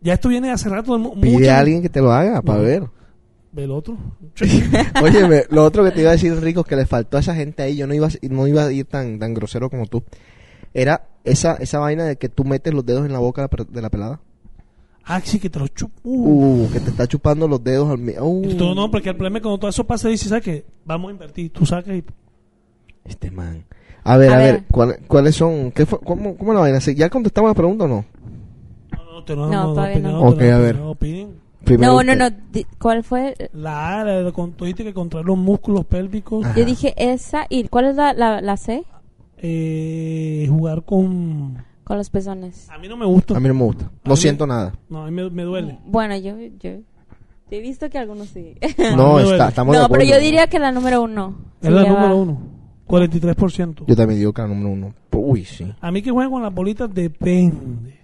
Ya 0.00 0.14
esto 0.14 0.28
viene 0.30 0.46
de 0.48 0.52
hace 0.54 0.68
rato. 0.70 0.96
Pide 1.20 1.32
mucho- 1.38 1.50
a 1.50 1.58
alguien 1.58 1.82
que 1.82 1.90
te 1.90 2.00
lo 2.00 2.12
haga 2.12 2.40
para 2.40 2.60
No. 2.60 2.64
ver. 2.64 2.82
Ve 3.56 3.64
el 3.64 3.70
otro. 3.70 3.96
Óyeme, 5.02 5.44
lo 5.50 5.64
otro 5.64 5.82
que 5.82 5.90
te 5.90 6.02
iba 6.02 6.10
a 6.10 6.12
decir, 6.12 6.38
Rico, 6.40 6.62
que 6.62 6.76
le 6.76 6.84
faltó 6.84 7.16
a 7.16 7.20
esa 7.20 7.34
gente 7.34 7.62
ahí, 7.62 7.74
yo 7.76 7.86
no 7.86 7.94
iba, 7.94 8.06
a- 8.06 8.28
no 8.28 8.46
iba 8.46 8.66
a 8.66 8.70
ir 8.72 8.84
tan, 8.84 9.18
tan 9.18 9.32
grosero 9.32 9.70
como 9.70 9.86
tú. 9.86 10.04
Era 10.74 11.08
esa, 11.24 11.54
esa 11.54 11.78
vaina 11.78 12.04
de 12.04 12.16
que 12.16 12.28
tú 12.28 12.44
metes 12.44 12.74
los 12.74 12.84
dedos 12.84 13.06
en 13.06 13.12
la 13.14 13.18
boca 13.18 13.48
de 13.70 13.80
la 13.82 13.88
pelada. 13.88 14.20
ah, 15.04 15.20
sí, 15.24 15.38
que 15.38 15.48
te 15.48 15.58
lo 15.58 15.68
chupo. 15.68 15.94
Uh. 16.04 16.64
Uh, 16.66 16.70
que 16.70 16.80
te 16.80 16.90
está 16.90 17.06
chupando 17.06 17.48
los 17.48 17.64
dedos 17.64 17.88
al 17.90 17.96
mi- 17.98 18.12
uh. 18.20 18.54
Todo, 18.58 18.74
no, 18.74 18.90
porque 18.90 19.08
el 19.08 19.16
problema 19.16 19.38
es 19.38 19.40
que 19.40 19.44
cuando 19.44 19.58
todo 19.60 19.70
eso 19.70 19.84
pasa, 19.86 20.08
dice, 20.10 20.28
¿sabes 20.28 20.44
qué? 20.44 20.64
Vamos 20.84 21.08
a 21.08 21.12
invertir. 21.12 21.50
Tú 21.50 21.64
sacas 21.64 21.94
y... 21.96 22.04
Este 23.04 23.30
man. 23.30 23.64
A 24.04 24.16
ver, 24.18 24.30
a, 24.30 24.34
A 24.34 24.38
ver, 24.38 24.52
ver. 24.54 24.64
¿cuál- 24.70 24.98
¿cuáles 25.08 25.34
son? 25.34 25.70
¿Qué 25.72 25.86
fue? 25.86 25.98
¿Cómo, 26.00 26.36
¿Cómo 26.36 26.52
la 26.52 26.60
vaina? 26.60 26.78
¿Ya 26.78 27.08
contestamos 27.08 27.48
la 27.50 27.54
pregunta 27.54 27.84
o 27.84 27.88
no? 27.88 28.04
No, 28.92 29.12
no, 29.12 29.24
te 29.24 29.34
no, 29.34 29.46
No, 29.50 29.74
no. 29.74 29.82
opinado, 29.82 30.20
Ok, 30.24 30.38
te 30.38 30.52
a 30.52 30.58
ver. 30.58 30.76
no, 30.76 30.90
opinen. 30.90 31.28
Primero 31.28 31.45
No, 31.78 32.02
no, 32.02 32.14
no. 32.14 32.28
¿Cuál 32.78 33.02
fue? 33.04 33.34
La 33.52 34.00
A, 34.00 34.04
la 34.04 34.22
de 34.22 34.32
con- 34.32 34.52
tú 34.52 34.64
dijiste 34.64 34.84
que 34.84 34.94
controlar 34.94 35.26
los 35.26 35.38
músculos 35.38 35.84
pélvicos. 35.86 36.46
Yo 36.56 36.64
dije 36.64 36.94
esa. 36.96 37.46
¿Y 37.48 37.68
cuál 37.68 37.86
es 37.86 37.96
la, 37.96 38.12
la, 38.12 38.40
la 38.40 38.56
C? 38.56 38.84
Eh, 39.38 40.46
jugar 40.48 40.84
con... 40.84 41.64
Con 41.84 41.98
los 41.98 42.10
pezones. 42.10 42.68
A 42.70 42.78
mí 42.78 42.88
no 42.88 42.96
me 42.96 43.06
gusta. 43.06 43.36
A 43.36 43.40
mí 43.40 43.46
no 43.48 43.54
me 43.54 43.62
gusta. 43.64 43.84
A 43.84 43.90
No 44.08 44.14
mí- 44.14 44.16
siento 44.16 44.46
nada. 44.46 44.72
No, 44.88 45.02
a 45.04 45.06
mí 45.06 45.12
me, 45.12 45.30
me 45.30 45.42
duele. 45.44 45.78
Bueno, 45.86 46.16
yo, 46.16 46.34
yo 46.58 46.70
he 47.50 47.60
visto 47.60 47.88
que 47.90 47.98
algunos 47.98 48.28
sí. 48.28 48.54
No, 48.96 49.20
está, 49.20 49.48
estamos 49.48 49.74
de 49.76 49.82
no, 49.82 49.88
pero 49.88 50.02
acuerdo. 50.02 50.04
yo 50.14 50.20
diría 50.20 50.48
que 50.48 50.58
la 50.58 50.72
número 50.72 51.02
uno. 51.02 51.36
Es 51.62 51.70
la 51.70 51.82
número 51.82 52.08
va. 52.08 52.14
uno. 52.14 52.40
43%. 52.88 53.84
Yo 53.86 53.94
también 53.96 54.18
digo 54.18 54.32
que 54.32 54.42
la 54.42 54.48
número 54.48 54.70
uno. 54.70 54.94
Uy, 55.12 55.44
sí. 55.44 55.72
A 55.80 55.90
mí 55.92 56.02
que 56.02 56.10
jueguen 56.10 56.32
con 56.32 56.42
las 56.42 56.52
bolitas 56.52 56.92
depende. 56.92 58.00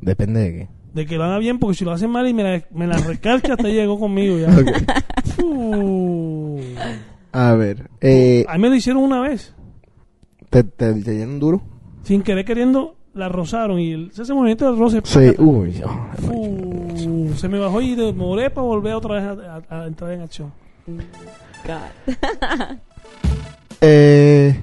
Depende 0.00 0.40
de 0.40 0.52
qué. 0.52 0.68
De 0.94 1.04
que 1.06 1.16
lo 1.16 1.24
haga 1.24 1.38
bien, 1.38 1.58
porque 1.58 1.76
si 1.76 1.84
lo 1.84 1.90
hacen 1.92 2.08
mal 2.10 2.26
y 2.28 2.32
me 2.32 2.42
la, 2.44 2.62
me 2.70 2.86
la 2.86 2.96
recalca, 2.98 3.52
hasta 3.54 3.68
llegó 3.68 3.98
conmigo 3.98 4.38
ya. 4.38 4.48
Uh. 5.42 6.60
A 7.32 7.52
ver, 7.54 7.90
eh, 8.00 8.44
A 8.48 8.54
mí 8.54 8.60
me 8.62 8.68
lo 8.68 8.74
hicieron 8.76 9.02
una 9.02 9.20
vez. 9.20 9.52
¿te, 10.50 10.62
te, 10.62 10.94
te 10.94 11.10
dieron 11.10 11.40
duro? 11.40 11.60
Sin 12.04 12.22
querer 12.22 12.44
queriendo, 12.44 12.94
la 13.12 13.28
rozaron. 13.28 13.80
Y 13.80 13.90
el, 13.92 14.12
ese 14.16 14.32
movimiento 14.32 14.66
del 14.70 14.78
roce. 14.78 15.00
Sí, 15.04 15.32
uy. 15.38 15.82
oh, 15.84 16.06
Uh, 16.32 17.34
se 17.34 17.48
me 17.48 17.58
bajó 17.58 17.80
y 17.82 17.96
demoré 17.96 18.50
para 18.50 18.66
volver 18.66 18.94
otra 18.94 19.14
vez 19.14 19.24
a, 19.48 19.62
a- 19.68 19.82
a 19.82 19.86
entrar 19.88 20.12
en 20.12 20.20
acción. 20.20 20.52
God. 21.66 22.76
Eh, 23.80 24.56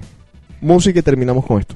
música 0.60 0.98
y 0.98 1.02
terminamos 1.02 1.44
con 1.44 1.60
esto. 1.60 1.74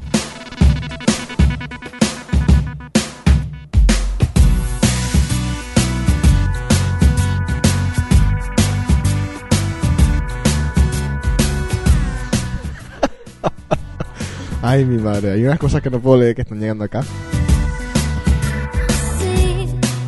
Ay, 14.69 14.85
mi 14.85 14.99
madre, 15.01 15.31
hay 15.31 15.45
unas 15.45 15.61
cosas 15.61 15.81
que 15.81 15.91
no 15.91 16.01
puedo 16.01 16.17
leer 16.19 16.35
que 16.35 16.43
están 16.43 16.59
llegando 16.59 16.83
acá. 16.83 17.03
Sí, 17.03 17.09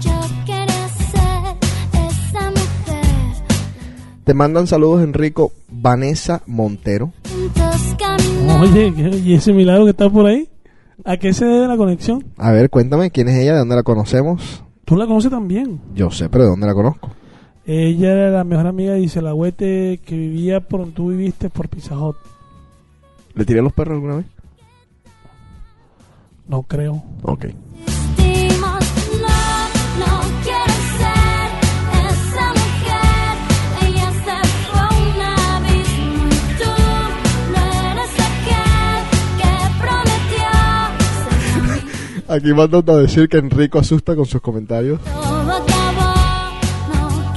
yo 0.01 0.11
quería 0.45 0.89
ser 0.89 1.57
esa 2.09 2.51
mujer. 2.51 3.45
Te 4.25 4.35
mandan 4.35 4.67
saludos, 4.67 5.05
Enrico. 5.05 5.53
Vanessa 5.71 6.43
Montero. 6.47 7.13
Oye, 8.61 8.93
¿qué- 8.97 9.17
¿y 9.25 9.35
ese 9.35 9.53
milagro 9.53 9.85
que 9.85 9.91
está 9.93 10.11
por 10.11 10.27
ahí? 10.27 10.49
¿A 11.05 11.17
qué 11.19 11.33
se 11.33 11.45
debe 11.45 11.69
la 11.69 11.77
conexión? 11.77 12.25
A 12.37 12.51
ver, 12.51 12.69
cuéntame, 12.69 13.13
¿quién 13.13 13.29
es 13.29 13.37
ella? 13.37 13.53
¿De 13.53 13.59
dónde 13.61 13.77
la 13.77 13.85
conocemos? 13.85 14.65
Tú 14.85 14.97
la 14.97 15.07
conoces 15.07 15.31
también. 15.31 15.81
Yo 15.95 16.11
sé, 16.11 16.29
pero 16.29 16.43
¿de 16.45 16.51
dónde 16.51 16.67
la 16.67 16.75
conozco? 16.75 17.11
Ella 17.65 18.11
era 18.13 18.31
la 18.31 18.43
mejor 18.43 18.67
amiga 18.67 18.95
de 18.95 19.01
Iselahuete 19.03 20.01
que 20.05 20.17
vivía 20.17 20.59
por 20.61 20.81
donde 20.81 20.97
tú 20.97 21.11
viviste 21.11 21.49
por 21.49 21.69
Pizza 21.69 21.97
Hut. 21.97 22.17
¿Le 23.35 23.45
tiré 23.45 23.61
a 23.61 23.63
los 23.63 23.73
perros 23.73 23.95
alguna 23.95 24.17
vez? 24.17 24.27
No 26.49 26.63
creo. 26.63 27.03
Ok. 27.23 27.47
Aquí 42.31 42.53
mandan 42.53 42.85
a 42.91 42.97
decir 42.97 43.27
que 43.27 43.39
Enrico 43.39 43.79
asusta 43.79 44.15
con 44.15 44.27
sus 44.27 44.43
comentarios. 44.43 45.01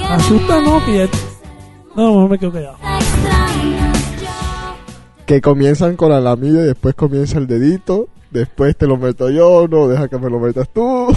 Asusta, 0.09 0.59
no, 0.61 0.85
ya. 0.85 1.09
No, 1.95 2.07
mejor 2.07 2.29
me 2.29 2.39
quedo 2.39 2.51
callado. 2.51 2.77
Que 5.25 5.39
comienzan 5.39 5.95
con 5.95 6.09
la 6.11 6.19
lamida 6.19 6.61
y 6.61 6.65
después 6.65 6.93
comienza 6.95 7.37
el 7.37 7.47
dedito. 7.47 8.09
Después 8.31 8.77
te 8.77 8.87
lo 8.87 8.95
meto 8.97 9.29
yo, 9.29 9.67
no, 9.69 9.87
deja 9.89 10.07
que 10.07 10.17
me 10.17 10.29
lo 10.29 10.39
metas 10.39 10.69
tú. 10.73 11.07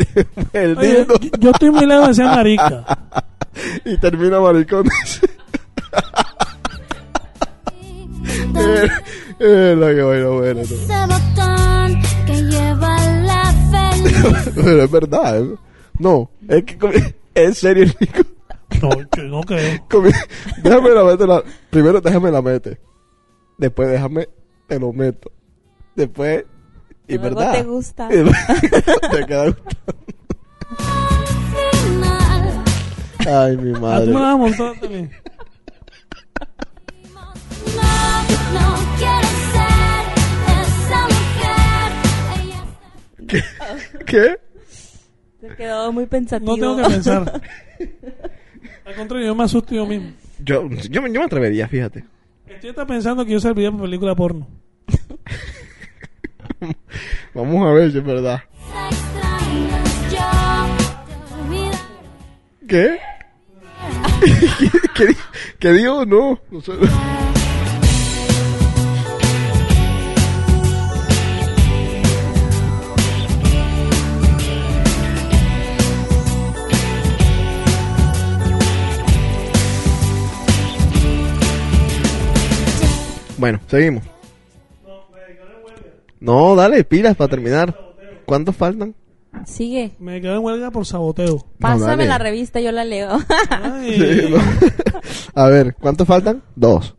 El 0.54 0.78
Oye, 0.78 1.06
yo, 1.06 1.14
yo 1.38 1.50
estoy 1.50 1.70
muy 1.70 1.86
lejos 1.86 2.08
de 2.08 2.14
ser 2.14 2.26
marica. 2.26 2.84
Y 3.84 3.98
termina 3.98 4.40
maricones. 4.40 5.20
eh, 8.56 8.88
eh, 9.38 9.76
la 9.78 9.94
que 9.94 10.02
bueno, 10.02 10.32
bueno. 10.38 10.54
no. 10.54 10.60
Ese 10.62 11.06
botón 11.06 12.02
que 12.26 12.42
lleva 12.44 12.96
la 13.22 13.52
feliz. 13.70 14.52
Pero 14.54 14.82
es 14.84 14.90
verdad. 14.90 15.40
¿eh? 15.42 15.54
No, 15.98 16.30
es 16.48 16.64
que 16.64 16.78
comi- 16.78 17.14
es 17.34 17.58
serio, 17.58 17.84
Enrico. 17.84 18.22
No, 18.80 18.88
que 19.10 19.22
no 19.22 19.40
creo. 19.42 19.86
Comi- 19.88 20.14
déjame 20.62 20.90
la 20.90 21.04
meter. 21.04 21.28
la- 21.28 21.42
Primero 21.70 22.00
déjame 22.00 22.30
la 22.30 22.40
mete. 22.42 22.80
Después 23.58 23.90
déjame, 23.90 24.28
te 24.66 24.78
lo 24.80 24.92
meto. 24.94 25.30
Después, 25.94 26.44
y 27.08 27.16
Luego 27.18 27.36
verdad. 27.36 27.52
te 27.52 27.62
gusta. 27.64 28.08
Te 28.08 29.26
queda 29.26 29.46
gustando. 29.46 29.92
Ay, 33.24 33.56
mi 33.56 33.72
tú 33.72 33.80
madre. 33.80 34.06
me 34.06 34.12
vas 34.14 34.34
a 34.34 34.36
montar 34.36 34.80
también. 34.80 35.10
No, 37.76 38.22
no 38.52 38.66
quiero 38.98 39.28
ser 39.52 40.04
esa 40.60 41.00
mujer. 41.04 41.90
Ella 42.42 44.04
¿Qué? 44.06 44.36
Se 45.40 45.56
quedó 45.56 45.92
muy 45.92 46.06
pensativo. 46.06 46.56
No 46.56 46.60
tengo 46.60 46.76
que 46.76 46.94
pensar. 46.94 47.42
Al 48.84 48.94
contrario, 48.96 49.26
yo 49.28 49.34
me 49.36 49.44
asusto 49.44 49.74
yo 49.74 49.86
mismo. 49.86 50.10
Yo, 50.44 50.68
yo, 50.90 51.00
me- 51.02 51.12
yo 51.12 51.20
me 51.20 51.26
atrevería, 51.26 51.68
fíjate. 51.68 52.04
Estoy 52.46 52.70
hasta 52.70 52.86
pensando 52.86 53.24
que 53.24 53.30
yo 53.32 53.40
serviría 53.40 53.70
para 53.70 53.84
película 53.84 54.14
porno. 54.16 54.48
Vamos 57.34 57.66
a 57.66 57.72
ver 57.72 57.92
si 57.92 57.98
es 57.98 58.04
verdad. 58.04 58.42
¿Qué? 62.68 62.98
¿Qué, 64.24 64.70
qué, 64.94 65.06
di- 65.08 65.16
qué 65.58 65.72
digo? 65.72 66.04
No. 66.06 66.38
no 66.50 66.60
sé. 66.60 66.72
Bueno, 83.38 83.60
seguimos. 83.66 84.04
No, 86.22 86.54
dale, 86.54 86.84
pilas 86.84 87.16
para 87.16 87.28
terminar. 87.30 87.76
¿Cuántos 88.26 88.54
faltan? 88.56 88.94
Sigue. 89.46 89.92
Me 89.98 90.20
quedé 90.20 90.34
en 90.34 90.44
huelga 90.44 90.70
por 90.70 90.86
saboteo. 90.86 91.44
Pásame 91.58 91.86
dale. 91.90 92.06
la 92.06 92.18
revista, 92.18 92.60
yo 92.60 92.70
la 92.70 92.84
leo. 92.84 93.10
Ay, 93.50 93.94
Sí, 93.94 94.30
no. 94.30 94.36
A 95.42 95.48
ver, 95.48 95.74
¿cuántos 95.74 96.06
faltan? 96.06 96.42
Dos. 96.54 96.94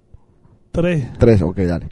Tres. 0.71 1.07
Tres, 1.19 1.41
ok, 1.41 1.57
dale. 1.59 1.89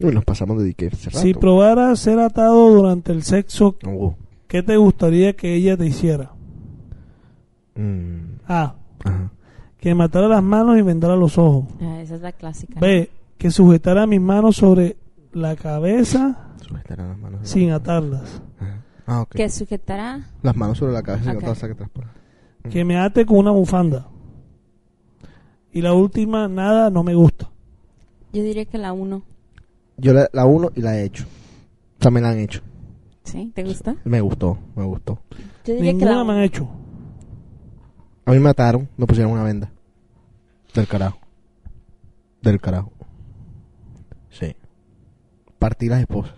Uy, 0.00 0.12
nos 0.14 0.24
pasamos 0.24 0.58
de 0.58 0.64
dique 0.66 0.90
Si 0.94 1.34
probaras 1.34 1.98
ser 1.98 2.20
atado 2.20 2.70
durante 2.70 3.10
el 3.10 3.22
sexo, 3.24 3.76
Oh, 3.86 4.14
¿qué 4.46 4.62
te 4.62 4.76
gustaría 4.76 5.32
que 5.34 5.54
ella 5.54 5.76
te 5.76 5.86
hiciera? 5.86 6.30
mm, 7.74 8.40
A. 8.46 8.74
ajá. 9.04 9.30
Que 9.80 9.94
matara 9.94 10.28
las 10.28 10.42
manos 10.42 10.76
y 10.78 10.82
vendara 10.82 11.16
los 11.16 11.38
ojos. 11.38 11.64
Ah, 11.80 12.00
Esa 12.02 12.16
es 12.16 12.20
la 12.20 12.32
clásica. 12.32 12.78
B. 12.80 13.10
Que 13.38 13.50
sujetara 13.50 14.06
mis 14.06 14.20
manos 14.20 14.56
sobre 14.56 14.96
la 15.38 15.56
cabeza 15.56 16.54
Sujetar 16.60 16.98
las 16.98 17.18
manos. 17.18 17.48
sin 17.48 17.70
atarlas. 17.70 18.42
Ah. 19.06 19.24
Que 19.30 19.48
sujetará. 19.48 20.28
Las 20.42 20.54
manos 20.54 20.78
sobre 20.78 20.92
la 20.92 21.02
cabeza 21.02 21.32
por 21.92 22.04
ahí. 22.04 22.70
Que 22.70 22.84
me 22.84 22.98
ate 22.98 23.24
con 23.24 23.38
una 23.38 23.50
bufanda. 23.52 24.08
Y 25.72 25.80
la 25.80 25.94
última, 25.94 26.48
nada, 26.48 26.90
no 26.90 27.02
me 27.02 27.14
gusta. 27.14 27.48
Yo 28.32 28.42
diría 28.42 28.66
que 28.66 28.76
la 28.78 28.92
uno. 28.92 29.22
Yo 29.96 30.12
la, 30.12 30.28
la 30.32 30.44
uno 30.44 30.70
y 30.74 30.82
la 30.82 30.98
he 30.98 31.04
hecho. 31.04 31.24
O 31.98 32.02
sea, 32.02 32.10
me 32.10 32.20
la 32.20 32.30
han 32.30 32.38
hecho. 32.38 32.60
¿Sí? 33.24 33.52
¿Te 33.54 33.64
gusta? 33.64 33.96
Me 34.04 34.20
gustó, 34.20 34.58
me 34.76 34.84
gustó. 34.84 35.18
Yo 35.64 35.74
diría 35.74 35.92
que 35.92 35.98
Ninguna 35.98 36.16
la 36.18 36.24
me 36.24 36.32
han 36.34 36.40
hecho. 36.40 36.68
A 38.24 38.30
mí 38.32 38.38
me 38.38 38.44
mataron, 38.44 38.88
me 38.96 39.06
pusieron 39.06 39.32
una 39.32 39.42
venda. 39.42 39.70
Del 40.74 40.86
carajo. 40.86 41.18
Del 42.42 42.60
carajo. 42.60 42.92
Partí 45.58 45.88
las 45.88 46.00
esposas. 46.00 46.34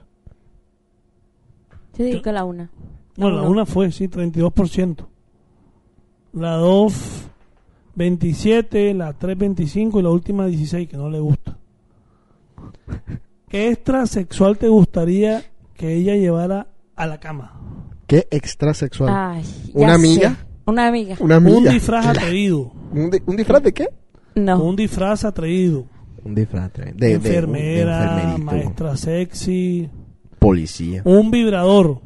Yo 1.99 2.05
digo 2.05 2.23
que 2.23 2.33
la 2.33 2.45
una. 2.45 2.71
Bueno, 3.17 3.43
la 3.43 3.49
una 3.49 3.67
fue, 3.67 3.91
sí, 3.93 4.09
32%. 4.09 5.07
La 6.33 6.55
dos, 6.55 7.29
27, 7.97 8.95
la 8.95 9.13
3, 9.13 9.37
25 9.37 10.01
y 10.01 10.03
la 10.03 10.11
última 10.11 10.47
16, 10.47 10.89
que 10.89 10.97
no 10.97 11.11
le 11.11 11.19
gusta. 11.21 11.57
¿Qué 13.49 13.69
extra 13.71 14.07
sexual 14.07 14.57
te 14.59 14.69
gustaría 14.69 15.43
que 15.75 15.95
ella 15.95 16.15
llevara 16.15 16.69
a 16.97 17.07
la 17.07 17.19
cama? 17.19 17.61
¿Qué 18.07 18.27
extrasexual? 18.31 19.11
Ay, 19.13 19.45
¿Una 19.75 19.95
amiga? 19.95 20.37
Una 20.67 20.87
amiga. 20.89 21.17
Una 21.21 21.37
amiga. 21.37 21.57
Un 21.59 21.65
disfraz 21.65 22.07
atrevido. 22.07 22.73
¿Un, 22.93 23.11
di- 23.11 23.23
un 23.27 23.37
disfraz 23.37 23.63
de 23.63 23.73
qué? 23.73 23.89
No. 24.37 24.63
Un 24.63 24.77
disfraz 24.77 25.25
atrevido. 25.25 25.85
Un 26.25 26.35
disfraz 26.35 26.73
de, 26.75 26.85
de- 26.87 26.93
de- 26.93 27.13
Enfermera, 27.15 28.33
de 28.33 28.39
maestra 28.39 28.97
sexy. 28.97 29.89
Policía. 30.39 31.03
Un 31.05 31.31
vibrador. 31.31 32.01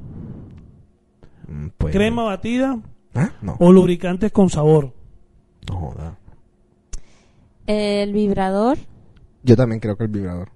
Mm, 1.48 1.68
pues- 1.78 1.92
Crema 1.92 2.24
batida 2.24 2.78
¿Ah? 3.14 3.30
No. 3.42 3.56
o 3.58 3.72
lubricantes 3.72 4.32
con 4.32 4.50
sabor. 4.50 4.92
No 5.68 5.76
joda. 5.76 6.18
El 7.66 8.12
vibrador. 8.12 8.78
Yo 9.42 9.56
también 9.56 9.80
creo 9.80 9.96
que 9.96 10.04
el 10.04 10.10
vibrador. 10.10 10.50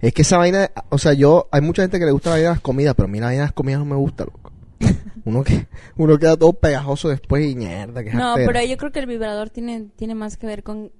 Es 0.00 0.14
que 0.14 0.22
esa 0.22 0.38
vaina, 0.38 0.70
o 0.88 0.98
sea, 0.98 1.12
yo, 1.12 1.48
hay 1.50 1.60
mucha 1.60 1.82
gente 1.82 1.98
que 1.98 2.06
le 2.06 2.12
gusta 2.12 2.30
la 2.30 2.34
vaina 2.36 2.48
de 2.50 2.54
las 2.54 2.60
comidas, 2.62 2.94
pero 2.94 3.06
a 3.06 3.10
mí 3.10 3.18
la 3.20 3.26
vaina 3.26 3.40
de 3.42 3.46
las 3.46 3.52
comidas 3.52 3.80
no 3.80 3.84
me 3.86 3.96
gusta, 3.96 4.24
loco. 4.24 4.50
Uno 5.26 5.42
que, 5.44 5.66
uno 5.96 6.18
queda 6.18 6.36
todo 6.36 6.54
pegajoso 6.54 7.08
después 7.10 7.44
y 7.46 7.54
mierda, 7.54 8.02
que 8.02 8.12
No, 8.14 8.34
pero 8.36 8.64
yo 8.64 8.76
creo 8.78 8.90
que 8.92 9.00
el 9.00 9.06
vibrador 9.06 9.50
tiene, 9.50 9.88
tiene 9.96 10.14
más 10.14 10.38
que 10.38 10.46
ver 10.46 10.62
con 10.62 10.90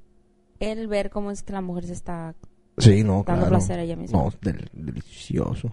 el 0.60 0.86
ver 0.88 1.10
cómo 1.10 1.30
es 1.30 1.42
que 1.42 1.52
la 1.52 1.60
mujer 1.60 1.84
se 1.86 1.92
está... 1.94 2.34
Sí, 2.78 3.02
no, 3.02 3.24
dando 3.26 3.42
claro. 3.42 3.48
placer 3.48 3.78
a 3.78 3.82
ella 3.82 3.96
misma. 3.96 4.18
No, 4.18 4.32
del- 4.40 4.70
delicioso. 4.72 5.70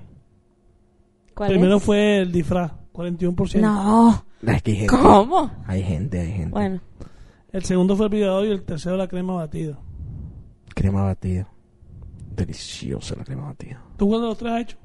¿Cuál 1.35 1.49
Primero 1.51 1.77
es? 1.77 1.83
fue 1.83 2.17
el 2.21 2.31
disfraz, 2.31 2.71
41%. 2.93 3.59
No. 3.61 4.25
Es 4.41 4.61
que 4.63 4.71
hay 4.71 4.77
gente. 4.77 4.95
¿Cómo? 4.97 5.51
Hay 5.67 5.83
gente, 5.83 6.19
hay 6.19 6.31
gente. 6.31 6.49
Bueno, 6.51 6.81
El 7.51 7.63
segundo 7.63 7.95
fue 7.95 8.07
el 8.07 8.11
vibrador 8.11 8.45
y 8.45 8.51
el 8.51 8.63
tercero 8.63 8.97
la 8.97 9.07
crema 9.07 9.35
batida. 9.35 9.77
Crema 10.75 11.03
batida. 11.03 11.47
Deliciosa 12.35 13.15
la 13.17 13.23
crema 13.23 13.45
batida. 13.45 13.81
¿Tú 13.97 14.07
cuál 14.07 14.21
de 14.21 14.27
los 14.27 14.37
tres 14.37 14.51
has 14.53 14.61
hecho? 14.61 14.77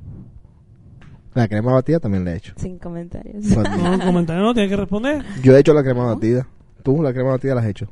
La 1.35 1.49
crema 1.49 1.73
batida 1.73 1.99
también 1.99 2.25
la 2.25 2.33
he 2.33 2.37
hecho. 2.37 2.53
sin 2.57 2.79
comentarios. 2.79 3.45
No, 3.45 3.63
el 3.95 4.01
comentario 4.01 4.43
no 4.43 4.55
tiene 4.55 4.69
que 4.69 4.77
responder. 4.77 5.25
Yo 5.43 5.57
he 5.57 5.61
hecho 5.61 5.73
la 5.75 5.83
crema 5.83 6.05
batida. 6.15 6.47
¿Tú 6.83 7.03
la 7.03 7.13
crema 7.13 7.31
batida 7.31 7.55
la 7.55 7.63
has 7.63 7.67
hecho? 7.69 7.89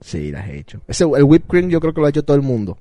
Sí, 0.00 0.30
la 0.30 0.46
he 0.48 0.58
hecho. 0.58 0.80
Ese, 0.86 1.04
el 1.04 1.24
whipped 1.24 1.48
cream 1.48 1.68
yo 1.70 1.80
creo 1.80 1.94
que 1.94 2.00
lo 2.00 2.06
ha 2.06 2.10
hecho 2.10 2.24
todo 2.24 2.36
el 2.36 2.42
mundo. 2.42 2.76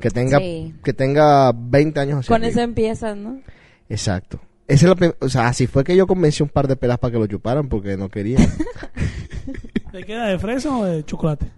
Que 0.00 0.10
tenga, 0.10 0.38
Sí. 0.38 0.74
que 0.84 0.92
tenga 0.92 1.52
20 1.52 1.98
años 2.00 2.18
hacia 2.20 2.28
Con 2.28 2.36
arriba. 2.42 2.50
eso 2.50 2.60
empiezas, 2.60 3.16
¿no? 3.16 3.40
Exacto. 3.88 4.40
Esa 4.68 4.90
es 4.92 5.00
la 5.00 5.14
o 5.20 5.28
sea, 5.28 5.48
así 5.48 5.66
fue 5.66 5.82
que 5.82 5.96
yo 5.96 6.06
convencí 6.06 6.42
a 6.42 6.44
un 6.44 6.50
par 6.50 6.68
de 6.68 6.76
pelas 6.76 6.98
para 6.98 7.10
que 7.12 7.18
lo 7.18 7.26
chuparan 7.26 7.68
porque 7.68 7.96
no 7.96 8.08
querían. 8.08 8.46
¿Te 9.92 10.04
queda 10.04 10.26
de 10.26 10.38
fresa 10.38 10.76
o 10.76 10.84
de 10.84 11.04
chocolate? 11.04 11.50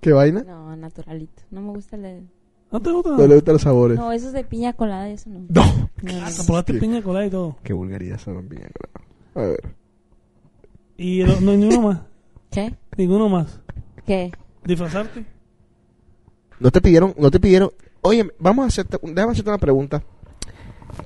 ¿Qué 0.00 0.12
vaina? 0.12 0.42
No, 0.44 0.74
naturalito. 0.76 1.42
No 1.50 1.60
me 1.60 1.70
gusta 1.70 1.96
el 1.96 2.02
de... 2.02 2.22
¿No 2.70 2.80
te 2.80 2.90
gusta? 2.90 3.10
No 3.10 3.26
le 3.26 3.34
gustan 3.34 3.52
los 3.54 3.62
sabores. 3.62 3.98
No, 3.98 4.12
eso 4.12 4.28
es 4.28 4.32
de 4.32 4.44
piña 4.44 4.72
colada, 4.72 5.08
eso 5.10 5.28
no. 5.28 5.40
No. 5.48 5.62
Ah, 6.24 6.30
chocolate, 6.34 6.74
piña 6.74 7.02
colada 7.02 7.26
y 7.26 7.30
todo. 7.30 7.56
Qué 7.62 7.72
vulgaridad 7.72 8.18
son 8.18 8.36
las 8.36 8.44
piñas 8.44 8.70
coladas. 8.72 9.10
A 9.34 9.40
ver. 9.52 9.74
Y 10.96 11.20
el- 11.20 11.44
no, 11.44 11.52
ninguno 11.52 11.82
más. 11.88 12.00
¿Qué? 12.50 12.74
Ninguno 12.96 13.28
más. 13.28 13.60
¿Qué? 14.06 14.32
¿Disfrazarte? 14.64 15.24
No 16.60 16.70
te 16.70 16.80
pidieron, 16.80 17.14
no 17.18 17.30
te 17.30 17.40
pidieron. 17.40 17.70
Oye, 18.02 18.28
vamos 18.38 18.64
a 18.64 18.68
hacerte, 18.68 18.98
déjame 19.02 19.32
hacerte 19.32 19.50
una 19.50 19.58
pregunta. 19.58 20.02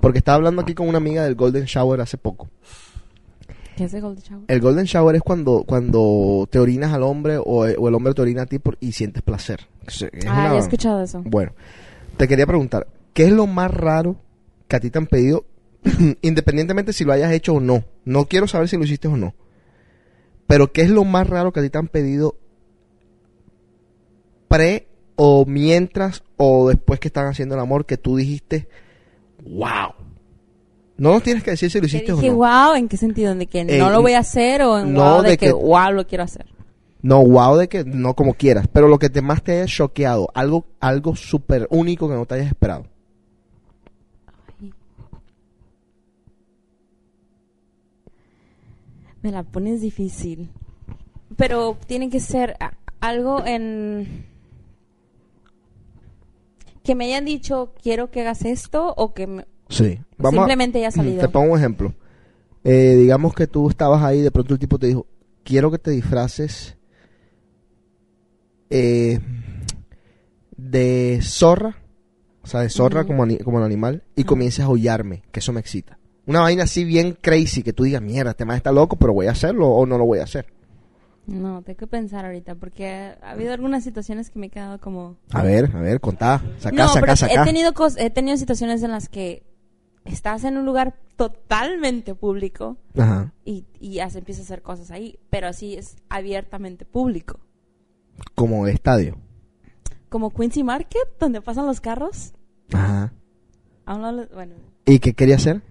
Porque 0.01 0.18
estaba 0.18 0.36
hablando 0.36 0.62
aquí 0.62 0.74
con 0.74 0.89
una 0.89 0.98
amiga 0.98 1.24
del 1.24 1.35
Golden 1.35 1.64
Shower 1.64 2.01
hace 2.01 2.18
poco. 2.18 2.48
¿Qué 3.77 3.85
es 3.85 3.94
el 3.94 4.01
Golden 4.01 4.23
Shower? 4.24 4.44
El 4.48 4.60
Golden 4.60 4.85
Shower 4.86 5.14
es 5.16 5.23
cuando, 5.23 5.64
cuando 5.66 6.48
te 6.51 6.59
orinas 6.59 6.93
al 6.93 7.02
hombre 7.02 7.36
o, 7.39 7.44
o 7.44 7.89
el 7.89 7.94
hombre 7.94 8.14
te 8.14 8.23
orina 8.23 8.43
a 8.43 8.47
ti 8.47 8.59
por- 8.59 8.78
y 8.81 8.93
sientes 8.93 9.23
placer. 9.23 9.66
Es 9.86 10.02
Ah, 10.27 10.32
una- 10.32 10.48
ya 10.51 10.56
he 10.56 10.59
escuchado 10.59 11.02
eso. 11.02 11.23
Bueno, 11.24 11.52
te 12.16 12.27
quería 12.27 12.47
preguntar, 12.47 12.86
¿qué 13.12 13.24
es 13.24 13.32
lo 13.32 13.47
más 13.47 13.70
raro 13.70 14.16
que 14.66 14.77
a 14.77 14.81
ti 14.81 14.90
te 14.90 14.98
han 14.98 15.06
pedido, 15.06 15.44
independientemente 16.23 16.93
si 16.93 17.05
lo 17.05 17.12
hayas 17.12 17.32
hecho 17.32 17.55
o 17.55 17.60
no? 17.60 17.85
No 18.05 18.24
quiero 18.24 18.48
saber 18.48 18.68
si 18.68 18.77
lo 18.77 18.85
hiciste 18.85 19.09
o 19.09 19.16
no. 19.16 19.35
Pero 20.47 20.73
¿qué 20.73 20.82
es 20.82 20.90
lo 20.90 21.05
más 21.05 21.28
raro 21.28 21.52
que 21.52 21.60
a 21.60 21.62
ti 21.62 21.70
te 21.70 21.78
han 21.78 21.89
pedido 21.89 22.36
pre 24.48 24.89
o 25.16 25.44
mientras 25.47 26.23
o 26.36 26.68
después 26.68 27.01
que 27.01 27.09
están 27.09 27.27
haciendo 27.27 27.55
el 27.55 27.60
amor 27.60 27.86
que 27.86 27.97
tú 27.97 28.16
dijiste, 28.16 28.68
wow? 29.44 29.93
No 30.98 31.12
nos 31.12 31.23
tienes 31.23 31.43
que 31.43 31.51
decir 31.52 31.70
si 31.70 31.78
lo 31.78 31.82
Te 31.82 31.86
hiciste 31.89 32.12
o 32.12 32.16
dije, 32.16 32.31
no. 32.31 32.36
wow, 32.36 32.74
¿en 32.74 32.89
qué 32.89 32.97
sentido? 32.97 33.32
¿En 33.32 33.39
de 33.39 33.47
que 33.47 33.60
Eh, 33.60 33.78
no 33.78 33.90
lo 33.90 34.01
voy 34.02 34.12
a 34.14 34.20
hacer 34.20 34.62
o 34.62 34.78
en 34.81 34.93
no, 34.94 35.14
wow 35.14 35.23
de, 35.23 35.31
de 35.31 35.39
que, 35.39 35.47
que- 35.47 35.52
wow 35.52 35.93
lo 35.93 36.06
quiero 36.06 36.24
hacer? 36.24 36.47
No, 37.02 37.23
wow 37.24 37.56
de 37.56 37.68
que 37.68 37.85
no 37.85 38.14
como 38.14 38.35
quieras, 38.35 38.66
pero 38.73 38.89
lo 38.89 38.98
que 38.98 39.10
te 39.10 39.20
más 39.23 39.43
te 39.43 39.52
haya 39.52 39.66
choqueado, 39.66 40.28
algo 40.35 40.66
algo 40.81 41.14
súper 41.14 41.66
único 41.70 42.09
que 42.09 42.14
no 42.14 42.27
te 42.27 42.35
hayas 42.36 42.48
esperado. 42.48 42.86
Me 49.23 49.31
la 49.32 49.43
pones 49.43 49.81
difícil. 49.81 50.48
Pero 51.36 51.77
tiene 51.86 52.10
que 52.10 52.20
ser 52.20 52.56
algo 53.01 53.44
en... 53.44 54.27
Que 56.87 56.95
me 56.95 57.07
hayan 57.07 57.25
dicho, 57.25 57.75
quiero 57.83 58.11
que 58.11 58.21
hagas 58.23 58.45
esto 58.45 58.95
o 58.97 59.13
que 59.13 59.27
me- 59.27 59.47
Sí. 59.69 59.99
simplemente 60.31 60.79
haya 60.79 60.91
salido. 60.93 61.21
Te 61.21 61.29
pongo 61.29 61.53
un 61.53 61.59
ejemplo. 61.59 61.93
Eh, 62.63 62.95
digamos 62.97 63.35
que 63.35 63.47
tú 63.47 63.69
estabas 63.69 64.03
ahí, 64.03 64.21
de 64.23 64.31
pronto 64.31 64.55
el 64.55 64.61
tipo 64.61 64.79
te 64.79 64.87
dijo, 64.87 65.07
quiero 65.45 65.71
que 65.71 65.79
te 65.79 65.91
disfraces 65.91 66.77
eh, 68.71 69.21
de 70.57 71.21
zorra, 71.23 71.77
o 72.43 72.47
sea, 72.47 72.61
de 72.61 72.69
zorra 72.71 73.05
como, 73.05 73.25
como 73.45 73.59
el 73.59 73.65
animal, 73.65 74.03
y 74.17 74.25
comiences 74.25 74.61
a 74.65 74.69
aullarme, 74.69 75.23
que 75.31 75.41
eso 75.41 75.53
me 75.53 75.61
excita. 75.61 75.99
Una 76.27 76.41
vaina 76.41 76.65
así 76.65 76.85
bien 76.85 77.17
crazy, 77.21 77.63
que 77.63 77.73
tú 77.73 77.85
digas, 77.85 78.03
mierda, 78.03 78.31
este 78.33 78.45
man 78.45 78.57
está 78.57 78.73
loco, 78.73 78.97
pero 78.97 79.13
voy 79.13 79.27
a 79.27 79.33
hacerlo 79.33 79.69
o 79.69 79.87
no 79.87 79.99
lo 79.99 80.05
voy 80.07 80.19
a 80.19 80.25
hacer. 80.25 80.47
No, 81.27 81.62
tengo 81.62 81.77
que 81.77 81.86
pensar 81.89 82.24
ahorita 82.24 82.55
porque 82.55 83.15
ha 83.20 83.31
habido 83.32 83.53
algunas 83.53 83.82
situaciones 83.82 84.31
que 84.31 84.39
me 84.39 84.47
he 84.47 84.51
quedado 84.51 84.78
como... 84.81 85.16
A 85.32 85.43
ver, 85.43 85.70
a 85.74 85.81
ver, 85.81 86.01
contá, 86.01 86.40
saca, 86.59 86.77
no, 86.77 86.89
saca, 86.89 87.01
pero 87.01 87.16
saca. 87.16 87.43
he 87.43 87.44
tenido 87.44 87.73
cos- 87.74 87.97
he 87.98 88.11
tenido 88.11 88.36
situaciones 88.36 88.82
en 88.85 88.93
las 88.93 89.09
que 89.09 89.43
estás 90.05 90.44
en 90.44 90.57
un 90.57 90.65
lugar 90.65 90.94
totalmente 91.16 92.15
público 92.15 92.77
Ajá. 92.97 93.32
y, 93.44 93.65
y 93.81 93.94
ya 93.94 94.09
se 94.09 94.19
empieza 94.20 94.43
a 94.43 94.44
hacer 94.44 94.62
cosas 94.62 94.90
ahí, 94.93 95.19
pero 95.28 95.48
así 95.48 95.74
es 95.74 95.97
abiertamente 96.09 96.85
público. 96.85 97.40
Como 98.36 98.66
estadio. 98.69 99.19
Como 100.09 100.31
Quincy 100.32 100.62
Market, 100.62 101.09
donde 101.19 101.43
pasan 101.43 101.66
los 101.66 101.81
carros. 101.81 102.35
Ajá. 102.73 103.12
a 103.85 103.94
un 103.94 104.03
lado- 104.03 104.28
bueno, 104.32 104.55
¿Y 104.85 105.01
qué 105.01 105.12
quería 105.15 105.35
hacer? 105.36 105.62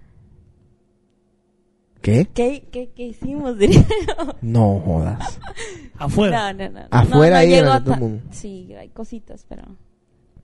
¿Qué? 2.06 2.28
¿qué, 2.32 2.68
qué, 2.70 2.90
qué 2.94 3.06
hicimos? 3.08 3.58
Diría 3.58 3.84
yo. 4.06 4.32
No 4.40 4.78
jodas. 4.78 5.40
Afuera. 5.98 6.52
No, 6.52 6.68
no, 6.68 6.80
no. 6.80 6.86
Afuera 6.92 7.42
no, 7.44 7.68
todo 7.68 7.76
el 7.78 7.84
ta- 7.84 7.96
mundo. 7.96 8.22
Sí, 8.30 8.72
hay 8.78 8.88
cositas, 8.90 9.44
pero 9.48 9.62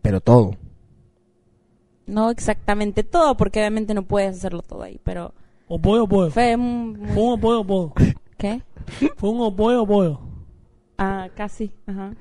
Pero 0.00 0.20
todo. 0.20 0.56
no 2.06 2.30
exactamente 2.30 3.04
todo, 3.04 3.36
porque 3.36 3.60
obviamente 3.60 3.94
no 3.94 4.02
puedes 4.02 4.36
hacerlo 4.38 4.62
todo 4.62 4.82
ahí, 4.82 4.98
pero 5.04 5.32
O 5.68 5.78
pollo 5.78 6.02
o 6.04 6.08
pollo. 6.08 6.30
fue 6.32 6.56
muy- 6.56 6.96
Fue 7.14 7.22
un 7.22 7.40
pollo 7.40 7.60
o 7.60 7.64
pollo. 7.64 7.92
¿Qué? 8.38 8.60
Fue 9.16 9.30
un 9.30 9.54
pollo 9.54 9.82
o 9.82 9.86
pollo. 9.86 10.20
Ah, 10.98 11.28
casi, 11.36 11.70
ajá. 11.86 12.12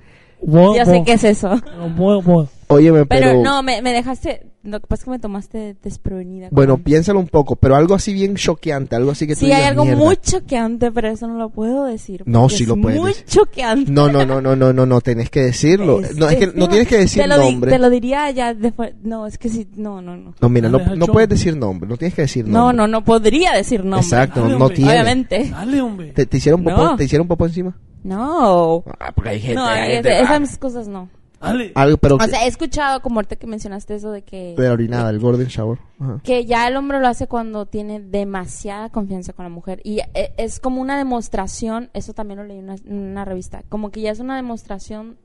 Ya 0.76 0.86
sé 0.86 1.04
qué 1.04 1.14
es 1.14 1.24
eso. 1.24 1.52
Un 1.84 1.96
pollo 1.96 2.20
o 2.20 2.22
pollo. 2.22 2.50
Óyeme, 2.74 3.06
pero... 3.06 3.28
Pero 3.28 3.44
no, 3.44 3.62
me, 3.64 3.82
me 3.82 3.94
dejaste. 3.94 4.48
Lo 4.64 4.80
que 4.80 4.86
pasa 4.86 5.02
es 5.02 5.06
que 5.06 5.10
me 5.12 5.20
tomaste 5.20 5.76
desprevenida. 5.82 6.50
Bueno, 6.52 6.76
con- 6.76 6.84
piénsalo 6.84 7.20
un 7.20 7.28
poco, 7.28 7.56
pero 7.56 7.76
algo 7.76 7.96
así 7.96 8.14
bien 8.14 8.36
choqueante, 8.36 8.96
algo 8.96 9.10
así 9.10 9.26
que 9.26 9.34
tú 9.34 9.40
Sí, 9.40 9.46
digas, 9.48 9.62
hay 9.62 9.66
algo 9.68 9.86
"Mierda". 9.86 10.00
muy 10.04 10.18
choqueante, 10.18 10.92
pero 10.92 11.08
eso 11.10 11.28
no 11.28 11.36
lo 11.40 11.50
puedo 11.50 11.86
decir. 11.86 12.22
No, 12.28 12.48
sí 12.48 12.64
es 12.64 12.70
lo 12.70 12.76
puedes 12.78 13.00
Muy 13.00 13.10
decir. 13.12 13.26
choqueante. 13.26 13.92
No, 13.92 14.08
no, 14.12 14.24
no, 14.24 14.40
no, 14.40 14.56
no, 14.56 14.72
no, 14.72 14.86
no, 14.86 15.02
tenés 15.02 15.32
que 15.32 15.42
decirlo. 15.42 16.00
No, 16.16 16.30
es 16.30 16.36
que 16.38 16.48
no 16.54 16.70
tienes 16.70 16.88
que 16.88 16.98
decir 17.00 17.24
te 17.24 17.28
lo 17.28 17.40
di- 17.40 17.46
nombre. 17.52 17.72
te 17.72 17.80
lo 17.80 17.90
diría 17.90 18.30
ya 18.30 18.54
de 18.54 18.72
fu- 18.72 18.84
No, 19.02 19.26
es 19.26 19.40
que 19.40 19.50
sí. 19.50 19.68
No, 19.76 20.00
no, 20.00 20.16
no. 20.16 20.36
No, 20.40 20.50
mira, 20.50 20.70
no, 20.70 20.78
no 20.96 21.08
puedes 21.08 21.28
decir 21.30 21.58
nombre, 21.58 21.90
no 21.90 21.98
tienes 21.98 22.14
que 22.14 22.22
decir 22.22 22.48
No, 22.48 22.60
nombre. 22.66 22.78
no, 22.78 22.88
no 22.88 23.04
podría 23.04 23.54
decir 23.54 23.80
nombre. 23.84 24.02
Exacto, 24.06 24.42
Dale, 24.42 24.54
no 24.58 24.60
hombre. 24.66 24.76
tiene. 24.76 24.92
Obviamente. 24.92 25.50
Dale, 25.50 25.82
hombre. 25.82 26.12
¿Te, 26.12 26.26
te 26.28 26.38
hicieron 26.38 26.64
popó, 26.64 26.84
No. 26.84 26.96
¿Te 26.98 27.04
hicieron 27.06 27.28
popó 27.28 27.48
encima? 27.48 27.76
No. 28.04 28.84
Ah, 29.00 29.12
porque 29.16 29.30
hay 29.32 29.40
gente... 29.40 29.56
No, 29.56 29.66
hay 29.66 29.88
es- 29.90 29.94
gente- 29.96 30.14
ah, 30.18 30.36
esas 30.36 30.58
cosas 30.60 30.88
no. 30.88 31.10
Algo, 31.42 31.98
pero... 31.98 32.16
O 32.16 32.18
que- 32.20 32.28
sea, 32.28 32.46
he 32.46 32.48
escuchado, 32.48 33.02
como 33.02 33.16
ahorita 33.18 33.36
que 33.36 33.48
mencionaste 33.48 33.96
eso 33.96 34.12
de 34.12 34.22
que. 34.24 34.56
de 34.58 34.70
orinada, 34.70 35.10
el 35.10 35.20
golden 35.20 35.48
shower. 35.48 35.80
Ajá. 36.00 36.20
que 36.24 36.46
ya 36.46 36.68
el 36.68 36.76
hombre 36.78 37.00
lo 37.00 37.08
hace 37.08 37.28
cuando 37.28 37.66
tiene 37.66 38.00
demasiada 38.00 38.90
confianza 38.90 39.34
con 39.34 39.44
la 39.46 39.50
mujer 39.50 39.82
y 39.84 40.00
e- 40.14 40.34
es 40.38 40.60
como 40.60 40.82
una 40.82 40.98
demostración, 40.98 41.90
eso 41.94 42.14
también 42.14 42.40
lo 42.40 42.46
leí 42.46 42.58
en 42.60 42.64
una, 42.66 42.76
en 42.76 42.94
una 43.12 43.26
revista, 43.26 43.64
como 43.70 43.92
que 43.92 44.02
ya 44.02 44.12
es 44.12 44.20
una 44.20 44.36
demostración 44.36 45.18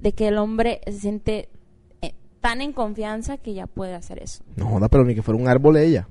de 0.00 0.12
que 0.12 0.28
el 0.28 0.38
hombre 0.38 0.80
se 0.86 0.92
siente 0.92 1.48
eh, 2.02 2.14
tan 2.40 2.60
en 2.60 2.72
confianza 2.72 3.38
que 3.38 3.54
ya 3.54 3.66
puede 3.66 3.94
hacer 3.94 4.22
eso. 4.22 4.44
No 4.56 4.66
joda, 4.66 4.88
pero 4.88 5.04
ni 5.04 5.14
que 5.16 5.22
fuera 5.22 5.40
un 5.40 5.48
árbol 5.48 5.76
ella. 5.76 6.06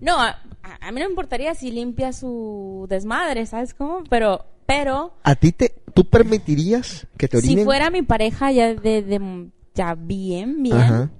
No, 0.00 0.16
a 0.18 0.36
mí 0.92 1.00
no 1.00 1.06
me 1.06 1.10
importaría 1.10 1.54
si 1.54 1.70
limpia 1.70 2.14
su 2.14 2.86
desmadre, 2.88 3.44
¿sabes 3.44 3.74
cómo? 3.74 4.02
Pero, 4.08 4.46
pero 4.64 5.12
¿A 5.24 5.34
ti 5.34 5.52
te... 5.52 5.74
¿Tú 5.94 6.04
permitirías 6.08 7.06
que 7.16 7.28
te 7.28 7.38
orinen? 7.38 7.58
si 7.58 7.64
fuera 7.64 7.90
mi 7.90 8.02
pareja 8.02 8.50
ya 8.52 8.74
de, 8.74 9.02
de- 9.02 9.48
ya 9.74 9.94
bien, 9.94 10.62
bien, 10.62 10.76
Ajá. 10.76 11.10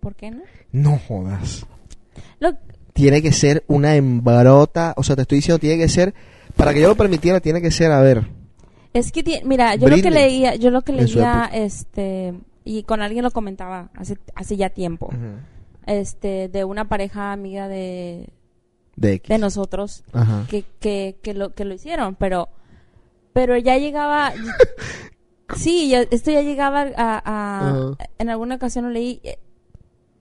¿por 0.00 0.14
qué 0.14 0.30
no? 0.30 0.42
No 0.72 0.98
jodas. 1.06 1.66
Lo- 2.40 2.56
Tiene 2.92 3.22
que 3.22 3.32
ser 3.32 3.64
una 3.68 3.94
embrota. 3.96 4.94
O 4.96 5.02
sea, 5.02 5.16
te 5.16 5.22
estoy 5.22 5.38
diciendo, 5.38 5.58
tiene 5.58 5.78
que 5.82 5.88
ser... 5.88 6.14
Para 6.56 6.74
que 6.74 6.80
yo 6.82 6.88
lo 6.88 6.96
permitiera, 6.96 7.40
tiene 7.40 7.60
que 7.62 7.70
ser, 7.70 7.90
a 7.92 8.00
ver... 8.00 8.26
Es 8.92 9.10
que, 9.10 9.22
ti- 9.22 9.40
mira, 9.44 9.74
yo 9.76 9.88
lo 9.88 9.96
que 9.96 10.10
leía, 10.10 10.54
yo 10.56 10.70
lo 10.70 10.82
que 10.82 10.92
leía, 10.92 11.48
este, 11.52 12.34
y 12.62 12.82
con 12.82 13.00
alguien 13.00 13.22
lo 13.24 13.30
comentaba 13.30 13.88
hace, 13.94 14.18
hace 14.34 14.58
ya 14.58 14.68
tiempo, 14.68 15.08
este, 15.86 16.48
de 16.50 16.64
una 16.64 16.86
pareja 16.88 17.32
amiga 17.32 17.68
de, 17.68 18.28
De 18.96 19.14
X. 19.14 19.30
de 19.30 19.38
nosotros, 19.38 20.04
Ajá. 20.12 20.44
que, 20.50 20.64
que, 20.78 21.16
que 21.22 21.32
lo, 21.32 21.54
que 21.54 21.64
lo 21.64 21.72
hicieron, 21.72 22.16
pero, 22.16 22.50
pero 23.32 23.56
ya 23.56 23.78
llegaba, 23.78 24.32
sí, 25.56 25.88
ya- 25.88 26.02
esto 26.10 26.30
ya 26.30 26.42
llegaba 26.42 26.86
a, 26.96 27.96
en 28.18 28.28
alguna 28.30 28.56
ocasión 28.56 28.84
lo 28.84 28.90
leí, 28.90 29.20
eh, 29.22 29.38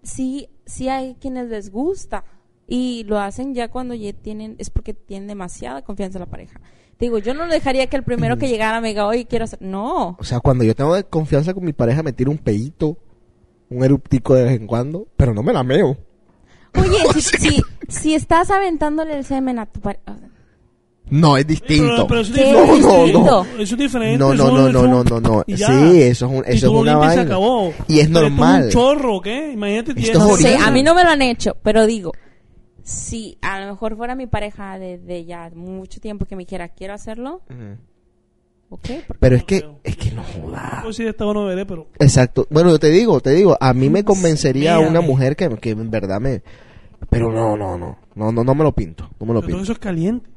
sí, 0.03 0.49
sí 0.65 0.89
hay 0.89 1.15
quienes 1.15 1.49
les 1.49 1.71
gusta, 1.71 2.23
y 2.67 3.03
lo 3.05 3.19
hacen 3.19 3.53
ya 3.53 3.69
cuando 3.69 3.93
ya 3.93 4.13
tienen, 4.13 4.55
es 4.57 4.69
porque 4.69 4.93
tienen 4.93 5.27
demasiada 5.27 5.81
confianza 5.81 6.17
en 6.19 6.21
la 6.21 6.29
pareja. 6.29 6.61
Digo, 6.99 7.17
yo 7.17 7.33
no 7.33 7.47
dejaría 7.47 7.87
que 7.87 7.97
el 7.97 8.03
primero 8.03 8.37
que 8.37 8.47
llegara 8.47 8.79
me 8.79 8.89
diga, 8.89 9.07
oye, 9.07 9.25
quiero 9.25 9.45
hacer, 9.45 9.59
no. 9.61 10.15
O 10.19 10.23
sea, 10.23 10.39
cuando 10.39 10.63
yo 10.63 10.75
tengo 10.75 10.95
confianza 11.09 11.53
con 11.53 11.65
mi 11.65 11.73
pareja, 11.73 12.03
me 12.03 12.13
tiro 12.13 12.29
un 12.31 12.37
pedito, 12.37 12.95
un 13.69 13.83
eruptico 13.83 14.35
de 14.35 14.43
vez 14.43 14.59
en 14.59 14.67
cuando, 14.67 15.07
pero 15.17 15.33
no 15.33 15.41
me 15.41 15.51
la 15.51 15.63
meo. 15.63 15.97
Oye, 16.79 16.99
si, 17.15 17.21
si, 17.21 17.61
si 17.89 18.13
estás 18.13 18.51
aventándole 18.51 19.17
el 19.17 19.25
semen 19.25 19.57
a 19.59 19.65
tu 19.65 19.81
pareja, 19.81 20.15
No, 21.11 21.37
es 21.37 21.45
distinto. 21.45 22.07
Pero, 22.07 22.07
pero 22.07 22.21
eso 22.21 22.33
es 22.33 22.37
diferente. 22.39 23.13
No, 23.13 23.23
no. 23.23 23.45
Eso 23.61 23.75
es 23.75 23.77
diferente. 23.77 24.17
No, 24.17 24.33
no, 24.33 24.47
no, 24.49 24.67
es 24.67 24.73
no, 24.73 24.87
no, 24.87 25.03
no, 25.03 25.19
no. 25.19 25.43
Sí, 25.47 25.53
eso 26.01 26.01
es, 26.01 26.21
un, 26.23 26.43
eso 26.47 26.47
es 26.47 26.63
una 26.73 26.91
y 26.91 26.93
se 26.95 26.99
vaina. 26.99 27.21
acabó. 27.23 27.73
Y 27.87 27.99
es 27.99 28.07
Pero 28.07 28.19
esto 28.19 28.19
normal. 28.21 28.63
un 28.63 28.69
chorro, 28.69 29.21
¿qué? 29.21 29.51
Imagínate. 29.51 29.91
Esto 29.91 30.01
tienes- 30.01 30.09
es 30.23 30.27
no 30.27 30.37
sé, 30.37 30.55
a 30.57 30.71
mí 30.71 30.81
no 30.83 30.95
me 30.95 31.03
lo 31.03 31.09
han 31.09 31.21
hecho, 31.21 31.55
pero 31.61 31.85
digo, 31.85 32.13
si 32.83 33.37
a 33.41 33.59
lo 33.59 33.67
mejor 33.67 33.95
fuera 33.97 34.15
mi 34.15 34.25
pareja 34.27 34.79
de, 34.79 34.97
de 34.97 35.25
ya 35.25 35.51
mucho 35.53 35.99
tiempo 35.99 36.25
que 36.25 36.35
me 36.35 36.43
dijera, 36.45 36.69
quiero 36.69 36.93
hacerlo, 36.93 37.41
Ujú. 37.49 37.77
ok, 38.75 38.87
porque 39.07 39.19
Pero 39.19 39.35
es 39.35 39.43
que, 39.43 39.65
es 39.83 39.97
que 39.97 40.11
no 40.11 40.23
joda. 40.23 40.79
Pues 40.83 40.95
sí, 40.95 41.05
esta 41.05 41.25
no 41.25 41.45
veré, 41.45 41.65
pero. 41.65 41.87
Exacto. 41.99 42.47
Bueno, 42.49 42.69
yo 42.69 42.79
te 42.79 42.89
digo, 42.89 43.19
te 43.19 43.31
digo, 43.31 43.57
a 43.59 43.73
mí 43.73 43.89
me 43.89 44.03
convencería 44.05 44.75
Mírame. 44.77 44.89
una 44.91 45.01
mujer 45.01 45.35
que, 45.35 45.49
que 45.57 45.71
en 45.71 45.91
verdad 45.91 46.19
me... 46.21 46.41
Pero 47.09 47.31
no, 47.31 47.57
no, 47.57 47.77
no. 47.77 47.97
No, 48.15 48.31
no, 48.31 48.43
no 48.43 48.55
me 48.55 48.63
lo 48.63 48.71
pinto. 48.71 49.09
No 49.19 49.25
me 49.25 49.33
lo 49.33 49.41
Pero 49.41 49.47
todo 49.53 49.57
pinto. 49.57 49.63
eso 49.63 49.71
es 49.73 49.79
caliente. 49.79 50.29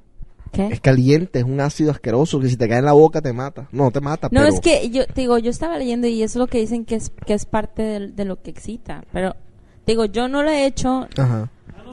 ¿Qué? 0.54 0.66
Es 0.68 0.80
caliente, 0.80 1.40
es 1.40 1.44
un 1.44 1.60
ácido 1.60 1.90
asqueroso 1.90 2.40
que 2.40 2.48
si 2.48 2.56
te 2.56 2.68
cae 2.68 2.78
en 2.78 2.84
la 2.86 2.92
boca 2.92 3.20
te 3.20 3.32
mata. 3.32 3.68
No, 3.72 3.90
te 3.90 4.00
mata, 4.00 4.28
No, 4.30 4.40
pero... 4.40 4.54
es 4.54 4.60
que 4.60 4.90
yo, 4.90 5.06
te 5.06 5.20
digo, 5.20 5.36
yo 5.38 5.50
estaba 5.50 5.76
leyendo 5.78 6.06
y 6.06 6.22
eso 6.22 6.38
es 6.38 6.40
lo 6.40 6.46
que 6.46 6.58
dicen 6.58 6.84
que 6.84 6.94
es, 6.94 7.10
que 7.26 7.34
es 7.34 7.44
parte 7.44 7.82
de, 7.82 8.24
lo 8.24 8.40
que 8.40 8.50
excita, 8.50 9.04
pero 9.12 9.36
digo, 9.86 10.06
yo 10.06 10.28
no 10.28 10.42
lo 10.42 10.50
he 10.50 10.66
hecho, 10.66 11.08
Ajá. 11.18 11.50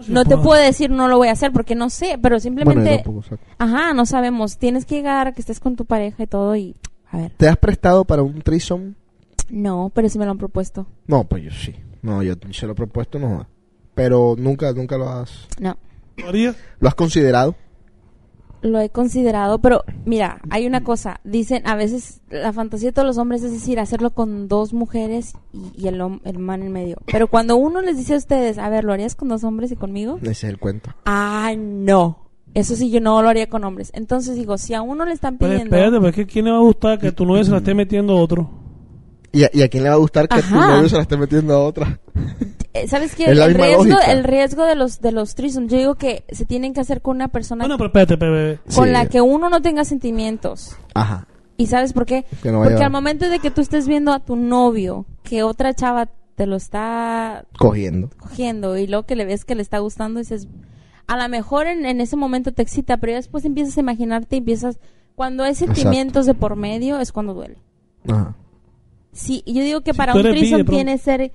no 0.08 0.24
te 0.26 0.38
puedo 0.38 0.62
decir 0.62 0.90
no 0.90 1.08
lo 1.08 1.18
voy 1.18 1.28
a 1.28 1.34
hacer 1.34 1.52
porque 1.52 1.76
no 1.76 1.90
sé, 1.90 2.18
pero 2.22 2.36
Bueno, 2.36 2.40
simplemente, 2.40 3.02
tampoco, 3.04 3.38
ajá, 3.58 3.94
no 3.94 4.06
sabemos, 4.06 4.58
tienes 4.58 4.86
que 4.86 4.96
llegar 4.96 5.28
a 5.28 5.32
que 5.34 5.42
estés 5.42 5.60
con 5.60 5.76
tu 5.76 5.86
pareja 5.86 6.24
y 6.24 6.28
todo 6.28 6.56
y, 6.56 6.76
a 7.10 7.18
ver, 7.18 7.32
¿Te 7.36 7.50
has 7.50 7.58
prestado 7.58 8.06
para 8.06 8.22
un 8.24 8.42
threesome? 8.42 8.94
no, 9.50 9.92
pero 9.94 10.08
sí 10.08 10.18
me 10.18 10.26
lo 10.26 10.32
han 10.32 10.38
propuesto, 10.38 10.88
No, 11.08 11.26
pues 11.26 11.44
yo 11.44 11.52
sí. 11.52 11.76
No, 12.02 12.24
yo 12.24 12.34
se 12.52 12.66
lo 12.66 12.72
he 12.72 12.76
propuesto, 12.76 13.20
no. 13.20 13.46
Pero 13.94 14.36
nunca, 14.38 14.72
nunca 14.74 14.98
lo 14.98 15.10
has... 15.10 15.48
no. 15.60 15.78
¿Lo 16.18 16.28
harías? 16.28 16.56
¿Lo 16.80 16.88
has 16.88 16.96
considerado? 16.96 17.56
Lo 18.62 18.80
he 18.80 18.90
considerado, 18.90 19.60
pero 19.60 19.84
mira, 20.06 20.40
hay 20.50 20.68
una 20.68 20.84
cosa. 20.84 21.20
Dicen, 21.24 21.64
a 21.66 21.76
veces 21.76 22.22
la 22.30 22.54
fantasía 22.54 22.90
de 22.90 22.94
todos 22.94 23.08
los 23.08 23.18
hombres 23.18 23.42
es 23.44 23.52
decir, 23.52 23.80
hacerlo 23.80 24.12
con 24.12 24.48
dos 24.48 24.74
mujeres 24.74 25.34
y, 25.52 25.84
y 25.84 25.88
el, 25.88 26.00
el 26.24 26.40
man 26.40 26.62
en 26.62 26.72
medio. 26.72 26.98
Pero 27.12 27.28
cuando 27.28 27.56
uno 27.56 27.82
les 27.82 27.98
dice 27.98 28.14
a 28.14 28.18
ustedes, 28.18 28.58
a 28.58 28.70
ver, 28.70 28.84
¿lo 28.84 28.94
harías 28.94 29.16
con 29.16 29.30
dos 29.30 29.44
hombres 29.44 29.72
y 29.72 29.76
conmigo? 29.76 30.20
Ese 30.22 30.32
es 30.32 30.44
el 30.44 30.60
cuento. 30.60 30.92
Ah, 31.06 31.54
no. 31.58 32.20
Eso 32.54 32.76
sí, 32.76 32.92
yo 32.92 33.00
no 33.00 33.22
lo 33.22 33.30
haría 33.30 33.50
con 33.50 33.64
hombres. 33.64 33.92
Entonces 33.96 34.36
digo, 34.36 34.58
si 34.58 34.74
a 34.74 34.82
uno 34.82 35.06
le 35.06 35.14
están 35.14 35.38
Pero 35.38 35.52
pidiendo... 35.54 35.76
espérate, 35.76 35.98
pero 35.98 36.10
es 36.10 36.16
que 36.16 36.26
¿quién 36.28 36.46
le 36.46 36.52
va 36.52 36.58
a 36.58 36.62
gustar 36.62 37.00
que 37.00 37.12
tu 37.12 37.26
novia 37.26 37.44
se 37.44 37.52
la 37.52 37.58
esté 37.58 37.74
metiendo 37.74 38.14
a 38.14 38.22
otro? 38.22 38.50
¿Y 39.34 39.44
a, 39.46 39.50
y 39.54 39.62
a 39.62 39.70
quién 39.70 39.84
le 39.84 39.90
va 39.90 39.96
a 39.96 40.00
gustar 40.00 40.28
que 40.28 40.42
tu 40.42 40.56
Ajá. 40.56 40.76
novio 40.76 40.90
se 40.90 40.96
la 40.98 41.02
esté 41.04 41.18
metiendo 41.18 41.54
a 41.54 41.60
otra? 41.64 42.00
Eh, 42.74 42.88
¿Sabes 42.88 43.16
qué? 43.16 43.26
Es 43.26 43.32
El 43.38 43.54
riesgo, 43.54 43.84
lógica. 43.84 44.12
el 44.14 44.24
riesgo 44.24 44.64
de 44.64 44.76
los 44.76 45.02
de 45.02 45.12
los 45.12 45.36
threesomes, 45.36 45.70
yo 45.74 45.78
digo 45.78 45.96
que 45.96 46.24
se 46.32 46.46
tienen 46.46 46.74
que 46.74 46.80
hacer 46.80 47.02
con 47.02 47.18
una 47.18 47.28
persona 47.28 47.66
Bueno, 47.66 47.76
pero 47.78 47.88
espérate, 47.88 48.14
espérate. 48.14 48.60
con 48.74 48.86
Sí. 48.86 48.92
la 48.94 49.06
que 49.08 49.20
uno 49.20 49.50
no 49.50 49.62
tenga 49.62 49.84
sentimientos. 49.84 50.78
Ajá. 50.94 51.28
¿Y 51.58 51.66
sabes 51.68 51.92
por 51.92 52.06
qué? 52.06 52.24
Que 52.42 52.50
no 52.50 52.60
vaya- 52.60 52.70
Porque 52.72 52.86
al 52.86 52.92
momento 52.92 53.28
de 53.30 53.40
que 53.40 53.52
tú 53.52 53.60
estés 53.60 53.90
viendo 53.90 54.14
a 54.14 54.20
tu 54.22 54.38
novio, 54.38 55.06
que 55.24 55.44
otra 55.44 55.74
chava 55.74 56.08
te 56.36 56.46
lo 56.46 56.56
está 56.56 57.44
Cogiendo. 57.60 58.10
cogiendo 58.18 58.78
y 58.78 58.88
luego 58.88 59.06
que 59.06 59.18
le 59.18 59.26
ves 59.26 59.44
que 59.44 59.56
le 59.56 59.64
está 59.64 59.80
gustando, 59.80 60.20
dices, 60.22 60.48
a 61.08 61.18
lo 61.18 61.28
mejor 61.28 61.68
en, 61.68 61.86
en 61.86 62.00
ese 62.00 62.16
momento 62.16 62.54
te 62.54 62.62
excita, 62.62 62.96
pero 62.96 63.12
ya 63.12 63.18
después 63.18 63.44
empiezas 63.44 63.76
a 63.78 63.82
imaginarte 63.82 64.38
y 64.38 64.40
empiezas, 64.40 64.80
cuando 65.16 65.44
hay 65.44 65.56
sentimientos 65.56 66.26
de 66.26 66.36
por 66.36 66.56
medio 66.56 67.02
es 67.02 67.12
cuando 67.12 67.34
duele. 67.34 67.58
Ajá. 68.08 68.34
Sí, 69.14 69.44
yo 69.46 69.62
digo 69.64 69.82
que 69.82 69.92
Si 69.94 69.98
para 69.98 70.14
un 70.14 70.22
pronto. 70.22 70.72
tiene 70.72 70.98
ser, 70.98 71.32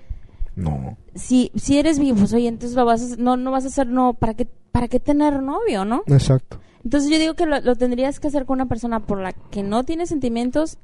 No. 0.55 0.97
si, 1.15 1.51
si 1.55 1.79
eres 1.79 1.99
vivo, 1.99 2.17
pues 2.19 2.33
oye, 2.33 2.49
entonces 2.49 2.77
lo 2.77 2.85
vas 2.85 3.13
a, 3.13 3.17
no, 3.17 3.37
no 3.37 3.51
vas 3.51 3.65
a 3.65 3.69
hacer, 3.69 3.87
no, 3.87 4.15
¿para 4.15 4.35
qué, 4.35 4.47
para 4.73 4.89
qué 4.89 4.99
tener 5.01 5.43
novio, 5.43 5.85
no? 5.85 6.03
Exacto. 6.07 6.59
Entonces 6.85 7.11
yo 7.11 7.19
digo 7.19 7.35
que 7.35 7.47
lo, 7.47 7.61
lo 7.61 7.75
tendrías 7.77 8.21
que 8.21 8.29
hacer 8.29 8.47
con 8.47 8.55
una 8.55 8.67
persona 8.67 9.01
por 9.01 9.21
la 9.21 9.33
que 9.33 9.63
no 9.63 9.85
tiene 9.85 10.07
sentimientos 10.07 10.79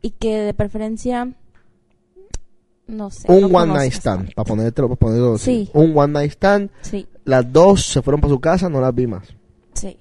y 0.00 0.10
que 0.12 0.38
de 0.38 0.54
preferencia, 0.54 1.32
no 2.86 3.10
sé. 3.10 3.30
Un 3.30 3.52
no 3.52 3.58
one 3.58 3.72
night 3.74 3.92
stand, 3.92 4.32
para 4.34 4.46
ponértelo, 4.46 4.88
para 4.88 4.98
ponerlo 4.98 5.34
así. 5.34 5.66
Sí. 5.66 5.70
Un 5.74 5.96
one 5.96 6.12
night 6.12 6.32
stand. 6.32 6.70
Sí, 6.82 7.06
Las 7.24 7.52
dos 7.52 7.84
se 7.84 8.00
fueron 8.00 8.20
para 8.20 8.32
su 8.32 8.40
casa, 8.40 8.68
no 8.68 8.80
las 8.80 8.94
vi 8.94 9.06
más. 9.06 9.28
sí. 9.74 9.96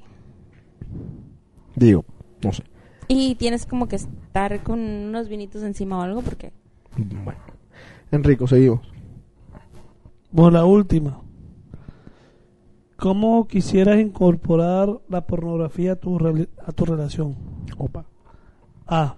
Digo, 1.75 2.03
no 2.43 2.51
sé. 2.51 2.63
Y 3.11 3.33
tienes 3.35 3.65
como 3.65 3.87
que 3.87 3.95
estar 3.95 4.61
con 4.61 4.79
unos 4.79 5.27
vinitos 5.29 5.63
encima 5.63 5.97
o 5.97 6.01
algo 6.03 6.21
porque... 6.21 6.53
Bueno. 6.95 7.39
Enrico, 8.11 8.45
seguimos. 8.45 8.81
Bueno, 10.31 10.51
la 10.51 10.65
última. 10.65 11.19
¿Cómo 12.97 13.47
quisieras 13.47 13.99
incorporar 13.99 14.99
la 15.09 15.25
pornografía 15.25 15.93
a 15.93 15.95
tu, 15.95 16.19
a 16.63 16.71
tu 16.71 16.85
relación? 16.85 17.35
Opa. 17.77 18.05
A. 18.85 19.15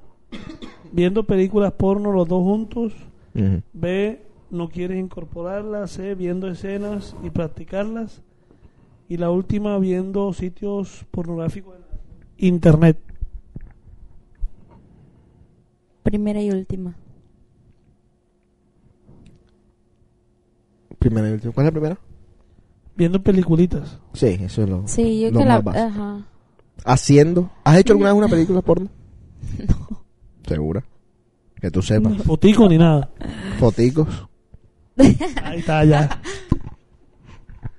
Viendo 0.93 1.25
películas 1.25 1.73
porno 1.73 2.13
los 2.13 2.29
dos 2.29 2.43
juntos. 2.43 2.93
B. 3.73 4.21
No 4.51 4.69
quieres 4.69 4.99
incorporarlas. 4.99 5.91
C. 5.91 6.15
Viendo 6.15 6.47
escenas 6.47 7.13
y 7.23 7.29
practicarlas. 7.29 8.21
Y 9.09 9.17
la 9.17 9.31
última, 9.31 9.77
viendo 9.79 10.31
sitios 10.31 11.05
pornográficos 11.11 11.75
en 11.75 12.47
Internet. 12.47 13.10
Primera 16.03 16.41
y 16.41 16.49
última. 16.51 16.95
Primera 20.99 21.29
y 21.29 21.33
última. 21.33 21.53
¿Cuál 21.53 21.65
es 21.67 21.73
la 21.73 21.79
primera? 21.79 21.97
Viendo 22.95 23.21
peliculitas. 23.21 23.97
Sí, 24.13 24.37
eso 24.41 24.63
es 24.63 24.69
lo, 24.69 24.87
Sí, 24.87 25.21
yo 25.21 25.31
lo 25.31 25.39
que 25.39 25.45
la... 25.45 25.55
más 25.55 25.63
básico. 25.63 25.85
Ajá. 25.87 26.25
Haciendo. 26.85 27.51
¿Has 27.63 27.77
hecho 27.77 27.93
alguna 27.93 28.09
vez 28.09 28.17
una 28.17 28.27
película 28.29 28.61
porno? 28.61 28.89
No. 29.67 30.03
¿Segura? 30.47 30.83
Que 31.59 31.69
tú 31.71 31.81
sepas. 31.81 32.11
Ni 32.13 32.19
fotico 32.19 32.67
ni 32.67 32.77
nada. 32.77 33.09
Foticos. 33.59 34.27
Ahí 34.97 35.59
está, 35.59 35.85
ya. 35.85 36.21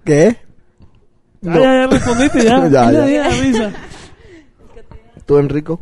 ¿Qué? 0.05 0.37
Ya, 1.41 1.55
ya, 1.55 1.61
ya 1.61 1.87
respondiste, 1.89 2.45
ya. 2.45 2.69
Ya, 2.69 2.91
ya. 3.09 3.29
risa. 3.43 3.73
¿Tú, 5.27 5.39
Enrico? 5.39 5.81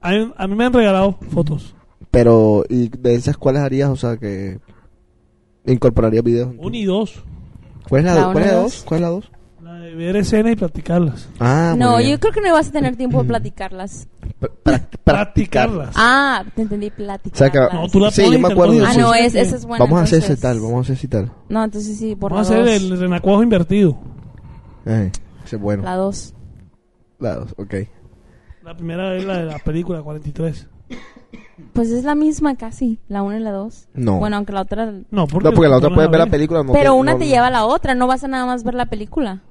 A 0.00 0.10
mí, 0.10 0.32
a 0.36 0.46
mí 0.46 0.54
me 0.56 0.64
han 0.64 0.72
regalado 0.72 1.18
fotos. 1.32 1.75
Pero, 2.16 2.64
¿y 2.70 2.88
de 2.88 3.14
esas 3.14 3.36
cuáles 3.36 3.60
harías? 3.60 3.90
O 3.90 3.96
sea, 3.96 4.16
que 4.16 4.58
incorporarías 5.66 6.24
videos. 6.24 6.50
en 6.50 6.56
tu- 6.56 6.66
Uno 6.66 6.76
y 6.76 6.84
dos. 6.86 7.22
¿Cuál 7.88 8.00
es 8.00 8.06
la, 8.06 8.14
La 8.14 8.20
do- 8.20 8.26
uno 8.28 8.32
¿cuál 8.32 8.44
es 8.44 8.50
y 8.50 8.54
la 8.54 8.60
dos. 8.62 8.72
dos? 8.72 8.82
¿Cuál 8.84 8.98
es 8.98 9.02
la 9.02 9.08
dos? 9.08 9.30
La 9.62 9.72
de 9.80 9.94
ver 9.94 10.16
escenas 10.16 10.52
y 10.52 10.56
practicarlas. 10.56 11.28
Ah, 11.40 11.70
muy 11.72 11.80
no, 11.80 11.96
bien. 11.98 12.10
yo 12.12 12.20
creo 12.20 12.32
que 12.32 12.40
no 12.40 12.52
vas 12.54 12.68
a 12.68 12.72
tener 12.72 12.96
tiempo 12.96 13.20
de 13.22 13.28
platicarlas. 13.28 14.08
Pra- 14.40 14.50
pra- 14.64 14.88
Practicarlas. 15.04 15.90
Ah, 15.94 16.42
te 16.54 16.62
entendí 16.62 16.86
O 16.86 16.88
sea, 16.90 16.96
platicarlas. 16.96 17.68
que, 17.70 17.76
No, 17.76 17.88
tú 17.88 18.00
la 18.00 18.10
sí, 18.10 18.22
pones 18.22 18.32
yo 18.32 18.38
y 18.38 18.42
me 18.42 18.48
te 18.48 18.52
acuerdo. 18.54 18.86
Ah, 18.86 18.94
no, 18.96 19.14
es, 19.14 19.34
esa 19.34 19.56
es 19.56 19.66
buena. 19.66 19.84
vamos 19.84 20.00
a 20.00 20.02
hacer 20.04 20.18
ese 20.20 20.32
entonces. 20.32 20.40
tal, 20.42 20.60
vamos 20.60 20.78
a 20.78 20.80
hacer 20.80 20.94
ese 20.96 21.08
tal. 21.08 21.32
No, 21.50 21.64
entonces 21.64 21.98
sí, 21.98 22.16
por 22.16 22.32
Vamos 22.32 22.50
a 22.50 22.54
la 22.54 22.62
hacer 22.64 22.80
dos. 22.80 22.90
el 22.92 22.98
renacuajo 22.98 23.42
invertido. 23.42 23.98
Eh, 24.86 25.12
ese 25.44 25.56
es 25.56 25.62
bueno. 25.62 25.82
La 25.82 25.96
dos. 25.96 26.32
La 27.18 27.34
dos, 27.36 27.54
ok. 27.58 27.74
La 28.64 28.74
primera 28.74 29.14
es 29.16 29.24
la 29.26 29.36
de 29.38 29.44
la 29.44 29.58
película 29.58 30.00
43. 30.02 30.66
Pues 31.72 31.90
es 31.90 32.04
la 32.04 32.14
misma 32.14 32.56
casi, 32.56 32.98
la 33.08 33.22
una 33.22 33.36
y 33.38 33.40
la 33.40 33.50
dos. 33.52 33.88
No. 33.94 34.18
Bueno, 34.18 34.36
aunque 34.36 34.52
la 34.52 34.62
otra... 34.62 34.92
No, 35.10 35.26
porque, 35.26 35.48
No, 35.48 35.54
porque 35.54 35.68
la 35.70 35.76
otra 35.78 35.94
puedes 35.94 36.10
ver 36.10 36.20
la 36.20 36.26
película. 36.26 36.62
No 36.62 36.72
Pero 36.72 36.92
que- 36.94 37.00
una 37.00 37.12
no- 37.12 37.18
te 37.18 37.26
lleva 37.26 37.46
a 37.46 37.50
la 37.50 37.64
otra, 37.64 37.94
no 37.94 38.06
vas 38.06 38.24
a 38.24 38.28
nada 38.28 38.46
más 38.46 38.62
ver 38.64 38.74
la 38.74 38.86
película. 38.86 39.42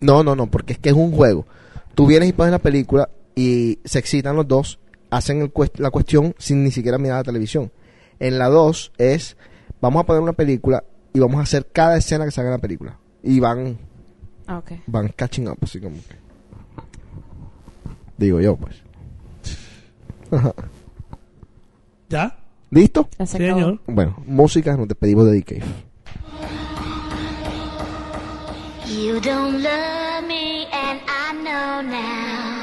No, 0.00 0.22
no, 0.24 0.34
no, 0.34 0.46
porque 0.50 0.72
es 0.74 0.78
que 0.78 0.88
es 0.90 0.94
un 0.94 1.12
juego. 1.12 1.46
Tú 1.94 2.06
vienes 2.06 2.28
y 2.28 2.32
pones 2.32 2.52
la 2.52 2.58
película 2.58 3.08
y 3.34 3.78
se 3.84 3.98
excitan 3.98 4.34
los 4.36 4.48
dos, 4.48 4.78
hacen 5.10 5.40
el 5.42 5.52
cuest- 5.52 5.78
la 5.78 5.90
cuestión 5.90 6.34
sin 6.38 6.64
ni 6.64 6.70
siquiera 6.70 6.98
mirar 6.98 7.18
la 7.18 7.24
televisión. 7.24 7.70
En 8.18 8.38
la 8.38 8.48
2 8.48 8.92
es, 8.98 9.36
vamos 9.80 10.02
a 10.02 10.06
poner 10.06 10.22
una 10.22 10.32
película 10.32 10.84
y 11.12 11.20
vamos 11.20 11.38
a 11.38 11.42
hacer 11.42 11.66
cada 11.72 11.96
escena 11.96 12.24
que 12.24 12.30
salga 12.30 12.50
en 12.50 12.56
la 12.56 12.60
película. 12.60 12.98
Y 13.22 13.38
van, 13.40 13.78
Ah, 14.46 14.58
ok. 14.58 14.72
van 14.86 15.08
catching 15.14 15.48
up, 15.48 15.58
así 15.62 15.80
como 15.80 15.96
que. 15.96 16.16
Digo 18.18 18.40
yo, 18.40 18.56
pues. 18.56 18.82
¿Ya? 22.10 22.36
¿Listo? 22.70 23.08
Ya 23.18 23.24
se 23.26 23.38
Sí, 23.38 23.44
acabó. 23.44 23.60
señor. 23.60 23.80
Bueno, 23.86 24.16
música, 24.26 24.76
nos 24.76 24.86
despedimos 24.88 25.26
de 25.30 25.38
DK. 25.40 25.62
You 28.88 29.20
don't 29.20 29.62
love 29.62 30.24
me, 30.26 30.66
and 30.72 31.00
I 31.06 31.32
know 31.42 31.82
now. 31.82 32.60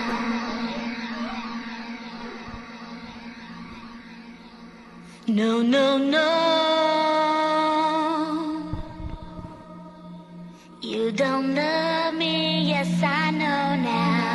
No, 5.28 5.62
no, 5.62 5.98
no. 5.98 6.28
You 10.82 11.12
don't 11.12 11.54
love 11.56 12.14
me, 12.16 12.70
yes, 12.70 12.88
I 13.04 13.32
know 13.32 13.76
now. 13.84 14.27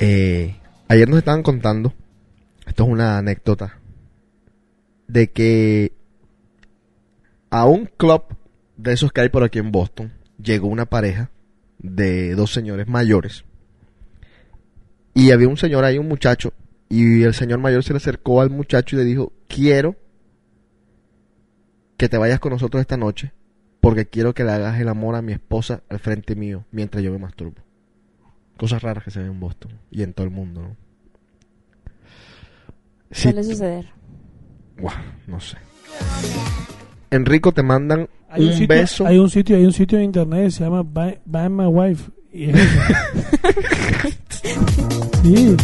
Eh, 0.00 0.54
ayer 0.86 1.08
nos 1.08 1.18
estaban 1.18 1.42
contando, 1.42 1.92
esto 2.64 2.84
es 2.84 2.88
una 2.88 3.18
anécdota, 3.18 3.80
de 5.08 5.32
que 5.32 5.92
a 7.50 7.66
un 7.66 7.86
club 7.86 8.24
de 8.76 8.92
esos 8.92 9.12
que 9.12 9.22
hay 9.22 9.28
por 9.28 9.42
aquí 9.42 9.58
en 9.58 9.72
Boston 9.72 10.12
llegó 10.42 10.68
una 10.68 10.86
pareja 10.86 11.30
de 11.78 12.34
dos 12.34 12.52
señores 12.52 12.88
mayores 12.88 13.44
y 15.18 15.32
había 15.32 15.48
un 15.48 15.56
señor 15.56 15.84
ahí, 15.84 15.98
un 15.98 16.06
muchacho, 16.06 16.52
y 16.88 17.24
el 17.24 17.34
señor 17.34 17.58
mayor 17.58 17.82
se 17.82 17.92
le 17.92 17.96
acercó 17.96 18.40
al 18.40 18.50
muchacho 18.50 18.94
y 18.94 19.00
le 19.00 19.04
dijo, 19.04 19.32
quiero 19.48 19.96
que 21.96 22.08
te 22.08 22.18
vayas 22.18 22.38
con 22.38 22.52
nosotros 22.52 22.80
esta 22.80 22.96
noche 22.96 23.32
porque 23.80 24.06
quiero 24.06 24.32
que 24.32 24.44
le 24.44 24.52
hagas 24.52 24.78
el 24.80 24.88
amor 24.88 25.16
a 25.16 25.22
mi 25.22 25.32
esposa 25.32 25.82
al 25.88 25.98
frente 25.98 26.36
mío 26.36 26.66
mientras 26.70 27.02
yo 27.02 27.10
me 27.10 27.18
masturbo. 27.18 27.62
Cosas 28.56 28.80
raras 28.80 29.02
que 29.02 29.10
se 29.10 29.18
ven 29.18 29.32
en 29.32 29.40
Boston 29.40 29.72
y 29.90 30.04
en 30.04 30.12
todo 30.12 30.24
el 30.24 30.32
mundo, 30.32 30.62
¿no? 30.62 30.76
Sí, 33.10 33.22
Suele 33.22 33.42
suceder. 33.42 33.86
Guau, 34.78 34.94
no 35.26 35.40
sé. 35.40 35.56
Enrico, 37.10 37.52
te 37.52 37.62
mandan 37.62 38.08
Hay 38.28 38.42
un, 38.42 38.48
un, 38.48 38.52
sitio, 38.54 38.68
beso. 38.68 39.06
hay 39.06 39.18
un 39.18 39.30
sitio, 39.30 39.56
hay 39.56 39.64
un 39.64 39.72
sitio 39.72 39.98
en 39.98 40.04
internet 40.04 40.44
que 40.46 40.50
se 40.50 40.64
llama 40.64 40.82
Buy, 40.82 41.18
Buy 41.24 41.48
My 41.48 41.66
Wife. 41.66 42.10
Y 42.32 42.50
es 42.50 42.56
sí, 45.22 45.56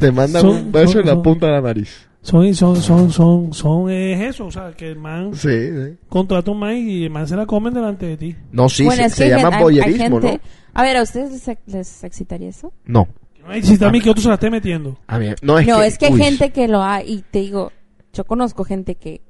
Te 0.00 0.12
mandan 0.12 0.42
Son- 0.42 0.50
un 0.56 0.72
beso 0.72 0.92
son- 0.92 1.00
en 1.02 1.06
la 1.06 1.12
son- 1.14 1.22
punta 1.22 1.46
de 1.46 1.52
la 1.52 1.60
nariz. 1.60 2.06
son, 2.20 2.54
son, 2.54 2.76
son, 2.82 3.10
son, 3.10 3.52
son, 3.54 3.90
es 3.90 4.20
eso, 4.20 4.46
o 4.46 4.50
sea, 4.50 4.72
que 4.72 4.88
el 4.90 4.96
man 4.98 5.30
Sí, 5.34 5.48
sí. 5.48 5.96
contrata 6.08 6.50
un 6.50 6.58
man 6.58 6.76
y 6.76 7.04
el 7.04 7.10
man 7.10 7.26
se 7.26 7.36
la 7.36 7.46
comen 7.46 7.72
delante 7.72 8.06
de 8.06 8.16
ti. 8.16 8.36
No, 8.52 8.68
sí, 8.68 8.84
bueno, 8.84 9.08
se, 9.08 9.28
llama 9.28 9.56
hay 9.56 9.62
boyerismo, 9.62 10.20
gente- 10.20 10.40
A 10.74 10.82
ver, 10.82 10.96
¿a 10.98 11.02
ustedes 11.02 11.30
les, 11.46 11.58
les 11.66 12.04
excitaría 12.04 12.48
eso? 12.50 12.72
¿no? 12.84 13.06
No. 13.06 13.08
Ay, 13.48 13.62
Si 13.62 13.74
está 13.74 13.88
a 13.88 13.92
mí 13.92 14.00
que 14.00 14.10
otro 14.10 14.20
se 14.22 14.28
la 14.28 14.34
esté 14.34 14.50
metiendo. 14.50 14.98
A 15.06 15.18
mí, 15.20 15.26
no, 15.40 15.58
es 15.60 15.66
no, 15.68 15.78
que, 15.80 15.86
es 15.86 15.98
que 15.98 16.06
hay 16.06 16.12
uy, 16.14 16.20
gente 16.20 16.50
que 16.50 16.66
lo 16.66 16.82
ha... 16.82 17.02
Y 17.04 17.22
te 17.30 17.38
digo, 17.40 17.70
yo 18.12 18.24
conozco 18.24 18.64
gente 18.64 18.96
que... 18.96 19.20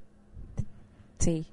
Sí. 1.18 1.46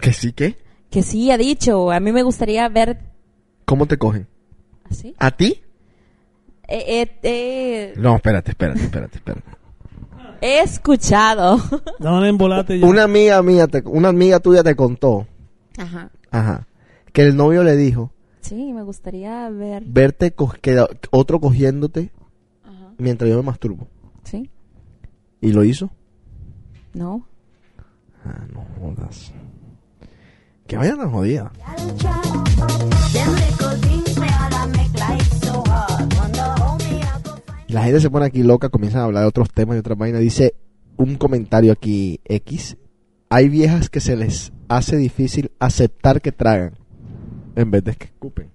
¿Que 0.00 0.12
sí 0.12 0.32
qué? 0.32 0.56
Que 0.90 1.02
sí 1.02 1.30
ha 1.30 1.36
dicho, 1.38 1.90
a 1.90 2.00
mí 2.00 2.12
me 2.12 2.22
gustaría 2.22 2.68
ver... 2.68 2.98
¿Cómo 3.64 3.86
te 3.86 3.98
cogen? 3.98 4.26
¿Así? 4.90 5.14
¿A 5.18 5.30
ti? 5.30 5.60
Eh, 6.68 7.02
eh, 7.02 7.18
eh, 7.22 7.94
No, 7.96 8.16
espérate, 8.16 8.50
espérate, 8.52 8.80
espérate, 8.82 9.16
espérate. 9.18 9.50
he 10.40 10.60
escuchado. 10.60 11.58
No 12.00 12.24
embolate 12.24 12.78
ya. 12.78 12.86
Una 12.86 13.02
amiga 13.04 13.42
mía, 13.42 13.66
te- 13.66 13.82
una 13.86 14.08
amiga 14.08 14.38
tuya 14.40 14.62
te 14.62 14.74
contó, 14.76 15.26
Ajá. 15.76 16.10
ajá, 16.30 16.66
que 17.12 17.22
el 17.22 17.36
novio 17.36 17.62
le 17.64 17.76
dijo, 17.76 18.12
Sí, 18.40 18.72
me 18.72 18.82
gustaría 18.82 19.50
ver... 19.50 19.82
verte 19.84 20.30
co- 20.32 20.54
que 20.62 20.82
otro 21.10 21.40
cogiéndote 21.40 22.12
Ajá. 22.64 22.92
mientras 22.96 23.28
yo 23.28 23.36
me 23.36 23.42
masturbo. 23.42 23.88
Sí, 24.24 24.48
¿Y 25.42 25.52
lo 25.52 25.64
hizo? 25.64 25.90
no. 26.94 27.26
Ah, 28.24 28.46
no 28.52 28.66
jodas. 28.78 29.32
Que 30.66 30.76
vaya 30.76 30.96
tan 30.96 31.10
jodida. 31.10 31.50
Them 33.12 33.34
little 33.34 33.76
things 33.80 34.18
me 34.18 34.26
all 34.26 34.54
a 34.54 34.68
Y 37.66 37.72
la 37.72 37.82
gente 37.84 38.00
se 38.00 38.10
pone 38.10 38.26
aquí 38.26 38.42
loca, 38.42 38.70
comienzan 38.70 39.02
a 39.02 39.04
hablar 39.04 39.22
de 39.22 39.28
otros 39.28 39.50
temas 39.52 39.76
y 39.76 39.80
otras 39.80 39.96
vainas. 39.98 40.20
Dice 40.20 40.54
un 40.96 41.16
comentario 41.16 41.72
aquí 41.72 42.20
X. 42.24 42.76
Hay 43.30 43.48
viejas 43.48 43.90
que 43.90 44.00
se 44.00 44.16
les 44.16 44.52
hace 44.68 44.96
difícil 44.96 45.52
aceptar 45.58 46.20
que 46.20 46.32
tragan 46.32 46.78
en 47.56 47.70
vez 47.70 47.84
de 47.84 47.94
que 47.94 48.06
escupen. 48.06 48.50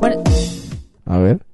Bueno, 0.00 0.22
A 1.04 1.18
ver. 1.18 1.51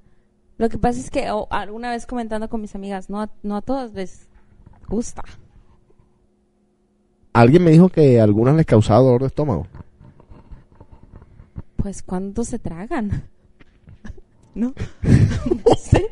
Lo 0.59 0.69
que 0.69 0.79
pasa 0.79 1.01
es 1.01 1.11
que 1.11 1.31
oh, 1.31 1.47
alguna 1.51 1.91
vez 1.91 2.07
comentando 2.07 2.49
con 2.49 2.61
mis 2.61 2.75
amigas, 2.75 3.09
no 3.11 3.21
a, 3.23 3.31
no 3.43 3.57
a 3.57 3.63
todas 3.63 3.93
les 3.95 4.29
gusta. 4.89 5.23
Alguien 7.33 7.63
me 7.65 7.71
dijo 7.71 7.89
que 7.89 8.21
a 8.21 8.25
algunas 8.25 8.57
les 8.57 8.67
causaba 8.67 9.01
dolor 9.01 9.21
de 9.23 9.27
estómago. 9.29 9.67
Pues, 11.77 12.03
¿cuánto 12.03 12.43
se 12.45 12.59
tragan? 12.59 13.23
¿No? 14.55 14.75
no 15.03 15.75
sé. 15.77 16.07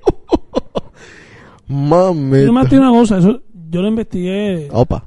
Mami. 1.68 2.44
Yo 2.44 2.52
más 2.52 2.68
te 2.68 2.76
digo 2.76 2.88
una 2.88 2.96
cosa, 2.98 3.18
eso, 3.18 3.42
yo 3.70 3.82
lo 3.82 3.88
investigué, 3.88 4.68
Opa. 4.72 5.04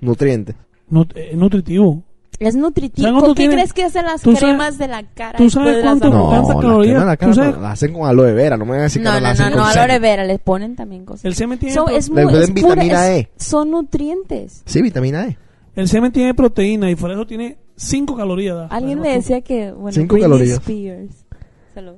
Nutrientes. 0.00 0.54
nut- 0.88 1.16
es 1.16 1.36
nutritivo. 1.36 2.04
Es 2.40 2.56
nutritivo. 2.56 3.06
¿Sabes 3.06 3.20
cuánto 3.20 3.34
¿Qué 3.34 3.42
tiene? 3.42 3.54
crees 3.56 3.72
que 3.74 3.84
hacen 3.84 4.06
las 4.06 4.22
¿Tú 4.22 4.32
sabes- 4.32 4.40
cremas 4.48 4.78
de 4.78 4.88
la 4.88 5.02
cara? 5.02 5.36
tú 5.36 5.50
sabes 5.50 5.82
cuánto- 5.82 6.08
No, 6.08 6.30
las 6.32 6.86
queman 6.86 7.06
la 7.06 7.16
cara, 7.18 7.32
¿Tú 7.32 7.34
sabes? 7.36 7.54
las 7.60 7.72
hacen 7.74 7.92
con 7.92 8.08
aloe 8.08 8.32
vera. 8.32 8.56
No 8.56 8.64
me 8.64 8.70
van 8.72 8.80
a 8.80 8.82
decir 8.84 9.02
No, 9.02 9.10
que 9.10 9.16
no, 9.16 9.20
la 9.20 9.28
no, 9.28 9.32
hacen 9.34 9.46
no, 9.50 9.56
con 9.58 9.66
la 9.66 9.72
semen. 9.72 9.90
aloe 9.90 9.98
vera 10.00 10.24
le 10.24 10.38
ponen 10.38 10.74
también 10.74 11.04
cosas. 11.04 11.26
El 11.26 11.34
semen 11.34 11.58
tiene, 11.58 11.74
Son- 11.74 11.84
pro- 11.84 11.94
es 11.96 12.08
Le 12.08 12.14
muy- 12.14 12.32
ponen 12.32 12.42
es 12.42 12.50
pura- 12.62 12.74
vitamina 12.74 13.08
es- 13.14 13.20
E. 13.26 13.30
Son 13.36 13.70
nutrientes. 13.70 14.62
Sí, 14.64 14.80
vitamina 14.80 15.26
E. 15.26 15.36
el 15.76 15.88
semen 15.88 16.12
tiene 16.12 16.32
proteína 16.34 16.90
y 16.90 16.94
por 16.96 17.10
eso 17.10 17.26
tiene 17.26 17.58
5 17.76 18.16
calorías. 18.16 18.56
da. 18.56 18.66
Alguien 18.68 19.00
me 19.00 19.10
decía 19.10 19.42
que, 19.42 19.72
bueno, 19.72 19.92
Cinco 19.92 20.14
Britney 20.14 20.30
calorías. 20.30 20.58
Spears. 20.60 21.26
Salud. 21.74 21.96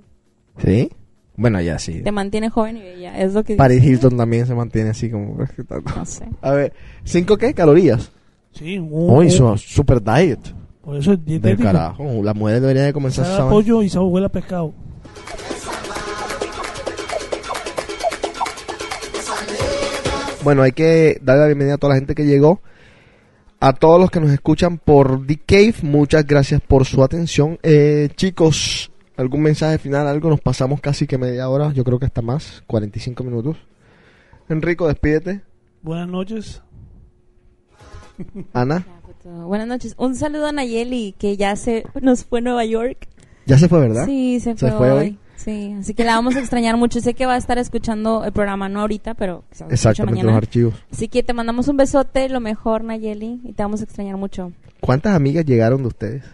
¿Sí? 0.59 0.91
Bueno, 1.37 1.61
ya 1.61 1.79
sí. 1.79 2.03
Te 2.03 2.11
mantiene 2.13 2.51
joven 2.51 2.79
y 2.79 2.81
bella. 2.83 3.17
Es 3.17 3.33
lo 3.33 3.45
que 3.45 3.55
Paris 3.55 3.81
dice. 3.81 3.93
Hilton 3.95 4.17
también 4.17 4.47
se 4.47 4.55
mantiene 4.57 4.91
así 4.91 5.09
como... 5.09 5.39
No 5.97 6.05
sé. 6.05 6.29
A 6.43 6.51
ver, 6.51 6.73
¿cinco 7.05 7.37
qué? 7.39 7.55
Calorías. 7.55 8.11
Sí, 8.53 8.79
un, 8.79 8.89
un- 8.93 9.31
son 9.31 9.59
super 9.59 10.03
diet. 10.03 10.39
por 10.83 10.97
eso 10.97 11.13
es 11.13 11.19
Del 11.19 11.25
dietético. 11.25 11.63
carajo. 11.65 12.05
Las 12.23 12.35
mujeres 12.37 12.61
deberían 12.63 12.87
de 12.87 12.93
comenzar 12.93 13.41
a 13.41 13.49
pollo 13.49 13.83
y 13.83 13.89
sabe 13.89 14.07
huele 14.07 14.27
a 14.27 14.31
pescado. 14.31 14.73
Bueno, 20.45 20.63
hay 20.63 20.73
que 20.73 21.19
darle 21.23 21.43
la 21.43 21.47
bienvenida 21.47 21.75
a 21.75 21.79
toda 21.79 21.93
la 21.95 21.99
gente 22.01 22.15
que 22.15 22.27
llegó. 22.27 22.61
A 23.61 23.73
todos 23.75 24.01
los 24.01 24.11
que 24.11 24.19
nos 24.19 24.31
escuchan 24.33 24.79
por 24.79 25.25
The 25.25 25.39
Cave, 25.47 25.75
muchas 25.83 26.27
gracias 26.27 26.61
por 26.61 26.85
su 26.85 27.05
atención. 27.05 27.59
Eh, 27.63 28.09
chicos, 28.17 28.91
¿algún 29.17 29.43
mensaje 29.43 29.79
final? 29.79 30.09
Algo, 30.09 30.31
nos 30.31 30.41
pasamos 30.41 30.81
casi 30.81 31.07
que 31.07 31.17
media 31.17 31.49
hora, 31.49 31.73
yo 31.73 31.85
creo 31.85 32.01
que 32.01 32.07
hasta 32.07 32.23
más, 32.23 32.65
45 32.67 33.23
minutos. 33.23 33.57
Enrico, 34.49 34.89
despídete. 34.89 35.43
Buenas 35.83 36.09
noches. 36.09 36.61
Ana, 38.53 38.85
Buenas 39.25 39.69
noches. 39.69 39.95
Un 39.99 40.17
saludo 40.17 40.47
a 40.47 40.53
Nayeli, 40.53 41.15
que 41.17 41.37
ya 41.37 41.55
se 41.55 41.85
nos 42.01 42.25
fue 42.25 42.41
a 42.41 42.43
Nueva 42.43 42.65
York. 42.65 43.07
ya 43.47 43.57
se 43.57 43.69
fue, 43.69 43.79
¿verdad? 43.81 44.05
Sí, 44.07 44.41
se 44.41 44.53
¿Se 44.57 44.69
fue, 44.69 44.73
fue 44.73 44.91
hoy. 44.91 44.99
hoy? 44.99 45.19
Sí, 45.37 45.75
así 45.79 45.95
que 45.95 46.05
la 46.05 46.15
vamos 46.17 46.35
a 46.37 46.41
extrañar 46.41 46.77
mucho. 46.77 47.01
Sé 47.01 47.15
que 47.15 47.27
va 47.27 47.35
a 47.35 47.37
estar 47.37 47.57
escuchando 47.59 48.25
el 48.25 48.33
programa, 48.33 48.69
no 48.69 48.81
ahorita, 48.81 49.15
pero 49.15 49.45
Exactamente, 49.71 50.17
los 50.17 50.25
mañana. 50.25 50.39
archivos. 50.39 50.75
Así 50.93 51.09
que 51.09 51.23
te 51.23 51.33
mandamos 51.35 51.69
un 51.69 51.77
besote, 51.77 52.29
lo 52.29 52.41
mejor, 52.41 52.83
Nayeli, 52.85 53.41
y 53.45 53.53
te 53.53 53.63
vamos 53.63 53.81
a 53.81 53.85
extrañar 53.85 54.17
mucho. 54.17 54.53
¿Cuántas 54.81 55.15
amigas 55.15 55.45
llegaron 55.45 55.83
de 55.83 55.89
ustedes? 55.89 56.25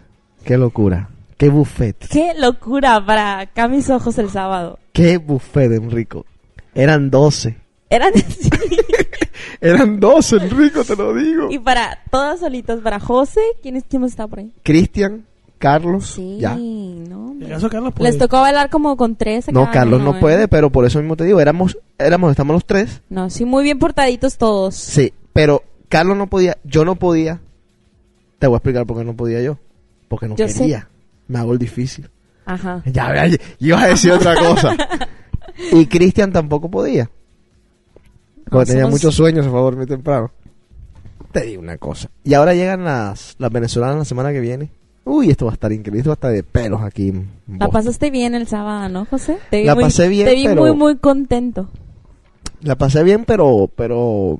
Qué 0.43 0.57
locura. 0.57 1.09
Qué 1.37 1.49
buffet. 1.49 2.07
Qué 2.09 2.33
locura 2.37 3.03
para 3.05 3.39
acá 3.39 3.67
mis 3.67 3.89
ojos 3.89 4.17
el 4.17 4.29
sábado. 4.29 4.77
Qué 4.93 5.17
buffet, 5.17 5.71
Enrico. 5.71 6.25
Eran 6.75 7.09
12. 7.11 7.55
Eran 7.89 8.13
así. 8.15 8.49
Eran 9.61 9.99
12, 9.99 10.37
Enrico, 10.37 10.83
te 10.85 10.95
lo 10.95 11.13
digo. 11.13 11.51
y 11.51 11.59
para 11.59 11.99
todas 12.09 12.39
solitas, 12.39 12.79
para 12.79 12.99
José, 12.99 13.41
¿quién, 13.61 13.75
es, 13.75 13.83
quién 13.89 14.01
más 14.01 14.11
está 14.11 14.25
por 14.27 14.39
ahí? 14.39 14.51
Cristian, 14.63 15.25
Carlos, 15.57 16.07
Sí, 16.11 16.37
ya. 16.39 16.55
no. 16.55 16.61
¿El 16.61 17.13
hombre. 17.13 17.49
caso 17.49 17.69
Carlos 17.69 17.93
puede? 17.93 18.09
Les 18.11 18.17
tocó 18.19 18.39
bailar 18.39 18.69
como 18.69 18.95
con 18.95 19.15
tres. 19.17 19.49
a 19.49 19.51
No, 19.51 19.69
Carlos 19.71 20.01
no 20.01 20.15
¿eh? 20.15 20.19
puede, 20.21 20.47
pero 20.47 20.69
por 20.71 20.85
eso 20.85 20.99
mismo 20.99 21.17
te 21.17 21.25
digo, 21.25 21.41
éramos, 21.41 21.77
éramos, 21.97 22.31
estamos 22.31 22.53
los 22.53 22.65
tres. 22.65 23.01
No, 23.09 23.29
sí, 23.29 23.43
muy 23.43 23.63
bien 23.63 23.79
portaditos 23.79 24.37
todos. 24.37 24.75
Sí, 24.75 25.13
pero 25.33 25.63
Carlos 25.89 26.15
no 26.15 26.27
podía, 26.27 26.57
yo 26.63 26.85
no 26.85 26.95
podía. 26.95 27.41
Te 28.39 28.47
voy 28.47 28.55
a 28.55 28.57
explicar 28.59 28.85
por 28.85 28.97
qué 28.97 29.03
no 29.03 29.15
podía 29.15 29.41
yo. 29.41 29.57
Porque 30.07 30.29
no 30.29 30.35
Yo 30.37 30.47
sé. 30.47 30.59
quería. 30.59 30.87
Me 31.27 31.37
hago 31.39 31.51
el 31.51 31.59
difícil. 31.59 32.09
Ajá. 32.45 32.81
Ya, 32.85 33.13
ya, 33.13 33.27
ya, 33.27 33.37
ibas 33.59 33.83
a 33.83 33.87
decir 33.87 34.11
otra 34.13 34.35
cosa. 34.35 34.75
y 35.73 35.85
Cristian 35.87 36.31
tampoco 36.31 36.71
podía. 36.71 37.09
No, 38.51 38.65
tenía 38.65 38.87
muchos 38.87 39.15
sueños, 39.15 39.45
se 39.45 39.51
fue 39.51 39.59
a 39.59 39.63
dormir 39.63 39.87
temprano. 39.87 40.31
Te 41.31 41.41
digo 41.45 41.61
una 41.61 41.77
cosa. 41.77 42.09
Y 42.23 42.33
ahora 42.33 42.53
llegan 42.53 42.83
las, 42.83 43.35
las 43.37 43.51
venezolanas 43.51 43.97
la 43.97 44.05
semana 44.05 44.31
que 44.31 44.39
viene. 44.39 44.71
Uy, 45.05 45.29
esto 45.29 45.45
va 45.45 45.51
a 45.51 45.53
estar 45.55 45.71
increíble. 45.71 45.99
Esto 45.99 46.09
va 46.09 46.13
a 46.13 46.15
estar 46.15 46.31
de 46.31 46.43
pelos 46.43 46.81
aquí. 46.81 47.09
en 47.09 47.29
La 47.59 47.67
pasaste 47.67 48.09
bien 48.11 48.33
el 48.35 48.47
sábado, 48.47 48.89
¿no, 48.89 49.05
José? 49.05 49.37
Te 49.49 49.59
vi 49.61 49.65
La 49.65 49.75
muy- 49.75 49.83
pasé 49.85 50.07
bien, 50.07 50.27
Te 50.27 50.35
vi 50.35 50.45
pero- 50.45 50.61
muy, 50.61 50.75
muy 50.75 50.97
contento. 50.97 51.69
La 52.61 52.75
pasé 52.75 53.03
bien, 53.03 53.25
pero, 53.25 53.69
pero 53.75 54.39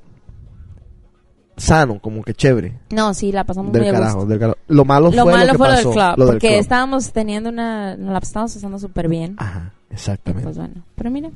sano, 1.57 1.99
como 1.99 2.23
que 2.23 2.33
chévere. 2.33 2.79
No, 2.91 3.13
sí, 3.13 3.31
la 3.31 3.43
pasamos 3.43 3.71
Del 3.71 3.83
muy 3.83 3.91
carajo, 3.91 4.15
gusto. 4.17 4.29
del 4.29 4.39
carajo. 4.39 4.57
Lo 4.67 4.85
malo 4.85 5.11
Lo 5.11 5.23
fue 5.23 5.31
malo 5.33 5.45
lo 5.45 5.51
que 5.53 5.57
fue 5.57 5.67
pasó, 5.67 5.89
del 5.89 5.93
club, 5.97 6.13
lo 6.17 6.25
del 6.25 6.33
porque 6.33 6.47
club. 6.49 6.59
estábamos 6.59 7.11
teniendo 7.11 7.49
una... 7.49 7.95
La 7.97 8.17
estábamos 8.19 8.53
pasando 8.53 8.79
súper 8.79 9.07
bien. 9.09 9.35
Ajá, 9.37 9.73
exactamente. 9.89 10.43
Pues 10.45 10.57
bueno, 10.57 10.83
pero 10.95 11.11
mira. 11.11 11.29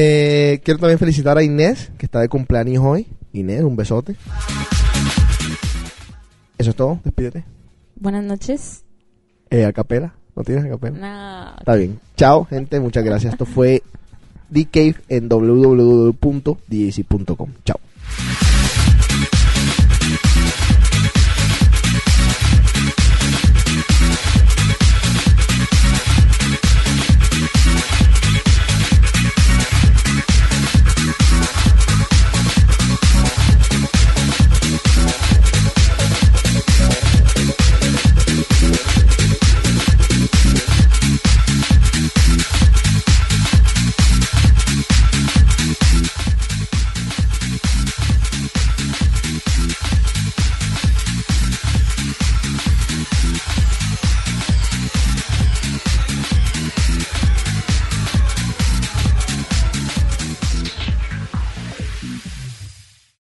Eh, 0.00 0.60
quiero 0.62 0.78
también 0.78 0.96
felicitar 0.96 1.36
a 1.36 1.42
Inés, 1.42 1.90
que 1.98 2.06
está 2.06 2.20
de 2.20 2.28
cumpleaños 2.28 2.84
hoy. 2.84 3.08
Inés, 3.32 3.64
un 3.64 3.74
besote. 3.74 4.14
Eso 6.56 6.70
es 6.70 6.76
todo, 6.76 7.00
despídete. 7.02 7.44
Buenas 7.96 8.22
noches. 8.22 8.84
Eh, 9.50 9.64
a 9.64 9.72
capela, 9.72 10.14
¿no 10.36 10.44
tienes 10.44 10.66
a 10.66 10.68
capela? 10.68 10.98
No, 10.98 11.58
Está 11.58 11.74
bien. 11.74 11.98
Chao, 12.16 12.44
gente, 12.44 12.78
muchas 12.78 13.02
gracias. 13.02 13.32
Esto 13.32 13.44
fue 13.44 13.82
The 14.52 14.66
Cave 14.66 14.94
en 15.08 15.28
www.djc.com. 15.28 16.14
Chao. 17.64 17.80